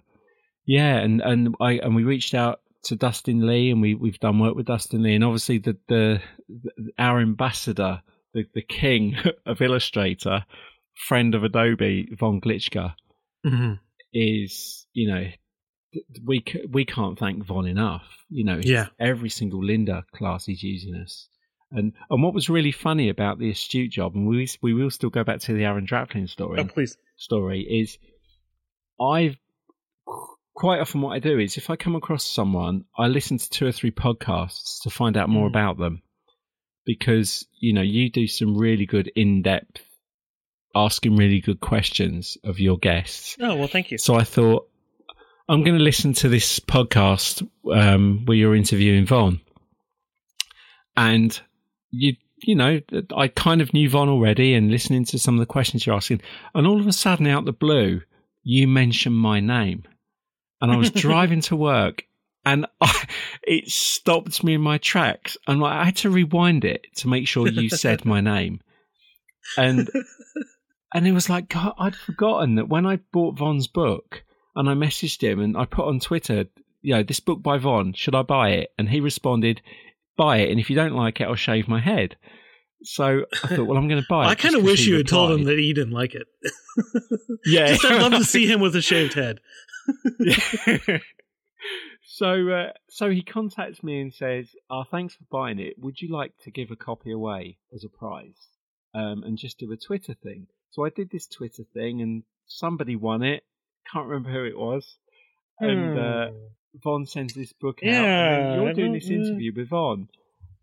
Yeah, 0.67 0.97
and 0.99 1.21
and 1.21 1.55
I 1.61 1.73
and 1.73 1.95
we 1.95 2.05
reached 2.05 2.35
out 2.35 2.61
to 2.85 2.97
Dustin 2.97 3.47
Lee 3.47 3.71
and 3.71 3.81
we 3.81 3.95
we've 3.95 4.19
done 4.21 4.39
work 4.39 4.55
with 4.55 4.67
Dustin 4.67 5.03
Lee 5.03 5.15
and 5.15 5.25
obviously 5.25 5.59
the 5.59 5.77
the, 5.89 6.21
the 6.49 6.91
our 6.99 7.21
ambassador, 7.21 8.03
the 8.33 8.45
the 8.55 8.63
king 8.63 9.17
of 9.47 9.61
Illustrator, 9.61 10.45
friend 11.09 11.35
of 11.35 11.45
Adobe, 11.45 12.09
Von 12.19 12.41
Glitschka 12.41 12.95
Mhm. 13.47 13.79
is 14.13 14.87
you 14.93 15.09
know 15.09 15.27
we 16.25 16.43
we 16.71 16.85
can't 16.85 17.19
thank 17.19 17.45
Von 17.45 17.67
enough. 17.67 18.05
You 18.31 18.45
know, 18.45 18.61
Yeah. 18.63 18.89
every 18.99 19.29
single 19.31 19.61
Lynda 19.63 20.05
class 20.15 20.47
he's 20.47 20.63
using 20.63 20.95
us. 20.97 21.29
And 21.71 21.93
and 22.11 22.23
what 22.23 22.35
was 22.35 22.49
really 22.49 22.73
funny 22.73 23.09
about 23.09 23.39
the 23.39 23.51
astute 23.51 23.91
job, 23.91 24.15
and 24.15 24.27
we 24.29 24.49
we 24.63 24.75
will 24.75 24.91
still 24.91 25.11
go 25.11 25.25
back 25.25 25.41
to 25.41 25.53
the 25.53 25.65
Aaron 25.65 25.87
Draplin 25.87 26.29
story 26.29 26.61
Oh, 26.61 26.65
please. 26.65 26.97
story 27.17 27.61
is 27.63 27.99
I've 29.01 29.37
quite 30.55 30.79
often 30.81 31.01
what 31.01 31.15
I 31.15 31.19
do 31.19 31.39
is 31.41 31.57
if 31.57 31.69
I 31.71 31.77
come 31.77 31.97
across 31.97 32.25
someone, 32.25 32.85
I 32.97 33.09
listen 33.09 33.39
to 33.39 33.51
two 33.51 33.67
or 33.67 33.73
three 33.73 33.91
podcasts 33.91 34.83
to 34.83 34.91
find 34.91 35.17
out 35.17 35.29
more 35.29 35.47
Mm. 35.49 35.51
about 35.53 35.79
them 35.79 36.03
because 36.87 37.45
you 37.59 37.73
know 37.73 37.83
you 37.83 38.09
do 38.11 38.27
some 38.29 38.57
really 38.57 38.87
good 38.87 39.11
in 39.17 39.43
depth 39.43 39.83
asking 40.77 41.17
really 41.17 41.41
good 41.41 41.59
questions 41.61 42.37
of 42.45 42.61
your 42.61 42.79
guests. 42.79 43.37
Oh 43.41 43.57
well, 43.57 43.69
thank 43.69 43.91
you. 43.91 43.99
So 43.99 44.15
I 44.15 44.23
thought 44.23 44.69
I'm 45.49 45.65
going 45.65 45.77
to 45.79 45.83
listen 45.83 46.13
to 46.15 46.29
this 46.29 46.61
podcast 46.61 47.47
um, 47.73 48.25
where 48.27 48.37
you're 48.37 48.55
interviewing 48.55 49.07
Von, 49.07 49.41
and 50.97 51.41
you 51.99 52.17
you 52.43 52.55
know 52.55 52.81
I 53.17 53.29
kind 53.29 53.61
of 53.61 53.73
knew 53.73 53.89
Von 53.89 54.09
already, 54.09 54.55
and 54.55 54.71
listening 54.71 55.05
to 55.07 55.19
some 55.19 55.35
of 55.35 55.41
the 55.41 55.47
questions 55.47 55.87
you're 55.87 55.97
asking, 55.97 56.23
and 56.55 56.67
all 56.67 56.81
of 56.81 56.87
a 56.87 56.93
sudden 56.93 57.27
out 57.27 57.41
of 57.41 57.47
the 57.47 57.53
blue, 57.53 58.03
you 58.43 58.69
mentioned 58.69 59.17
my 59.17 59.41
name, 59.41 59.85
and 60.61 60.71
I 60.73 60.77
was 60.77 60.91
driving 61.07 61.41
to 61.43 61.57
work. 61.57 62.05
And 62.47 62.67
I, 62.79 63.07
it 63.43 63.71
stopped 63.71 64.45
me 64.45 64.55
in 64.55 64.61
my 64.61 64.77
tracks, 64.77 65.39
and 65.47 65.65
I 65.65 65.85
had 65.85 65.97
to 65.97 66.11
rewind 66.11 66.67
it 66.67 66.87
to 66.97 67.09
make 67.09 67.27
sure 67.27 67.49
you 67.49 67.71
said 67.71 68.05
my 68.05 68.21
name. 68.21 68.61
And 69.57 69.89
and 70.95 71.07
it 71.07 71.13
was 71.13 71.29
like 71.29 71.49
God, 71.49 71.75
I'd 71.79 71.97
forgotten 71.97 72.57
that 72.57 72.69
when 72.69 72.87
I 72.87 72.97
bought 73.13 73.39
Von's 73.39 73.67
book 73.67 74.23
and 74.55 74.69
I 74.69 74.75
messaged 74.75 75.23
him 75.23 75.41
and 75.41 75.57
I 75.57 75.65
put 75.65 75.87
on 75.87 76.01
Twitter, 76.01 76.45
you 76.83 76.95
know, 76.95 77.03
this 77.03 77.21
book 77.21 77.43
by 77.43 77.59
Von, 77.59 77.93
should 77.95 78.15
I 78.15 78.23
buy 78.23 78.51
it? 78.51 78.73
And 78.79 78.89
he 78.89 79.01
responded, 79.01 79.61
buy 80.17 80.39
it, 80.39 80.51
and 80.51 80.61
if 80.61 80.71
you 80.71 80.77
don't 80.77 80.95
like 80.95 81.21
it, 81.21 81.25
I'll 81.25 81.35
shave 81.35 81.69
my 81.69 81.81
head. 81.81 82.17
So 82.83 83.25
I 83.43 83.47
thought, 83.49 83.67
well, 83.67 83.79
I'm 83.79 83.89
going 83.89 84.01
to 84.03 84.07
buy 84.09 84.27
it. 84.27 84.29
I 84.29 84.35
kind 84.35 84.55
of 84.55 84.63
wish 84.63 84.87
you 84.87 84.97
had 84.97 85.09
told 85.09 85.33
him 85.33 85.45
that 85.45 85.59
he 85.59 85.73
didn't 85.73 85.93
like 85.95 86.15
it. 86.15 86.27
Yeah, 87.47 87.69
Just 87.69 87.85
I'd 87.85 88.01
love 88.01 88.13
to 88.13 88.25
see 88.25 88.47
him 88.51 88.61
with 88.61 88.75
a 88.75 88.81
shaved 88.83 89.15
head. 89.15 89.39
so, 92.05 92.49
uh, 92.49 92.73
so 92.89 93.11
he 93.11 93.23
contacts 93.23 93.83
me 93.83 94.01
and 94.01 94.13
says, 94.13 94.49
"Oh, 94.71 94.85
thanks 94.91 95.15
for 95.15 95.25
buying 95.31 95.59
it. 95.59 95.75
Would 95.79 96.01
you 96.01 96.13
like 96.13 96.33
to 96.45 96.51
give 96.51 96.71
a 96.71 96.77
copy 96.77 97.13
away 97.13 97.59
as 97.75 97.85
a 97.85 97.89
prize, 97.89 98.49
um, 98.95 99.23
and 99.25 99.39
just 99.39 99.59
do 99.59 99.71
a 99.73 99.77
Twitter 99.77 100.15
thing?" 100.15 100.47
So 100.71 100.85
I 100.85 100.91
did 100.91 101.11
this 101.11 101.27
Twitter 101.27 101.65
thing, 101.75 102.01
and 102.03 102.23
somebody 102.47 102.97
won 102.97 103.23
it. 103.23 103.45
Can't 103.93 104.07
remember 104.09 104.31
who 104.33 104.45
it 104.45 104.59
was. 104.59 104.97
And 105.61 105.99
uh, 105.99 106.31
Von 106.83 107.07
sends 107.07 107.35
this 107.35 107.53
book 107.53 107.81
out. 107.83 107.89
and. 107.89 108.05
Yeah, 108.05 108.63
you're 108.63 108.75
doing 108.75 108.93
this 108.93 109.09
interview 109.09 109.53
with 109.55 109.69
Von, 109.69 110.09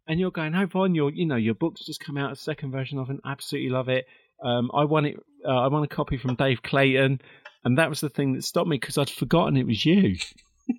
and 0.08 0.20
you're 0.20 0.32
going, 0.32 0.56
"Oh, 0.56 0.66
Von, 0.66 0.96
your 0.96 1.12
you 1.12 1.26
know 1.26 1.36
your 1.36 1.56
book's 1.56 1.86
just 1.86 2.00
come 2.00 2.18
out, 2.18 2.32
a 2.32 2.36
second 2.36 2.72
version 2.72 2.98
of 3.00 3.10
it. 3.10 3.20
Absolutely 3.26 3.70
love 3.70 3.90
it. 3.90 4.06
Um, 4.44 4.72
I 4.74 4.86
won 4.86 5.06
it. 5.06 5.18
Uh, 5.46 5.50
I 5.50 5.68
won 5.68 5.84
a 5.84 5.88
copy 5.88 6.18
from 6.18 6.36
Dave 6.36 6.62
Clayton." 6.62 7.22
And 7.64 7.78
that 7.78 7.90
was 7.90 8.02
the 8.02 8.10
thing 8.10 8.34
that 8.34 8.44
stopped 8.44 8.68
me 8.68 8.78
because 8.78 8.98
I'd 8.98 9.10
forgotten 9.10 9.56
it 9.56 9.68
was 9.68 9.86
you. 9.86 10.18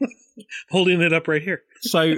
holding 0.70 1.00
it 1.00 1.12
up 1.12 1.28
right 1.28 1.42
here. 1.42 1.62
So, 1.80 2.16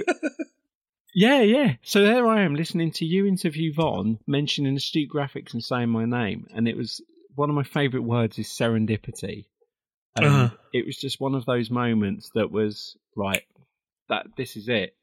yeah, 1.13 1.41
yeah. 1.41 1.73
So 1.83 2.03
there 2.03 2.27
I 2.27 2.41
am 2.41 2.55
listening 2.55 2.91
to 2.93 3.05
you 3.05 3.25
interview 3.25 3.73
Von, 3.73 4.19
mentioning 4.25 4.75
astute 4.75 5.09
graphics 5.09 5.53
and 5.53 5.63
saying 5.63 5.89
my 5.89 6.05
name. 6.05 6.47
And 6.53 6.67
it 6.67 6.77
was 6.77 7.01
one 7.35 7.49
of 7.49 7.55
my 7.55 7.63
favourite 7.63 8.05
words 8.05 8.39
is 8.39 8.47
serendipity. 8.47 9.45
Uh-huh. 10.23 10.49
it 10.73 10.85
was 10.85 10.97
just 10.97 11.19
one 11.19 11.35
of 11.35 11.45
those 11.45 11.69
moments 11.69 12.31
that 12.35 12.51
was, 12.51 12.97
right, 13.15 13.43
that 14.09 14.27
this 14.37 14.55
is 14.55 14.69
it. 14.69 14.95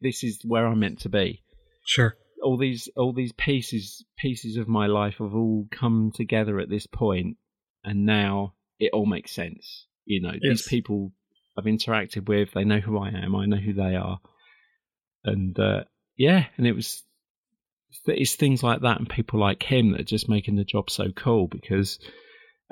This 0.00 0.22
is 0.22 0.40
where 0.44 0.66
I'm 0.66 0.80
meant 0.80 1.00
to 1.00 1.08
be. 1.08 1.42
Sure. 1.84 2.16
All 2.42 2.56
these, 2.56 2.88
all 2.96 3.12
these 3.12 3.32
pieces, 3.32 4.04
pieces 4.16 4.56
of 4.56 4.68
my 4.68 4.86
life 4.86 5.16
have 5.18 5.34
all 5.34 5.66
come 5.70 6.12
together 6.14 6.60
at 6.60 6.70
this 6.70 6.86
point, 6.86 7.36
and 7.84 8.06
now 8.06 8.54
it 8.78 8.90
all 8.92 9.06
makes 9.06 9.34
sense. 9.34 9.86
You 10.04 10.22
know, 10.22 10.32
these 10.40 10.66
people 10.66 11.12
I've 11.58 11.64
interacted 11.64 12.28
with, 12.28 12.52
they 12.52 12.64
know 12.64 12.80
who 12.80 12.98
I 12.98 13.08
am, 13.08 13.34
I 13.34 13.46
know 13.46 13.56
who 13.56 13.72
they 13.72 13.96
are, 13.96 14.20
and 15.24 15.58
uh, 15.58 15.84
yeah, 16.16 16.46
and 16.56 16.66
it 16.66 16.72
was 16.72 17.02
it's 18.06 18.34
things 18.34 18.62
like 18.62 18.82
that 18.82 18.98
and 18.98 19.08
people 19.08 19.40
like 19.40 19.62
him 19.62 19.92
that 19.92 20.00
are 20.00 20.04
just 20.04 20.28
making 20.28 20.56
the 20.56 20.64
job 20.64 20.90
so 20.90 21.10
cool 21.14 21.46
because 21.46 21.98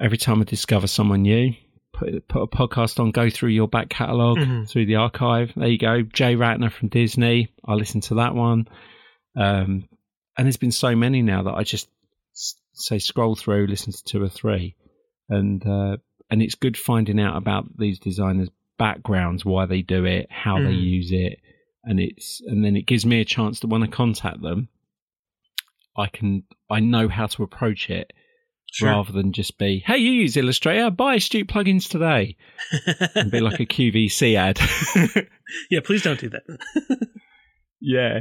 every 0.01 0.19
time 0.19 0.41
I 0.41 0.45
discover 0.45 0.87
someone 0.87 1.23
new, 1.23 1.55
put 1.93 2.27
put 2.29 2.43
a 2.43 2.47
podcast 2.47 2.99
on, 3.01 3.11
go 3.11 3.31
through 3.31 3.51
your 3.51 3.69
back 3.69 3.89
catalog 3.89 4.39
Mhm. 4.39 4.69
through 4.69 4.87
the 4.87 4.97
archive. 4.97 5.53
There 5.55 5.69
you 5.69 5.79
go, 5.79 6.03
Jay 6.03 6.35
Ratner 6.37 6.71
from 6.71 6.89
Disney. 6.89 7.49
I 7.65 7.75
listened 7.75 8.03
to 8.05 8.15
that 8.17 8.35
one, 8.35 8.69
um, 9.37 9.89
and 10.37 10.47
there's 10.47 10.57
been 10.57 10.73
so 10.73 10.95
many 10.97 11.23
now 11.23 11.43
that 11.45 11.55
I 11.55 11.63
just 11.63 11.89
say 12.73 12.99
scroll 12.99 13.37
through, 13.37 13.67
listen 13.69 13.93
to 13.93 14.05
two 14.05 14.23
or 14.23 14.29
three, 14.29 14.75
and 15.29 15.65
uh, 15.67 15.97
and 16.31 16.43
it's 16.43 16.57
good 16.57 16.77
finding 16.77 17.21
out 17.21 17.37
about 17.37 17.77
these 17.79 17.99
designers' 18.01 18.51
backgrounds, 18.79 19.45
why 19.45 19.67
they 19.67 19.83
do 19.83 20.05
it, 20.05 20.27
how 20.31 20.59
they 20.59 20.75
Mhm. 20.75 20.83
use 20.83 21.13
it, 21.13 21.39
and 21.85 22.01
it's 22.01 22.41
and 22.47 22.65
then 22.65 22.75
it 22.77 22.87
gives 22.87 23.07
me 23.07 23.21
a 23.21 23.25
chance 23.25 23.61
to 23.61 23.69
when 23.69 23.85
I 23.85 23.87
contact 23.87 24.43
them, 24.43 24.69
I 25.97 26.09
can 26.09 26.43
I 26.69 26.81
know 26.81 27.09
how 27.09 27.27
to 27.29 27.45
approach 27.45 27.89
it 27.91 28.13
Sure. 28.77 28.89
rather 28.89 29.13
than 29.13 29.33
just 29.33 29.57
be, 29.57 29.83
hey, 29.87 29.99
you 29.99 30.11
use 30.11 30.37
Illustrator, 30.37 30.91
buy 30.91 31.15
Astute 31.17 31.47
plugins 31.49 31.89
today, 31.89 32.37
and 33.15 33.31
be 33.31 33.39
like 33.41 33.61
a 33.61 33.67
QVC 33.67 34.35
ad. 34.37 34.59
yeah, 35.71 35.81
please 35.85 36.03
don't 36.03 36.19
do 36.19 36.31
that. 36.31 36.43
yeah. 37.81 38.21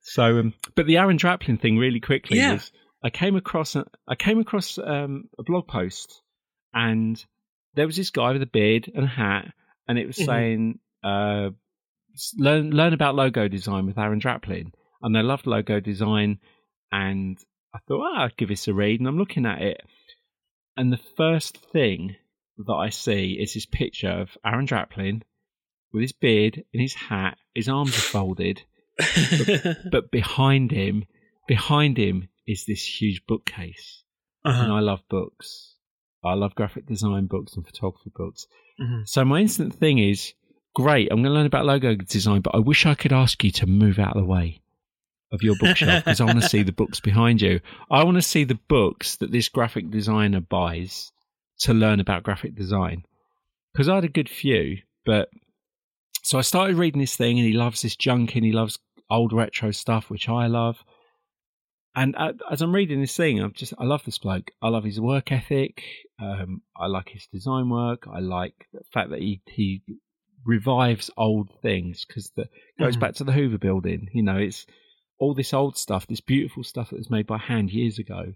So, 0.00 0.40
um, 0.40 0.54
but 0.74 0.86
the 0.86 0.96
Aaron 0.98 1.18
Draplin 1.18 1.60
thing, 1.60 1.78
really 1.78 2.00
quickly, 2.00 2.38
Yeah. 2.38 2.54
was 2.54 2.72
I 3.04 3.10
came 3.10 3.36
across 3.36 3.76
a, 3.76 3.84
I 4.08 4.14
came 4.16 4.38
across 4.40 4.78
um, 4.78 5.24
a 5.38 5.42
blog 5.44 5.68
post, 5.68 6.20
and 6.74 7.22
there 7.74 7.86
was 7.86 7.96
this 7.96 8.10
guy 8.10 8.32
with 8.32 8.42
a 8.42 8.46
beard 8.46 8.90
and 8.94 9.04
a 9.04 9.08
hat, 9.08 9.52
and 9.86 9.98
it 9.98 10.06
was 10.06 10.16
Mhm. 10.16 10.26
saying, 10.26 10.78
uh, 11.04 11.50
learn 12.36 12.70
learn 12.70 12.92
about 12.92 13.14
logo 13.14 13.46
design 13.48 13.86
with 13.86 13.98
Aaron 13.98 14.20
Draplin, 14.20 14.72
and 15.02 15.16
I 15.16 15.20
loved 15.20 15.46
logo 15.46 15.78
design, 15.80 16.38
and 16.90 17.38
I 17.74 17.78
thought, 17.86 18.04
ah, 18.04 18.24
I'd 18.24 18.36
give 18.36 18.48
this 18.48 18.68
a 18.68 18.74
read, 18.74 19.00
and 19.00 19.08
I'm 19.08 19.18
looking 19.18 19.46
at 19.46 19.62
it, 19.62 19.80
and 20.76 20.92
the 20.92 21.00
first 21.16 21.58
thing 21.72 22.16
that 22.58 22.72
I 22.72 22.90
see 22.90 23.38
is 23.40 23.54
this 23.54 23.66
picture 23.66 24.10
of 24.10 24.36
Aaron 24.44 24.66
Draplin 24.66 25.22
with 25.92 26.02
his 26.02 26.12
beard 26.12 26.64
and 26.72 26.80
his 26.82 26.94
hat, 26.94 27.36
his 27.54 27.68
arms 27.68 27.96
are 27.96 28.00
folded, 28.00 28.62
but 29.90 30.10
behind 30.10 30.70
him, 30.70 31.04
behind 31.46 31.98
him 31.98 32.28
is 32.46 32.64
this 32.64 32.84
huge 32.84 33.22
bookcase. 33.26 34.02
And 34.44 34.54
uh-huh. 34.54 34.74
I 34.74 34.80
love 34.80 35.00
books. 35.08 35.76
I 36.24 36.34
love 36.34 36.54
graphic 36.54 36.86
design 36.86 37.26
books 37.26 37.54
and 37.54 37.66
photography 37.66 38.10
books. 38.14 38.46
Mhm. 38.80 39.06
So 39.06 39.24
my 39.24 39.40
instant 39.40 39.74
thing 39.74 39.98
is, 39.98 40.34
great, 40.74 41.08
I'm 41.10 41.18
going 41.18 41.24
to 41.24 41.30
learn 41.30 41.46
about 41.46 41.66
logo 41.66 41.94
design, 41.94 42.40
but 42.40 42.54
I 42.54 42.58
wish 42.58 42.86
I 42.86 42.94
could 42.94 43.12
ask 43.12 43.42
you 43.44 43.50
to 43.52 43.66
move 43.66 43.98
out 43.98 44.16
of 44.16 44.22
the 44.22 44.28
way 44.28 44.61
of 45.32 45.42
your 45.42 45.56
bookshelf 45.56 46.04
because 46.04 46.20
I 46.20 46.24
want 46.24 46.42
to 46.42 46.48
see 46.54 46.62
the 46.62 46.72
books 46.72 47.00
behind 47.00 47.40
you. 47.40 47.60
I 47.90 48.04
want 48.04 48.16
to 48.16 48.22
see 48.22 48.44
the 48.44 48.58
books 48.68 49.16
that 49.16 49.32
this 49.32 49.48
graphic 49.48 49.90
designer 49.90 50.40
buys 50.40 51.10
to 51.60 51.72
learn 51.74 52.00
about 52.00 52.22
graphic 52.22 52.54
design. 52.54 53.04
Because 53.72 53.88
I 53.88 53.94
had 53.96 54.04
a 54.04 54.08
good 54.08 54.28
few, 54.28 54.78
but 55.06 55.28
so 56.22 56.38
I 56.38 56.42
started 56.42 56.76
reading 56.76 57.00
this 57.00 57.16
thing, 57.16 57.38
and 57.38 57.46
he 57.48 57.54
loves 57.54 57.82
this 57.82 57.96
junk 57.96 58.34
and 58.36 58.44
he 58.44 58.52
loves 58.52 58.78
old 59.10 59.32
retro 59.32 59.70
stuff, 59.70 60.10
which 60.10 60.28
I 60.28 60.46
love. 60.46 60.76
And 61.94 62.14
as 62.50 62.62
I'm 62.62 62.74
reading 62.74 63.00
this 63.00 63.16
thing, 63.16 63.38
I'm 63.40 63.52
just 63.52 63.74
I 63.78 63.84
love 63.84 64.02
this 64.04 64.18
bloke. 64.18 64.50
I 64.62 64.68
love 64.68 64.84
his 64.84 65.00
work 65.00 65.30
ethic. 65.30 65.82
Um, 66.20 66.62
I 66.76 66.86
like 66.86 67.10
his 67.10 67.26
design 67.32 67.68
work. 67.68 68.04
I 68.10 68.20
like 68.20 68.54
the 68.72 68.80
fact 68.94 69.10
that 69.10 69.18
he 69.20 69.42
he 69.46 69.82
revives 70.44 71.10
old 71.16 71.50
things 71.60 72.04
because 72.06 72.30
the 72.36 72.48
goes 72.78 72.96
Mhm. 72.96 73.00
back 73.00 73.14
to 73.16 73.24
the 73.24 73.32
Hoover 73.32 73.58
Building. 73.58 74.08
You 74.14 74.22
know, 74.22 74.38
it's 74.38 74.66
all 75.22 75.34
this 75.34 75.54
old 75.54 75.76
stuff, 75.76 76.08
this 76.08 76.20
beautiful 76.20 76.64
stuff 76.64 76.90
that 76.90 76.98
was 76.98 77.08
made 77.08 77.28
by 77.28 77.38
hand 77.38 77.70
years 77.70 77.96
ago, 77.96 78.34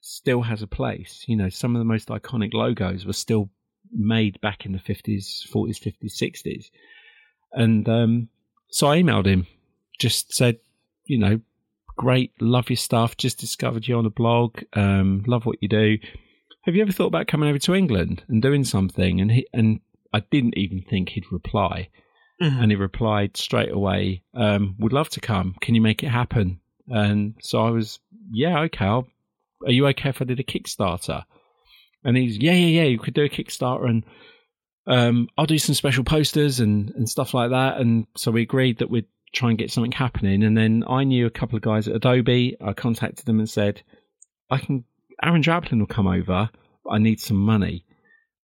still 0.00 0.42
has 0.42 0.62
a 0.62 0.68
place. 0.68 1.24
You 1.26 1.36
know, 1.36 1.48
some 1.48 1.74
of 1.74 1.80
the 1.80 1.84
most 1.84 2.08
iconic 2.08 2.54
logos 2.54 3.04
were 3.04 3.12
still 3.12 3.50
made 3.90 4.40
back 4.40 4.64
in 4.64 4.70
the 4.70 4.78
fifties, 4.78 5.44
forties, 5.52 5.78
fifties, 5.78 6.16
sixties, 6.16 6.70
and 7.52 7.88
um, 7.88 8.28
so 8.68 8.86
I 8.86 9.02
emailed 9.02 9.26
him, 9.26 9.48
just 9.98 10.32
said, 10.32 10.60
you 11.06 11.18
know, 11.18 11.40
great, 11.96 12.30
love 12.40 12.70
your 12.70 12.76
stuff. 12.76 13.16
Just 13.16 13.40
discovered 13.40 13.88
you 13.88 13.98
on 13.98 14.06
a 14.06 14.10
blog. 14.10 14.62
Um, 14.74 15.24
love 15.26 15.44
what 15.44 15.58
you 15.60 15.68
do. 15.68 15.98
Have 16.62 16.76
you 16.76 16.82
ever 16.82 16.92
thought 16.92 17.08
about 17.08 17.26
coming 17.26 17.48
over 17.48 17.58
to 17.58 17.74
England 17.74 18.22
and 18.28 18.40
doing 18.40 18.64
something? 18.64 19.20
And 19.20 19.32
he 19.32 19.48
and 19.52 19.80
I 20.14 20.20
didn't 20.20 20.56
even 20.56 20.82
think 20.88 21.08
he'd 21.08 21.32
reply 21.32 21.88
Mhm. 22.40 22.62
and 22.62 22.70
he 22.72 22.76
replied 22.76 23.36
straight 23.36 23.70
away, 23.70 24.22
um, 24.34 24.74
"Would 24.78 24.92
love 24.92 25.08
to 25.10 25.20
come. 25.20 25.54
Can 25.60 25.74
you 25.74 25.80
make 25.80 26.02
it 26.02 26.08
happen?" 26.08 26.60
And 26.88 27.34
so 27.40 27.60
I 27.60 27.70
was, 27.70 28.00
"Yeah, 28.32 28.60
okay. 28.62 28.84
I'll, 28.84 29.06
are 29.64 29.72
you 29.72 29.86
okay 29.88 30.08
if 30.08 30.20
I 30.20 30.24
did 30.24 30.40
a 30.40 30.44
Kickstarter?" 30.44 31.24
And 32.04 32.16
he's, 32.16 32.38
"Yeah, 32.38 32.52
yeah, 32.54 32.82
yeah. 32.82 32.84
You 32.84 32.98
could 32.98 33.14
do 33.14 33.24
a 33.24 33.28
Kickstarter, 33.28 33.88
and 33.88 34.04
um, 34.86 35.28
I'll 35.38 35.46
do 35.46 35.58
some 35.58 35.74
special 35.76 36.02
posters 36.04 36.58
and 36.60 36.90
and 36.90 37.08
stuff 37.08 37.34
like 37.34 37.50
that." 37.50 37.78
And 37.78 38.06
so 38.16 38.30
we 38.32 38.42
agreed 38.42 38.78
that 38.78 38.90
we'd 38.90 39.06
try 39.32 39.50
and 39.50 39.58
get 39.58 39.70
something 39.70 39.92
happening. 39.92 40.42
And 40.42 40.56
then 40.56 40.84
I 40.88 41.04
knew 41.04 41.26
a 41.26 41.30
couple 41.30 41.56
of 41.56 41.62
guys 41.62 41.86
at 41.88 41.94
Adobe. 41.96 42.56
I 42.60 42.72
contacted 42.72 43.24
them 43.26 43.38
and 43.38 43.48
said, 43.48 43.82
"I 44.50 44.58
can. 44.58 44.84
Aaron 45.22 45.42
Draplin 45.42 45.78
will 45.78 45.86
come 45.86 46.08
over. 46.08 46.50
But 46.84 46.90
I 46.90 46.98
need 46.98 47.20
some 47.20 47.36
money." 47.38 47.84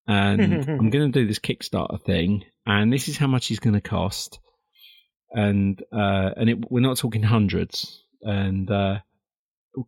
And 0.07 0.41
I'm 0.68 0.91
going 0.91 1.11
to 1.12 1.20
do 1.20 1.26
this 1.26 1.41
Kickstarter 1.41 2.01
thing, 2.01 2.45
and 2.68 2.92
this 2.92 3.08
is 3.08 3.16
how 3.16 3.26
much 3.26 3.46
he's 3.46 3.58
going 3.58 3.74
to 3.74 3.80
cost, 3.80 4.38
and 5.32 5.82
uh, 5.92 6.30
and 6.36 6.50
it, 6.50 6.70
we're 6.70 6.80
not 6.80 6.98
talking 6.98 7.22
hundreds. 7.22 8.04
And 8.22 8.70
uh, 8.70 8.98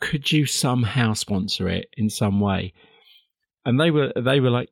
could 0.00 0.30
you 0.30 0.46
somehow 0.46 1.12
sponsor 1.14 1.68
it 1.68 1.88
in 1.96 2.10
some 2.10 2.40
way? 2.40 2.72
And 3.64 3.78
they 3.78 3.90
were 3.90 4.12
they 4.16 4.40
were 4.40 4.50
like, 4.50 4.70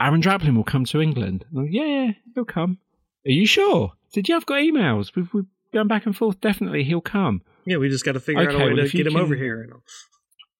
Aaron 0.00 0.22
Draplin 0.22 0.56
will 0.56 0.64
come 0.64 0.84
to 0.86 1.00
England. 1.00 1.44
And 1.50 1.58
I'm 1.58 1.64
like, 1.64 1.74
yeah, 1.74 1.84
yeah, 1.84 2.12
he'll 2.34 2.44
come. 2.44 2.78
Are 3.26 3.30
you 3.30 3.46
sure? 3.46 3.92
I 3.92 4.08
said, 4.10 4.28
yeah, 4.28 4.36
I've 4.36 4.46
got 4.46 4.60
emails. 4.60 5.14
We've, 5.14 5.32
we've 5.32 5.46
going 5.72 5.88
back 5.88 6.06
and 6.06 6.16
forth. 6.16 6.40
Definitely, 6.40 6.84
he'll 6.84 7.00
come. 7.00 7.42
yeah, 7.66 7.76
we 7.76 7.88
just 7.88 8.04
got 8.04 8.12
to 8.12 8.20
figure 8.20 8.48
out 8.48 8.54
a 8.54 8.58
way 8.58 8.72
well, 8.72 8.86
to 8.86 8.96
get 8.96 9.06
him 9.06 9.14
can- 9.14 9.22
over 9.22 9.34
here. 9.34 9.62
and. 9.62 9.72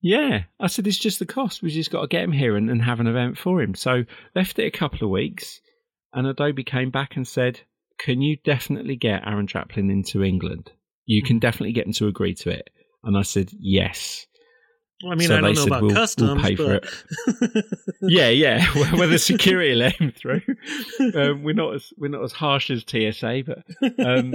Yeah, 0.03 0.45
I 0.61 0.67
said 0.69 0.87
it's 0.87 0.99
just 0.99 1.19
the 1.19 1.27
cost. 1.27 1.63
We've 1.63 1.73
just 1.73 1.91
got 1.91 2.03
to 2.03 2.07
get 2.07 2.23
him 2.23 2.31
here 2.31 2.57
and, 2.57 2.71
and 2.71 2.83
have 2.83 3.01
an 3.01 3.07
event 3.07 3.39
for 3.39 3.61
him. 3.61 3.75
So 3.75 4.05
left 4.35 4.59
it 4.59 4.67
a 4.67 4.71
couple 4.71 5.05
of 5.05 5.11
weeks, 5.11 5.61
and 6.17 6.27
Adobe 6.27 6.65
came 6.65 6.91
back 6.91 7.15
and 7.17 7.27
said, 7.29 7.61
"Can 7.99 8.21
you 8.23 8.37
definitely 8.45 8.97
get 8.97 9.25
Aaron 9.27 9.47
Draplin 9.47 9.91
into 9.93 10.25
England? 10.25 10.73
You 11.05 11.23
can 11.23 11.39
definitely 11.39 11.73
get 11.75 11.87
him 11.87 11.93
to 11.95 12.09
agree 12.09 12.35
to 12.35 12.51
it." 12.51 12.69
And 13.05 13.17
I 13.17 13.23
said, 13.23 13.51
"Yes." 13.61 14.27
Well, 15.05 15.13
I 15.13 15.17
mean, 15.17 15.29
So 15.29 15.37
I 15.37 15.41
don't 15.43 15.55
know 15.55 15.61
said 15.61 15.67
about 15.69 15.83
we'll- 15.83 15.91
we'll 15.91 16.01
customs, 16.01 16.51
for 16.57 16.81
but 16.81 17.65
yeah, 18.01 18.31
yeah. 18.31 18.65
Whether 18.99 19.19
security 19.19 19.75
let 19.75 19.95
him 20.01 20.11
through, 20.11 20.41
um, 21.15 21.43
we're 21.43 21.55
not 21.55 21.75
as 21.75 21.93
we're 21.99 22.09
not 22.09 22.25
as 22.25 22.33
harsh 22.33 22.71
as 22.71 22.83
TSA, 22.87 23.43
but 23.47 23.63
um, 24.05 24.33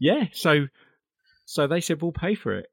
yeah. 0.00 0.26
So 0.32 0.68
so 1.46 1.66
they 1.66 1.80
said 1.80 2.00
we'll 2.00 2.12
pay 2.12 2.36
for 2.36 2.54
it. 2.54 2.66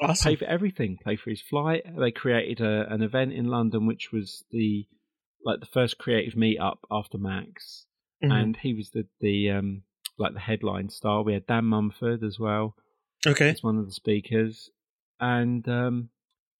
awesome. 0.00 0.30
pay 0.30 0.36
for 0.36 0.46
everything, 0.46 0.96
pay 1.04 1.16
for 1.16 1.28
his 1.28 1.42
flight. 1.42 1.82
They 1.98 2.10
created 2.10 2.62
a, 2.62 2.90
an 2.90 3.02
event 3.02 3.34
in 3.34 3.44
London, 3.46 3.86
which 3.86 4.10
was 4.10 4.44
the 4.50 4.86
like 5.44 5.60
the 5.60 5.66
first 5.66 5.98
creative 5.98 6.34
meetup 6.34 6.78
after 6.90 7.18
Max, 7.18 7.86
Mhm. 8.22 8.32
and 8.32 8.56
he 8.56 8.74
was 8.74 8.90
the 8.90 9.06
the 9.20 9.50
um 9.50 9.82
like 10.18 10.34
the 10.34 10.40
headline 10.40 10.88
star. 10.88 11.22
We 11.22 11.32
had 11.34 11.46
Dan 11.46 11.64
Mumford 11.66 12.22
as 12.24 12.38
well 12.38 12.74
okay, 13.26 13.50
as 13.50 13.62
one 13.62 13.78
of 13.78 13.86
the 13.86 13.92
speakers, 13.92 14.70
and 15.20 15.66
um, 15.68 16.10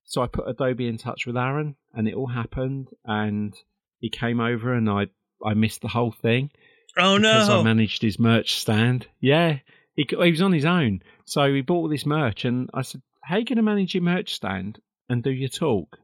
so 0.04 0.22
I 0.22 0.26
put 0.26 0.48
Adobe 0.48 0.86
in 0.86 0.96
touch 0.98 1.26
with 1.26 1.36
Aaron, 1.36 1.76
and 1.92 2.06
it 2.08 2.14
all 2.14 2.28
happened, 2.28 2.88
and 3.04 3.54
he 4.00 4.08
came 4.10 4.40
over, 4.40 4.72
and 4.72 4.88
I 4.88 5.08
I 5.44 5.54
missed 5.54 5.82
the 5.82 5.88
whole 5.88 6.12
thing 6.12 6.50
oh 6.96 7.16
no. 7.18 7.32
because 7.32 7.50
I 7.50 7.62
managed 7.62 8.02
his 8.02 8.18
merch 8.18 8.54
stand. 8.54 9.06
Yeah, 9.20 9.58
he 9.94 10.06
he 10.08 10.30
was 10.30 10.42
on 10.42 10.52
his 10.52 10.64
own, 10.64 11.02
so 11.24 11.52
he 11.52 11.60
bought 11.62 11.82
all 11.82 11.88
this 11.88 12.06
merch, 12.06 12.44
and 12.44 12.70
I 12.72 12.82
said, 12.82 13.02
"How 13.22 13.34
are 13.36 13.38
you 13.40 13.44
going 13.44 13.56
to 13.56 13.62
manage 13.62 13.94
your 13.94 14.02
merch 14.04 14.34
stand 14.34 14.80
and 15.08 15.22
do 15.22 15.30
your 15.30 15.48
talk?" 15.48 15.98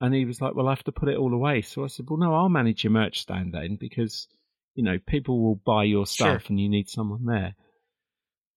And 0.00 0.14
he 0.14 0.24
was 0.24 0.40
like, 0.40 0.54
"Well, 0.54 0.68
I 0.68 0.72
have 0.72 0.84
to 0.84 0.92
put 0.92 1.08
it 1.08 1.16
all 1.16 1.32
away." 1.32 1.62
So 1.62 1.84
I 1.84 1.86
said, 1.86 2.06
"Well, 2.08 2.18
no, 2.18 2.34
I'll 2.34 2.48
manage 2.50 2.84
your 2.84 2.90
merch 2.92 3.20
stand 3.20 3.54
then, 3.54 3.76
because 3.80 4.28
you 4.74 4.84
know 4.84 4.98
people 5.06 5.42
will 5.42 5.56
buy 5.64 5.84
your 5.84 6.06
stuff, 6.06 6.42
Sure. 6.42 6.48
and 6.50 6.60
you 6.60 6.68
need 6.68 6.88
someone 6.88 7.24
there." 7.24 7.54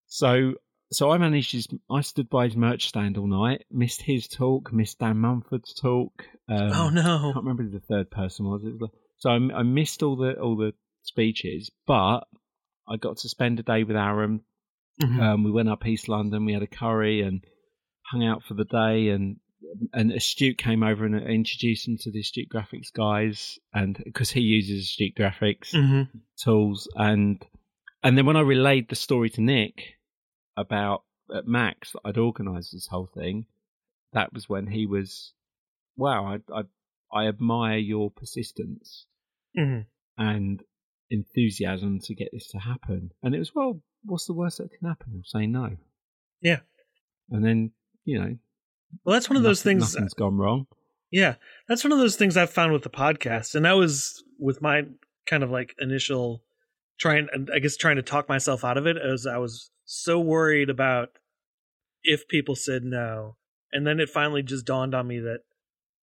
So. 0.07 0.53
So 0.91 1.11
I 1.11 1.19
managed 1.19 1.51
his. 1.51 1.67
I 1.87 2.01
stood 2.01 2.31
by 2.31 2.45
his 2.45 2.55
merch 2.57 2.87
stand 2.87 3.15
all 3.19 3.27
night. 3.27 3.63
Missed 3.69 4.01
his 4.01 4.27
talk. 4.27 4.73
Missed 4.73 4.97
Dan 4.97 5.17
Mumford's 5.19 5.75
talk. 5.75 6.25
Um, 6.49 6.71
oh 6.73 6.87
I 6.87 6.93
no, 6.95 7.03
can't 7.31 7.35
remember 7.35 7.61
who 7.61 7.69
the 7.69 7.79
third 7.79 8.09
person 8.09 8.45
was. 8.47 8.63
It 8.63 8.71
was 8.71 8.81
like- 8.81 8.91
so 9.19 9.29
I, 9.29 9.35
I 9.59 9.61
missed 9.61 10.01
all 10.01 10.15
the 10.15 10.33
all 10.39 10.55
the 10.57 10.73
speeches, 11.03 11.69
but 11.85 12.21
I 12.87 12.97
got 12.99 13.17
to 13.17 13.29
spend 13.29 13.59
a 13.59 13.63
day 13.63 13.83
with 13.83 13.95
Aaron. 13.97 14.41
Mhm. 14.99 15.19
Um, 15.21 15.43
we 15.43 15.51
went 15.51 15.69
up 15.69 15.85
East 15.85 16.09
London. 16.09 16.43
We 16.45 16.53
had 16.53 16.63
a 16.63 16.67
curry 16.67 17.21
and 17.21 17.43
hung 18.11 18.25
out 18.25 18.41
for 18.47 18.55
the 18.55 18.65
day. 18.65 19.09
And 19.09 19.37
and 19.93 20.11
Astute 20.11 20.57
came 20.57 20.83
over 20.83 21.05
and 21.05 21.15
introduced 21.15 21.87
him 21.87 21.97
to 21.97 22.11
the 22.11 22.19
Astute 22.21 22.49
Graphics 22.49 22.91
guys, 22.93 23.59
and 23.73 23.97
because 24.03 24.29
he 24.31 24.41
uses 24.41 24.83
Astute 24.85 25.15
Graphics 25.15 25.73
Mhm. 25.73 26.09
tools, 26.41 26.87
and 26.95 27.43
and 28.03 28.17
then 28.17 28.25
when 28.25 28.37
I 28.37 28.41
relayed 28.41 28.87
the 28.89 28.95
story 28.95 29.29
to 29.31 29.41
Nick 29.41 29.97
about 30.55 31.03
at 31.35 31.45
Max 31.47 31.91
that 31.91 32.01
I'd 32.05 32.17
organised 32.17 32.71
this 32.71 32.87
whole 32.87 33.07
thing, 33.07 33.45
that 34.13 34.31
was 34.33 34.47
when 34.49 34.67
he 34.67 34.85
was, 34.85 35.33
wow, 35.97 36.25
I 36.25 36.39
I, 36.53 36.63
I 37.11 37.27
admire 37.27 37.77
your 37.77 38.09
persistence 38.11 39.05
Mhm. 39.57 39.85
and 40.17 40.63
enthusiasm 41.11 41.99
to 41.99 42.13
get 42.15 42.29
this 42.31 42.47
to 42.49 42.59
happen. 42.59 43.11
And 43.23 43.33
it 43.35 43.39
was, 43.39 43.53
well, 43.53 43.81
what's 44.03 44.27
the 44.27 44.33
worst 44.33 44.59
that 44.59 44.69
can 44.71 44.87
happen? 44.87 45.13
I'll 45.15 45.23
say 45.23 45.47
no. 45.47 45.75
Yeah. 46.41 46.61
And 47.29 47.43
then, 47.43 47.71
you 48.05 48.19
know, 48.19 48.37
Well, 49.03 49.13
that's 49.13 49.29
one 49.29 49.37
of 49.37 49.43
those 49.43 49.63
nothing- 49.65 49.79
things. 49.79 49.95
Nothing's 49.95 50.13
gone 50.13 50.37
wrong. 50.37 50.67
Yeah, 51.11 51.35
that's 51.67 51.83
one 51.83 51.91
of 51.91 51.97
those 51.99 52.15
things 52.15 52.37
I've 52.37 52.51
found 52.51 52.71
with 52.71 52.83
the 52.83 52.89
podcast, 52.89 53.55
and 53.55 53.65
that 53.65 53.73
was 53.73 54.23
with 54.37 54.61
my 54.61 54.83
kind 55.25 55.43
of 55.43 55.49
like 55.49 55.73
initial 55.79 56.43
trying, 56.99 57.27
I 57.53 57.59
guess, 57.59 57.77
trying 57.77 57.95
to 57.95 58.01
talk 58.03 58.29
myself 58.29 58.63
out 58.63 58.77
of 58.77 58.85
it, 58.85 58.97
as 58.97 59.25
I 59.25 59.37
was 59.37 59.71
so 59.85 60.19
worried 60.19 60.69
about 60.69 61.09
if 62.03 62.27
people 62.27 62.55
said 62.55 62.83
no, 62.83 63.37
and 63.71 63.87
then 63.87 63.99
it 63.99 64.09
finally 64.09 64.43
just 64.43 64.65
dawned 64.65 64.93
on 64.93 65.07
me 65.07 65.19
that, 65.19 65.39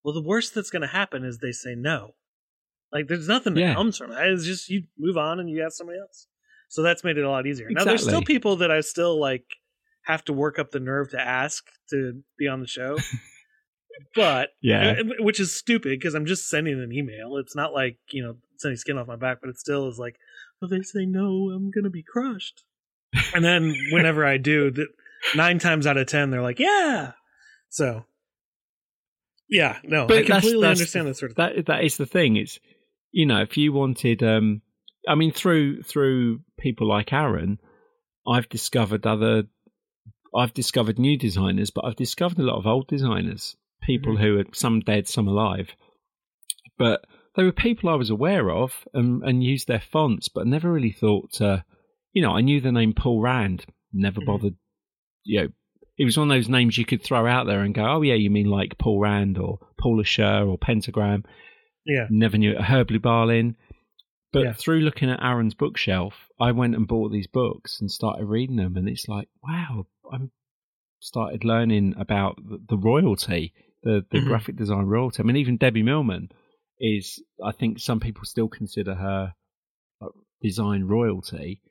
well, 0.03 0.13
the 0.13 0.21
worst 0.21 0.53
that's 0.53 0.69
going 0.69 0.81
to 0.81 0.87
happen 0.87 1.23
is 1.23 1.37
they 1.37 1.51
say 1.51 1.73
no. 1.75 2.15
Like, 2.91 3.07
there's 3.07 3.27
nothing 3.27 3.53
that 3.55 3.61
Yeah. 3.61 3.73
comes 3.75 3.97
from 3.97 4.11
it. 4.11 4.17
It's 4.27 4.45
just 4.45 4.69
you 4.69 4.83
move 4.97 5.17
on 5.17 5.39
and 5.39 5.49
you 5.49 5.63
ask 5.63 5.77
somebody 5.77 5.99
else. 5.99 6.27
So 6.69 6.81
that's 6.81 7.03
made 7.03 7.17
it 7.17 7.23
a 7.23 7.29
lot 7.29 7.45
easier. 7.47 7.69
Now, 7.69 7.83
there's 7.85 8.03
still 8.03 8.21
people 8.23 8.57
that 8.57 8.71
I 8.71 8.81
still 8.81 9.19
like 9.19 9.45
have 10.07 10.23
to 10.25 10.33
work 10.33 10.57
up 10.57 10.71
the 10.71 10.79
nerve 10.79 11.11
to 11.11 11.19
ask 11.19 11.63
to 11.91 12.21
be 12.39 12.47
on 12.47 12.59
the 12.61 12.67
show. 12.67 12.97
But 14.15 14.49
Yeah. 14.61 14.97
uh, 14.99 15.03
which 15.23 15.39
is 15.39 15.55
stupid 15.57 15.89
because 15.99 16.13
I'm 16.13 16.27
just 16.27 16.47
sending 16.47 16.79
an 16.79 16.91
email. 16.93 17.37
It's 17.37 17.55
not 17.55 17.73
like 17.73 17.97
you 18.11 18.21
know 18.23 18.35
sending 18.57 18.77
skin 18.77 18.95
off 18.97 19.07
my 19.07 19.15
back, 19.15 19.39
but 19.41 19.49
it 19.49 19.57
still 19.57 19.87
is 19.87 19.97
like, 19.97 20.17
well, 20.61 20.69
they 20.69 20.83
say 20.83 21.07
no, 21.07 21.49
I'm 21.49 21.71
gonna 21.71 21.89
be 21.89 22.03
crushed. 22.03 22.63
And 23.33 23.43
then 23.43 23.73
whenever 23.91 24.23
I 24.23 24.37
do, 24.37 24.69
that 24.69 24.87
nine 25.35 25.57
times 25.57 25.87
out 25.87 25.97
of 25.97 26.05
ten, 26.05 26.29
they're 26.29 26.43
like, 26.43 26.59
yeah. 26.59 27.13
So, 27.69 28.05
yeah, 29.49 29.77
no, 29.83 30.05
but 30.07 30.17
I 30.17 30.21
that's- 30.21 30.41
completely 30.43 30.61
that's 30.61 30.79
understand 30.79 31.07
the- 31.07 31.11
that 31.11 31.15
sort 31.17 31.31
of 31.31 31.37
thing. 31.37 31.55
that 31.55 31.65
that 31.65 31.83
is 31.83 31.97
the 31.97 32.05
thing. 32.05 32.35
It's 32.35 32.59
you 33.11 33.25
know, 33.25 33.41
if 33.41 33.57
you 33.57 33.73
wanted, 33.73 34.21
um, 34.21 34.61
I 35.07 35.15
mean, 35.15 35.31
through 35.31 35.81
through 35.83 36.41
people 36.59 36.87
like 36.87 37.11
Aaron, 37.13 37.57
I've 38.27 38.49
discovered 38.49 39.07
other, 39.07 39.45
I've 40.35 40.53
discovered 40.53 40.99
new 40.99 41.17
designers, 41.17 41.69
but 41.69 41.85
I've 41.85 41.95
discovered 41.95 42.39
a 42.39 42.43
lot 42.43 42.57
of 42.57 42.67
old 42.67 42.87
designers, 42.87 43.55
people 43.81 44.15
Mhm. 44.15 44.19
who 44.19 44.39
are 44.39 44.45
some 44.53 44.79
dead, 44.81 45.07
some 45.07 45.27
alive, 45.27 45.75
but 46.77 47.05
they 47.35 47.43
were 47.43 47.51
people 47.51 47.89
I 47.89 47.95
was 47.95 48.09
aware 48.09 48.49
of 48.51 48.87
and, 48.93 49.23
and 49.23 49.43
used 49.43 49.67
their 49.67 49.79
fonts, 49.79 50.27
but 50.29 50.47
never 50.47 50.71
really 50.71 50.91
thought 50.91 51.31
to, 51.33 51.63
you 52.13 52.21
know, 52.21 52.31
I 52.31 52.41
knew 52.41 52.59
the 52.61 52.71
name 52.71 52.93
Paul 52.93 53.21
Rand, 53.21 53.65
never 53.93 54.21
Mhm. 54.21 54.25
bothered, 54.25 54.55
you 55.23 55.41
know. 55.41 55.47
It 55.99 56.05
was 56.05 56.15
one 56.17 56.29
of 56.29 56.35
those 56.35 56.47
names 56.49 56.77
you 56.77 56.85
could 56.85 57.01
throw 57.01 57.25
out 57.25 57.47
there 57.47 57.61
and 57.63 57.73
go, 57.73 57.83
oh 57.83 58.01
yeah, 58.03 58.13
you 58.13 58.29
mean 58.29 58.45
like 58.51 58.77
Paul 58.77 58.99
Rand 58.99 59.39
or 59.39 59.57
Paula 59.79 60.03
Scher 60.03 60.47
or 60.47 60.57
Pentagram 60.57 61.23
Yeah, 61.87 62.05
never 62.11 62.37
knew 62.37 62.51
it. 62.51 62.61
Herb 62.61 62.89
Lubalin. 62.89 63.55
But 64.33 64.43
Yeah. 64.43 64.53
through 64.53 64.81
looking 64.81 65.09
at 65.09 65.23
Aaron's 65.23 65.53
bookshelf, 65.55 66.29
I 66.39 66.51
went 66.51 66.75
and 66.75 66.85
bought 66.87 67.11
these 67.11 67.27
books 67.27 67.79
and 67.79 67.89
started 67.89 68.25
reading 68.25 68.57
them, 68.57 68.75
and 68.77 68.87
it's 68.89 69.07
like, 69.07 69.29
wow, 69.41 69.87
I'm 70.11 70.31
started 70.99 71.43
learning 71.43 71.93
about 71.97 72.37
the, 72.67 72.77
royalty, 72.77 73.53
the 73.83 74.03
the 74.11 74.19
Mhm. 74.19 74.25
graphic 74.27 74.55
design 74.55 74.85
royalty. 74.85 75.21
I 75.21 75.25
mean, 75.25 75.35
even 75.37 75.57
Debbie 75.57 75.83
Millman 75.83 76.29
is, 76.79 77.21
I 77.43 77.51
think 77.51 77.79
some 77.79 77.99
people 77.99 78.23
still 78.25 78.47
consider 78.47 78.95
her 78.95 79.33
like, 80.01 80.11
design 80.41 80.83
royalty. 80.85 81.61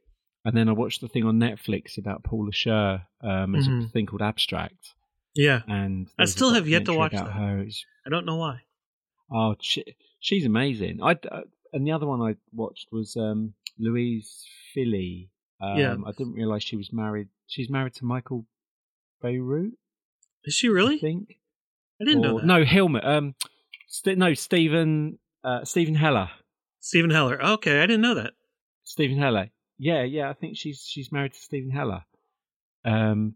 And 0.45 0.57
then 0.57 0.69
I 0.69 0.73
watched 0.73 1.01
the 1.01 1.09
thing 1.09 1.25
on 1.25 1.41
Netflix 1.41 1.99
about 1.99 2.23
Paula 2.23 2.53
Scher. 2.53 3.07
Um, 3.21 3.53
there's 3.53 3.67
a 3.67 3.71
Mhm. 3.71 3.91
thing 3.91 4.07
called 4.07 4.23
Abstract, 4.23 4.95
yeah. 5.35 5.63
and 5.67 6.09
I 6.19 6.25
still 6.27 6.55
have 6.55 6.69
yet 6.69 6.85
to 6.85 6.95
watch 6.95 7.13
that. 7.13 7.27
her. 7.33 7.67
I 8.07 8.11
don't 8.11 8.27
know 8.27 8.37
why. 8.37 8.63
Oh, 9.29 9.57
she, 9.61 9.83
she's 10.21 10.47
amazing. 10.47 11.03
I 11.03 11.13
uh, 11.31 11.43
and 11.73 11.85
the 11.85 11.91
other 11.91 12.07
one 12.07 12.23
I 12.23 12.37
watched 12.53 12.87
was 12.93 13.17
um, 13.17 13.55
Louise 13.77 14.47
Fili. 14.73 15.31
Um, 15.61 15.79
Yeah. 15.79 15.97
I 16.07 16.13
didn't 16.13 16.35
realize 16.35 16.63
she 16.63 16.77
was 16.77 16.93
married. 16.93 17.29
She's 17.47 17.71
married 17.71 17.95
to 17.95 18.05
Michael 18.05 18.47
Bierut. 19.23 19.73
Is 20.45 20.55
she 20.55 20.69
I 20.69 20.73
really? 20.73 20.99
think. 20.99 21.39
I 22.01 22.05
didn't 22.05 22.23
know 22.23 22.39
that. 22.39 22.47
No, 22.47 22.65
Hilmer. 22.65 23.05
Um, 23.05 23.35
St- 23.89 24.19
no, 24.19 24.35
Steven. 24.35 25.19
Uh, 25.45 25.65
Steven 25.65 25.95
Heller. 25.95 26.31
Steven 26.81 27.11
Heller. 27.11 27.43
Okay, 27.43 27.79
I 27.81 27.87
didn't 27.87 28.03
know 28.03 28.15
that. 28.15 28.33
Steven 28.85 29.19
Heller. 29.19 29.51
Yeah, 29.79 30.03
yeah. 30.03 30.29
I 30.31 30.35
think 30.35 30.57
she's 30.57 30.85
she's 30.87 31.11
married 31.13 31.33
to 31.35 31.39
Steven 31.39 31.71
Heller. 31.71 32.05
Um, 32.85 33.35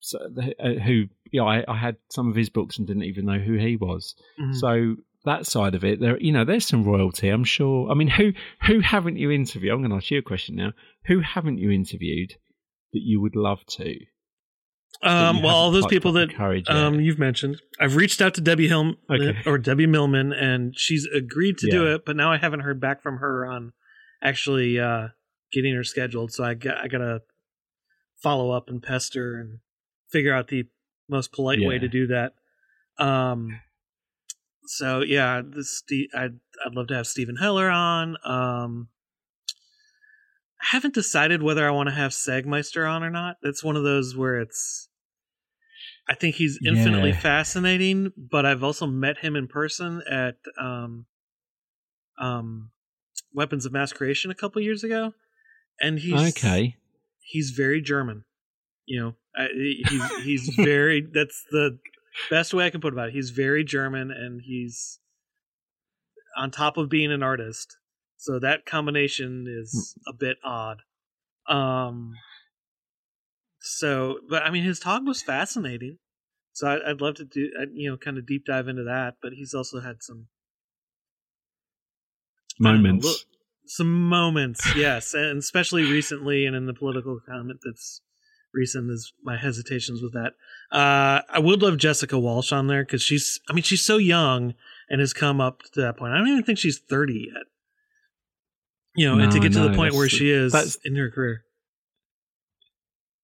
so 0.00 0.18
the, 0.32 0.54
uh, 0.62 0.80
who? 0.80 1.06
Yeah, 1.32 1.42
I, 1.42 1.64
I 1.66 1.76
had 1.76 1.96
some 2.10 2.28
of 2.28 2.36
his 2.36 2.48
books 2.50 2.78
and 2.78 2.86
didn't 2.86 3.02
even 3.04 3.26
know 3.26 3.38
who 3.38 3.54
he 3.54 3.76
was. 3.76 4.14
Mhm. 4.40 4.54
So 4.56 4.96
that 5.24 5.46
side 5.46 5.74
of 5.74 5.84
it, 5.84 6.00
there, 6.00 6.18
you 6.20 6.32
know, 6.32 6.44
there's 6.44 6.66
some 6.66 6.84
royalty. 6.84 7.28
I'm 7.28 7.44
sure. 7.44 7.90
I 7.90 7.94
mean, 7.94 8.08
who 8.08 8.32
who 8.66 8.80
haven't 8.80 9.16
you 9.16 9.30
interviewed? 9.30 9.72
I'm 9.72 9.80
going 9.80 9.90
to 9.90 9.96
ask 9.96 10.10
you 10.10 10.18
a 10.18 10.22
question 10.22 10.54
now. 10.56 10.72
Who 11.06 11.20
haven't 11.20 11.58
you 11.58 11.70
interviewed 11.70 12.34
that 12.92 13.00
you 13.02 13.20
would 13.20 13.36
love 13.36 13.64
to? 13.66 13.96
Um, 15.02 15.42
well, 15.42 15.54
all 15.54 15.70
those 15.70 15.86
people 15.86 16.12
that 16.12 16.30
um, 16.68 16.98
you've 17.00 17.18
mentioned, 17.18 17.60
I've 17.78 17.94
reached 17.94 18.20
out 18.20 18.34
to 18.34 18.40
Debbie 18.40 18.68
Hilm 18.68 18.96
Okay. 19.08 19.38
or 19.46 19.56
Debbie 19.56 19.86
Millman, 19.86 20.32
and 20.32 20.76
she's 20.76 21.06
agreed 21.06 21.58
to 21.58 21.70
do 21.70 21.86
it. 21.86 22.04
But 22.04 22.16
now 22.16 22.32
I 22.32 22.36
haven't 22.38 22.60
heard 22.60 22.80
back 22.80 23.00
from 23.02 23.18
her 23.18 23.46
on 23.46 23.72
actually 24.22 24.80
uh, 24.80 25.08
getting 25.52 25.74
her 25.74 25.84
scheduled. 25.84 26.32
So 26.32 26.42
I 26.42 26.54
got 26.54 26.78
I 26.78 26.88
gotta 26.88 27.22
follow 28.22 28.50
up 28.50 28.68
and 28.68 28.82
pester 28.82 29.36
and 29.36 29.60
figure 30.10 30.34
out 30.34 30.48
the 30.48 30.64
most 31.08 31.32
polite 31.32 31.60
way 31.60 31.78
to 31.78 31.88
do 31.88 32.08
that. 32.08 32.32
Um, 32.98 33.60
so 34.66 35.02
yeah, 35.02 35.42
this 35.44 35.84
I'd 36.12 36.40
I'd 36.66 36.74
love 36.74 36.88
to 36.88 36.94
have 36.96 37.06
Steven 37.06 37.36
Heller 37.36 37.70
on. 37.70 38.16
Um, 38.24 38.88
I 40.60 40.66
haven't 40.72 40.94
decided 40.94 41.42
whether 41.42 41.66
I 41.66 41.70
want 41.70 41.88
to 41.88 41.94
have 41.94 42.10
Sagmeister 42.12 42.88
on 42.88 43.02
or 43.04 43.10
not. 43.10 43.36
That's 43.42 43.62
one 43.62 43.76
of 43.76 43.84
those 43.84 44.16
where 44.16 44.40
it's. 44.40 44.88
I 46.08 46.14
think 46.14 46.36
he's 46.36 46.58
infinitely 46.66 47.10
Yeah. 47.10 47.20
fascinating, 47.20 48.12
but 48.16 48.46
I've 48.46 48.62
also 48.64 48.86
met 48.86 49.18
him 49.18 49.36
in 49.36 49.46
person 49.46 50.02
at 50.10 50.36
um, 50.58 51.04
um, 52.18 52.70
Weapons 53.32 53.66
of 53.66 53.72
Mass 53.72 53.92
Creation 53.92 54.30
a 54.30 54.34
couple 54.34 54.60
years 54.62 54.82
ago, 54.82 55.12
and 55.80 55.98
he's 55.98 56.30
okay. 56.30 56.76
he's 57.20 57.50
very 57.50 57.80
German. 57.82 58.24
You 58.86 59.00
know, 59.00 59.14
I, 59.36 59.48
he's 59.88 60.16
he's 60.24 60.54
very. 60.56 61.06
That's 61.12 61.44
the 61.50 61.78
best 62.30 62.54
way 62.54 62.66
I 62.66 62.70
can 62.70 62.80
put 62.80 62.92
about 62.94 63.08
it. 63.08 63.14
He's 63.14 63.30
very 63.30 63.62
German, 63.62 64.10
and 64.10 64.40
he's 64.42 64.98
on 66.36 66.50
top 66.50 66.76
of 66.76 66.88
being 66.88 67.12
an 67.12 67.22
artist. 67.22 67.76
So 68.18 68.38
that 68.40 68.66
combination 68.66 69.46
is 69.48 69.94
a 70.06 70.12
bit 70.12 70.36
odd. 70.44 70.82
Um. 71.48 72.12
So, 73.60 74.18
but 74.28 74.42
I 74.42 74.50
mean, 74.50 74.64
his 74.64 74.78
talk 74.80 75.02
was 75.04 75.22
fascinating. 75.22 75.98
So 76.52 76.66
I, 76.68 76.90
I'd 76.90 77.00
love 77.00 77.14
to 77.16 77.24
do, 77.24 77.48
you 77.72 77.90
know, 77.90 77.96
kind 77.96 78.18
of 78.18 78.26
deep 78.26 78.44
dive 78.44 78.68
into 78.68 78.84
that. 78.84 79.14
But 79.22 79.32
he's 79.32 79.54
also 79.54 79.80
had 79.80 79.96
some 80.02 80.26
don't 82.60 82.74
know, 82.82 82.88
Moments. 82.88 83.06
look- 83.06 83.20
some 83.70 84.08
moments, 84.08 84.66
yes, 84.74 85.12
and 85.12 85.38
especially 85.38 85.82
recently, 85.82 86.46
and 86.46 86.56
in 86.56 86.64
the 86.64 86.72
political 86.72 87.20
climate 87.20 87.58
that's 87.62 88.00
recent 88.54 88.90
is 88.90 89.12
my 89.22 89.36
hesitations 89.36 90.00
with 90.02 90.14
that. 90.14 90.32
Uh, 90.72 91.20
I 91.28 91.38
would 91.38 91.60
love 91.60 91.76
Jessica 91.76 92.18
Walsh 92.18 92.50
on 92.50 92.66
there 92.66 92.82
because 92.82 93.02
she's, 93.02 93.38
I 93.46 93.52
mean, 93.52 93.62
she's 93.62 93.84
so 93.84 93.98
young 93.98 94.54
and 94.88 95.00
has 95.00 95.12
come 95.12 95.38
up 95.42 95.60
to 95.74 95.82
that 95.82 95.98
point. 95.98 96.14
I 96.14 96.16
don't 96.18 96.28
even 96.28 96.44
think 96.44 96.58
she's 96.58 96.78
thirty 96.78 97.28
yet. 97.30 97.42
You 98.98 99.06
know, 99.16 99.22
and 99.22 99.32
to 99.32 99.40
get 99.40 99.52
to 99.52 99.60
the 99.68 99.74
point 99.74 99.94
where 99.94 100.08
she 100.08 100.30
is 100.30 100.52
that's- 100.52 100.76
in 100.84 100.96
her 100.96 101.10
career. 101.10 101.42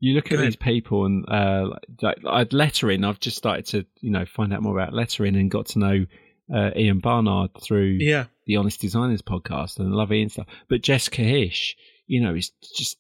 You 0.00 0.14
look 0.14 0.28
Go 0.28 0.34
at 0.36 0.40
ahead. 0.40 0.46
these 0.52 0.56
people 0.56 1.06
and 1.06 1.24
uh, 1.28 1.70
like, 2.02 2.22
like 2.22 2.52
lettering. 2.52 3.04
I've 3.04 3.20
just 3.20 3.36
started 3.38 3.66
to 3.68 3.86
you 4.00 4.10
know 4.10 4.26
find 4.26 4.52
out 4.52 4.62
more 4.62 4.78
about 4.78 4.92
lettering 4.92 5.34
and 5.36 5.50
got 5.50 5.66
to 5.68 5.78
know 5.78 6.06
uh, 6.54 6.70
Ian 6.76 6.98
Barnard 6.98 7.50
through 7.62 7.98
Yeah, 8.00 8.24
the 8.46 8.56
Honest 8.56 8.80
Designers 8.80 9.22
podcast 9.22 9.78
and 9.78 9.92
I 9.92 9.96
love 9.96 10.12
Ian 10.12 10.28
stuff. 10.28 10.46
But 10.68 10.82
Jessica 10.82 11.22
Hische, 11.22 11.74
you 12.06 12.20
know, 12.22 12.34
is 12.34 12.50
just 12.76 12.98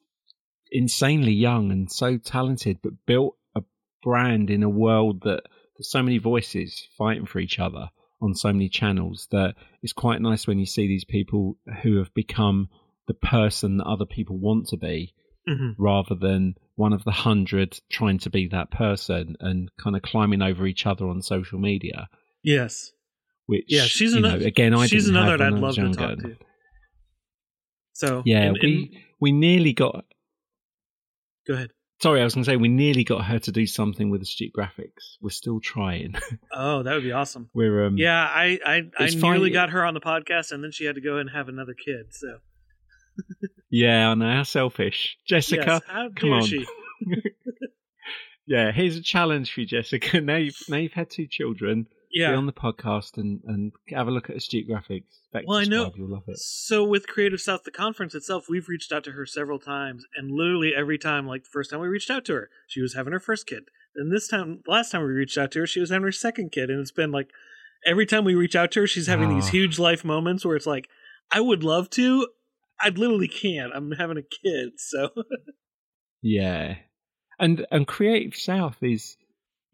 insanely 0.72 1.32
young 1.32 1.70
and 1.70 1.90
so 1.92 2.16
talented, 2.16 2.78
but 2.82 2.92
built 3.06 3.36
a 3.54 3.62
brand 4.02 4.48
in 4.48 4.62
a 4.62 4.68
world 4.70 5.22
that 5.24 5.42
there's 5.76 5.90
so 5.90 6.02
many 6.02 6.16
voices 6.18 6.88
fighting 6.96 7.26
for 7.26 7.38
each 7.38 7.58
other 7.58 7.90
on 8.22 8.34
so 8.34 8.52
many 8.52 8.68
channels 8.68 9.28
that 9.30 9.54
it's 9.82 9.92
quite 9.92 10.20
nice 10.20 10.46
when 10.46 10.58
you 10.58 10.66
see 10.66 10.86
these 10.86 11.04
people 11.04 11.56
who 11.82 11.98
have 11.98 12.12
become 12.14 12.68
the 13.06 13.14
person 13.14 13.76
that 13.78 13.84
other 13.86 14.06
people 14.06 14.38
want 14.38 14.66
to 14.68 14.76
be 14.76 15.14
hmm 15.46 15.70
rather 15.76 16.14
than 16.14 16.54
one 16.76 16.92
of 16.94 17.04
the 17.04 17.10
hundred 17.12 17.78
trying 17.90 18.18
to 18.18 18.30
be 18.30 18.48
that 18.48 18.70
person 18.70 19.36
and 19.40 19.70
kind 19.78 19.94
of 19.94 20.00
climbing 20.02 20.40
over 20.40 20.66
each 20.66 20.86
other 20.86 21.06
on 21.06 21.20
social 21.20 21.58
media. 21.58 22.08
yes, 22.42 22.92
Which 23.46 23.64
yeah. 23.68 23.82
She's 23.82 24.12
you 24.14 24.20
another. 24.20 24.38
know, 24.40 24.46
again, 24.46 24.72
I 24.74 24.86
she's 24.86 25.08
another 25.08 25.34
I'd 25.42 25.52
love 25.52 25.74
to 25.74 25.90
talk 25.92 26.18
to. 26.18 26.36
So 27.92 28.22
Yeah, 28.24 28.44
and- 28.44 28.58
we 28.62 29.04
we 29.20 29.32
nearly 29.32 29.72
got 29.74 30.04
go 31.46 31.54
ahead. 31.54 31.70
Sorry, 32.04 32.20
I 32.20 32.24
was 32.24 32.34
going 32.34 32.44
to 32.44 32.50
say 32.50 32.56
we 32.56 32.68
nearly 32.68 33.02
got 33.02 33.24
her 33.24 33.38
to 33.38 33.50
do 33.50 33.66
something 33.66 34.10
with 34.10 34.20
Astute 34.20 34.52
Graphics. 34.52 35.16
We're 35.22 35.30
still 35.30 35.58
trying. 35.58 36.16
Oh, 36.52 36.82
that 36.82 36.92
would 36.92 37.02
be 37.02 37.12
awesome. 37.12 37.48
We're 37.54 37.86
um, 37.86 37.96
Yeah, 37.96 38.22
I 38.22 38.58
I, 38.62 38.82
I 38.98 39.08
nearly 39.08 39.48
got 39.48 39.70
her 39.70 39.86
on 39.86 39.94
the 39.94 40.02
podcast, 40.02 40.52
and 40.52 40.62
then 40.62 40.70
she 40.70 40.84
had 40.84 40.96
to 40.96 41.00
go 41.00 41.16
and 41.16 41.30
have 41.30 41.48
another 41.48 41.72
kid. 41.72 42.12
So 42.12 42.40
yeah, 43.70 44.10
I 44.10 44.14
know 44.14 44.30
how 44.30 44.42
selfish, 44.42 45.16
Jessica. 45.26 45.80
yes, 45.88 46.10
come 46.14 46.32
on. 46.32 46.44
Yeah, 48.46 48.72
here's 48.72 48.96
a 48.98 49.02
challenge 49.02 49.54
for 49.54 49.60
you, 49.60 49.66
Jessica. 49.66 50.20
Now 50.20 50.36
you've 50.36 50.58
now 50.68 50.76
you've 50.76 50.92
had 50.92 51.08
two 51.08 51.26
children. 51.26 51.86
Be 52.14 52.24
on 52.24 52.46
the 52.46 52.52
podcast 52.52 53.16
and 53.18 53.40
and 53.44 53.72
have 53.88 54.06
a 54.08 54.10
look 54.10 54.30
at 54.30 54.36
Astute 54.36 54.68
Graphics. 54.68 55.04
Vector 55.32 55.46
Well, 55.48 55.58
I 55.58 55.64
know- 55.64 55.92
You'll 55.96 56.10
love 56.10 56.22
it. 56.28 56.38
So 56.38 56.84
with 56.84 57.06
Creative 57.08 57.40
South, 57.40 57.64
the 57.64 57.70
conference 57.70 58.14
itself, 58.14 58.46
we've 58.48 58.68
reached 58.68 58.92
out 58.92 59.02
to 59.04 59.12
her 59.12 59.26
several 59.26 59.58
times, 59.58 60.04
and 60.16 60.30
literally 60.30 60.72
every 60.76 60.96
time, 60.98 61.26
like 61.26 61.42
the 61.44 61.50
first 61.52 61.70
time 61.70 61.80
we 61.80 61.88
reached 61.88 62.10
out 62.10 62.24
to 62.26 62.34
her, 62.34 62.50
she 62.68 62.80
was 62.80 62.94
having 62.94 63.12
her 63.12 63.20
first 63.20 63.46
kid. 63.46 63.64
Then 63.96 64.10
this 64.10 64.28
time, 64.28 64.62
last 64.66 64.90
time 64.92 65.02
we 65.02 65.08
reached 65.12 65.36
out 65.38 65.50
to 65.52 65.60
her, 65.60 65.66
she 65.66 65.80
was 65.80 65.90
having 65.90 66.04
her 66.04 66.12
second 66.12 66.52
kid, 66.52 66.70
and 66.70 66.80
it's 66.80 66.90
been 66.92 67.10
like 67.12 67.30
every 67.86 68.06
time 68.06 68.24
we 68.24 68.34
reach 68.34 68.56
out 68.56 68.70
to 68.72 68.80
her, 68.80 68.86
she's 68.86 69.06
having 69.08 69.28
these 69.34 69.48
Ah. 69.48 69.50
huge 69.50 69.78
life 69.78 70.04
moments 70.04 70.44
where 70.44 70.56
it's 70.56 70.66
like, 70.66 70.88
I 71.32 71.40
would 71.40 71.62
love 71.64 71.90
to, 71.90 72.28
I 72.80 72.88
literally 72.90 73.28
can't. 73.28 73.72
I'm 73.74 73.90
having 73.92 74.18
a 74.18 74.22
kid, 74.22 74.72
so 74.78 75.10
Yeah, 76.22 76.76
and 77.38 77.66
and 77.70 77.86
Creative 77.86 78.34
South 78.36 78.76
is 78.82 79.16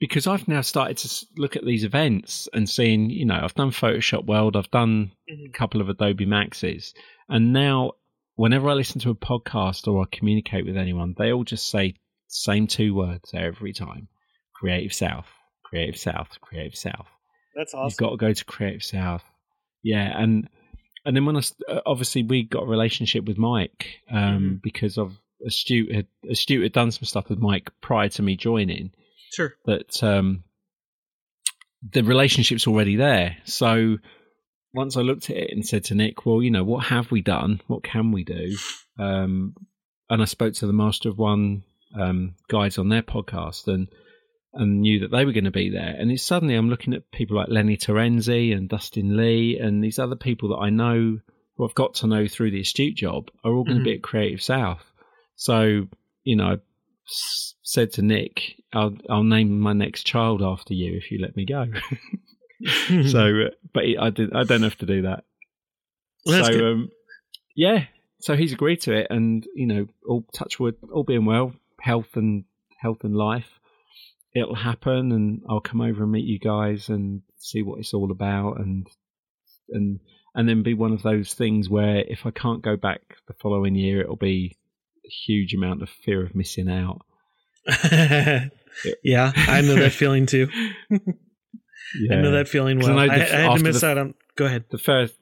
because 0.01 0.27
I've 0.27 0.49
now 0.49 0.63
started 0.63 0.97
to 0.99 1.27
look 1.37 1.55
at 1.57 1.65
these 1.65 1.85
events 1.85 2.49
and 2.53 2.69
seeing, 2.69 3.11
you 3.11 3.25
know, 3.27 3.39
I've 3.41 3.55
done 3.55 3.71
Photoshop 3.71 4.25
World, 4.27 4.57
I've 4.57 4.71
done 4.71 5.13
a 5.29 5.49
couple 5.51 5.81
of 5.81 5.89
Adobe 5.89 6.27
Maxes, 6.27 6.95
and 7.29 7.53
now 7.53 7.93
whenever 8.35 8.69
I 8.69 8.73
listen 8.75 9.01
to 9.03 9.11
a 9.11 9.15
podcast 9.15 9.87
or 9.87 10.03
I 10.03 10.07
communicate 10.11 10.67
with 10.67 10.77
anyone, 10.77 11.15
they 11.17 11.33
all 11.33 11.45
just 11.45 11.71
say 11.71 11.95
same 12.29 12.67
two 12.67 12.95
words 12.95 13.31
every 13.35 13.73
time: 13.73 14.09
Creative 14.55 14.93
South, 14.95 15.27
Creative 15.65 15.97
South, 15.99 16.29
Creative 16.41 16.75
South. 16.77 17.07
that's 17.55 17.75
awesome. 17.75 17.87
You've 17.89 17.97
got 17.99 18.11
to 18.11 18.17
go 18.17 18.33
to 18.33 18.45
Creative 18.45 18.83
South. 18.83 19.23
Yeah, 19.83 20.13
and 20.21 20.49
and 21.05 21.17
then 21.17 21.25
when 21.27 21.37
I 21.37 21.43
uh, 21.69 21.81
obviously 21.87 22.23
we 22.23 22.43
got 22.45 22.63
a 22.65 22.67
relationship 22.67 23.25
with 23.25 23.39
Mike 23.39 23.87
um, 24.11 24.19
Mhm. 24.59 24.63
because 24.63 24.99
of 24.99 25.19
Astute 25.47 25.95
had 25.95 26.07
Astute 26.31 26.63
had 26.63 26.73
done 26.73 26.91
some 26.91 27.05
stuff 27.05 27.29
with 27.29 27.39
Mike 27.39 27.71
prior 27.81 28.09
to 28.11 28.23
me 28.23 28.37
joining. 28.37 28.93
Sure. 29.33 29.55
That 29.67 30.03
um, 30.03 30.45
the 31.93 32.03
relationship's 32.03 32.67
already 32.67 32.97
there. 32.97 33.37
So 33.45 33.99
once 34.75 34.97
I 34.97 35.01
looked 35.01 35.31
at 35.31 35.37
it 35.37 35.51
and 35.53 35.67
said 35.67 35.85
to 35.85 35.95
Nick, 35.95 36.27
"Well, 36.27 36.43
you 36.43 36.51
know, 36.51 36.65
what 36.65 36.87
have 36.87 37.11
we 37.11 37.23
done? 37.23 37.61
What 37.67 37.83
can 37.83 38.13
we 38.13 38.25
do?" 38.25 38.57
Um, 38.99 39.55
and 40.09 40.21
I 40.23 40.25
spoke 40.27 40.55
to 40.55 40.67
the 40.67 40.73
Master 40.73 41.09
of 41.09 41.19
One 41.19 41.63
um, 41.99 42.35
guys 42.49 42.79
on 42.79 42.89
their 42.89 43.03
podcast 43.03 43.67
and 43.69 43.89
and 44.53 44.81
knew 44.81 44.99
that 45.01 45.13
they 45.13 45.25
were 45.25 45.33
going 45.33 45.45
to 45.45 45.51
be 45.53 45.71
there. 45.71 45.95
And 45.97 46.11
it's 46.11 46.25
suddenly 46.25 46.57
I'm 46.57 46.71
looking 46.71 46.93
at 46.93 47.11
people 47.13 47.37
like 47.37 47.49
Lenny 47.49 47.77
Terenzi 47.77 48.53
and 48.53 48.69
Dustin 48.69 49.17
Lee 49.17 49.57
and 49.61 49.83
these 49.83 50.01
other 50.01 50.17
people 50.17 50.49
that 50.49 50.57
I 50.57 50.71
know 50.71 51.19
who 51.57 51.65
I've 51.65 51.75
got 51.77 51.95
to 51.97 52.09
know 52.09 52.27
through 52.27 52.51
the 52.51 52.61
Astute 52.63 52.97
job 52.97 53.31
are 53.45 53.53
all 53.53 53.63
going 53.63 53.77
Mhm. 53.79 53.81
to 53.83 53.85
be 53.85 53.95
at 53.95 54.03
Creative 54.03 54.43
South. 54.43 54.83
So 55.37 55.87
you 56.25 56.37
know, 56.37 56.47
I 56.47 56.55
s- 57.09 57.55
said 57.63 57.93
to 57.93 58.03
Nick, 58.03 58.57
"I'll 58.73 58.97
I'll 59.09 59.25
name 59.25 59.61
my 59.61 59.73
next 59.73 60.05
child 60.05 60.43
after 60.43 60.75
you 60.75 60.97
if 60.97 61.11
you 61.11 61.19
let 61.21 61.37
me 61.37 61.45
go." 61.45 61.67
so, 63.09 63.49
but 63.73 63.85
he, 63.85 63.97
I 63.97 64.11
did. 64.11 64.35
I 64.35 64.45
don't 64.45 64.63
have 64.63 64.79
to 64.79 64.87
do 64.87 65.03
that. 65.03 65.25
Well, 66.27 66.45
so, 66.45 66.67
um, 66.67 66.91
yeah. 67.55 67.85
So 68.21 68.37
he's 68.37 68.53
agreed 68.53 68.83
to 68.83 68.93
it, 68.93 69.07
and 69.11 69.47
you 69.55 69.67
know, 69.67 69.87
all 70.07 70.25
touch 70.35 70.61
wood, 70.61 70.77
all 70.93 71.05
being 71.05 71.25
well, 71.25 71.53
health 71.81 72.17
and 72.17 72.45
health 72.79 73.05
and 73.05 73.17
life, 73.17 73.49
it'll 74.35 74.55
happen, 74.55 75.13
and 75.13 75.43
I'll 75.49 75.61
come 75.61 75.81
over 75.81 76.03
and 76.03 76.13
meet 76.13 76.27
you 76.27 76.39
guys 76.39 76.89
and 76.89 77.23
see 77.39 77.63
what 77.63 77.79
it's 77.79 77.95
all 77.95 78.11
about, 78.11 78.61
and 78.61 78.87
and 79.71 80.01
and 80.35 80.49
then 80.49 80.63
be 80.63 80.75
one 80.75 80.93
of 80.93 81.03
those 81.03 81.35
things 81.35 81.69
where 81.69 81.99
if 81.99 82.27
I 82.27 82.31
can't 82.31 82.63
go 82.63 82.77
back 82.77 83.01
the 83.27 83.35
following 83.41 83.75
year, 83.75 84.01
it'll 84.03 84.17
be 84.17 84.59
a 85.05 85.09
huge 85.09 85.55
amount 85.55 85.83
of 85.83 85.89
fear 85.89 86.25
of 86.25 86.35
missing 86.35 86.69
out. 86.69 87.03
yeah, 89.05 89.33
I 89.35 89.61
know 89.63 89.75
that 89.77 89.93
feeling 90.03 90.27
too. 90.27 90.49
Yeah. 90.91 92.17
I 92.19 92.21
know 92.21 92.31
that 92.33 92.49
feeling 92.49 92.79
well. 92.79 92.99
I, 92.99 93.07
know 93.07 93.15
the- 93.19 93.35
I 93.37 93.41
had 93.41 93.57
to 93.57 93.63
miss 93.65 93.81
the- 93.81 93.87
out 93.89 93.99
on. 93.99 94.15
Go 94.37 94.47
ahead. 94.47 94.65
the 94.71 94.79
first 94.79 95.15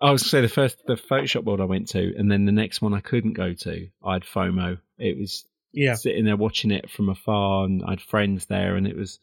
I 0.00 0.10
was 0.10 0.28
say 0.28 0.40
the 0.40 0.48
first 0.48 0.78
the 0.86 0.94
Photoshop 0.94 1.44
world 1.44 1.60
I 1.60 1.64
went 1.64 1.88
to, 1.90 2.12
and 2.16 2.30
then 2.30 2.44
the 2.44 2.52
next 2.52 2.82
one 2.82 2.92
I 2.94 3.00
couldn't 3.00 3.34
go 3.34 3.54
to. 3.54 3.88
I 4.04 4.14
had 4.14 4.22
FOMO. 4.24 4.78
It 4.98 5.16
was 5.18 5.44
Yeah, 5.72 5.94
sitting 5.94 6.24
there 6.24 6.36
watching 6.36 6.72
it 6.72 6.90
from 6.90 7.08
afar, 7.08 7.64
and 7.64 7.82
I 7.86 7.90
had 7.90 8.00
friends 8.00 8.46
there, 8.46 8.74
and 8.76 8.86
it 8.86 8.96
was 8.96 9.20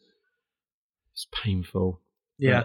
it's 1.12 1.26
painful. 1.44 2.00
yeah. 2.38 2.64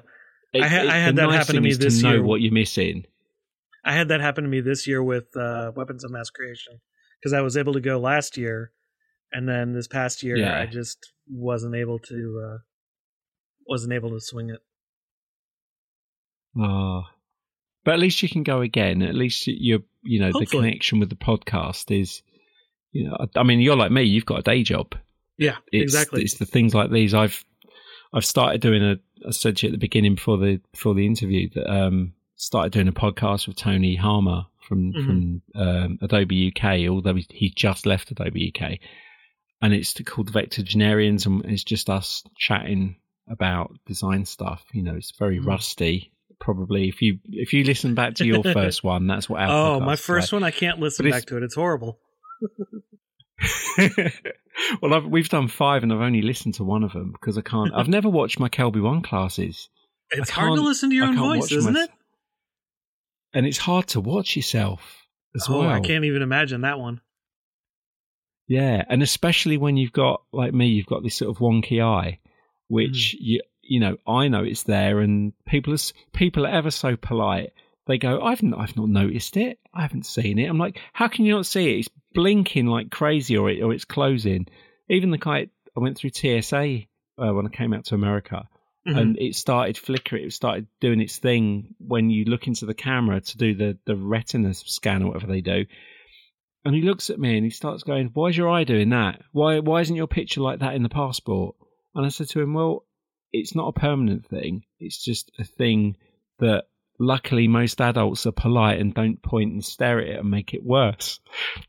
It- 0.53 0.63
I 0.63 0.67
ha- 0.67 0.75
it- 0.83 0.87
I 0.89 0.97
had 0.97 1.15
that 1.17 1.27
nice 1.27 1.37
happen 1.39 1.55
to 1.55 1.61
me 1.61 1.73
this 1.73 1.97
to 1.97 2.03
know 2.03 2.13
year. 2.13 2.23
what 2.23 2.39
you're 2.39 2.53
missing. 2.53 3.03
I 3.83 3.91
had 3.93 4.07
that 4.07 4.21
happen 4.21 4.45
to 4.45 4.49
me 4.49 4.61
this 4.61 4.87
year 4.87 5.03
with 5.03 5.25
uh, 5.35 5.71
Weapons 5.75 6.05
of 6.05 6.11
Mass 6.11 6.29
Creation 6.29 6.79
because 7.19 7.33
I 7.33 7.41
was 7.41 7.57
able 7.57 7.73
to 7.73 7.81
go 7.81 7.99
last 7.99 8.37
year, 8.37 8.71
and 9.31 9.47
then 9.47 9.73
this 9.73 9.87
past 9.87 10.23
year 10.23 10.37
Yeah. 10.37 10.59
I 10.59 10.65
just 10.65 11.11
wasn't 11.29 11.75
able 11.75 11.99
to 11.99 12.43
uh, 12.45 12.57
wasn't 13.67 13.93
able 13.93 14.11
to 14.11 14.19
swing 14.21 14.49
it. 14.49 14.59
Oh. 16.57 17.03
But 17.83 17.93
at 17.95 17.99
least 17.99 18.23
you 18.23 18.29
can 18.29 18.43
go 18.43 18.61
again. 18.61 19.01
At 19.01 19.13
least 19.15 19.45
you're, 19.47 19.81
you 20.03 20.19
know, 20.19 20.31
the 20.31 20.45
connection 20.45 20.99
with 20.99 21.09
the 21.09 21.15
podcast 21.15 21.91
is, 21.97 22.21
you 22.91 23.07
know, 23.07 23.17
I 23.19 23.39
I 23.39 23.43
mean, 23.43 23.59
you're 23.59 23.75
like 23.75 23.91
me. 23.91 24.03
You've 24.03 24.25
got 24.25 24.39
a 24.39 24.43
day 24.43 24.63
job. 24.63 24.95
Yeah, 25.37 25.57
it's, 25.71 25.83
exactly. 25.93 26.21
It's 26.23 26.37
the 26.37 26.45
things 26.45 26.73
like 26.73 26.91
these. 26.91 27.13
I've 27.13 27.43
I've 28.13 28.25
started 28.25 28.61
doing 28.61 28.83
a. 28.83 28.95
I 29.27 29.31
said 29.31 29.57
to 29.57 29.67
you 29.67 29.69
at 29.69 29.73
the 29.73 29.77
beginning 29.77 30.15
before 30.15 30.37
the 30.37 30.61
before 30.71 30.95
the 30.95 31.05
interview 31.05 31.49
that 31.55 31.69
um 31.71 32.13
started 32.37 32.71
doing 32.71 32.87
a 32.87 32.91
podcast 32.93 33.47
with 33.47 33.57
Tony 33.57 33.95
Harmer 33.95 34.45
from 34.67 34.93
Mhm. 34.93 35.05
from 35.05 35.41
um, 35.61 35.99
Adobe 36.01 36.51
UK. 36.55 36.89
Although 36.89 37.15
he, 37.15 37.27
he 37.29 37.49
just 37.55 37.85
left 37.85 38.09
Adobe 38.11 38.51
UK, 38.55 38.79
and 39.61 39.73
it's 39.73 39.93
called 40.05 40.29
Vector 40.29 40.61
Generians, 40.63 41.25
and 41.25 41.43
it's 41.45 41.63
just 41.63 41.89
us 41.89 42.23
chatting 42.37 42.97
about 43.29 43.71
design 43.85 44.25
stuff. 44.25 44.63
You 44.73 44.83
know, 44.83 44.95
it's 44.95 45.11
very 45.17 45.39
Mhm. 45.39 45.45
rusty. 45.47 46.11
Probably 46.39 46.89
if 46.89 47.01
you 47.01 47.19
if 47.31 47.53
you 47.53 47.63
listen 47.63 47.95
back 47.95 48.15
to 48.15 48.25
your 48.25 48.43
first 48.43 48.83
one, 48.83 49.07
that's 49.07 49.29
what. 49.29 49.41
Our 49.41 49.75
oh, 49.75 49.79
my 49.79 49.95
first 49.95 50.31
like. 50.33 50.41
one, 50.41 50.43
I 50.47 50.51
can't 50.51 50.79
listen 50.79 51.09
back 51.09 51.25
to 51.27 51.37
it. 51.37 51.43
It's 51.43 51.55
horrible. 51.55 51.99
well, 54.81 54.93
I've, 54.93 55.05
we've 55.05 55.29
done 55.29 55.47
five, 55.47 55.83
and 55.83 55.91
I've 55.91 56.01
only 56.01 56.21
listened 56.21 56.55
to 56.55 56.63
one 56.63 56.83
of 56.83 56.93
them 56.93 57.11
because 57.13 57.37
I 57.37 57.41
can't. 57.41 57.73
I've 57.73 57.87
never 57.87 58.09
watched 58.09 58.39
my 58.39 58.49
KelbyOne 58.49 59.03
classes, 59.03 59.69
It's 60.11 60.29
hard 60.29 60.55
to 60.55 60.61
listen 60.61 60.89
to 60.89 60.95
your 60.95 61.05
I 61.05 61.09
own 61.09 61.15
voice, 61.17 61.51
isn't 61.51 61.73
my- 61.73 61.83
it? 61.83 61.89
and 63.33 63.45
it's 63.45 63.57
hard 63.57 63.87
to 63.87 63.99
watch 63.99 64.35
yourself 64.35 65.03
as 65.35 65.45
Oh, 65.49 65.59
well. 65.59 65.69
I 65.69 65.79
can't 65.81 66.05
even 66.05 66.21
imagine 66.21 66.61
that 66.61 66.79
one. 66.79 67.01
Yeah, 68.47 68.83
and 68.89 69.01
especially 69.01 69.57
when 69.57 69.77
you've 69.77 69.93
got 69.93 70.21
like 70.31 70.53
me, 70.53 70.67
you've 70.67 70.85
got 70.85 71.03
this 71.03 71.15
sort 71.15 71.31
of 71.35 71.39
wonky 71.41 71.83
eye, 71.83 72.19
which 72.67 73.15
Mm. 73.19 73.21
you 73.21 73.41
you 73.67 73.79
know 73.79 73.97
I 74.07 74.27
know 74.27 74.43
it's 74.43 74.63
there, 74.63 74.99
and 74.99 75.33
people 75.45 75.73
are 75.73 75.77
people 76.13 76.45
are 76.45 76.49
ever 76.51 76.71
so 76.71 76.95
polite. 76.95 77.51
They 77.87 77.97
go, 77.99 78.21
I've 78.21 78.41
not, 78.41 78.59
I've 78.59 78.75
not 78.77 78.89
noticed 78.89 79.37
it. 79.37 79.59
I 79.73 79.81
haven't 79.83 80.07
seen 80.07 80.39
it. 80.39 80.45
I'm 80.49 80.57
like, 80.57 80.79
how 80.93 81.07
can 81.07 81.23
you 81.25 81.33
not 81.35 81.45
see 81.45 81.71
it? 81.73 81.79
It's 81.79 81.89
blinking 82.15 82.65
like 82.65 82.89
crazy, 82.89 83.37
or 83.37 83.49
it, 83.49 83.61
or 83.61 83.73
it's 83.73 83.85
closing. 83.85 84.47
Even 84.89 85.11
the 85.11 85.19
guy 85.19 85.47
I 85.77 85.79
went 85.79 85.97
through 85.97 86.09
TSA 86.11 86.79
uh, 87.19 87.31
when 87.33 87.45
I 87.45 87.49
came 87.49 87.73
out 87.73 87.85
to 87.85 87.95
America, 87.95 88.47
Mhm. 88.87 88.97
and 88.99 89.17
it 89.19 89.35
started 89.35 89.77
flickering. 89.77 90.25
It 90.25 90.33
started 90.33 90.67
doing 90.81 90.99
its 91.01 91.17
thing 91.19 91.75
when 91.79 92.09
you 92.11 92.25
look 92.25 92.45
into 92.47 92.65
the 92.67 92.73
camera 92.75 93.21
to 93.21 93.37
do 93.37 93.53
the 93.55 93.77
the 93.85 93.95
retina 93.95 94.53
scan 94.53 95.01
or 95.03 95.07
whatever 95.07 95.27
they 95.31 95.41
do. 95.41 95.65
And 96.65 96.73
he 96.75 96.81
looks 96.81 97.09
at 97.11 97.19
me 97.19 97.35
and 97.37 97.45
he 97.45 97.51
starts 97.51 97.83
going, 97.83 98.09
"Why 98.13 98.29
is 98.29 98.37
your 98.37 98.49
eye 98.49 98.63
doing 98.63 98.89
that? 98.89 99.21
Why 99.31 99.59
why 99.59 99.81
isn't 99.81 99.95
your 99.95 100.07
picture 100.07 100.41
like 100.41 100.59
that 100.59 100.73
in 100.75 100.83
the 100.83 100.89
passport?" 100.89 101.55
And 101.93 102.05
I 102.05 102.09
said 102.09 102.27
to 102.29 102.41
him, 102.41 102.53
"Well, 102.55 102.85
it's 103.31 103.55
not 103.55 103.67
a 103.69 103.79
permanent 103.79 104.25
thing. 104.27 104.63
It's 104.79 105.03
just 105.03 105.31
a 105.39 105.43
thing 105.43 105.97
that." 106.39 106.65
Luckily, 106.97 107.49
most 107.49 107.81
adults 107.81 108.25
are 108.25 108.31
polite 108.31 108.79
and 108.79 108.93
don't 108.93 109.21
point 109.21 109.51
and 109.51 109.65
stare 109.65 109.99
at 109.99 110.07
it 110.07 110.17
and 110.21 110.31
make 110.31 110.53
it 110.53 110.63
worse. 110.63 111.19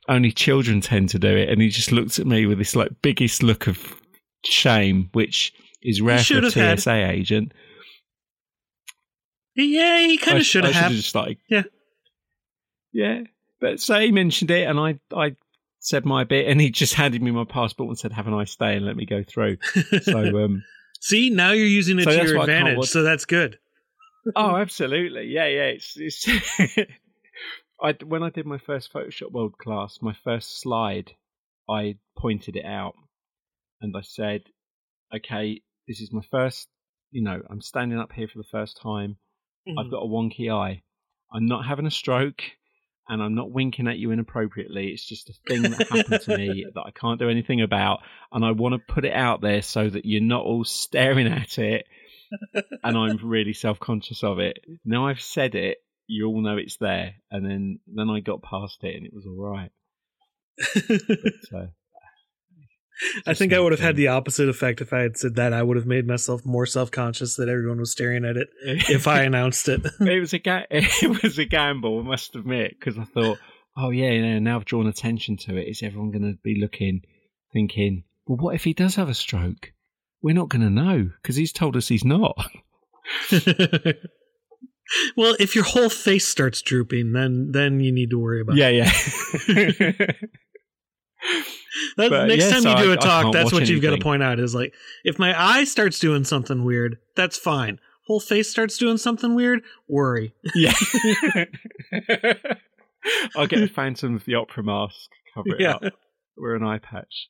Only 0.09 0.31
children 0.31 0.81
tend 0.81 1.09
to 1.09 1.18
do 1.18 1.27
it. 1.36 1.48
And 1.48 1.60
he 1.60 1.68
just 1.68 1.90
looked 1.90 2.20
at 2.20 2.28
me 2.28 2.47
with 2.47 2.59
this 2.59 2.77
like 2.77 3.02
biggest 3.02 3.43
look 3.43 3.66
of 3.66 4.01
shame, 4.44 5.10
which 5.14 5.52
is 5.82 6.01
rare 6.01 6.18
for 6.18 6.23
should 6.23 6.44
a 6.44 6.47
have 6.47 6.55
had- 6.55 6.78
TSA 6.81 7.10
agent. 7.10 7.51
yeah, 9.56 10.06
he 10.06 10.16
kind 10.16 10.36
I 10.36 10.40
of 10.40 10.47
sh- 10.47 10.51
should 10.51 10.64
I 10.64 10.70
have. 10.70 10.93
just 10.93 11.14
like 11.16 11.39
Yeah. 11.51 11.64
yeah. 12.93 13.23
But 13.60 13.80
so 13.80 13.98
he 14.00 14.12
mentioned 14.12 14.50
it, 14.50 14.68
and 14.68 14.78
I 14.78 14.98
I 15.14 15.36
said 15.80 16.04
my 16.04 16.24
bit, 16.24 16.48
and 16.48 16.60
he 16.60 16.70
just 16.70 16.94
handed 16.94 17.22
me 17.22 17.30
my 17.30 17.44
passport 17.44 17.88
and 17.88 17.98
said, 17.98 18.12
"Have 18.12 18.26
a 18.26 18.30
nice 18.30 18.54
day," 18.56 18.76
and 18.76 18.84
let 18.84 18.96
me 18.96 19.06
go 19.06 19.22
through. 19.22 19.58
So 20.02 20.44
um, 20.44 20.64
See, 21.00 21.30
now 21.30 21.52
you're 21.52 21.66
using 21.66 21.98
it 21.98 22.04
So 22.04 22.10
to 22.10 22.16
your 22.16 22.36
why 22.38 22.42
I 22.44 22.46
can't 22.46 22.68
advantage, 22.68 22.88
so 22.88 23.02
that's 23.02 23.24
good. 23.24 23.58
oh, 24.34 24.56
absolutely, 24.56 25.26
yeah, 25.26 25.46
yeah. 25.46 25.74
It's 25.76 25.94
it's. 25.96 26.28
I 27.82 27.94
when 28.04 28.22
I 28.22 28.30
did 28.30 28.46
my 28.46 28.58
first 28.58 28.92
Photoshop 28.92 29.32
World 29.32 29.58
class, 29.58 29.98
my 30.00 30.16
first 30.24 30.60
slide 30.60 31.12
I 31.68 31.96
pointed 32.16 32.56
it 32.56 32.64
out 32.64 32.94
and 33.80 33.94
I 33.96 34.00
said, 34.02 34.42
okay, 35.14 35.60
this 35.88 36.00
is 36.00 36.12
my 36.12 36.22
first, 36.30 36.68
you 37.10 37.22
know, 37.22 37.42
I'm 37.50 37.60
standing 37.60 37.98
up 37.98 38.12
here 38.12 38.28
for 38.28 38.38
the 38.38 38.48
first 38.50 38.80
time. 38.82 39.16
Mm-hmm. 39.68 39.78
I've 39.78 39.90
got 39.90 40.02
a 40.02 40.08
wonky 40.08 40.52
eye. 40.52 40.82
I'm 41.32 41.46
not 41.46 41.66
having 41.66 41.86
a 41.86 41.90
stroke 41.90 42.42
and 43.08 43.22
I'm 43.22 43.34
not 43.34 43.50
winking 43.50 43.88
at 43.88 43.98
you 43.98 44.10
inappropriately. 44.10 44.88
It's 44.88 45.04
just 45.04 45.30
a 45.30 45.34
thing 45.48 45.62
that 45.62 45.88
happened 45.88 46.22
to 46.22 46.36
me 46.36 46.66
that 46.74 46.82
I 46.86 46.90
can't 46.90 47.18
do 47.18 47.28
anything 47.28 47.60
about. 47.60 48.00
And 48.32 48.44
I 48.44 48.52
want 48.52 48.74
to 48.74 48.92
put 48.92 49.04
it 49.04 49.12
out 49.12 49.40
there 49.40 49.62
so 49.62 49.88
that 49.88 50.04
you're 50.04 50.20
not 50.20 50.44
all 50.44 50.64
staring 50.64 51.26
at 51.26 51.58
it 51.58 51.86
and 52.82 52.96
I'm 52.96 53.16
really 53.22 53.52
self 53.52 53.78
conscious 53.78 54.22
of 54.22 54.38
it. 54.38 54.58
Now 54.84 55.06
I've 55.06 55.20
said 55.20 55.54
it, 55.54 55.78
you 56.06 56.26
all 56.26 56.40
know 56.40 56.56
it's 56.56 56.76
there. 56.78 57.14
And 57.30 57.44
then, 57.44 57.80
then 57.86 58.10
I 58.10 58.20
got 58.20 58.42
past 58.42 58.78
it 58.82 58.96
and 58.96 59.06
it 59.06 59.12
was 59.14 59.26
all 59.26 59.36
right. 59.36 59.70
But, 60.88 61.58
uh, 61.58 61.66
I 63.27 63.35
think 63.35 63.52
I 63.52 63.60
would 63.60 63.73
have 63.73 63.81
had 63.81 63.97
the 63.97 64.09
opposite 64.09 64.48
effect 64.48 64.81
if 64.81 64.93
I 64.93 65.01
had 65.01 65.16
said 65.16 65.35
that. 65.36 65.52
I 65.52 65.62
would 65.62 65.77
have 65.77 65.86
made 65.86 66.06
myself 66.06 66.44
more 66.44 66.66
self 66.66 66.90
conscious 66.90 67.36
that 67.36 67.48
everyone 67.48 67.78
was 67.78 67.90
staring 67.93 68.24
at 68.24 68.36
it 68.36 68.48
if 68.64 69.06
I 69.06 69.23
announced 69.24 69.68
it. 69.68 69.82
it 70.01 70.20
was 70.20 70.32
a 70.32 70.39
ga- 70.39 70.66
it 70.70 71.23
was 71.23 71.39
a 71.39 71.44
gamble, 71.44 72.01
I 72.01 72.02
must 72.02 72.35
admit, 72.35 72.77
because 72.78 72.98
I 72.98 73.05
thought, 73.05 73.39
oh 73.77 73.90
yeah, 73.90 74.10
you 74.10 74.23
know, 74.23 74.39
now 74.39 74.56
I've 74.56 74.64
drawn 74.64 74.86
attention 74.86 75.36
to 75.39 75.56
it. 75.56 75.68
Is 75.68 75.82
everyone 75.82 76.10
going 76.10 76.23
to 76.23 76.39
be 76.43 76.59
looking, 76.60 77.02
thinking, 77.52 78.05
well, 78.27 78.39
what 78.39 78.55
if 78.55 78.64
he 78.64 78.73
does 78.73 78.94
have 78.97 79.09
a 79.09 79.14
stroke? 79.14 79.73
We're 80.23 80.35
not 80.35 80.48
going 80.48 80.62
to 80.62 80.70
know 80.70 81.10
because 81.23 81.36
he's 81.36 81.52
told 81.52 81.77
us 81.77 81.89
he's 81.89 82.05
not. 82.05 82.36
well, 85.16 85.36
if 85.39 85.55
your 85.55 85.64
whole 85.64 85.90
face 85.90 86.27
starts 86.27 86.62
drooping, 86.62 87.12
then 87.12 87.51
then 87.52 87.81
you 87.81 87.93
need 87.93 88.10
to 88.10 88.18
worry 88.18 88.40
about. 88.40 88.56
yeah, 88.56 88.70
it. 88.73 89.81
yeah. 89.90 90.28
That, 91.98 92.08
But, 92.10 92.26
next 92.28 92.44
yeah, 92.44 92.50
time 92.52 92.62
so 92.62 92.70
you 92.70 92.84
do 92.84 92.90
I- 92.92 92.94
a 92.94 92.96
talk, 92.96 93.32
that's 93.34 93.52
what 93.52 93.68
you've 93.68 93.82
got 93.82 93.90
to 93.94 93.98
point 94.02 94.22
out. 94.22 94.38
Is 94.38 94.54
like 94.54 94.72
if 95.04 95.18
my 95.18 95.38
eye 95.38 95.64
starts 95.64 95.98
doing 95.98 96.24
something 96.24 96.64
weird, 96.64 96.98
that's 97.16 97.36
fine. 97.36 97.78
Whole 98.06 98.20
face 98.20 98.48
starts 98.50 98.78
doing 98.78 98.96
something 98.96 99.34
weird, 99.34 99.60
worry. 99.88 100.32
yeah. 100.54 100.72
I'll 103.36 103.46
get 103.46 103.62
a 103.62 103.68
Phantom 103.68 104.14
of 104.16 104.24
the 104.24 104.34
Opera 104.34 104.62
mask, 104.64 105.10
cover 105.34 105.54
it 105.54 105.60
Yeah. 105.60 105.74
up, 105.74 105.82
wear 106.36 106.54
an 106.54 106.64
eye 106.64 106.78
patch. 106.78 107.28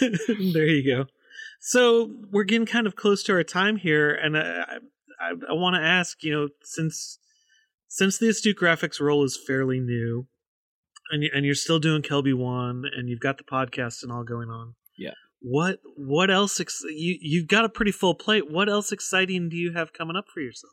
there 0.00 0.66
you 0.66 0.84
go. 0.96 1.06
So 1.60 2.10
we're 2.30 2.44
getting 2.44 2.66
kind 2.66 2.86
of 2.86 2.96
close 2.96 3.22
to 3.24 3.32
our 3.32 3.42
time 3.42 3.76
here, 3.76 4.10
and 4.10 4.36
I 4.38 4.78
I, 5.20 5.30
I 5.50 5.52
want 5.54 5.74
to 5.76 5.82
ask, 5.82 6.22
you 6.22 6.32
know, 6.32 6.48
since 6.62 7.18
since 7.88 8.18
the 8.18 8.28
astute 8.28 8.58
graphics 8.58 9.00
role 9.00 9.24
is 9.24 9.38
fairly 9.46 9.80
new, 9.80 10.26
and 11.10 11.22
you, 11.22 11.30
and 11.34 11.44
you're 11.46 11.54
still 11.54 11.78
doing 11.78 12.02
KelbyOne, 12.02 12.82
and 12.96 13.08
you've 13.08 13.20
got 13.20 13.38
the 13.38 13.44
podcast 13.44 14.02
and 14.02 14.10
all 14.12 14.24
going 14.24 14.48
on. 14.50 14.74
Yeah. 14.98 15.10
What 15.40 15.80
what 15.96 16.30
else? 16.30 16.58
Ex- 16.60 16.82
you 16.88 17.16
you've 17.20 17.46
got 17.48 17.64
a 17.64 17.68
pretty 17.68 17.92
full 17.92 18.14
plate. 18.14 18.50
What 18.50 18.68
else 18.68 18.90
exciting 18.92 19.48
do 19.48 19.56
you 19.56 19.72
have 19.74 19.92
coming 19.92 20.16
up 20.16 20.24
for 20.32 20.40
yourself? 20.40 20.72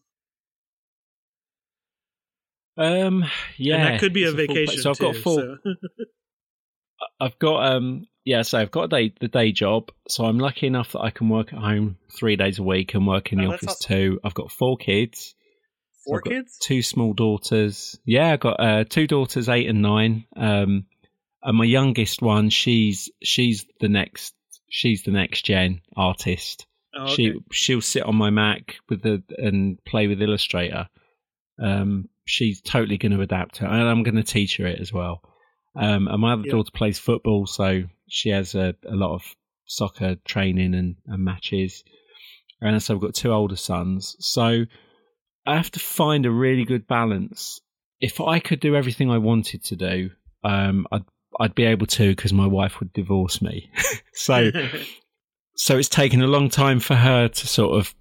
Um, 2.75 3.23
yeah, 3.57 3.75
and 3.75 3.83
that 3.85 3.99
could 3.99 4.13
be 4.13 4.23
a 4.23 4.31
plate. 4.31 4.49
vacation. 4.49 4.81
So 4.81 4.91
I've 4.91 4.97
got 4.99 5.13
too, 5.13 5.19
a 5.19 5.21
full. 5.21 5.57
so- 5.63 5.73
I've 7.19 7.37
got 7.37 7.73
um, 7.73 8.07
yeah. 8.25 8.41
So 8.43 8.57
I've 8.57 8.71
got 8.71 8.83
a 8.85 8.87
day 8.87 9.13
the 9.19 9.27
day 9.27 9.51
job. 9.51 9.91
So 10.07 10.25
I'm 10.25 10.39
lucky 10.39 10.67
enough 10.67 10.93
that 10.93 11.01
I 11.01 11.09
can 11.11 11.29
work 11.29 11.53
at 11.53 11.59
home 11.59 11.97
three 12.17 12.35
days 12.35 12.59
a 12.59 12.63
week 12.63 12.93
and 12.95 13.05
work 13.05 13.31
in 13.31 13.39
the 13.39 13.45
Oh, 13.45 13.51
that's 13.51 13.63
office 13.63 13.77
awesome. 13.85 13.95
too. 13.95 14.19
I've 14.23 14.33
got 14.33 14.51
four 14.51 14.77
kids. 14.77 15.35
So 16.05 16.11
4 16.11 16.21
I've 16.25 16.31
kids. 16.31 16.57
two 16.61 16.81
small 16.81 17.13
daughters. 17.13 17.99
Yeah, 18.05 18.33
I've 18.33 18.39
got 18.39 18.59
uh, 18.59 18.83
two 18.83 19.07
daughters, 19.07 19.49
eight 19.49 19.67
and 19.69 19.81
nine. 19.81 20.25
Um, 20.35 20.85
and 21.41 21.57
my 21.57 21.65
youngest 21.65 22.21
one, 22.21 22.49
she's 22.49 23.09
she's 23.23 23.65
the 23.79 23.89
next 23.89 24.33
she's 24.69 25.03
the 25.03 25.11
next 25.11 25.43
gen 25.45 25.81
artist. 25.95 26.65
Oh, 26.95 27.03
okay. 27.05 27.15
She 27.15 27.33
she'll 27.51 27.81
sit 27.81 28.03
on 28.03 28.15
my 28.15 28.29
Mac 28.29 28.75
with 28.89 29.01
the 29.01 29.23
and 29.37 29.83
play 29.85 30.07
with 30.07 30.21
Illustrator. 30.21 30.87
Um, 31.61 32.09
she's 32.25 32.61
totally 32.61 32.97
going 32.97 33.11
to 33.11 33.21
adapt 33.21 33.55
to 33.55 33.65
it, 33.65 33.69
and 33.69 33.81
I'm 33.89 34.03
going 34.03 34.15
to 34.15 34.23
teach 34.23 34.57
her 34.57 34.65
it 34.67 34.79
as 34.79 34.91
well. 34.93 35.21
Um, 35.75 36.07
and 36.07 36.21
my 36.21 36.33
other 36.33 36.43
Yeah. 36.45 36.51
daughter 36.51 36.71
plays 36.73 36.99
football, 36.99 37.45
so 37.47 37.83
she 38.09 38.29
has 38.29 38.53
a, 38.55 38.75
a 38.87 38.95
lot 38.95 39.13
of 39.15 39.23
soccer 39.65 40.15
training 40.25 40.75
and, 40.75 40.95
and 41.07 41.23
matches. 41.23 41.83
And 42.61 42.81
so 42.81 42.95
I've 42.95 43.01
got 43.01 43.13
two 43.15 43.31
older 43.31 43.55
sons, 43.55 44.15
so 44.19 44.65
I 45.45 45.55
have 45.55 45.71
to 45.71 45.79
find 45.79 46.25
a 46.25 46.31
really 46.31 46.65
good 46.65 46.87
balance. 46.87 47.59
If 47.99 48.19
I 48.21 48.39
could 48.39 48.59
do 48.59 48.75
everything 48.75 49.09
I 49.11 49.17
wanted 49.17 49.63
to 49.65 49.75
do, 49.75 50.09
um, 50.43 50.87
I'd 50.91 51.03
I'd 51.39 51.55
be 51.55 51.63
able 51.65 51.87
to 51.87 52.09
because 52.09 52.31
my 52.33 52.45
wife 52.47 52.79
would 52.79 52.93
divorce 52.93 53.41
me. 53.41 53.69
so 54.13 54.51
so 55.55 55.77
it's 55.77 55.89
taken 55.89 56.21
a 56.21 56.27
long 56.27 56.49
time 56.49 56.79
for 56.79 56.95
her 56.95 57.27
to 57.27 57.47
sort 57.47 57.77
of 57.77 57.93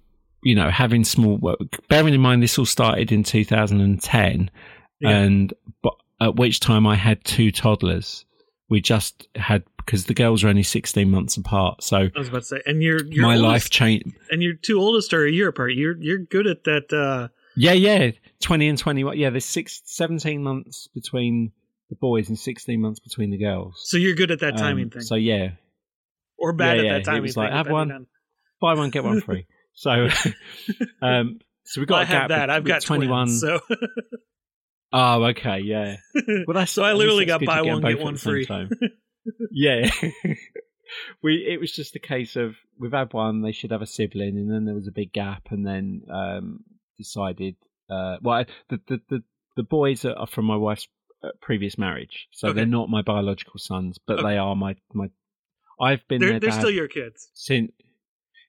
you 0.43 0.55
know 0.55 0.69
having 0.69 1.03
small 1.03 1.37
work 1.37 1.57
bearing 1.87 2.13
in 2.13 2.19
mind 2.21 2.43
this 2.43 2.57
all 2.57 2.65
started 2.65 3.11
in 3.11 3.23
2010 3.23 4.51
Yeah. 4.99 5.09
and 5.09 5.53
but 5.81 5.93
at 6.19 6.35
which 6.35 6.59
time 6.59 6.85
i 6.85 6.95
had 6.95 7.23
two 7.23 7.49
toddlers 7.51 8.25
we 8.69 8.81
just 8.81 9.27
had 9.35 9.63
because 9.85 10.05
the 10.05 10.13
girls 10.13 10.43
are 10.43 10.47
only 10.49 10.63
16 10.63 11.09
months 11.09 11.37
apart 11.37 11.83
so 11.83 11.97
I 12.15 12.19
was 12.19 12.27
about 12.29 12.39
to 12.39 12.45
say, 12.45 12.61
and 12.65 12.81
your 12.81 13.03
your 13.05 13.23
my 13.23 13.35
oldest, 13.35 13.43
life 13.43 13.69
changed 13.69 14.07
and 14.31 14.41
your 14.41 14.53
two 14.53 14.79
oldest 14.79 15.13
are 15.13 15.25
a 15.25 15.31
year 15.31 15.47
apart. 15.49 15.73
You're 15.73 15.95
you're 16.01 16.19
good 16.19 16.47
at 16.47 16.63
that. 16.65 16.91
uh 16.93 17.27
yeah 17.55 17.73
yeah 17.73 18.11
20 18.41 18.67
and 18.69 18.77
21 18.77 19.17
yeah 19.17 19.29
there's 19.29 19.45
six 19.45 19.81
17 19.85 20.41
months 20.43 20.87
between 20.93 21.51
the 21.89 21.95
boys 21.95 22.29
and 22.29 22.39
16 22.39 22.81
months 22.81 22.99
between 22.99 23.29
the 23.29 23.37
girls 23.37 23.81
So 23.85 23.97
you're 23.97 24.15
good 24.15 24.31
at 24.31 24.39
that 24.39 24.57
timing 24.57 24.85
Um, 24.85 24.89
thing, 24.89 25.01
so 25.01 25.15
yeah 25.15 25.51
or 26.37 26.53
bad 26.53 26.77
yeah, 26.77 26.81
at 26.81 26.85
yeah, 26.85 26.91
that 26.93 26.99
it 27.01 27.05
timing 27.05 27.21
was 27.23 27.35
thing. 27.35 27.51
have 27.51 27.69
one. 27.69 27.91
on- 27.91 28.07
buy 28.59 28.73
one 28.73 28.89
get 28.89 29.03
one 29.03 29.21
free 29.21 29.45
so 29.73 30.07
um 31.01 31.39
so 31.65 31.79
we've 31.81 31.87
got 31.87 31.95
Well, 31.95 31.99
I 31.99 32.03
a 32.03 32.07
gap 32.07 32.21
have 32.21 32.29
that. 32.29 32.49
I've 32.49 32.63
got 32.65 32.81
21 32.81 33.27
twins, 33.27 33.41
so 33.41 33.59
Oh, 34.95 35.23
okay, 35.25 35.59
yeah. 35.59 35.95
Well, 36.47 36.53
that's 36.53 36.71
so 36.71 36.83
I 36.83 36.93
literally 36.93 37.25
got 37.25 37.43
buy 37.43 37.61
one 37.63 37.81
get 37.81 37.99
one 37.99 38.15
free. 38.17 38.45
Yeah. 39.51 39.89
we 41.23 41.45
it 41.49 41.59
was 41.59 41.71
just 41.71 41.95
a 41.95 41.99
case 41.99 42.35
of 42.35 42.55
we've 42.79 42.91
had 42.91 43.13
one, 43.13 43.41
they 43.41 43.51
should 43.51 43.71
have 43.71 43.81
a 43.81 43.85
sibling, 43.87 44.37
and 44.37 44.51
then 44.51 44.65
there 44.65 44.75
was 44.75 44.87
a 44.87 44.91
big 44.91 45.11
gap, 45.13 45.47
and 45.51 45.65
then 45.65 46.01
um, 46.13 46.59
decided. 46.97 47.55
Uh, 47.89 48.17
well, 48.21 48.39
I- 48.39 48.45
the, 48.69 48.79
the 48.87 49.01
the 49.09 49.23
the 49.57 49.63
boys 49.63 50.05
are 50.05 50.27
from 50.27 50.45
my 50.45 50.55
wife's 50.55 50.87
uh, 51.23 51.29
previous 51.41 51.77
marriage, 51.77 52.27
so 52.31 52.49
Okay. 52.49 52.55
they're 52.57 52.65
not 52.65 52.89
my 52.89 53.01
biological 53.01 53.57
sons, 53.59 53.97
but 54.05 54.19
Okay. 54.19 54.29
they 54.29 54.37
are 54.37 54.55
my 54.55 54.75
my. 54.93 55.07
I've 55.79 56.07
been 56.07 56.21
they're 56.21 56.39
they're 56.39 56.51
still 56.51 56.71
your 56.71 56.87
kids. 56.87 57.29
since. 57.33 57.71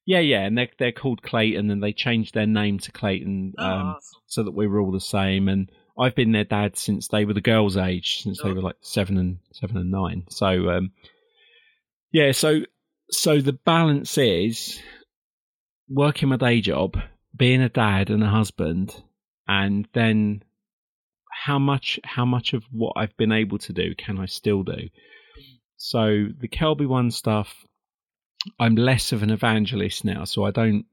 Yeah, 0.07 0.19
yeah, 0.21 0.41
and 0.41 0.57
they're 0.59 0.69
they're 0.79 0.93
called 0.93 1.23
Clayton, 1.23 1.71
and 1.71 1.83
they 1.83 1.93
changed 1.95 2.35
their 2.35 2.47
name 2.47 2.79
to 2.81 2.93
Clayton. 2.93 3.55
Oh, 3.57 3.65
Um, 3.65 3.87
awesome. 3.97 4.21
so 4.27 4.43
that 4.43 4.51
we 4.53 4.67
were 4.67 4.81
all 4.81 4.93
the 4.93 5.01
same. 5.01 5.49
And 5.49 5.71
I've 5.99 6.15
been 6.15 6.33
their 6.33 6.45
dad 6.45 6.77
since 6.77 7.09
they 7.09 7.25
were 7.25 7.35
the 7.35 7.41
girls' 7.41 7.77
age, 7.77 8.23
since 8.23 8.43
they 8.43 8.53
were 8.53 8.63
like 8.63 8.77
seven 8.81 9.17
and 9.17 9.39
seven 9.53 9.77
and 9.77 9.91
nine. 9.91 10.25
So 10.29 10.71
um, 10.71 10.93
yeah, 12.13 12.33
so 12.33 12.63
so 13.11 13.41
the 13.41 13.53
balance 13.53 14.19
is 14.19 14.81
working 15.89 16.31
my 16.31 16.37
day 16.37 16.61
job, 16.61 16.97
being 17.37 17.63
a 17.63 17.69
dad 17.69 18.11
and 18.11 18.23
a 18.23 18.29
husband, 18.29 18.95
and 19.47 19.87
then 19.93 20.43
how 21.31 21.59
much 21.59 22.01
how 22.05 22.25
much 22.25 22.55
of 22.55 22.65
what 22.71 22.95
I've 22.97 23.17
been 23.17 23.33
able 23.33 23.59
to 23.59 23.73
do 23.73 23.95
can 23.95 24.19
I 24.19 24.27
still 24.27 24.63
do? 24.63 24.89
So 25.77 26.27
the 26.39 26.49
KelbyOne 26.49 27.13
stuff, 27.13 27.65
I'm 28.59 28.77
less 28.77 29.13
of 29.13 29.23
an 29.23 29.31
evangelist 29.31 30.05
now, 30.05 30.25
so 30.25 30.45
I 30.45 30.51
don't 30.51 30.87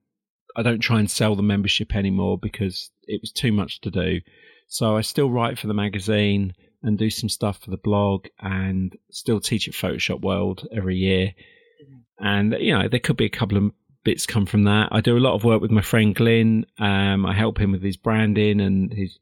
I 0.55 0.63
don't 0.63 0.79
try 0.79 0.99
and 0.99 1.09
sell 1.09 1.35
the 1.35 1.43
membership 1.43 1.95
anymore 1.95 2.37
because 2.37 2.91
it 3.07 3.21
was 3.21 3.31
too 3.31 3.51
much 3.51 3.81
to 3.81 3.91
do. 3.91 4.19
So 4.71 4.95
I 4.95 5.01
still 5.01 5.29
write 5.29 5.59
for 5.59 5.67
the 5.67 5.73
magazine 5.73 6.53
and 6.81 6.97
do 6.97 7.09
some 7.09 7.27
stuff 7.27 7.59
for 7.61 7.71
the 7.71 7.77
blog 7.77 8.27
and 8.39 8.97
still 9.11 9.41
teach 9.41 9.67
at 9.67 9.73
Photoshop 9.73 10.21
World 10.21 10.65
every 10.73 10.95
year. 10.95 11.33
And 12.19 12.55
you 12.57 12.71
know, 12.77 12.87
there 12.87 13.01
could 13.01 13.17
be 13.17 13.25
a 13.25 13.29
couple 13.29 13.57
of 13.57 13.73
bits 14.05 14.25
come 14.25 14.45
from 14.45 14.63
that. 14.63 14.87
I 14.93 15.01
do 15.01 15.17
a 15.17 15.19
lot 15.19 15.33
of 15.35 15.43
work 15.43 15.61
with 15.61 15.71
my 15.71 15.81
friend 15.81 16.15
Glyn. 16.15 16.65
Um, 16.79 17.25
I 17.25 17.33
help 17.33 17.59
him 17.59 17.73
with 17.73 17.83
his 17.83 17.97
branding 17.97 18.61
and 18.61 18.93
his, 18.93 19.19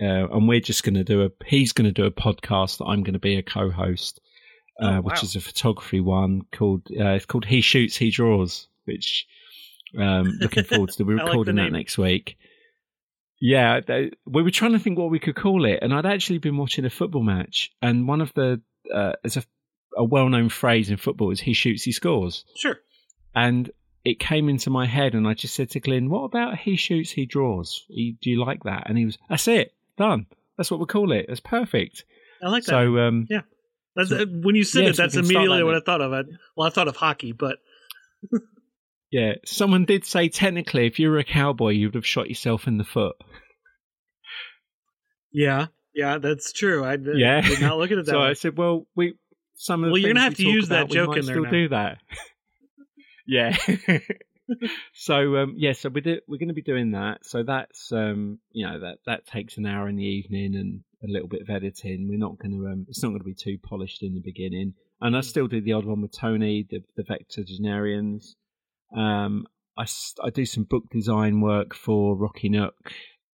uh, 0.00 0.28
and 0.28 0.46
we're 0.46 0.60
just 0.60 0.84
going 0.84 0.94
to 0.94 1.02
do 1.02 1.22
a. 1.24 1.30
He's 1.44 1.72
going 1.72 1.86
to 1.86 1.92
do 1.92 2.04
a 2.06 2.12
podcast 2.12 2.78
that 2.78 2.84
I'm 2.84 3.02
going 3.02 3.14
to 3.14 3.18
be 3.18 3.34
a 3.34 3.42
co-host, 3.42 4.20
uh, 4.80 4.84
Oh, 4.84 4.90
wow. 4.92 5.00
which 5.00 5.24
is 5.24 5.34
a 5.34 5.40
photography 5.40 5.98
one 5.98 6.42
called. 6.52 6.86
Uh, 6.92 7.14
it's 7.16 7.26
called 7.26 7.46
He 7.46 7.62
Shoots, 7.62 7.96
He 7.96 8.12
Draws, 8.12 8.68
which 8.84 9.26
um, 9.98 10.38
looking 10.40 10.62
forward 10.62 10.90
to. 10.90 11.02
We're 11.04 11.14
I 11.18 11.22
like 11.24 11.26
recording 11.32 11.56
that 11.56 11.72
next 11.72 11.98
week. 11.98 12.38
Yeah, 13.40 13.80
they, 13.86 14.10
we 14.26 14.42
were 14.42 14.50
trying 14.50 14.72
to 14.72 14.78
think 14.78 14.98
what 14.98 15.10
we 15.10 15.18
could 15.20 15.36
call 15.36 15.64
it, 15.64 15.78
and 15.82 15.94
I'd 15.94 16.06
actually 16.06 16.38
been 16.38 16.56
watching 16.56 16.84
a 16.84 16.90
football 16.90 17.22
match, 17.22 17.70
and 17.80 18.08
one 18.08 18.20
of 18.20 18.34
the 18.34 18.60
uh, 18.92 19.12
there's 19.22 19.36
a, 19.36 19.44
a 19.96 20.04
well-known 20.04 20.48
phrase 20.48 20.90
in 20.90 20.96
football 20.96 21.30
is 21.30 21.40
"he 21.40 21.52
shoots, 21.52 21.84
he 21.84 21.92
scores," 21.92 22.44
Sure. 22.56 22.78
and 23.34 23.70
it 24.04 24.18
came 24.18 24.48
into 24.48 24.70
my 24.70 24.86
head, 24.86 25.14
and 25.14 25.26
I 25.28 25.34
just 25.34 25.54
said 25.54 25.70
to 25.70 25.80
Glyn, 25.80 26.10
"What 26.10 26.24
about 26.24 26.58
he 26.58 26.76
shoots, 26.76 27.10
he 27.10 27.26
draws? 27.26 27.84
He, 27.88 28.16
do 28.20 28.30
you 28.30 28.44
like 28.44 28.64
that?" 28.64 28.84
And 28.88 28.98
he 28.98 29.04
was, 29.04 29.18
"That's 29.28 29.46
it, 29.46 29.72
done. 29.96 30.26
That's 30.56 30.70
what 30.70 30.80
we 30.80 30.86
call 30.86 31.12
it. 31.12 31.26
That's 31.28 31.40
perfect." 31.40 32.04
I 32.42 32.48
like 32.48 32.64
that. 32.64 32.70
So, 32.70 32.98
um, 32.98 33.26
Yeah. 33.30 33.42
That's 33.96 34.10
so, 34.10 34.20
uh, 34.22 34.26
when 34.26 34.54
you 34.54 34.62
said 34.62 34.84
yes, 34.84 34.94
it. 34.94 34.96
That's 34.98 35.16
immediately 35.16 35.62
what 35.64 35.74
I 35.74 35.80
thought 35.80 36.00
of. 36.00 36.12
I, 36.12 36.22
well, 36.56 36.68
I 36.68 36.70
thought 36.70 36.86
of 36.86 36.96
hockey, 36.96 37.32
but 37.32 37.58
yeah, 39.10 39.34
someone 39.44 39.84
did 39.84 40.04
say 40.04 40.28
technically, 40.28 40.86
if 40.86 40.98
you 40.98 41.10
were 41.10 41.18
a 41.18 41.24
cowboy, 41.24 41.70
you 41.70 41.86
would 41.86 41.94
have 41.94 42.06
shot 42.06 42.28
yourself 42.28 42.66
in 42.66 42.78
the 42.78 42.84
foot. 42.84 43.16
Yeah, 45.32 45.66
yeah, 45.94 46.18
that's 46.18 46.52
true. 46.52 46.84
I 46.84 46.96
yeah. 46.96 47.40
did 47.40 47.60
not 47.60 47.78
look 47.78 47.90
at 47.90 47.98
it 47.98 48.06
that 48.06 48.12
so 48.12 48.20
way. 48.20 48.28
I 48.28 48.32
said, 48.34 48.56
well, 48.56 48.86
we 48.94 49.14
some 49.54 49.82
of 49.82 49.88
the 49.88 49.92
well, 49.92 49.98
you're 49.98 50.12
gonna 50.12 50.24
have 50.24 50.36
to 50.36 50.46
use 50.46 50.66
about, 50.66 50.88
that 50.88 50.94
joke 50.94 51.16
in 51.16 51.24
there. 51.24 51.34
Still 51.34 51.44
now. 51.44 51.50
do 51.50 51.68
that. 51.70 51.98
yeah. 53.26 53.56
so 54.94 55.36
um, 55.36 55.54
yeah, 55.56 55.72
so 55.72 55.88
we're 55.88 56.00
do, 56.00 56.20
we're 56.28 56.38
going 56.38 56.48
to 56.48 56.54
be 56.54 56.62
doing 56.62 56.92
that. 56.92 57.24
So 57.24 57.42
that's 57.42 57.92
um, 57.92 58.38
you 58.52 58.66
know 58.66 58.80
that 58.80 58.98
that 59.06 59.26
takes 59.26 59.56
an 59.56 59.66
hour 59.66 59.88
in 59.88 59.96
the 59.96 60.04
evening 60.04 60.54
and 60.54 60.80
a 61.02 61.12
little 61.12 61.28
bit 61.28 61.42
of 61.42 61.50
editing. 61.50 62.08
We're 62.08 62.18
not 62.18 62.38
going 62.38 62.52
to 62.52 62.66
um, 62.68 62.86
it's 62.88 63.02
not 63.02 63.10
going 63.10 63.20
to 63.20 63.24
be 63.24 63.34
too 63.34 63.58
polished 63.62 64.02
in 64.02 64.14
the 64.14 64.20
beginning. 64.20 64.74
And 65.00 65.16
I 65.16 65.20
still 65.20 65.46
do 65.46 65.60
the 65.60 65.74
odd 65.74 65.84
one 65.84 66.02
with 66.02 66.12
Tony, 66.12 66.66
the 66.68 66.82
the 66.96 67.04
Vectogenarians. 67.04 68.34
Um, 68.96 69.46
I 69.76 69.86
I 70.22 70.30
do 70.30 70.44
some 70.44 70.64
book 70.64 70.84
design 70.90 71.40
work 71.40 71.74
for 71.74 72.16
Rocky 72.16 72.48
Nook 72.48 72.74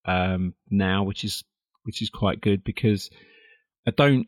um, 0.06 0.54
now, 0.70 1.04
which 1.04 1.24
is 1.24 1.44
which 1.84 2.02
is 2.02 2.10
quite 2.10 2.42
good 2.42 2.64
because 2.64 3.10
I 3.88 3.92
don't, 3.92 4.28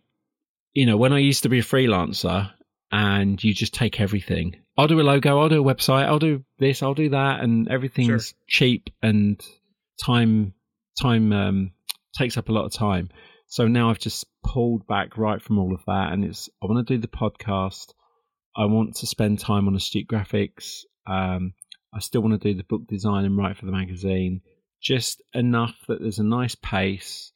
you 0.74 0.86
know, 0.86 0.98
when 0.98 1.14
I 1.14 1.20
used 1.20 1.44
to 1.44 1.50
be 1.50 1.60
a 1.60 1.64
freelancer 1.64 2.52
and 2.92 3.42
you 3.44 3.54
just 3.54 3.74
take 3.74 4.00
everything. 4.00 4.58
I'll 4.78 4.88
do 4.88 5.00
a 5.00 5.04
logo, 5.04 5.40
I'll 5.40 5.50
do 5.50 5.66
a 5.66 5.76
website, 5.76 6.06
I'll 6.06 6.20
do 6.20 6.44
this, 6.60 6.84
I'll 6.84 6.94
do 6.94 7.10
that, 7.10 7.40
and 7.42 7.70
everything's 7.70 8.28
sure. 8.28 8.38
cheap 8.48 8.90
and 9.02 9.42
time 10.04 10.54
time 11.02 11.32
um, 11.32 11.72
takes 12.18 12.38
up 12.38 12.50
a 12.50 12.52
lot 12.52 12.66
of 12.66 12.74
time. 12.74 13.10
So 13.48 13.68
now 13.68 13.90
I've 13.90 14.00
just 14.00 14.26
pulled 14.44 14.88
back 14.88 15.18
right 15.18 15.42
from 15.42 15.60
all 15.60 15.74
of 15.74 15.84
that, 15.88 16.12
and 16.12 16.26
it's 16.26 16.50
I 16.62 16.66
want 16.66 16.86
to 16.86 16.94
do 16.94 17.00
the 17.00 17.08
podcast. 17.08 17.94
I 18.58 18.66
want 18.66 18.96
to 18.98 19.08
spend 19.08 19.40
time 19.40 19.68
on 19.68 19.76
Astute 19.76 20.08
Graphics. 20.08 20.82
Um, 21.08 21.54
I 21.94 22.00
still 22.00 22.22
want 22.22 22.42
to 22.42 22.52
do 22.52 22.58
the 22.58 22.64
book 22.64 22.88
design 22.88 23.26
and 23.26 23.38
write 23.38 23.58
for 23.58 23.66
the 23.66 23.72
magazine, 23.72 24.42
just 24.82 25.22
enough 25.34 25.76
that 25.88 26.02
there's 26.02 26.20
a 26.20 26.24
nice 26.24 26.56
pace 26.56 27.32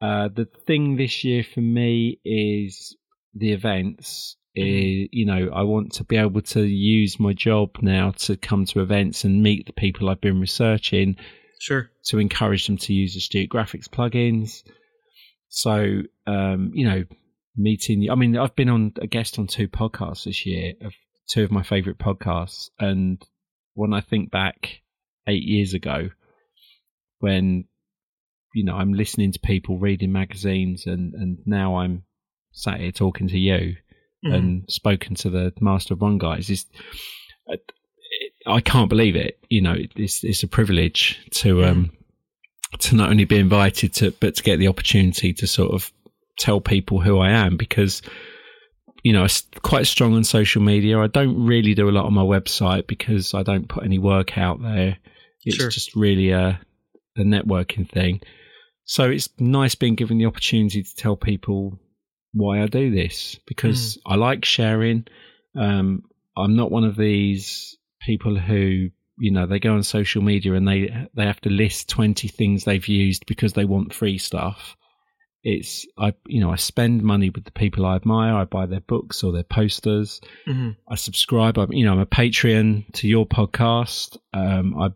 uh, 0.00 0.28
the 0.28 0.46
thing 0.66 0.96
this 0.96 1.24
year 1.24 1.42
for 1.42 1.60
me 1.60 2.20
is 2.24 2.96
the 3.34 3.52
events. 3.52 4.36
Mm-hmm. 4.56 5.08
you 5.12 5.26
know, 5.26 5.50
I 5.54 5.64
want 5.64 5.92
to 5.94 6.04
be 6.04 6.16
able 6.16 6.40
to 6.40 6.62
use 6.62 7.20
my 7.20 7.34
job 7.34 7.76
now 7.82 8.12
to 8.20 8.38
come 8.38 8.64
to 8.66 8.80
events 8.80 9.24
and 9.24 9.42
meet 9.42 9.66
the 9.66 9.74
people 9.74 10.08
I've 10.08 10.22
been 10.22 10.40
researching. 10.40 11.16
Sure. 11.60 11.90
To 12.06 12.18
encourage 12.18 12.66
them 12.66 12.78
to 12.78 12.94
use 12.94 13.16
Astute 13.16 13.50
Graphics 13.50 13.86
plugins. 13.86 14.62
So, 15.48 16.00
um, 16.26 16.70
you 16.72 16.88
know, 16.88 17.04
meeting. 17.54 18.08
I 18.10 18.14
mean, 18.14 18.38
I've 18.38 18.56
been 18.56 18.70
on 18.70 18.94
a 19.00 19.06
guest 19.06 19.38
on 19.38 19.46
two 19.46 19.68
podcasts 19.68 20.24
this 20.24 20.46
year 20.46 20.72
of 20.80 20.94
two 21.28 21.44
of 21.44 21.50
my 21.50 21.62
favorite 21.62 21.98
podcasts, 21.98 22.70
and 22.78 23.22
when 23.74 23.92
I 23.92 24.00
think 24.00 24.30
back 24.30 24.80
eight 25.26 25.42
years 25.42 25.74
ago, 25.74 26.10
when 27.20 27.66
you 28.56 28.64
know, 28.64 28.74
I'm 28.74 28.94
listening 28.94 29.32
to 29.32 29.38
people 29.38 29.78
reading 29.78 30.12
magazines, 30.12 30.86
and 30.86 31.14
and 31.14 31.38
now 31.44 31.76
I'm 31.76 32.04
sat 32.52 32.80
here 32.80 32.90
talking 32.90 33.28
to 33.28 33.38
you 33.38 33.76
mm-hmm. 34.24 34.32
and 34.32 34.64
spoken 34.70 35.14
to 35.16 35.30
the 35.30 35.52
Master 35.60 35.92
of 35.92 36.00
One 36.00 36.16
guys. 36.16 36.48
Is 36.48 36.64
I 38.46 38.60
can't 38.60 38.88
believe 38.88 39.14
it. 39.14 39.38
You 39.50 39.60
know, 39.60 39.74
it's 39.76 40.24
it's 40.24 40.42
a 40.42 40.48
privilege 40.48 41.20
to 41.32 41.64
um 41.64 41.92
to 42.78 42.96
not 42.96 43.10
only 43.10 43.24
be 43.24 43.38
invited 43.38 43.92
to, 43.94 44.10
but 44.12 44.36
to 44.36 44.42
get 44.42 44.58
the 44.58 44.68
opportunity 44.68 45.32
to 45.34 45.46
sort 45.46 45.72
of 45.72 45.92
tell 46.38 46.60
people 46.60 47.00
who 47.00 47.18
I 47.18 47.30
am 47.30 47.56
because 47.56 48.00
you 49.06 49.12
know, 49.12 49.24
quite 49.62 49.86
strong 49.86 50.14
on 50.14 50.24
social 50.24 50.60
media. 50.60 50.98
I 50.98 51.06
don't 51.06 51.46
really 51.46 51.74
do 51.74 51.88
a 51.88 51.92
lot 51.92 52.06
on 52.06 52.12
my 52.12 52.24
website 52.24 52.88
because 52.88 53.34
I 53.34 53.44
don't 53.44 53.68
put 53.68 53.84
any 53.84 54.00
work 54.00 54.36
out 54.36 54.60
there. 54.60 54.98
It's 55.44 55.58
sure. 55.58 55.70
just 55.70 55.94
really 55.94 56.32
a, 56.32 56.60
a 57.16 57.20
networking 57.20 57.88
thing. 57.88 58.20
So 58.84 59.08
it's 59.08 59.28
nice 59.38 59.76
being 59.76 59.94
given 59.94 60.18
the 60.18 60.26
opportunity 60.26 60.82
to 60.82 60.96
tell 60.96 61.14
people 61.14 61.78
why 62.34 62.60
I 62.60 62.66
do 62.66 62.90
this 62.90 63.38
because 63.46 63.96
mm. 63.96 64.00
I 64.06 64.16
like 64.16 64.44
sharing. 64.44 65.06
Um, 65.56 66.02
I'm 66.36 66.56
not 66.56 66.72
one 66.72 66.82
of 66.82 66.96
these 66.96 67.78
people 68.00 68.36
who, 68.36 68.88
you 69.20 69.30
know, 69.30 69.46
they 69.46 69.60
go 69.60 69.74
on 69.74 69.84
social 69.84 70.20
media 70.20 70.54
and 70.54 70.66
they 70.66 71.06
they 71.14 71.26
have 71.26 71.40
to 71.42 71.48
list 71.48 71.88
20 71.90 72.26
things 72.26 72.64
they've 72.64 72.88
used 72.88 73.24
because 73.26 73.52
they 73.52 73.66
want 73.66 73.94
free 73.94 74.18
stuff. 74.18 74.76
It's 75.48 75.86
I, 75.96 76.12
you 76.26 76.40
know, 76.40 76.50
I 76.50 76.56
spend 76.56 77.04
money 77.04 77.30
with 77.30 77.44
the 77.44 77.52
people 77.52 77.86
I 77.86 77.94
admire. 77.94 78.34
I 78.34 78.46
buy 78.46 78.66
their 78.66 78.80
books 78.80 79.22
or 79.22 79.30
their 79.30 79.44
posters. 79.44 80.20
Mm-hmm. 80.44 80.70
I 80.88 80.96
subscribe. 80.96 81.56
I'm, 81.56 81.72
you 81.72 81.84
know, 81.84 81.92
I'm 81.92 82.00
a 82.00 82.06
Patreon 82.06 82.92
to 82.94 83.06
your 83.06 83.26
podcast. 83.26 84.18
Um, 84.34 84.76
I 84.76 84.88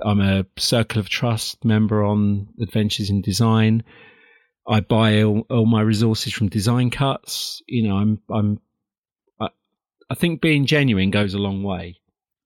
I'm 0.00 0.20
a 0.20 0.46
Circle 0.56 1.00
of 1.00 1.08
Trust 1.08 1.64
member 1.64 2.04
on 2.04 2.46
Adventures 2.60 3.10
in 3.10 3.22
Design. 3.22 3.82
I 4.68 4.78
buy 4.78 5.22
all, 5.22 5.44
all 5.50 5.66
my 5.66 5.80
resources 5.80 6.32
from 6.32 6.48
Design 6.48 6.90
Cuts. 6.90 7.60
You 7.66 7.88
know, 7.88 7.96
I'm 7.96 8.20
I'm 8.30 8.60
I, 9.40 9.48
I 10.08 10.14
think 10.14 10.40
being 10.40 10.66
genuine 10.66 11.10
goes 11.10 11.34
a 11.34 11.38
long 11.38 11.64
way. 11.64 11.98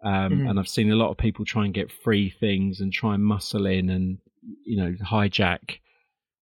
Um, 0.03 0.13
mm-hmm. 0.13 0.47
And 0.47 0.59
I've 0.59 0.69
seen 0.69 0.91
a 0.91 0.97
lot 0.97 1.11
of 1.11 1.19
people 1.19 1.45
try 1.45 1.67
and 1.67 1.75
get 1.75 1.93
free 1.93 2.31
things 2.31 2.81
and 2.81 2.91
try 2.91 3.13
and 3.13 3.23
muscle 3.23 3.67
in 3.67 3.91
and 3.91 4.17
you 4.65 4.79
know 4.79 4.95
hijack 5.05 5.81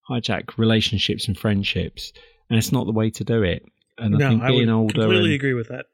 hijack 0.08 0.58
relationships 0.58 1.28
and 1.28 1.36
friendships, 1.38 2.12
and 2.48 2.58
it's 2.58 2.72
not 2.72 2.86
the 2.86 2.92
way 2.92 3.10
to 3.10 3.24
do 3.24 3.42
it. 3.42 3.64
And 3.98 4.14
no, 4.14 4.26
I 4.26 4.28
think 4.30 4.46
being 4.46 4.68
I 4.68 4.72
older, 4.72 4.94
completely 4.94 5.30
and, 5.30 5.34
agree 5.34 5.54
with 5.54 5.68
that. 5.68 5.86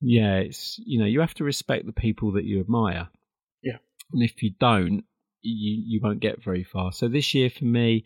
Yeah, 0.00 0.36
it's 0.38 0.78
you 0.84 0.98
know 0.98 1.06
you 1.06 1.20
have 1.20 1.34
to 1.34 1.44
respect 1.44 1.86
the 1.86 1.92
people 1.92 2.32
that 2.32 2.44
you 2.44 2.60
admire 2.60 3.08
Yeah, 3.62 3.78
and 4.12 4.22
if 4.22 4.42
you 4.42 4.52
don't, 4.58 5.04
you 5.42 5.82
you 5.86 6.00
won't 6.02 6.20
get 6.20 6.42
very 6.42 6.64
far. 6.64 6.92
So 6.92 7.08
this 7.08 7.34
year 7.34 7.50
for 7.50 7.64
me, 7.64 8.04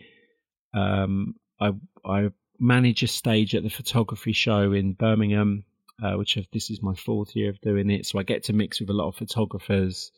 um, 0.74 1.36
I 1.60 1.72
I 2.04 2.30
manage 2.58 3.02
a 3.02 3.06
stage 3.06 3.54
at 3.54 3.62
the 3.62 3.70
photography 3.70 4.32
show 4.32 4.72
in 4.72 4.94
Birmingham, 4.94 5.64
uh, 6.02 6.14
which 6.14 6.34
have, 6.34 6.46
this 6.52 6.70
is 6.70 6.82
my 6.82 6.94
fourth 6.94 7.34
year 7.34 7.50
of 7.50 7.60
doing 7.60 7.90
it. 7.90 8.06
So 8.06 8.18
I 8.18 8.22
get 8.22 8.44
to 8.44 8.52
mix 8.52 8.80
with 8.80 8.90
a 8.90 8.94
lot 8.94 9.08
of 9.08 9.16
photographers 9.16 10.10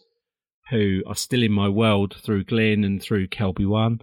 who 0.70 1.02
are 1.06 1.14
still 1.14 1.42
in 1.42 1.52
my 1.52 1.68
world 1.68 2.16
through 2.22 2.44
Glyn 2.44 2.84
and 2.84 3.02
through 3.02 3.28
KelbyOne, 3.28 4.00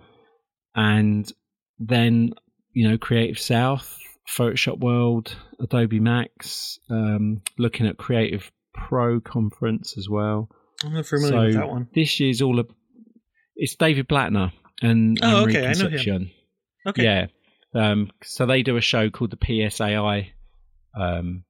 and 0.76 1.32
then 1.80 2.32
you 2.74 2.90
know 2.90 2.98
Creative 2.98 3.40
South, 3.40 3.98
Photoshop 4.30 4.80
World, 4.80 5.36
Adobe 5.60 6.00
Max, 6.00 6.80
um, 6.90 7.42
looking 7.58 7.88
at 7.88 7.98
Creative 7.98 8.50
Pro 8.74 9.20
conference 9.20 9.98
as 9.98 10.10
well. 10.10 10.50
I'm 10.84 10.94
not 10.94 11.06
familiar 11.06 11.32
so 11.32 11.46
with 11.46 11.56
that 11.56 11.70
one. 11.70 11.88
This 11.96 12.20
year's 12.20 12.42
all 12.42 12.60
a. 12.60 12.66
It's 13.56 13.76
David 13.76 14.10
Blatner 14.10 14.52
and 14.82 15.18
oh, 15.22 15.44
okay, 15.46 15.68
I 15.68 15.74
know 15.74 15.90
him. 15.90 16.32
Okay, 16.88 17.04
yeah. 17.04 17.28
Um, 17.74 18.12
so 18.24 18.46
they 18.46 18.64
do 18.64 18.78
a 18.78 18.82
show 18.82 19.10
called 19.10 19.32
the 19.32 19.38
PSAI. 19.38 20.28
Um, 20.98 21.44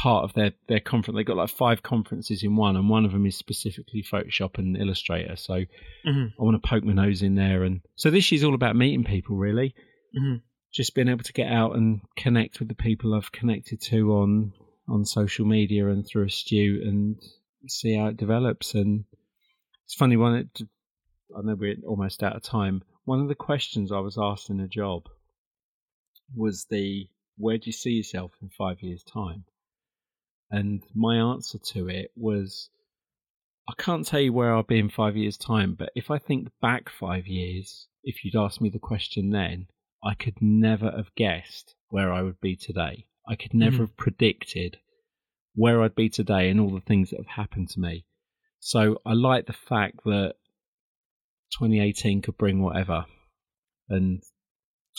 part 0.00 0.24
of 0.24 0.32
their 0.32 0.52
their 0.66 0.80
conference, 0.80 1.16
they 1.16 1.24
got 1.24 1.36
like 1.36 1.50
five 1.50 1.82
conferences 1.82 2.42
in 2.42 2.56
one, 2.56 2.74
and 2.76 2.88
one 2.88 3.04
of 3.04 3.12
them 3.12 3.26
is 3.26 3.36
specifically 3.36 4.02
Photoshop 4.02 4.56
and 4.56 4.76
Illustrator. 4.76 5.36
So 5.36 5.54
mm-hmm. 5.54 6.26
I 6.40 6.42
want 6.42 6.60
to 6.60 6.66
poke 6.66 6.84
my 6.84 6.94
nose 6.94 7.20
in 7.20 7.34
there, 7.34 7.64
and 7.64 7.82
so 7.96 8.10
this 8.10 8.32
year's 8.32 8.42
all 8.42 8.54
about 8.54 8.76
meeting 8.76 9.04
people, 9.04 9.36
really. 9.36 9.74
Mm-hmm. 10.18 10.36
Just 10.72 10.94
being 10.94 11.08
able 11.08 11.24
to 11.24 11.32
get 11.34 11.52
out 11.52 11.76
and 11.76 12.00
connect 12.16 12.60
with 12.60 12.68
the 12.68 12.74
people 12.74 13.12
I've 13.12 13.32
connected 13.32 13.82
to 13.82 14.12
on 14.14 14.52
on 14.88 15.04
social 15.04 15.44
media 15.44 15.88
and 15.88 16.06
through 16.06 16.26
Astute 16.26 16.82
and 16.82 17.16
see 17.68 17.94
how 17.94 18.06
it 18.06 18.16
develops. 18.16 18.74
And 18.74 19.04
it's 19.84 19.94
funny 19.94 20.16
when 20.16 20.34
it, 20.34 20.62
I 21.36 21.42
know 21.42 21.56
we're 21.56 21.76
almost 21.86 22.22
out 22.22 22.36
of 22.36 22.42
time. 22.42 22.82
One 23.04 23.20
of 23.20 23.28
the 23.28 23.34
questions 23.34 23.92
I 23.92 23.98
was 23.98 24.16
asked 24.18 24.48
in 24.48 24.60
a 24.60 24.68
job 24.68 25.08
was 26.34 26.66
the 26.70 27.08
where 27.36 27.58
do 27.58 27.64
you 27.66 27.72
see 27.72 27.90
yourself 27.90 28.32
in 28.40 28.48
five 28.48 28.82
years' 28.82 29.04
time? 29.04 29.44
And 30.50 30.82
my 30.94 31.16
answer 31.16 31.58
to 31.72 31.88
it 31.88 32.10
was 32.16 32.70
I 33.68 33.74
can't 33.80 34.06
tell 34.06 34.20
you 34.20 34.32
where 34.32 34.52
I'll 34.52 34.64
be 34.64 34.80
in 34.80 34.90
five 34.90 35.16
years' 35.16 35.36
time, 35.36 35.74
but 35.74 35.90
if 35.94 36.10
I 36.10 36.18
think 36.18 36.48
back 36.60 36.90
five 36.90 37.28
years, 37.28 37.86
if 38.02 38.24
you'd 38.24 38.34
asked 38.34 38.60
me 38.60 38.68
the 38.68 38.80
question 38.80 39.30
then, 39.30 39.68
I 40.02 40.14
could 40.14 40.40
never 40.40 40.90
have 40.90 41.14
guessed 41.14 41.74
where 41.88 42.12
I 42.12 42.22
would 42.22 42.40
be 42.40 42.56
today. 42.56 43.06
I 43.28 43.36
could 43.36 43.54
never 43.54 43.74
mm-hmm. 43.74 43.82
have 43.84 43.96
predicted 43.96 44.78
where 45.54 45.82
I'd 45.82 45.94
be 45.94 46.08
today 46.08 46.50
and 46.50 46.58
all 46.58 46.70
the 46.70 46.80
things 46.80 47.10
that 47.10 47.18
have 47.18 47.26
happened 47.26 47.68
to 47.70 47.80
me. 47.80 48.04
So 48.58 49.00
I 49.06 49.12
like 49.12 49.46
the 49.46 49.52
fact 49.52 50.00
that 50.04 50.34
2018 51.58 52.22
could 52.22 52.36
bring 52.36 52.60
whatever, 52.60 53.06
and 53.88 54.20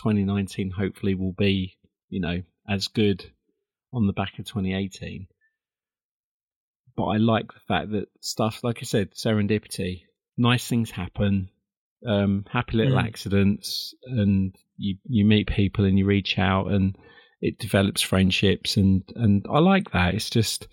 2019 0.03 0.71
hopefully 0.71 1.15
will 1.15 1.33
be, 1.33 1.77
you 2.09 2.21
know, 2.21 2.41
as 2.69 2.87
good 2.87 3.31
on 3.93 4.07
the 4.07 4.13
back 4.13 4.39
of 4.39 4.45
2018. 4.45 5.27
But 7.01 7.07
I 7.07 7.17
like 7.17 7.47
the 7.47 7.59
fact 7.67 7.91
that 7.93 8.09
stuff, 8.19 8.63
like 8.63 8.77
I 8.79 8.85
said, 8.85 9.13
serendipity, 9.13 10.03
nice 10.37 10.67
things 10.67 10.91
happen, 10.91 11.49
um, 12.05 12.45
happy 12.47 12.77
little 12.77 12.97
mm. 12.97 13.03
accidents, 13.03 13.95
and 14.03 14.53
you 14.77 14.97
you 15.05 15.25
meet 15.25 15.47
people 15.47 15.85
and 15.85 15.97
you 15.97 16.05
reach 16.05 16.37
out, 16.37 16.67
and 16.67 16.95
it 17.41 17.57
develops 17.57 18.01
friendships, 18.01 18.77
and 18.77 19.01
and 19.15 19.47
I 19.51 19.57
like 19.57 19.93
that. 19.93 20.13
It's 20.13 20.29
just 20.29 20.67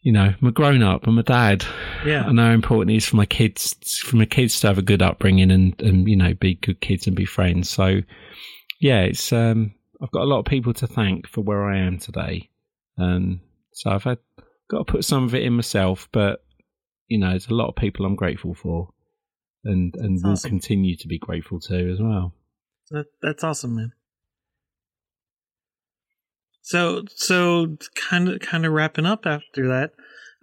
you 0.00 0.12
know, 0.12 0.32
I'm 0.40 0.48
a 0.48 0.50
grown 0.50 0.82
up. 0.82 1.06
I'm 1.06 1.18
a 1.18 1.22
dad. 1.22 1.66
Yeah. 2.06 2.24
I 2.24 2.32
know 2.32 2.46
how 2.46 2.52
important 2.52 2.92
it 2.92 2.96
is 2.96 3.06
for 3.06 3.16
my 3.16 3.26
kids, 3.26 3.76
for 3.98 4.16
my 4.16 4.24
kids 4.24 4.58
to 4.60 4.68
have 4.68 4.78
a 4.78 4.82
good 4.82 5.02
upbringing 5.02 5.52
and, 5.52 5.80
and 5.80 6.08
you 6.08 6.16
know, 6.16 6.32
be 6.32 6.54
good 6.54 6.80
kids 6.80 7.06
and 7.06 7.14
be 7.14 7.26
friends. 7.26 7.68
So, 7.68 8.00
yeah, 8.80 9.02
it's 9.02 9.30
um, 9.30 9.74
I've 10.02 10.10
got 10.10 10.22
a 10.22 10.24
lot 10.24 10.38
of 10.38 10.46
people 10.46 10.72
to 10.72 10.86
thank 10.86 11.28
for 11.28 11.42
where 11.42 11.64
I 11.64 11.80
am 11.80 11.98
today, 11.98 12.48
and 12.96 13.40
so 13.74 13.90
I've 13.90 14.04
had 14.04 14.18
got 14.72 14.86
to 14.86 14.92
put 14.92 15.04
some 15.04 15.24
of 15.24 15.34
it 15.34 15.42
in 15.42 15.52
myself. 15.52 16.08
But 16.12 16.42
you 17.06 17.18
know, 17.18 17.30
there's 17.30 17.48
a 17.48 17.54
lot 17.54 17.68
of 17.68 17.76
people 17.76 18.04
I'm 18.04 18.16
grateful 18.16 18.54
for, 18.54 18.88
and 19.64 19.94
and 19.94 20.16
That's 20.16 20.24
will 20.24 20.32
awesome. 20.32 20.50
continue 20.50 20.96
to 20.96 21.06
be 21.06 21.18
grateful 21.18 21.60
to 21.60 21.92
as 21.92 22.00
well. 22.00 22.34
That, 22.90 23.06
that's 23.22 23.44
awesome, 23.44 23.76
man. 23.76 23.92
So 26.62 27.04
so 27.14 27.76
kind 27.94 28.28
of 28.28 28.40
kind 28.40 28.66
of 28.66 28.72
wrapping 28.72 29.06
up 29.06 29.26
after 29.26 29.68
that. 29.68 29.92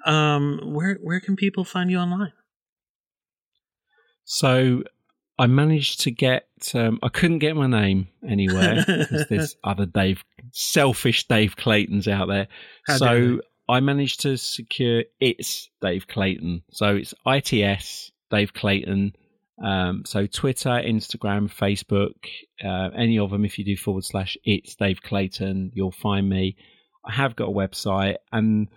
Um, 0.05 0.59
where 0.63 0.97
where 1.01 1.19
can 1.19 1.35
people 1.35 1.65
find 1.65 1.91
you 1.91 1.97
online? 1.97 2.33
So 4.25 4.83
I 5.39 5.47
managed 5.47 6.01
to 6.01 6.11
get. 6.11 6.47
Um, 6.73 6.99
I 7.01 7.09
couldn't 7.09 7.39
get 7.39 7.55
my 7.55 7.67
name 7.67 8.09
anywhere 8.27 8.83
because 8.85 9.27
there's 9.29 9.55
other 9.63 9.85
Dave, 9.85 10.23
selfish 10.51 11.27
Dave 11.27 11.55
Claytons 11.55 12.07
out 12.07 12.27
there. 12.27 12.47
How 12.85 12.97
so 12.97 13.39
I 13.69 13.79
managed 13.81 14.21
to 14.21 14.35
secure 14.37 15.03
it's 15.19 15.69
Dave 15.79 16.07
Clayton. 16.07 16.63
So 16.71 16.95
it's 16.95 17.13
ITS 17.25 18.11
Dave 18.31 18.51
Clayton. 18.53 19.13
Um, 19.63 20.03
so 20.05 20.25
Twitter, 20.25 20.69
Instagram, 20.69 21.51
Facebook, 21.53 22.15
uh, 22.63 22.89
any 22.97 23.19
of 23.19 23.29
them. 23.29 23.45
If 23.45 23.59
you 23.59 23.65
do 23.65 23.77
forward 23.77 24.05
slash 24.05 24.37
it's 24.43 24.75
Dave 24.75 25.01
Clayton, 25.03 25.71
you'll 25.75 25.91
find 25.91 26.27
me. 26.27 26.55
I 27.05 27.13
have 27.13 27.35
got 27.35 27.49
a 27.49 27.51
website, 27.51 28.15
and 28.31 28.69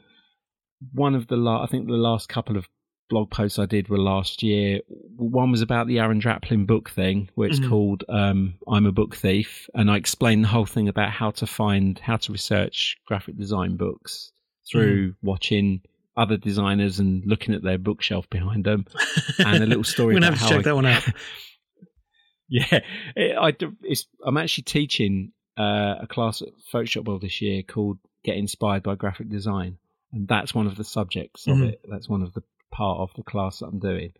one 0.92 1.14
of 1.14 1.26
the 1.26 1.36
la- 1.36 1.62
I 1.62 1.66
think 1.66 1.86
the 1.86 1.92
last 1.94 2.28
couple 2.28 2.56
of 2.56 2.68
blog 3.08 3.30
posts 3.30 3.58
I 3.58 3.66
did 3.66 3.88
were 3.88 3.98
last 3.98 4.42
year. 4.42 4.80
One 5.16 5.50
was 5.50 5.62
about 5.62 5.86
the 5.86 6.00
Aaron 6.00 6.20
Draplin 6.20 6.66
book 6.66 6.90
thing, 6.90 7.30
where 7.34 7.48
it's 7.48 7.60
Mhm. 7.60 7.68
called 7.68 8.04
um, 8.08 8.54
"I'm 8.68 8.86
a 8.86 8.92
Book 8.92 9.16
Thief," 9.16 9.68
and 9.74 9.90
I 9.90 9.96
explained 9.96 10.44
the 10.44 10.48
whole 10.48 10.66
thing 10.66 10.88
about 10.88 11.10
how 11.12 11.30
to 11.32 11.46
find, 11.46 11.98
how 11.98 12.16
to 12.16 12.32
research 12.32 12.96
graphic 13.06 13.36
design 13.36 13.76
books 13.76 14.32
through 14.70 15.14
watching 15.22 15.82
other 16.16 16.36
designers 16.36 16.98
and 16.98 17.24
looking 17.26 17.54
at 17.54 17.62
their 17.62 17.78
bookshelf 17.78 18.28
behind 18.30 18.64
them, 18.64 18.84
and 19.38 19.62
a 19.62 19.66
little 19.66 19.84
story. 19.84 20.14
We're 20.14 20.20
gonna 20.20 20.36
have 20.36 20.40
to 20.40 20.48
check 20.48 20.58
I- 20.60 20.62
that 20.62 20.74
one 20.74 20.86
out. 20.86 21.02
yeah, 22.48 22.80
it, 23.16 23.36
I, 23.36 23.56
it's, 23.82 24.06
I'm 24.24 24.36
actually 24.36 24.64
teaching 24.64 25.32
uh, 25.58 25.96
a 26.02 26.06
class 26.08 26.42
at 26.42 26.48
Photoshop 26.72 27.06
World 27.06 27.22
this 27.22 27.40
year 27.40 27.62
called 27.62 27.98
"Get 28.24 28.36
Inspired 28.36 28.82
by 28.82 28.94
Graphic 28.94 29.28
Design," 29.30 29.78
and 30.12 30.28
that's 30.28 30.54
one 30.54 30.66
of 30.66 30.76
the 30.76 30.84
subjects 30.84 31.46
of 31.46 31.56
Mhm. 31.56 31.68
it. 31.72 31.80
That's 31.90 32.08
one 32.08 32.22
of 32.22 32.34
the 32.34 32.42
part 32.70 33.00
of 33.00 33.10
the 33.16 33.22
class 33.22 33.58
that 33.60 33.66
I'm 33.66 33.78
doing, 33.78 34.12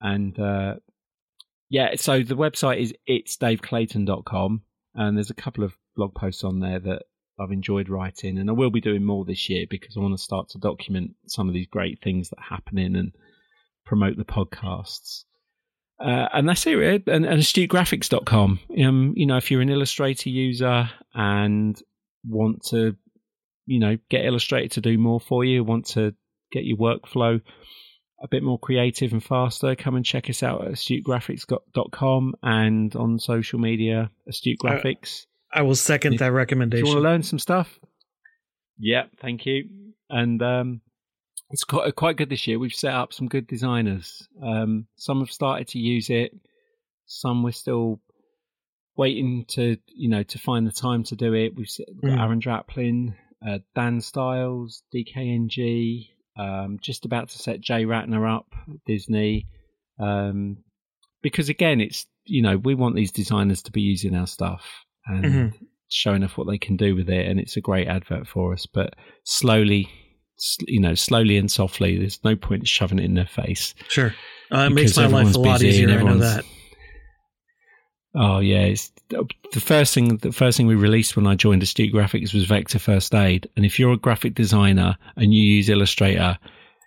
and 0.00 0.38
uh, 0.38 0.76
yeah, 1.68 1.94
so 1.96 2.22
the 2.22 2.36
website 2.36 2.78
is 2.80 2.94
it's 3.06 3.36
daveclayton.com, 3.36 4.62
and 4.94 5.16
there's 5.16 5.30
a 5.30 5.34
couple 5.34 5.64
of 5.64 5.76
blog 5.96 6.14
posts 6.14 6.44
on 6.44 6.60
there 6.60 6.78
that 6.80 7.02
I've 7.40 7.52
enjoyed 7.52 7.88
writing, 7.88 8.38
and 8.38 8.50
I 8.50 8.52
will 8.52 8.70
be 8.70 8.80
doing 8.80 9.04
more 9.04 9.24
this 9.24 9.48
year 9.48 9.66
because 9.68 9.96
I 9.96 10.00
want 10.00 10.16
to 10.16 10.22
start 10.22 10.50
to 10.50 10.58
document 10.58 11.12
some 11.26 11.48
of 11.48 11.54
these 11.54 11.66
great 11.66 12.00
things 12.02 12.30
that 12.30 12.38
are 12.38 12.56
happening 12.56 12.96
and 12.96 13.12
promote 13.84 14.16
the 14.16 14.24
podcasts. 14.24 15.24
Uh, 15.98 16.28
and 16.32 16.48
that's 16.48 16.66
it, 16.66 16.74
really. 16.74 17.02
and, 17.06 17.26
and 17.26 17.40
astutegraphics.com. 17.42 18.60
Um, 18.84 19.12
you 19.16 19.26
know, 19.26 19.36
if 19.36 19.50
you're 19.50 19.60
an 19.60 19.68
Illustrator 19.68 20.30
user 20.30 20.90
and 21.14 21.80
want 22.26 22.64
to, 22.70 22.96
you 23.66 23.80
know, 23.80 23.98
get 24.08 24.24
Illustrator 24.24 24.68
to 24.74 24.80
do 24.80 24.96
more 24.98 25.20
for 25.20 25.44
you, 25.44 25.62
want 25.62 25.86
to 25.88 26.14
get 26.52 26.64
your 26.64 26.78
workflow 26.78 27.40
a 28.22 28.28
bit 28.28 28.42
more 28.42 28.58
creative 28.58 29.12
and 29.12 29.22
faster, 29.24 29.74
come 29.74 29.96
and 29.96 30.04
check 30.04 30.28
us 30.28 30.42
out 30.42 30.64
at 30.64 30.72
astutegraphics.com 30.72 32.34
and 32.42 32.94
on 32.96 33.18
social 33.18 33.58
media, 33.58 34.10
Astute 34.28 34.58
Uh, 34.64 34.68
Graphics. 34.68 35.26
I 35.52 35.62
will 35.62 35.74
second 35.74 36.14
If- 36.14 36.18
that 36.20 36.32
If 36.74 36.78
you 36.80 36.86
want 36.86 36.98
to 36.98 37.02
learn 37.02 37.22
some 37.22 37.38
stuff, 37.38 37.78
yeah, 38.78 39.04
thank 39.20 39.46
you. 39.46 39.68
And 40.08 40.42
um, 40.42 40.80
it's 41.50 41.64
quite 41.64 41.94
quite 41.96 42.16
good 42.16 42.30
this 42.30 42.46
year. 42.46 42.58
We've 42.58 42.72
set 42.72 42.94
up 42.94 43.12
some 43.12 43.28
good 43.28 43.46
designers. 43.46 44.26
Um, 44.42 44.86
some 44.96 45.20
have 45.20 45.30
started 45.30 45.68
to 45.68 45.78
use 45.78 46.10
it. 46.10 46.32
Some 47.06 47.42
we're 47.42 47.50
still 47.52 48.00
waiting 48.96 49.44
to 49.48 49.76
you 49.88 50.08
know 50.08 50.22
to 50.24 50.38
find 50.38 50.66
the 50.66 50.72
time 50.72 51.04
to 51.04 51.16
do 51.16 51.34
it. 51.34 51.54
We've 51.56 51.66
s- 51.66 51.80
got 52.02 52.10
Mm. 52.10 52.20
Aaron 52.20 52.40
Draplin, 52.40 53.14
uh, 53.46 53.58
Dan 53.74 54.00
Stiles, 54.00 54.82
DKNG. 54.94 56.10
Um, 56.38 56.78
just 56.80 57.04
about 57.04 57.28
to 57.30 57.38
set 57.38 57.60
Jay 57.60 57.84
Ratner 57.84 58.28
up 58.36 58.46
at 58.68 58.84
Disney. 58.86 59.46
Um, 59.98 60.58
because 61.22 61.48
again, 61.48 61.80
it's 61.80 62.06
you 62.24 62.42
know 62.42 62.56
we 62.56 62.74
want 62.74 62.94
these 62.96 63.12
designers 63.12 63.62
to 63.64 63.72
be 63.72 63.80
using 63.82 64.14
our 64.16 64.26
stuff 64.26 64.64
and 65.06 65.24
Mhm. 65.24 65.52
showing 65.88 66.22
off 66.24 66.36
what 66.38 66.46
they 66.46 66.58
can 66.58 66.76
do 66.76 66.94
with 66.94 67.08
it, 67.08 67.26
and 67.26 67.38
it's 67.40 67.56
a 67.56 67.60
great 67.60 67.88
advert 67.88 68.26
for 68.28 68.52
us. 68.52 68.66
But 68.66 68.94
slowly, 69.24 69.88
you 70.66 70.80
know, 70.80 70.94
slowly 70.94 71.36
and 71.36 71.50
softly. 71.50 71.98
There's 71.98 72.22
no 72.24 72.36
point 72.36 72.66
shoving 72.68 72.98
it 72.98 73.04
in 73.04 73.14
their 73.14 73.26
face. 73.26 73.74
sure. 73.88 74.14
Uh, 74.52 74.66
it 74.70 74.70
makes 74.74 74.96
my 74.96 75.06
life 75.06 75.34
a 75.34 75.38
lot 75.38 75.62
easier. 75.62 75.90
I 75.90 76.02
know 76.02 76.18
that. 76.18 76.44
Oh 78.14 78.40
yeah, 78.40 78.62
it's, 78.62 78.90
the 79.08 79.60
first 79.60 79.94
thing. 79.94 80.16
The 80.16 80.32
first 80.32 80.56
thing 80.56 80.66
we 80.66 80.74
released 80.74 81.16
when 81.16 81.26
I 81.28 81.36
joined 81.36 81.62
Astute 81.62 81.92
Graphics 81.94 82.34
was 82.34 82.44
Vector 82.44 82.80
First 82.80 83.14
Aid. 83.14 83.48
And 83.56 83.64
if 83.64 83.78
you're 83.78 83.92
a 83.92 83.96
graphic 83.96 84.34
designer 84.34 84.96
and 85.16 85.32
you 85.32 85.40
use 85.40 85.68
Illustrator, 85.68 86.36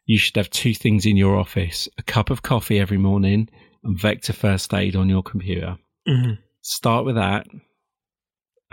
you 0.05 0.17
should 0.17 0.35
have 0.35 0.49
two 0.49 0.73
things 0.73 1.05
in 1.05 1.15
your 1.15 1.37
office: 1.37 1.87
a 1.97 2.03
cup 2.03 2.29
of 2.29 2.41
coffee 2.41 2.77
every 2.79 2.97
morning 2.97 3.47
and 3.85 3.97
Vector 3.97 4.33
First 4.33 4.73
Aid 4.73 4.97
on 4.97 5.07
your 5.07 5.23
computer. 5.23 5.77
Mhm. 6.07 6.39
Start 6.61 7.05
with 7.05 7.15
that, 7.15 7.47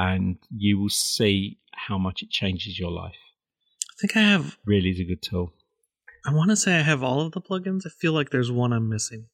and 0.01 0.39
you 0.51 0.79
will 0.79 0.89
see 0.89 1.59
how 1.73 1.99
much 1.99 2.23
it 2.23 2.31
changes 2.31 2.79
your 2.79 2.91
life. 2.91 3.21
I 3.91 3.95
think 4.01 4.17
I 4.17 4.21
have. 4.23 4.57
Really 4.65 4.89
is 4.91 4.99
a 4.99 5.05
good 5.05 5.21
tool. 5.21 5.53
I 6.27 6.33
want 6.33 6.49
to 6.51 6.57
say 6.57 6.75
I 6.75 6.83
have 6.83 7.03
all 7.03 7.21
of 7.21 7.33
the 7.33 7.41
plugins. 7.41 7.87
I 7.87 7.91
feel 7.91 8.15
like 8.15 8.31
there's 8.31 8.51
one 8.51 8.73
I'm 8.73 8.89
missing, 8.89 9.27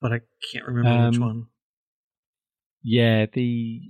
but 0.00 0.12
I 0.12 0.20
can't 0.52 0.66
remember 0.66 1.08
which 1.08 1.16
Um, 1.16 1.26
one. 1.26 1.46
Yeah, 2.82 3.26
the, 3.26 3.80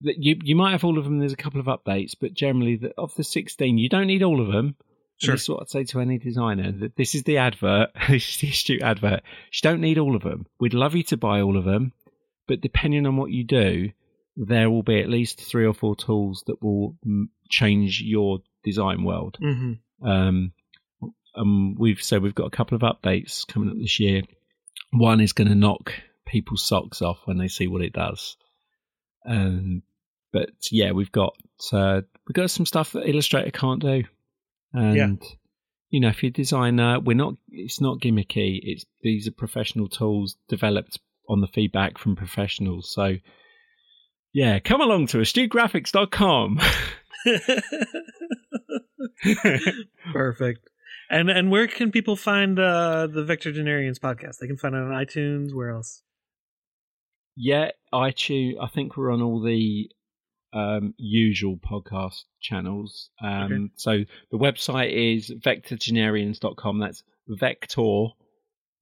the 0.00 0.14
you 0.16 0.36
you 0.42 0.54
might 0.56 0.70
have 0.70 0.84
all 0.84 0.98
of 0.98 1.04
them. 1.04 1.18
There's 1.18 1.32
a 1.32 1.36
couple 1.36 1.60
of 1.60 1.66
updates, 1.66 2.14
but 2.18 2.32
generally, 2.32 2.76
the, 2.76 2.92
of 2.96 3.14
the 3.16 3.24
16, 3.24 3.76
you 3.76 3.88
don't 3.88 4.06
need 4.06 4.22
all 4.22 4.40
of 4.40 4.52
them. 4.52 4.76
Sure. 5.20 5.34
Is 5.34 5.48
what 5.48 5.62
I'd 5.62 5.68
say 5.70 5.82
to 5.84 6.00
any 6.00 6.18
designer. 6.18 6.70
That 6.70 6.94
this 6.96 7.16
is 7.16 7.24
the 7.24 7.38
advert. 7.38 7.90
this 8.08 8.28
is 8.28 8.36
the 8.36 8.50
astute 8.50 8.82
advert. 8.82 9.22
You 9.52 9.60
don't 9.62 9.80
need 9.80 9.98
all 9.98 10.14
of 10.14 10.22
them. 10.22 10.46
We'd 10.60 10.74
love 10.74 10.94
you 10.94 11.02
to 11.04 11.16
buy 11.16 11.40
all 11.40 11.56
of 11.56 11.64
them, 11.64 11.92
but 12.46 12.60
depending 12.60 13.04
on 13.04 13.16
what 13.16 13.32
you 13.32 13.42
do, 13.42 13.90
there 14.46 14.70
will 14.70 14.84
be 14.84 15.00
at 15.00 15.08
least 15.08 15.40
three 15.40 15.66
or 15.66 15.74
four 15.74 15.96
tools 15.96 16.44
that 16.46 16.62
will 16.62 16.96
change 17.50 18.00
your 18.00 18.38
design 18.62 19.02
world. 19.02 19.36
hmm 19.40 19.72
Um, 20.02 20.52
um, 21.34 21.74
we've 21.76 22.02
said 22.02 22.22
we've 22.22 22.34
got 22.34 22.46
a 22.46 22.56
couple 22.56 22.76
of 22.76 22.82
updates 22.82 23.46
coming 23.46 23.70
up 23.70 23.76
this 23.76 24.00
year. 24.00 24.22
One 24.92 25.20
is 25.20 25.32
going 25.32 25.48
to 25.48 25.54
knock 25.54 25.92
people's 26.26 26.64
socks 26.66 27.02
off 27.02 27.20
when 27.24 27.38
they 27.38 27.48
see 27.48 27.66
what 27.66 27.82
it 27.82 27.92
does. 27.92 28.36
Um, 29.26 29.82
but 30.32 30.50
yeah, 30.70 30.92
we've 30.92 31.12
got 31.12 31.34
uh, 31.72 32.02
we've 32.26 32.34
got 32.34 32.50
some 32.50 32.66
stuff 32.66 32.92
that 32.92 33.08
Illustrator 33.08 33.50
can't 33.50 33.80
do. 33.80 34.04
And 34.74 34.96
you 35.90 36.00
know, 36.00 36.08
if 36.08 36.22
you're 36.22 36.28
a 36.28 36.32
designer, 36.32 37.00
we're 37.00 37.16
not. 37.16 37.34
It's 37.48 37.80
not 37.80 37.98
gimmicky. 37.98 38.60
It's 38.62 38.84
these 39.02 39.26
are 39.26 39.32
professional 39.32 39.88
tools 39.88 40.36
developed 40.48 40.98
on 41.28 41.40
the 41.40 41.46
feedback 41.46 41.98
from 41.98 42.16
professionals. 42.16 42.92
So 42.92 43.16
yeah, 44.32 44.58
come 44.58 44.80
along 44.80 45.08
to 45.08 45.18
astutegraphics.com. 45.18 46.60
Perfect. 50.12 50.68
And 51.10 51.30
and 51.30 51.50
where 51.50 51.66
can 51.66 51.90
people 51.90 52.16
find 52.16 52.58
uh, 52.58 53.06
the 53.06 53.24
Vector 53.24 53.52
Generians 53.52 53.98
podcast? 53.98 54.38
They 54.40 54.46
can 54.46 54.58
find 54.58 54.74
it 54.74 54.78
on 54.78 54.90
iTunes. 54.90 55.54
Where 55.54 55.70
else? 55.70 56.02
Yeah, 57.36 57.70
iTunes. 57.94 58.54
I 58.60 58.68
think 58.68 58.96
we're 58.96 59.12
on 59.12 59.22
all 59.22 59.42
the 59.42 59.90
um, 60.52 60.94
usual 60.98 61.56
podcast 61.56 62.24
channels. 62.40 63.10
Um, 63.22 63.52
Okay. 63.52 63.72
So 63.76 64.04
the 64.30 64.38
website 64.38 64.92
is 64.92 65.30
vectorgenerians.com. 65.30 66.78
That's 66.78 67.02
Vector, 67.26 68.06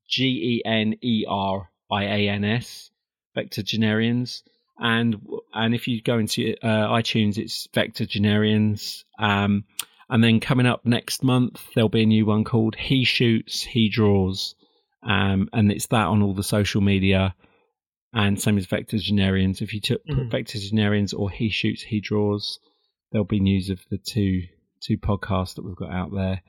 G 0.09 0.25
E 0.25 0.63
N 0.69 0.95
E 1.03 1.25
R 1.29 1.71
I 1.91 2.05
A 2.05 2.29
N 2.29 2.45
S, 2.45 2.91
Vector 3.35 3.63
Generians. 3.63 4.43
And 4.79 5.17
and 5.55 5.75
if 5.75 5.89
you 5.89 6.03
go 6.03 6.19
into 6.19 6.55
uh, 6.63 6.89
iTunes, 6.89 7.39
it's 7.39 7.67
Vector 7.75 8.05
Generians. 8.05 9.05
Um, 9.19 9.65
and 10.09 10.23
then 10.23 10.39
coming 10.41 10.67
up 10.67 10.85
next 10.85 11.25
month, 11.25 11.61
there'll 11.75 11.89
be 11.89 12.03
a 12.03 12.07
new 12.07 12.27
one 12.27 12.45
called 12.45 12.77
He 12.77 13.05
Shoots, 13.05 13.63
He 13.63 13.89
Draws. 13.89 14.55
Um, 15.03 15.49
and 15.53 15.71
it's 15.73 15.87
that 15.89 16.07
on 16.07 16.23
all 16.23 16.35
the 16.35 16.43
social 16.43 16.81
media 16.81 17.35
and 18.13 18.41
same 18.41 18.59
as 18.59 18.67
Vectogenarians. 18.67 19.63
If 19.63 19.73
you 19.75 19.81
took 19.81 20.05
Mhm. 20.07 20.31
Vectogenarians 20.31 21.13
or 21.19 21.31
He 21.31 21.49
Shoots, 21.49 21.83
He 21.83 22.01
Draws, 22.01 22.59
there'll 23.13 23.25
be 23.25 23.41
news 23.41 23.71
of 23.71 23.81
the 23.91 23.99
two 23.99 24.43
two 24.83 24.99
podcasts 24.99 25.55
that 25.57 25.65
we've 25.65 25.75
got 25.77 25.91
out 25.91 26.11
there. 26.15 26.43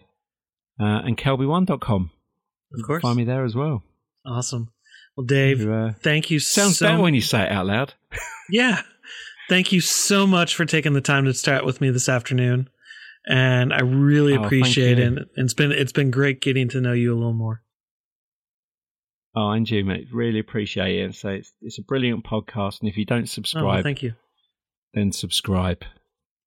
Uh, 0.80 1.02
and 1.06 1.18
kelbyone.com. 1.18 2.12
Of 2.74 2.86
course. 2.86 3.02
Find 3.02 3.18
me 3.18 3.24
there 3.24 3.46
as 3.46 3.56
well. 3.56 3.84
Awesome. 4.26 4.70
Well, 5.18 5.26
Dave, 5.26 5.62
You, 5.62 5.74
uh, 5.74 5.94
thank 6.04 6.30
you 6.32 6.40
sounds 6.40 6.78
so 6.78 6.86
better 6.88 7.02
when 7.02 7.16
you 7.16 7.22
say 7.22 7.42
it 7.44 7.52
out 7.52 7.66
loud. 7.66 7.94
Yeah. 8.50 8.82
Thank 9.50 9.74
you 9.74 9.82
so 9.82 10.26
much 10.26 10.56
for 10.56 10.64
taking 10.64 10.94
the 10.94 11.02
time 11.02 11.26
to 11.26 11.34
chat 11.34 11.66
with 11.66 11.82
me 11.82 11.90
this 11.90 12.08
afternoon. 12.08 12.70
And 13.28 13.74
I 13.74 13.80
really 13.82 14.38
Oh, 14.38 14.44
appreciate 14.44 15.00
it. 15.00 15.06
And 15.08 15.26
it's 15.36 15.54
been 15.54 15.74
it's 15.74 15.92
been 15.92 16.12
great 16.12 16.40
getting 16.40 16.70
to 16.70 16.80
know 16.80 16.94
you 16.94 17.14
a 17.14 17.18
little 17.18 17.34
more. 17.34 17.62
Oh, 19.36 19.52
and 19.52 19.70
you, 19.70 19.84
mate. 19.84 20.08
Really 20.14 20.40
appreciate 20.40 21.00
it. 21.00 21.04
And 21.04 21.16
so 21.16 21.30
it's, 21.30 21.52
it's 21.62 21.78
a 21.78 21.82
brilliant 21.82 22.24
podcast. 22.26 22.80
And 22.80 22.88
if 22.90 22.96
you 22.98 23.04
don't 23.06 23.18
Oh, 23.18 23.22
well, 23.22 23.28
subscribe, 23.28 23.84
thank 23.84 24.02
you. 24.02 24.14
then 24.94 25.12
subscribe. 25.12 25.84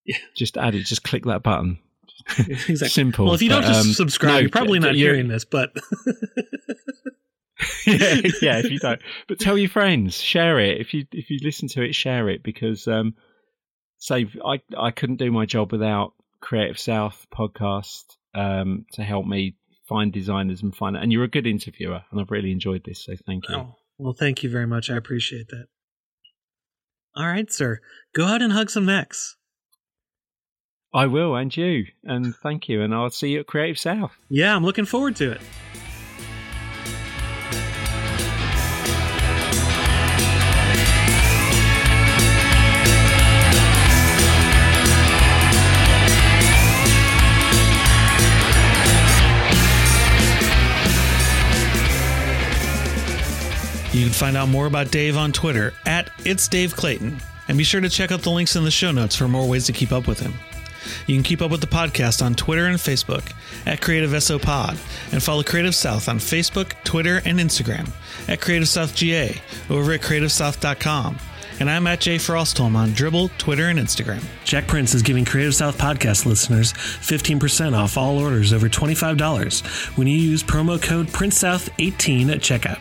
Yeah. 0.07 0.17
Just 0.37 0.57
add 0.57 0.75
it. 0.75 0.85
Just 0.87 1.03
click 1.05 1.25
that 1.27 1.43
button. 1.43 1.79
Exactly. 2.39 2.89
Simple. 2.89 3.25
Well, 3.27 3.35
if 3.35 3.43
you 3.43 3.49
don't 3.51 3.63
just 3.63 3.87
um, 3.87 3.93
subscribe, 3.95 4.33
no, 4.35 4.39
you're 4.41 4.51
probably 4.51 4.79
not 4.79 4.95
you're- 4.95 5.13
hearing 5.15 5.29
this, 5.29 5.45
but 5.45 5.73
yeah, 7.87 8.15
yeah. 8.43 8.59
If 8.59 8.71
you 8.71 8.79
don't, 8.79 9.01
but 9.29 9.39
tell 9.39 9.59
your 9.59 9.69
friends, 9.69 10.21
share 10.21 10.59
it. 10.59 10.81
If 10.81 10.95
you 10.95 11.07
if 11.13 11.31
you 11.31 11.39
listen 11.43 11.69
to 11.69 11.83
it, 11.83 11.95
share 11.95 12.29
it 12.29 12.43
because 12.43 12.87
um, 12.89 13.15
say 13.99 14.27
I 14.45 14.61
I 14.77 14.91
couldn't 14.91 15.17
do 15.17 15.31
my 15.31 15.47
job 15.47 15.73
without 15.73 16.15
Creative 16.41 16.79
South 16.79 17.27
podcast 17.35 18.05
um 18.35 18.87
to 18.93 19.03
help 19.03 19.27
me 19.27 19.57
find 19.89 20.13
designers 20.13 20.63
and 20.63 20.75
find 20.75 20.97
and 20.97 21.13
you're 21.13 21.25
a 21.25 21.29
good 21.29 21.49
interviewer 21.49 22.01
and 22.11 22.21
I've 22.21 22.31
really 22.31 22.53
enjoyed 22.53 22.85
this. 22.85 23.05
So 23.05 23.15
thank 23.27 23.49
you. 23.49 23.57
oh, 23.57 23.77
well, 23.99 24.13
thank 24.13 24.43
you 24.43 24.51
very 24.51 24.67
much. 24.67 24.89
I 24.89 24.97
appreciate 24.97 25.49
that. 25.49 25.67
All 27.17 27.27
right, 27.27 27.51
sir. 27.53 27.81
Go 28.15 28.25
out 28.25 28.41
and 28.41 28.53
hug 28.53 28.71
some 28.71 28.87
necks. 28.87 29.37
I 30.93 31.07
will, 31.07 31.37
and 31.37 31.57
you, 31.57 31.87
and 32.03 32.35
thank 32.37 32.69
you, 32.69 32.83
and 32.83 32.93
I'll 32.93 33.11
see 33.11 33.31
you 33.31 33.41
at 33.41 33.47
Creative 33.47 33.79
South. 33.79 34.13
Yeah, 34.29 34.57
I'm 34.57 34.65
looking 34.65 34.87
forward 34.87 35.15
to 35.17 35.33
it. 35.33 35.41
You 53.93 54.05
can 54.05 54.13
find 54.13 54.37
out 54.37 54.49
more 54.49 54.67
about 54.67 54.93
Dave 54.93 55.17
on 55.17 55.33
Twitter 55.33 55.75
at 55.85 56.11
It's 56.25 56.47
Dave 56.47 56.77
Clayton, 56.77 57.19
and 57.49 57.59
be 57.59 57.65
sure 57.65 57.81
to 57.81 57.89
check 57.89 58.13
out 58.13 58.23
the 58.23 58.31
links 58.31 58.55
in 58.55 58.63
the 58.63 58.71
show 58.71 58.93
notes 58.93 59.17
for 59.17 59.27
more 59.27 59.49
ways 59.49 59.67
to 59.67 59.73
keep 59.73 59.91
up 59.91 60.07
with 60.07 60.21
him. 60.21 60.35
You 61.09 61.17
can 61.17 61.25
keep 61.25 61.43
up 61.43 61.51
with 61.51 61.61
the 61.61 61.67
podcast 61.67 62.25
on 62.25 62.35
Twitter 62.37 62.67
and 62.67 62.79
Facebook 62.79 63.33
at 63.67 63.81
Creative 63.81 64.23
SO 64.23 64.39
Pod, 64.39 64.79
and 65.11 65.21
follow 65.21 65.43
Creative 65.43 65.75
South 65.75 66.09
on 66.09 66.19
Facebook, 66.19 66.73
Twitter, 66.85 67.21
and 67.25 67.41
Instagram 67.41 67.91
at 68.29 68.41
Creative 68.41 68.69
South 68.69 68.95
GA 68.95 69.41
over 69.69 69.93
at 69.93 70.03
CreativeSouth.com. 70.03 71.19
And 71.59 71.69
I'm 71.69 71.87
at 71.89 72.01
Jay 72.01 72.17
Frostholm 72.17 72.77
on 72.77 72.91
Dribbble, 72.91 73.37
Twitter, 73.39 73.69
and 73.69 73.79
Instagram. 73.79 74.23
Jakprints 74.45 74.95
is 74.95 75.03
giving 75.03 75.25
Creative 75.25 75.55
South 75.55 75.77
podcast 75.77 76.25
listeners 76.25 76.73
15% 76.73 77.77
off 77.77 77.99
all 77.99 78.19
orders 78.19 78.53
over 78.53 78.69
$25 78.69 79.99
when 79.99 80.07
you 80.07 80.17
use 80.17 80.43
promo 80.45 80.81
code 80.81 81.09
PrinceSouth18 81.09 82.31
at 82.33 82.41
checkout. 82.41 82.81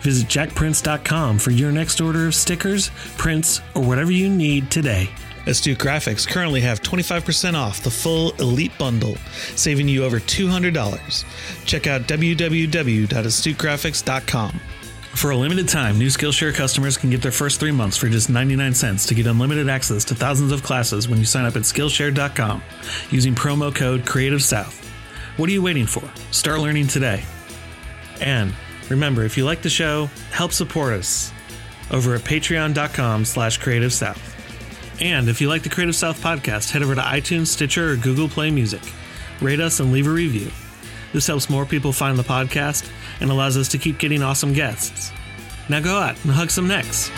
Visit 0.00 0.28
jakprints.com 0.28 1.38
for 1.38 1.50
your 1.50 1.72
next 1.72 2.00
order 2.00 2.26
of 2.26 2.34
stickers, 2.34 2.90
prints, 3.18 3.60
or 3.74 3.82
whatever 3.82 4.10
you 4.10 4.28
need 4.28 4.70
today. 4.70 5.10
Astute 5.46 5.78
Graphics 5.78 6.26
currently 6.26 6.62
have 6.62 6.82
25% 6.82 7.54
off 7.54 7.82
the 7.82 7.90
full 7.90 8.32
Elite 8.36 8.72
Bundle, 8.78 9.16
saving 9.56 9.88
you 9.88 10.04
over 10.04 10.18
$200. 10.18 11.24
Check 11.66 11.86
out 11.86 12.02
www.astutegraphics.com. 12.02 14.60
For 15.14 15.30
a 15.30 15.36
limited 15.36 15.68
time, 15.68 15.96
new 15.96 16.08
Skillshare 16.08 16.52
customers 16.52 16.96
can 16.96 17.08
get 17.08 17.22
their 17.22 17.30
first 17.30 17.60
three 17.60 17.70
months 17.70 17.96
for 17.96 18.08
just 18.08 18.28
99 18.28 18.74
cents 18.74 19.06
to 19.06 19.14
get 19.14 19.28
unlimited 19.28 19.68
access 19.68 20.04
to 20.06 20.14
thousands 20.14 20.50
of 20.50 20.64
classes 20.64 21.08
when 21.08 21.20
you 21.20 21.24
sign 21.24 21.44
up 21.44 21.54
at 21.54 21.62
Skillshare.com 21.62 22.60
using 23.10 23.34
promo 23.34 23.72
code 23.72 24.04
Creative 24.04 24.42
South. 24.42 24.84
What 25.36 25.48
are 25.48 25.52
you 25.52 25.62
waiting 25.62 25.86
for? 25.86 26.02
Start 26.32 26.60
learning 26.60 26.88
today. 26.88 27.22
And 28.20 28.52
remember, 28.88 29.24
if 29.24 29.36
you 29.36 29.44
like 29.44 29.62
the 29.62 29.70
show, 29.70 30.06
help 30.30 30.52
support 30.52 30.94
us 30.94 31.32
over 31.90 32.14
at 32.14 32.22
patreon.com 32.22 33.24
slash 33.24 33.58
creative 33.58 33.92
south. 33.92 34.34
And 35.00 35.28
if 35.28 35.40
you 35.40 35.48
like 35.48 35.62
the 35.62 35.68
Creative 35.68 35.96
South 35.96 36.22
podcast, 36.22 36.70
head 36.70 36.82
over 36.82 36.94
to 36.94 37.00
iTunes, 37.00 37.48
Stitcher, 37.48 37.90
or 37.90 37.96
Google 37.96 38.28
Play 38.28 38.50
Music. 38.50 38.82
Rate 39.40 39.60
us 39.60 39.80
and 39.80 39.92
leave 39.92 40.06
a 40.06 40.10
review. 40.10 40.50
This 41.12 41.26
helps 41.26 41.50
more 41.50 41.66
people 41.66 41.92
find 41.92 42.16
the 42.18 42.22
podcast 42.22 42.88
and 43.20 43.30
allows 43.30 43.56
us 43.56 43.68
to 43.68 43.78
keep 43.78 43.98
getting 43.98 44.22
awesome 44.22 44.52
guests. 44.52 45.12
Now 45.68 45.80
go 45.80 45.96
out 45.96 46.22
and 46.24 46.32
hug 46.32 46.50
some 46.50 46.68
necks. 46.68 47.10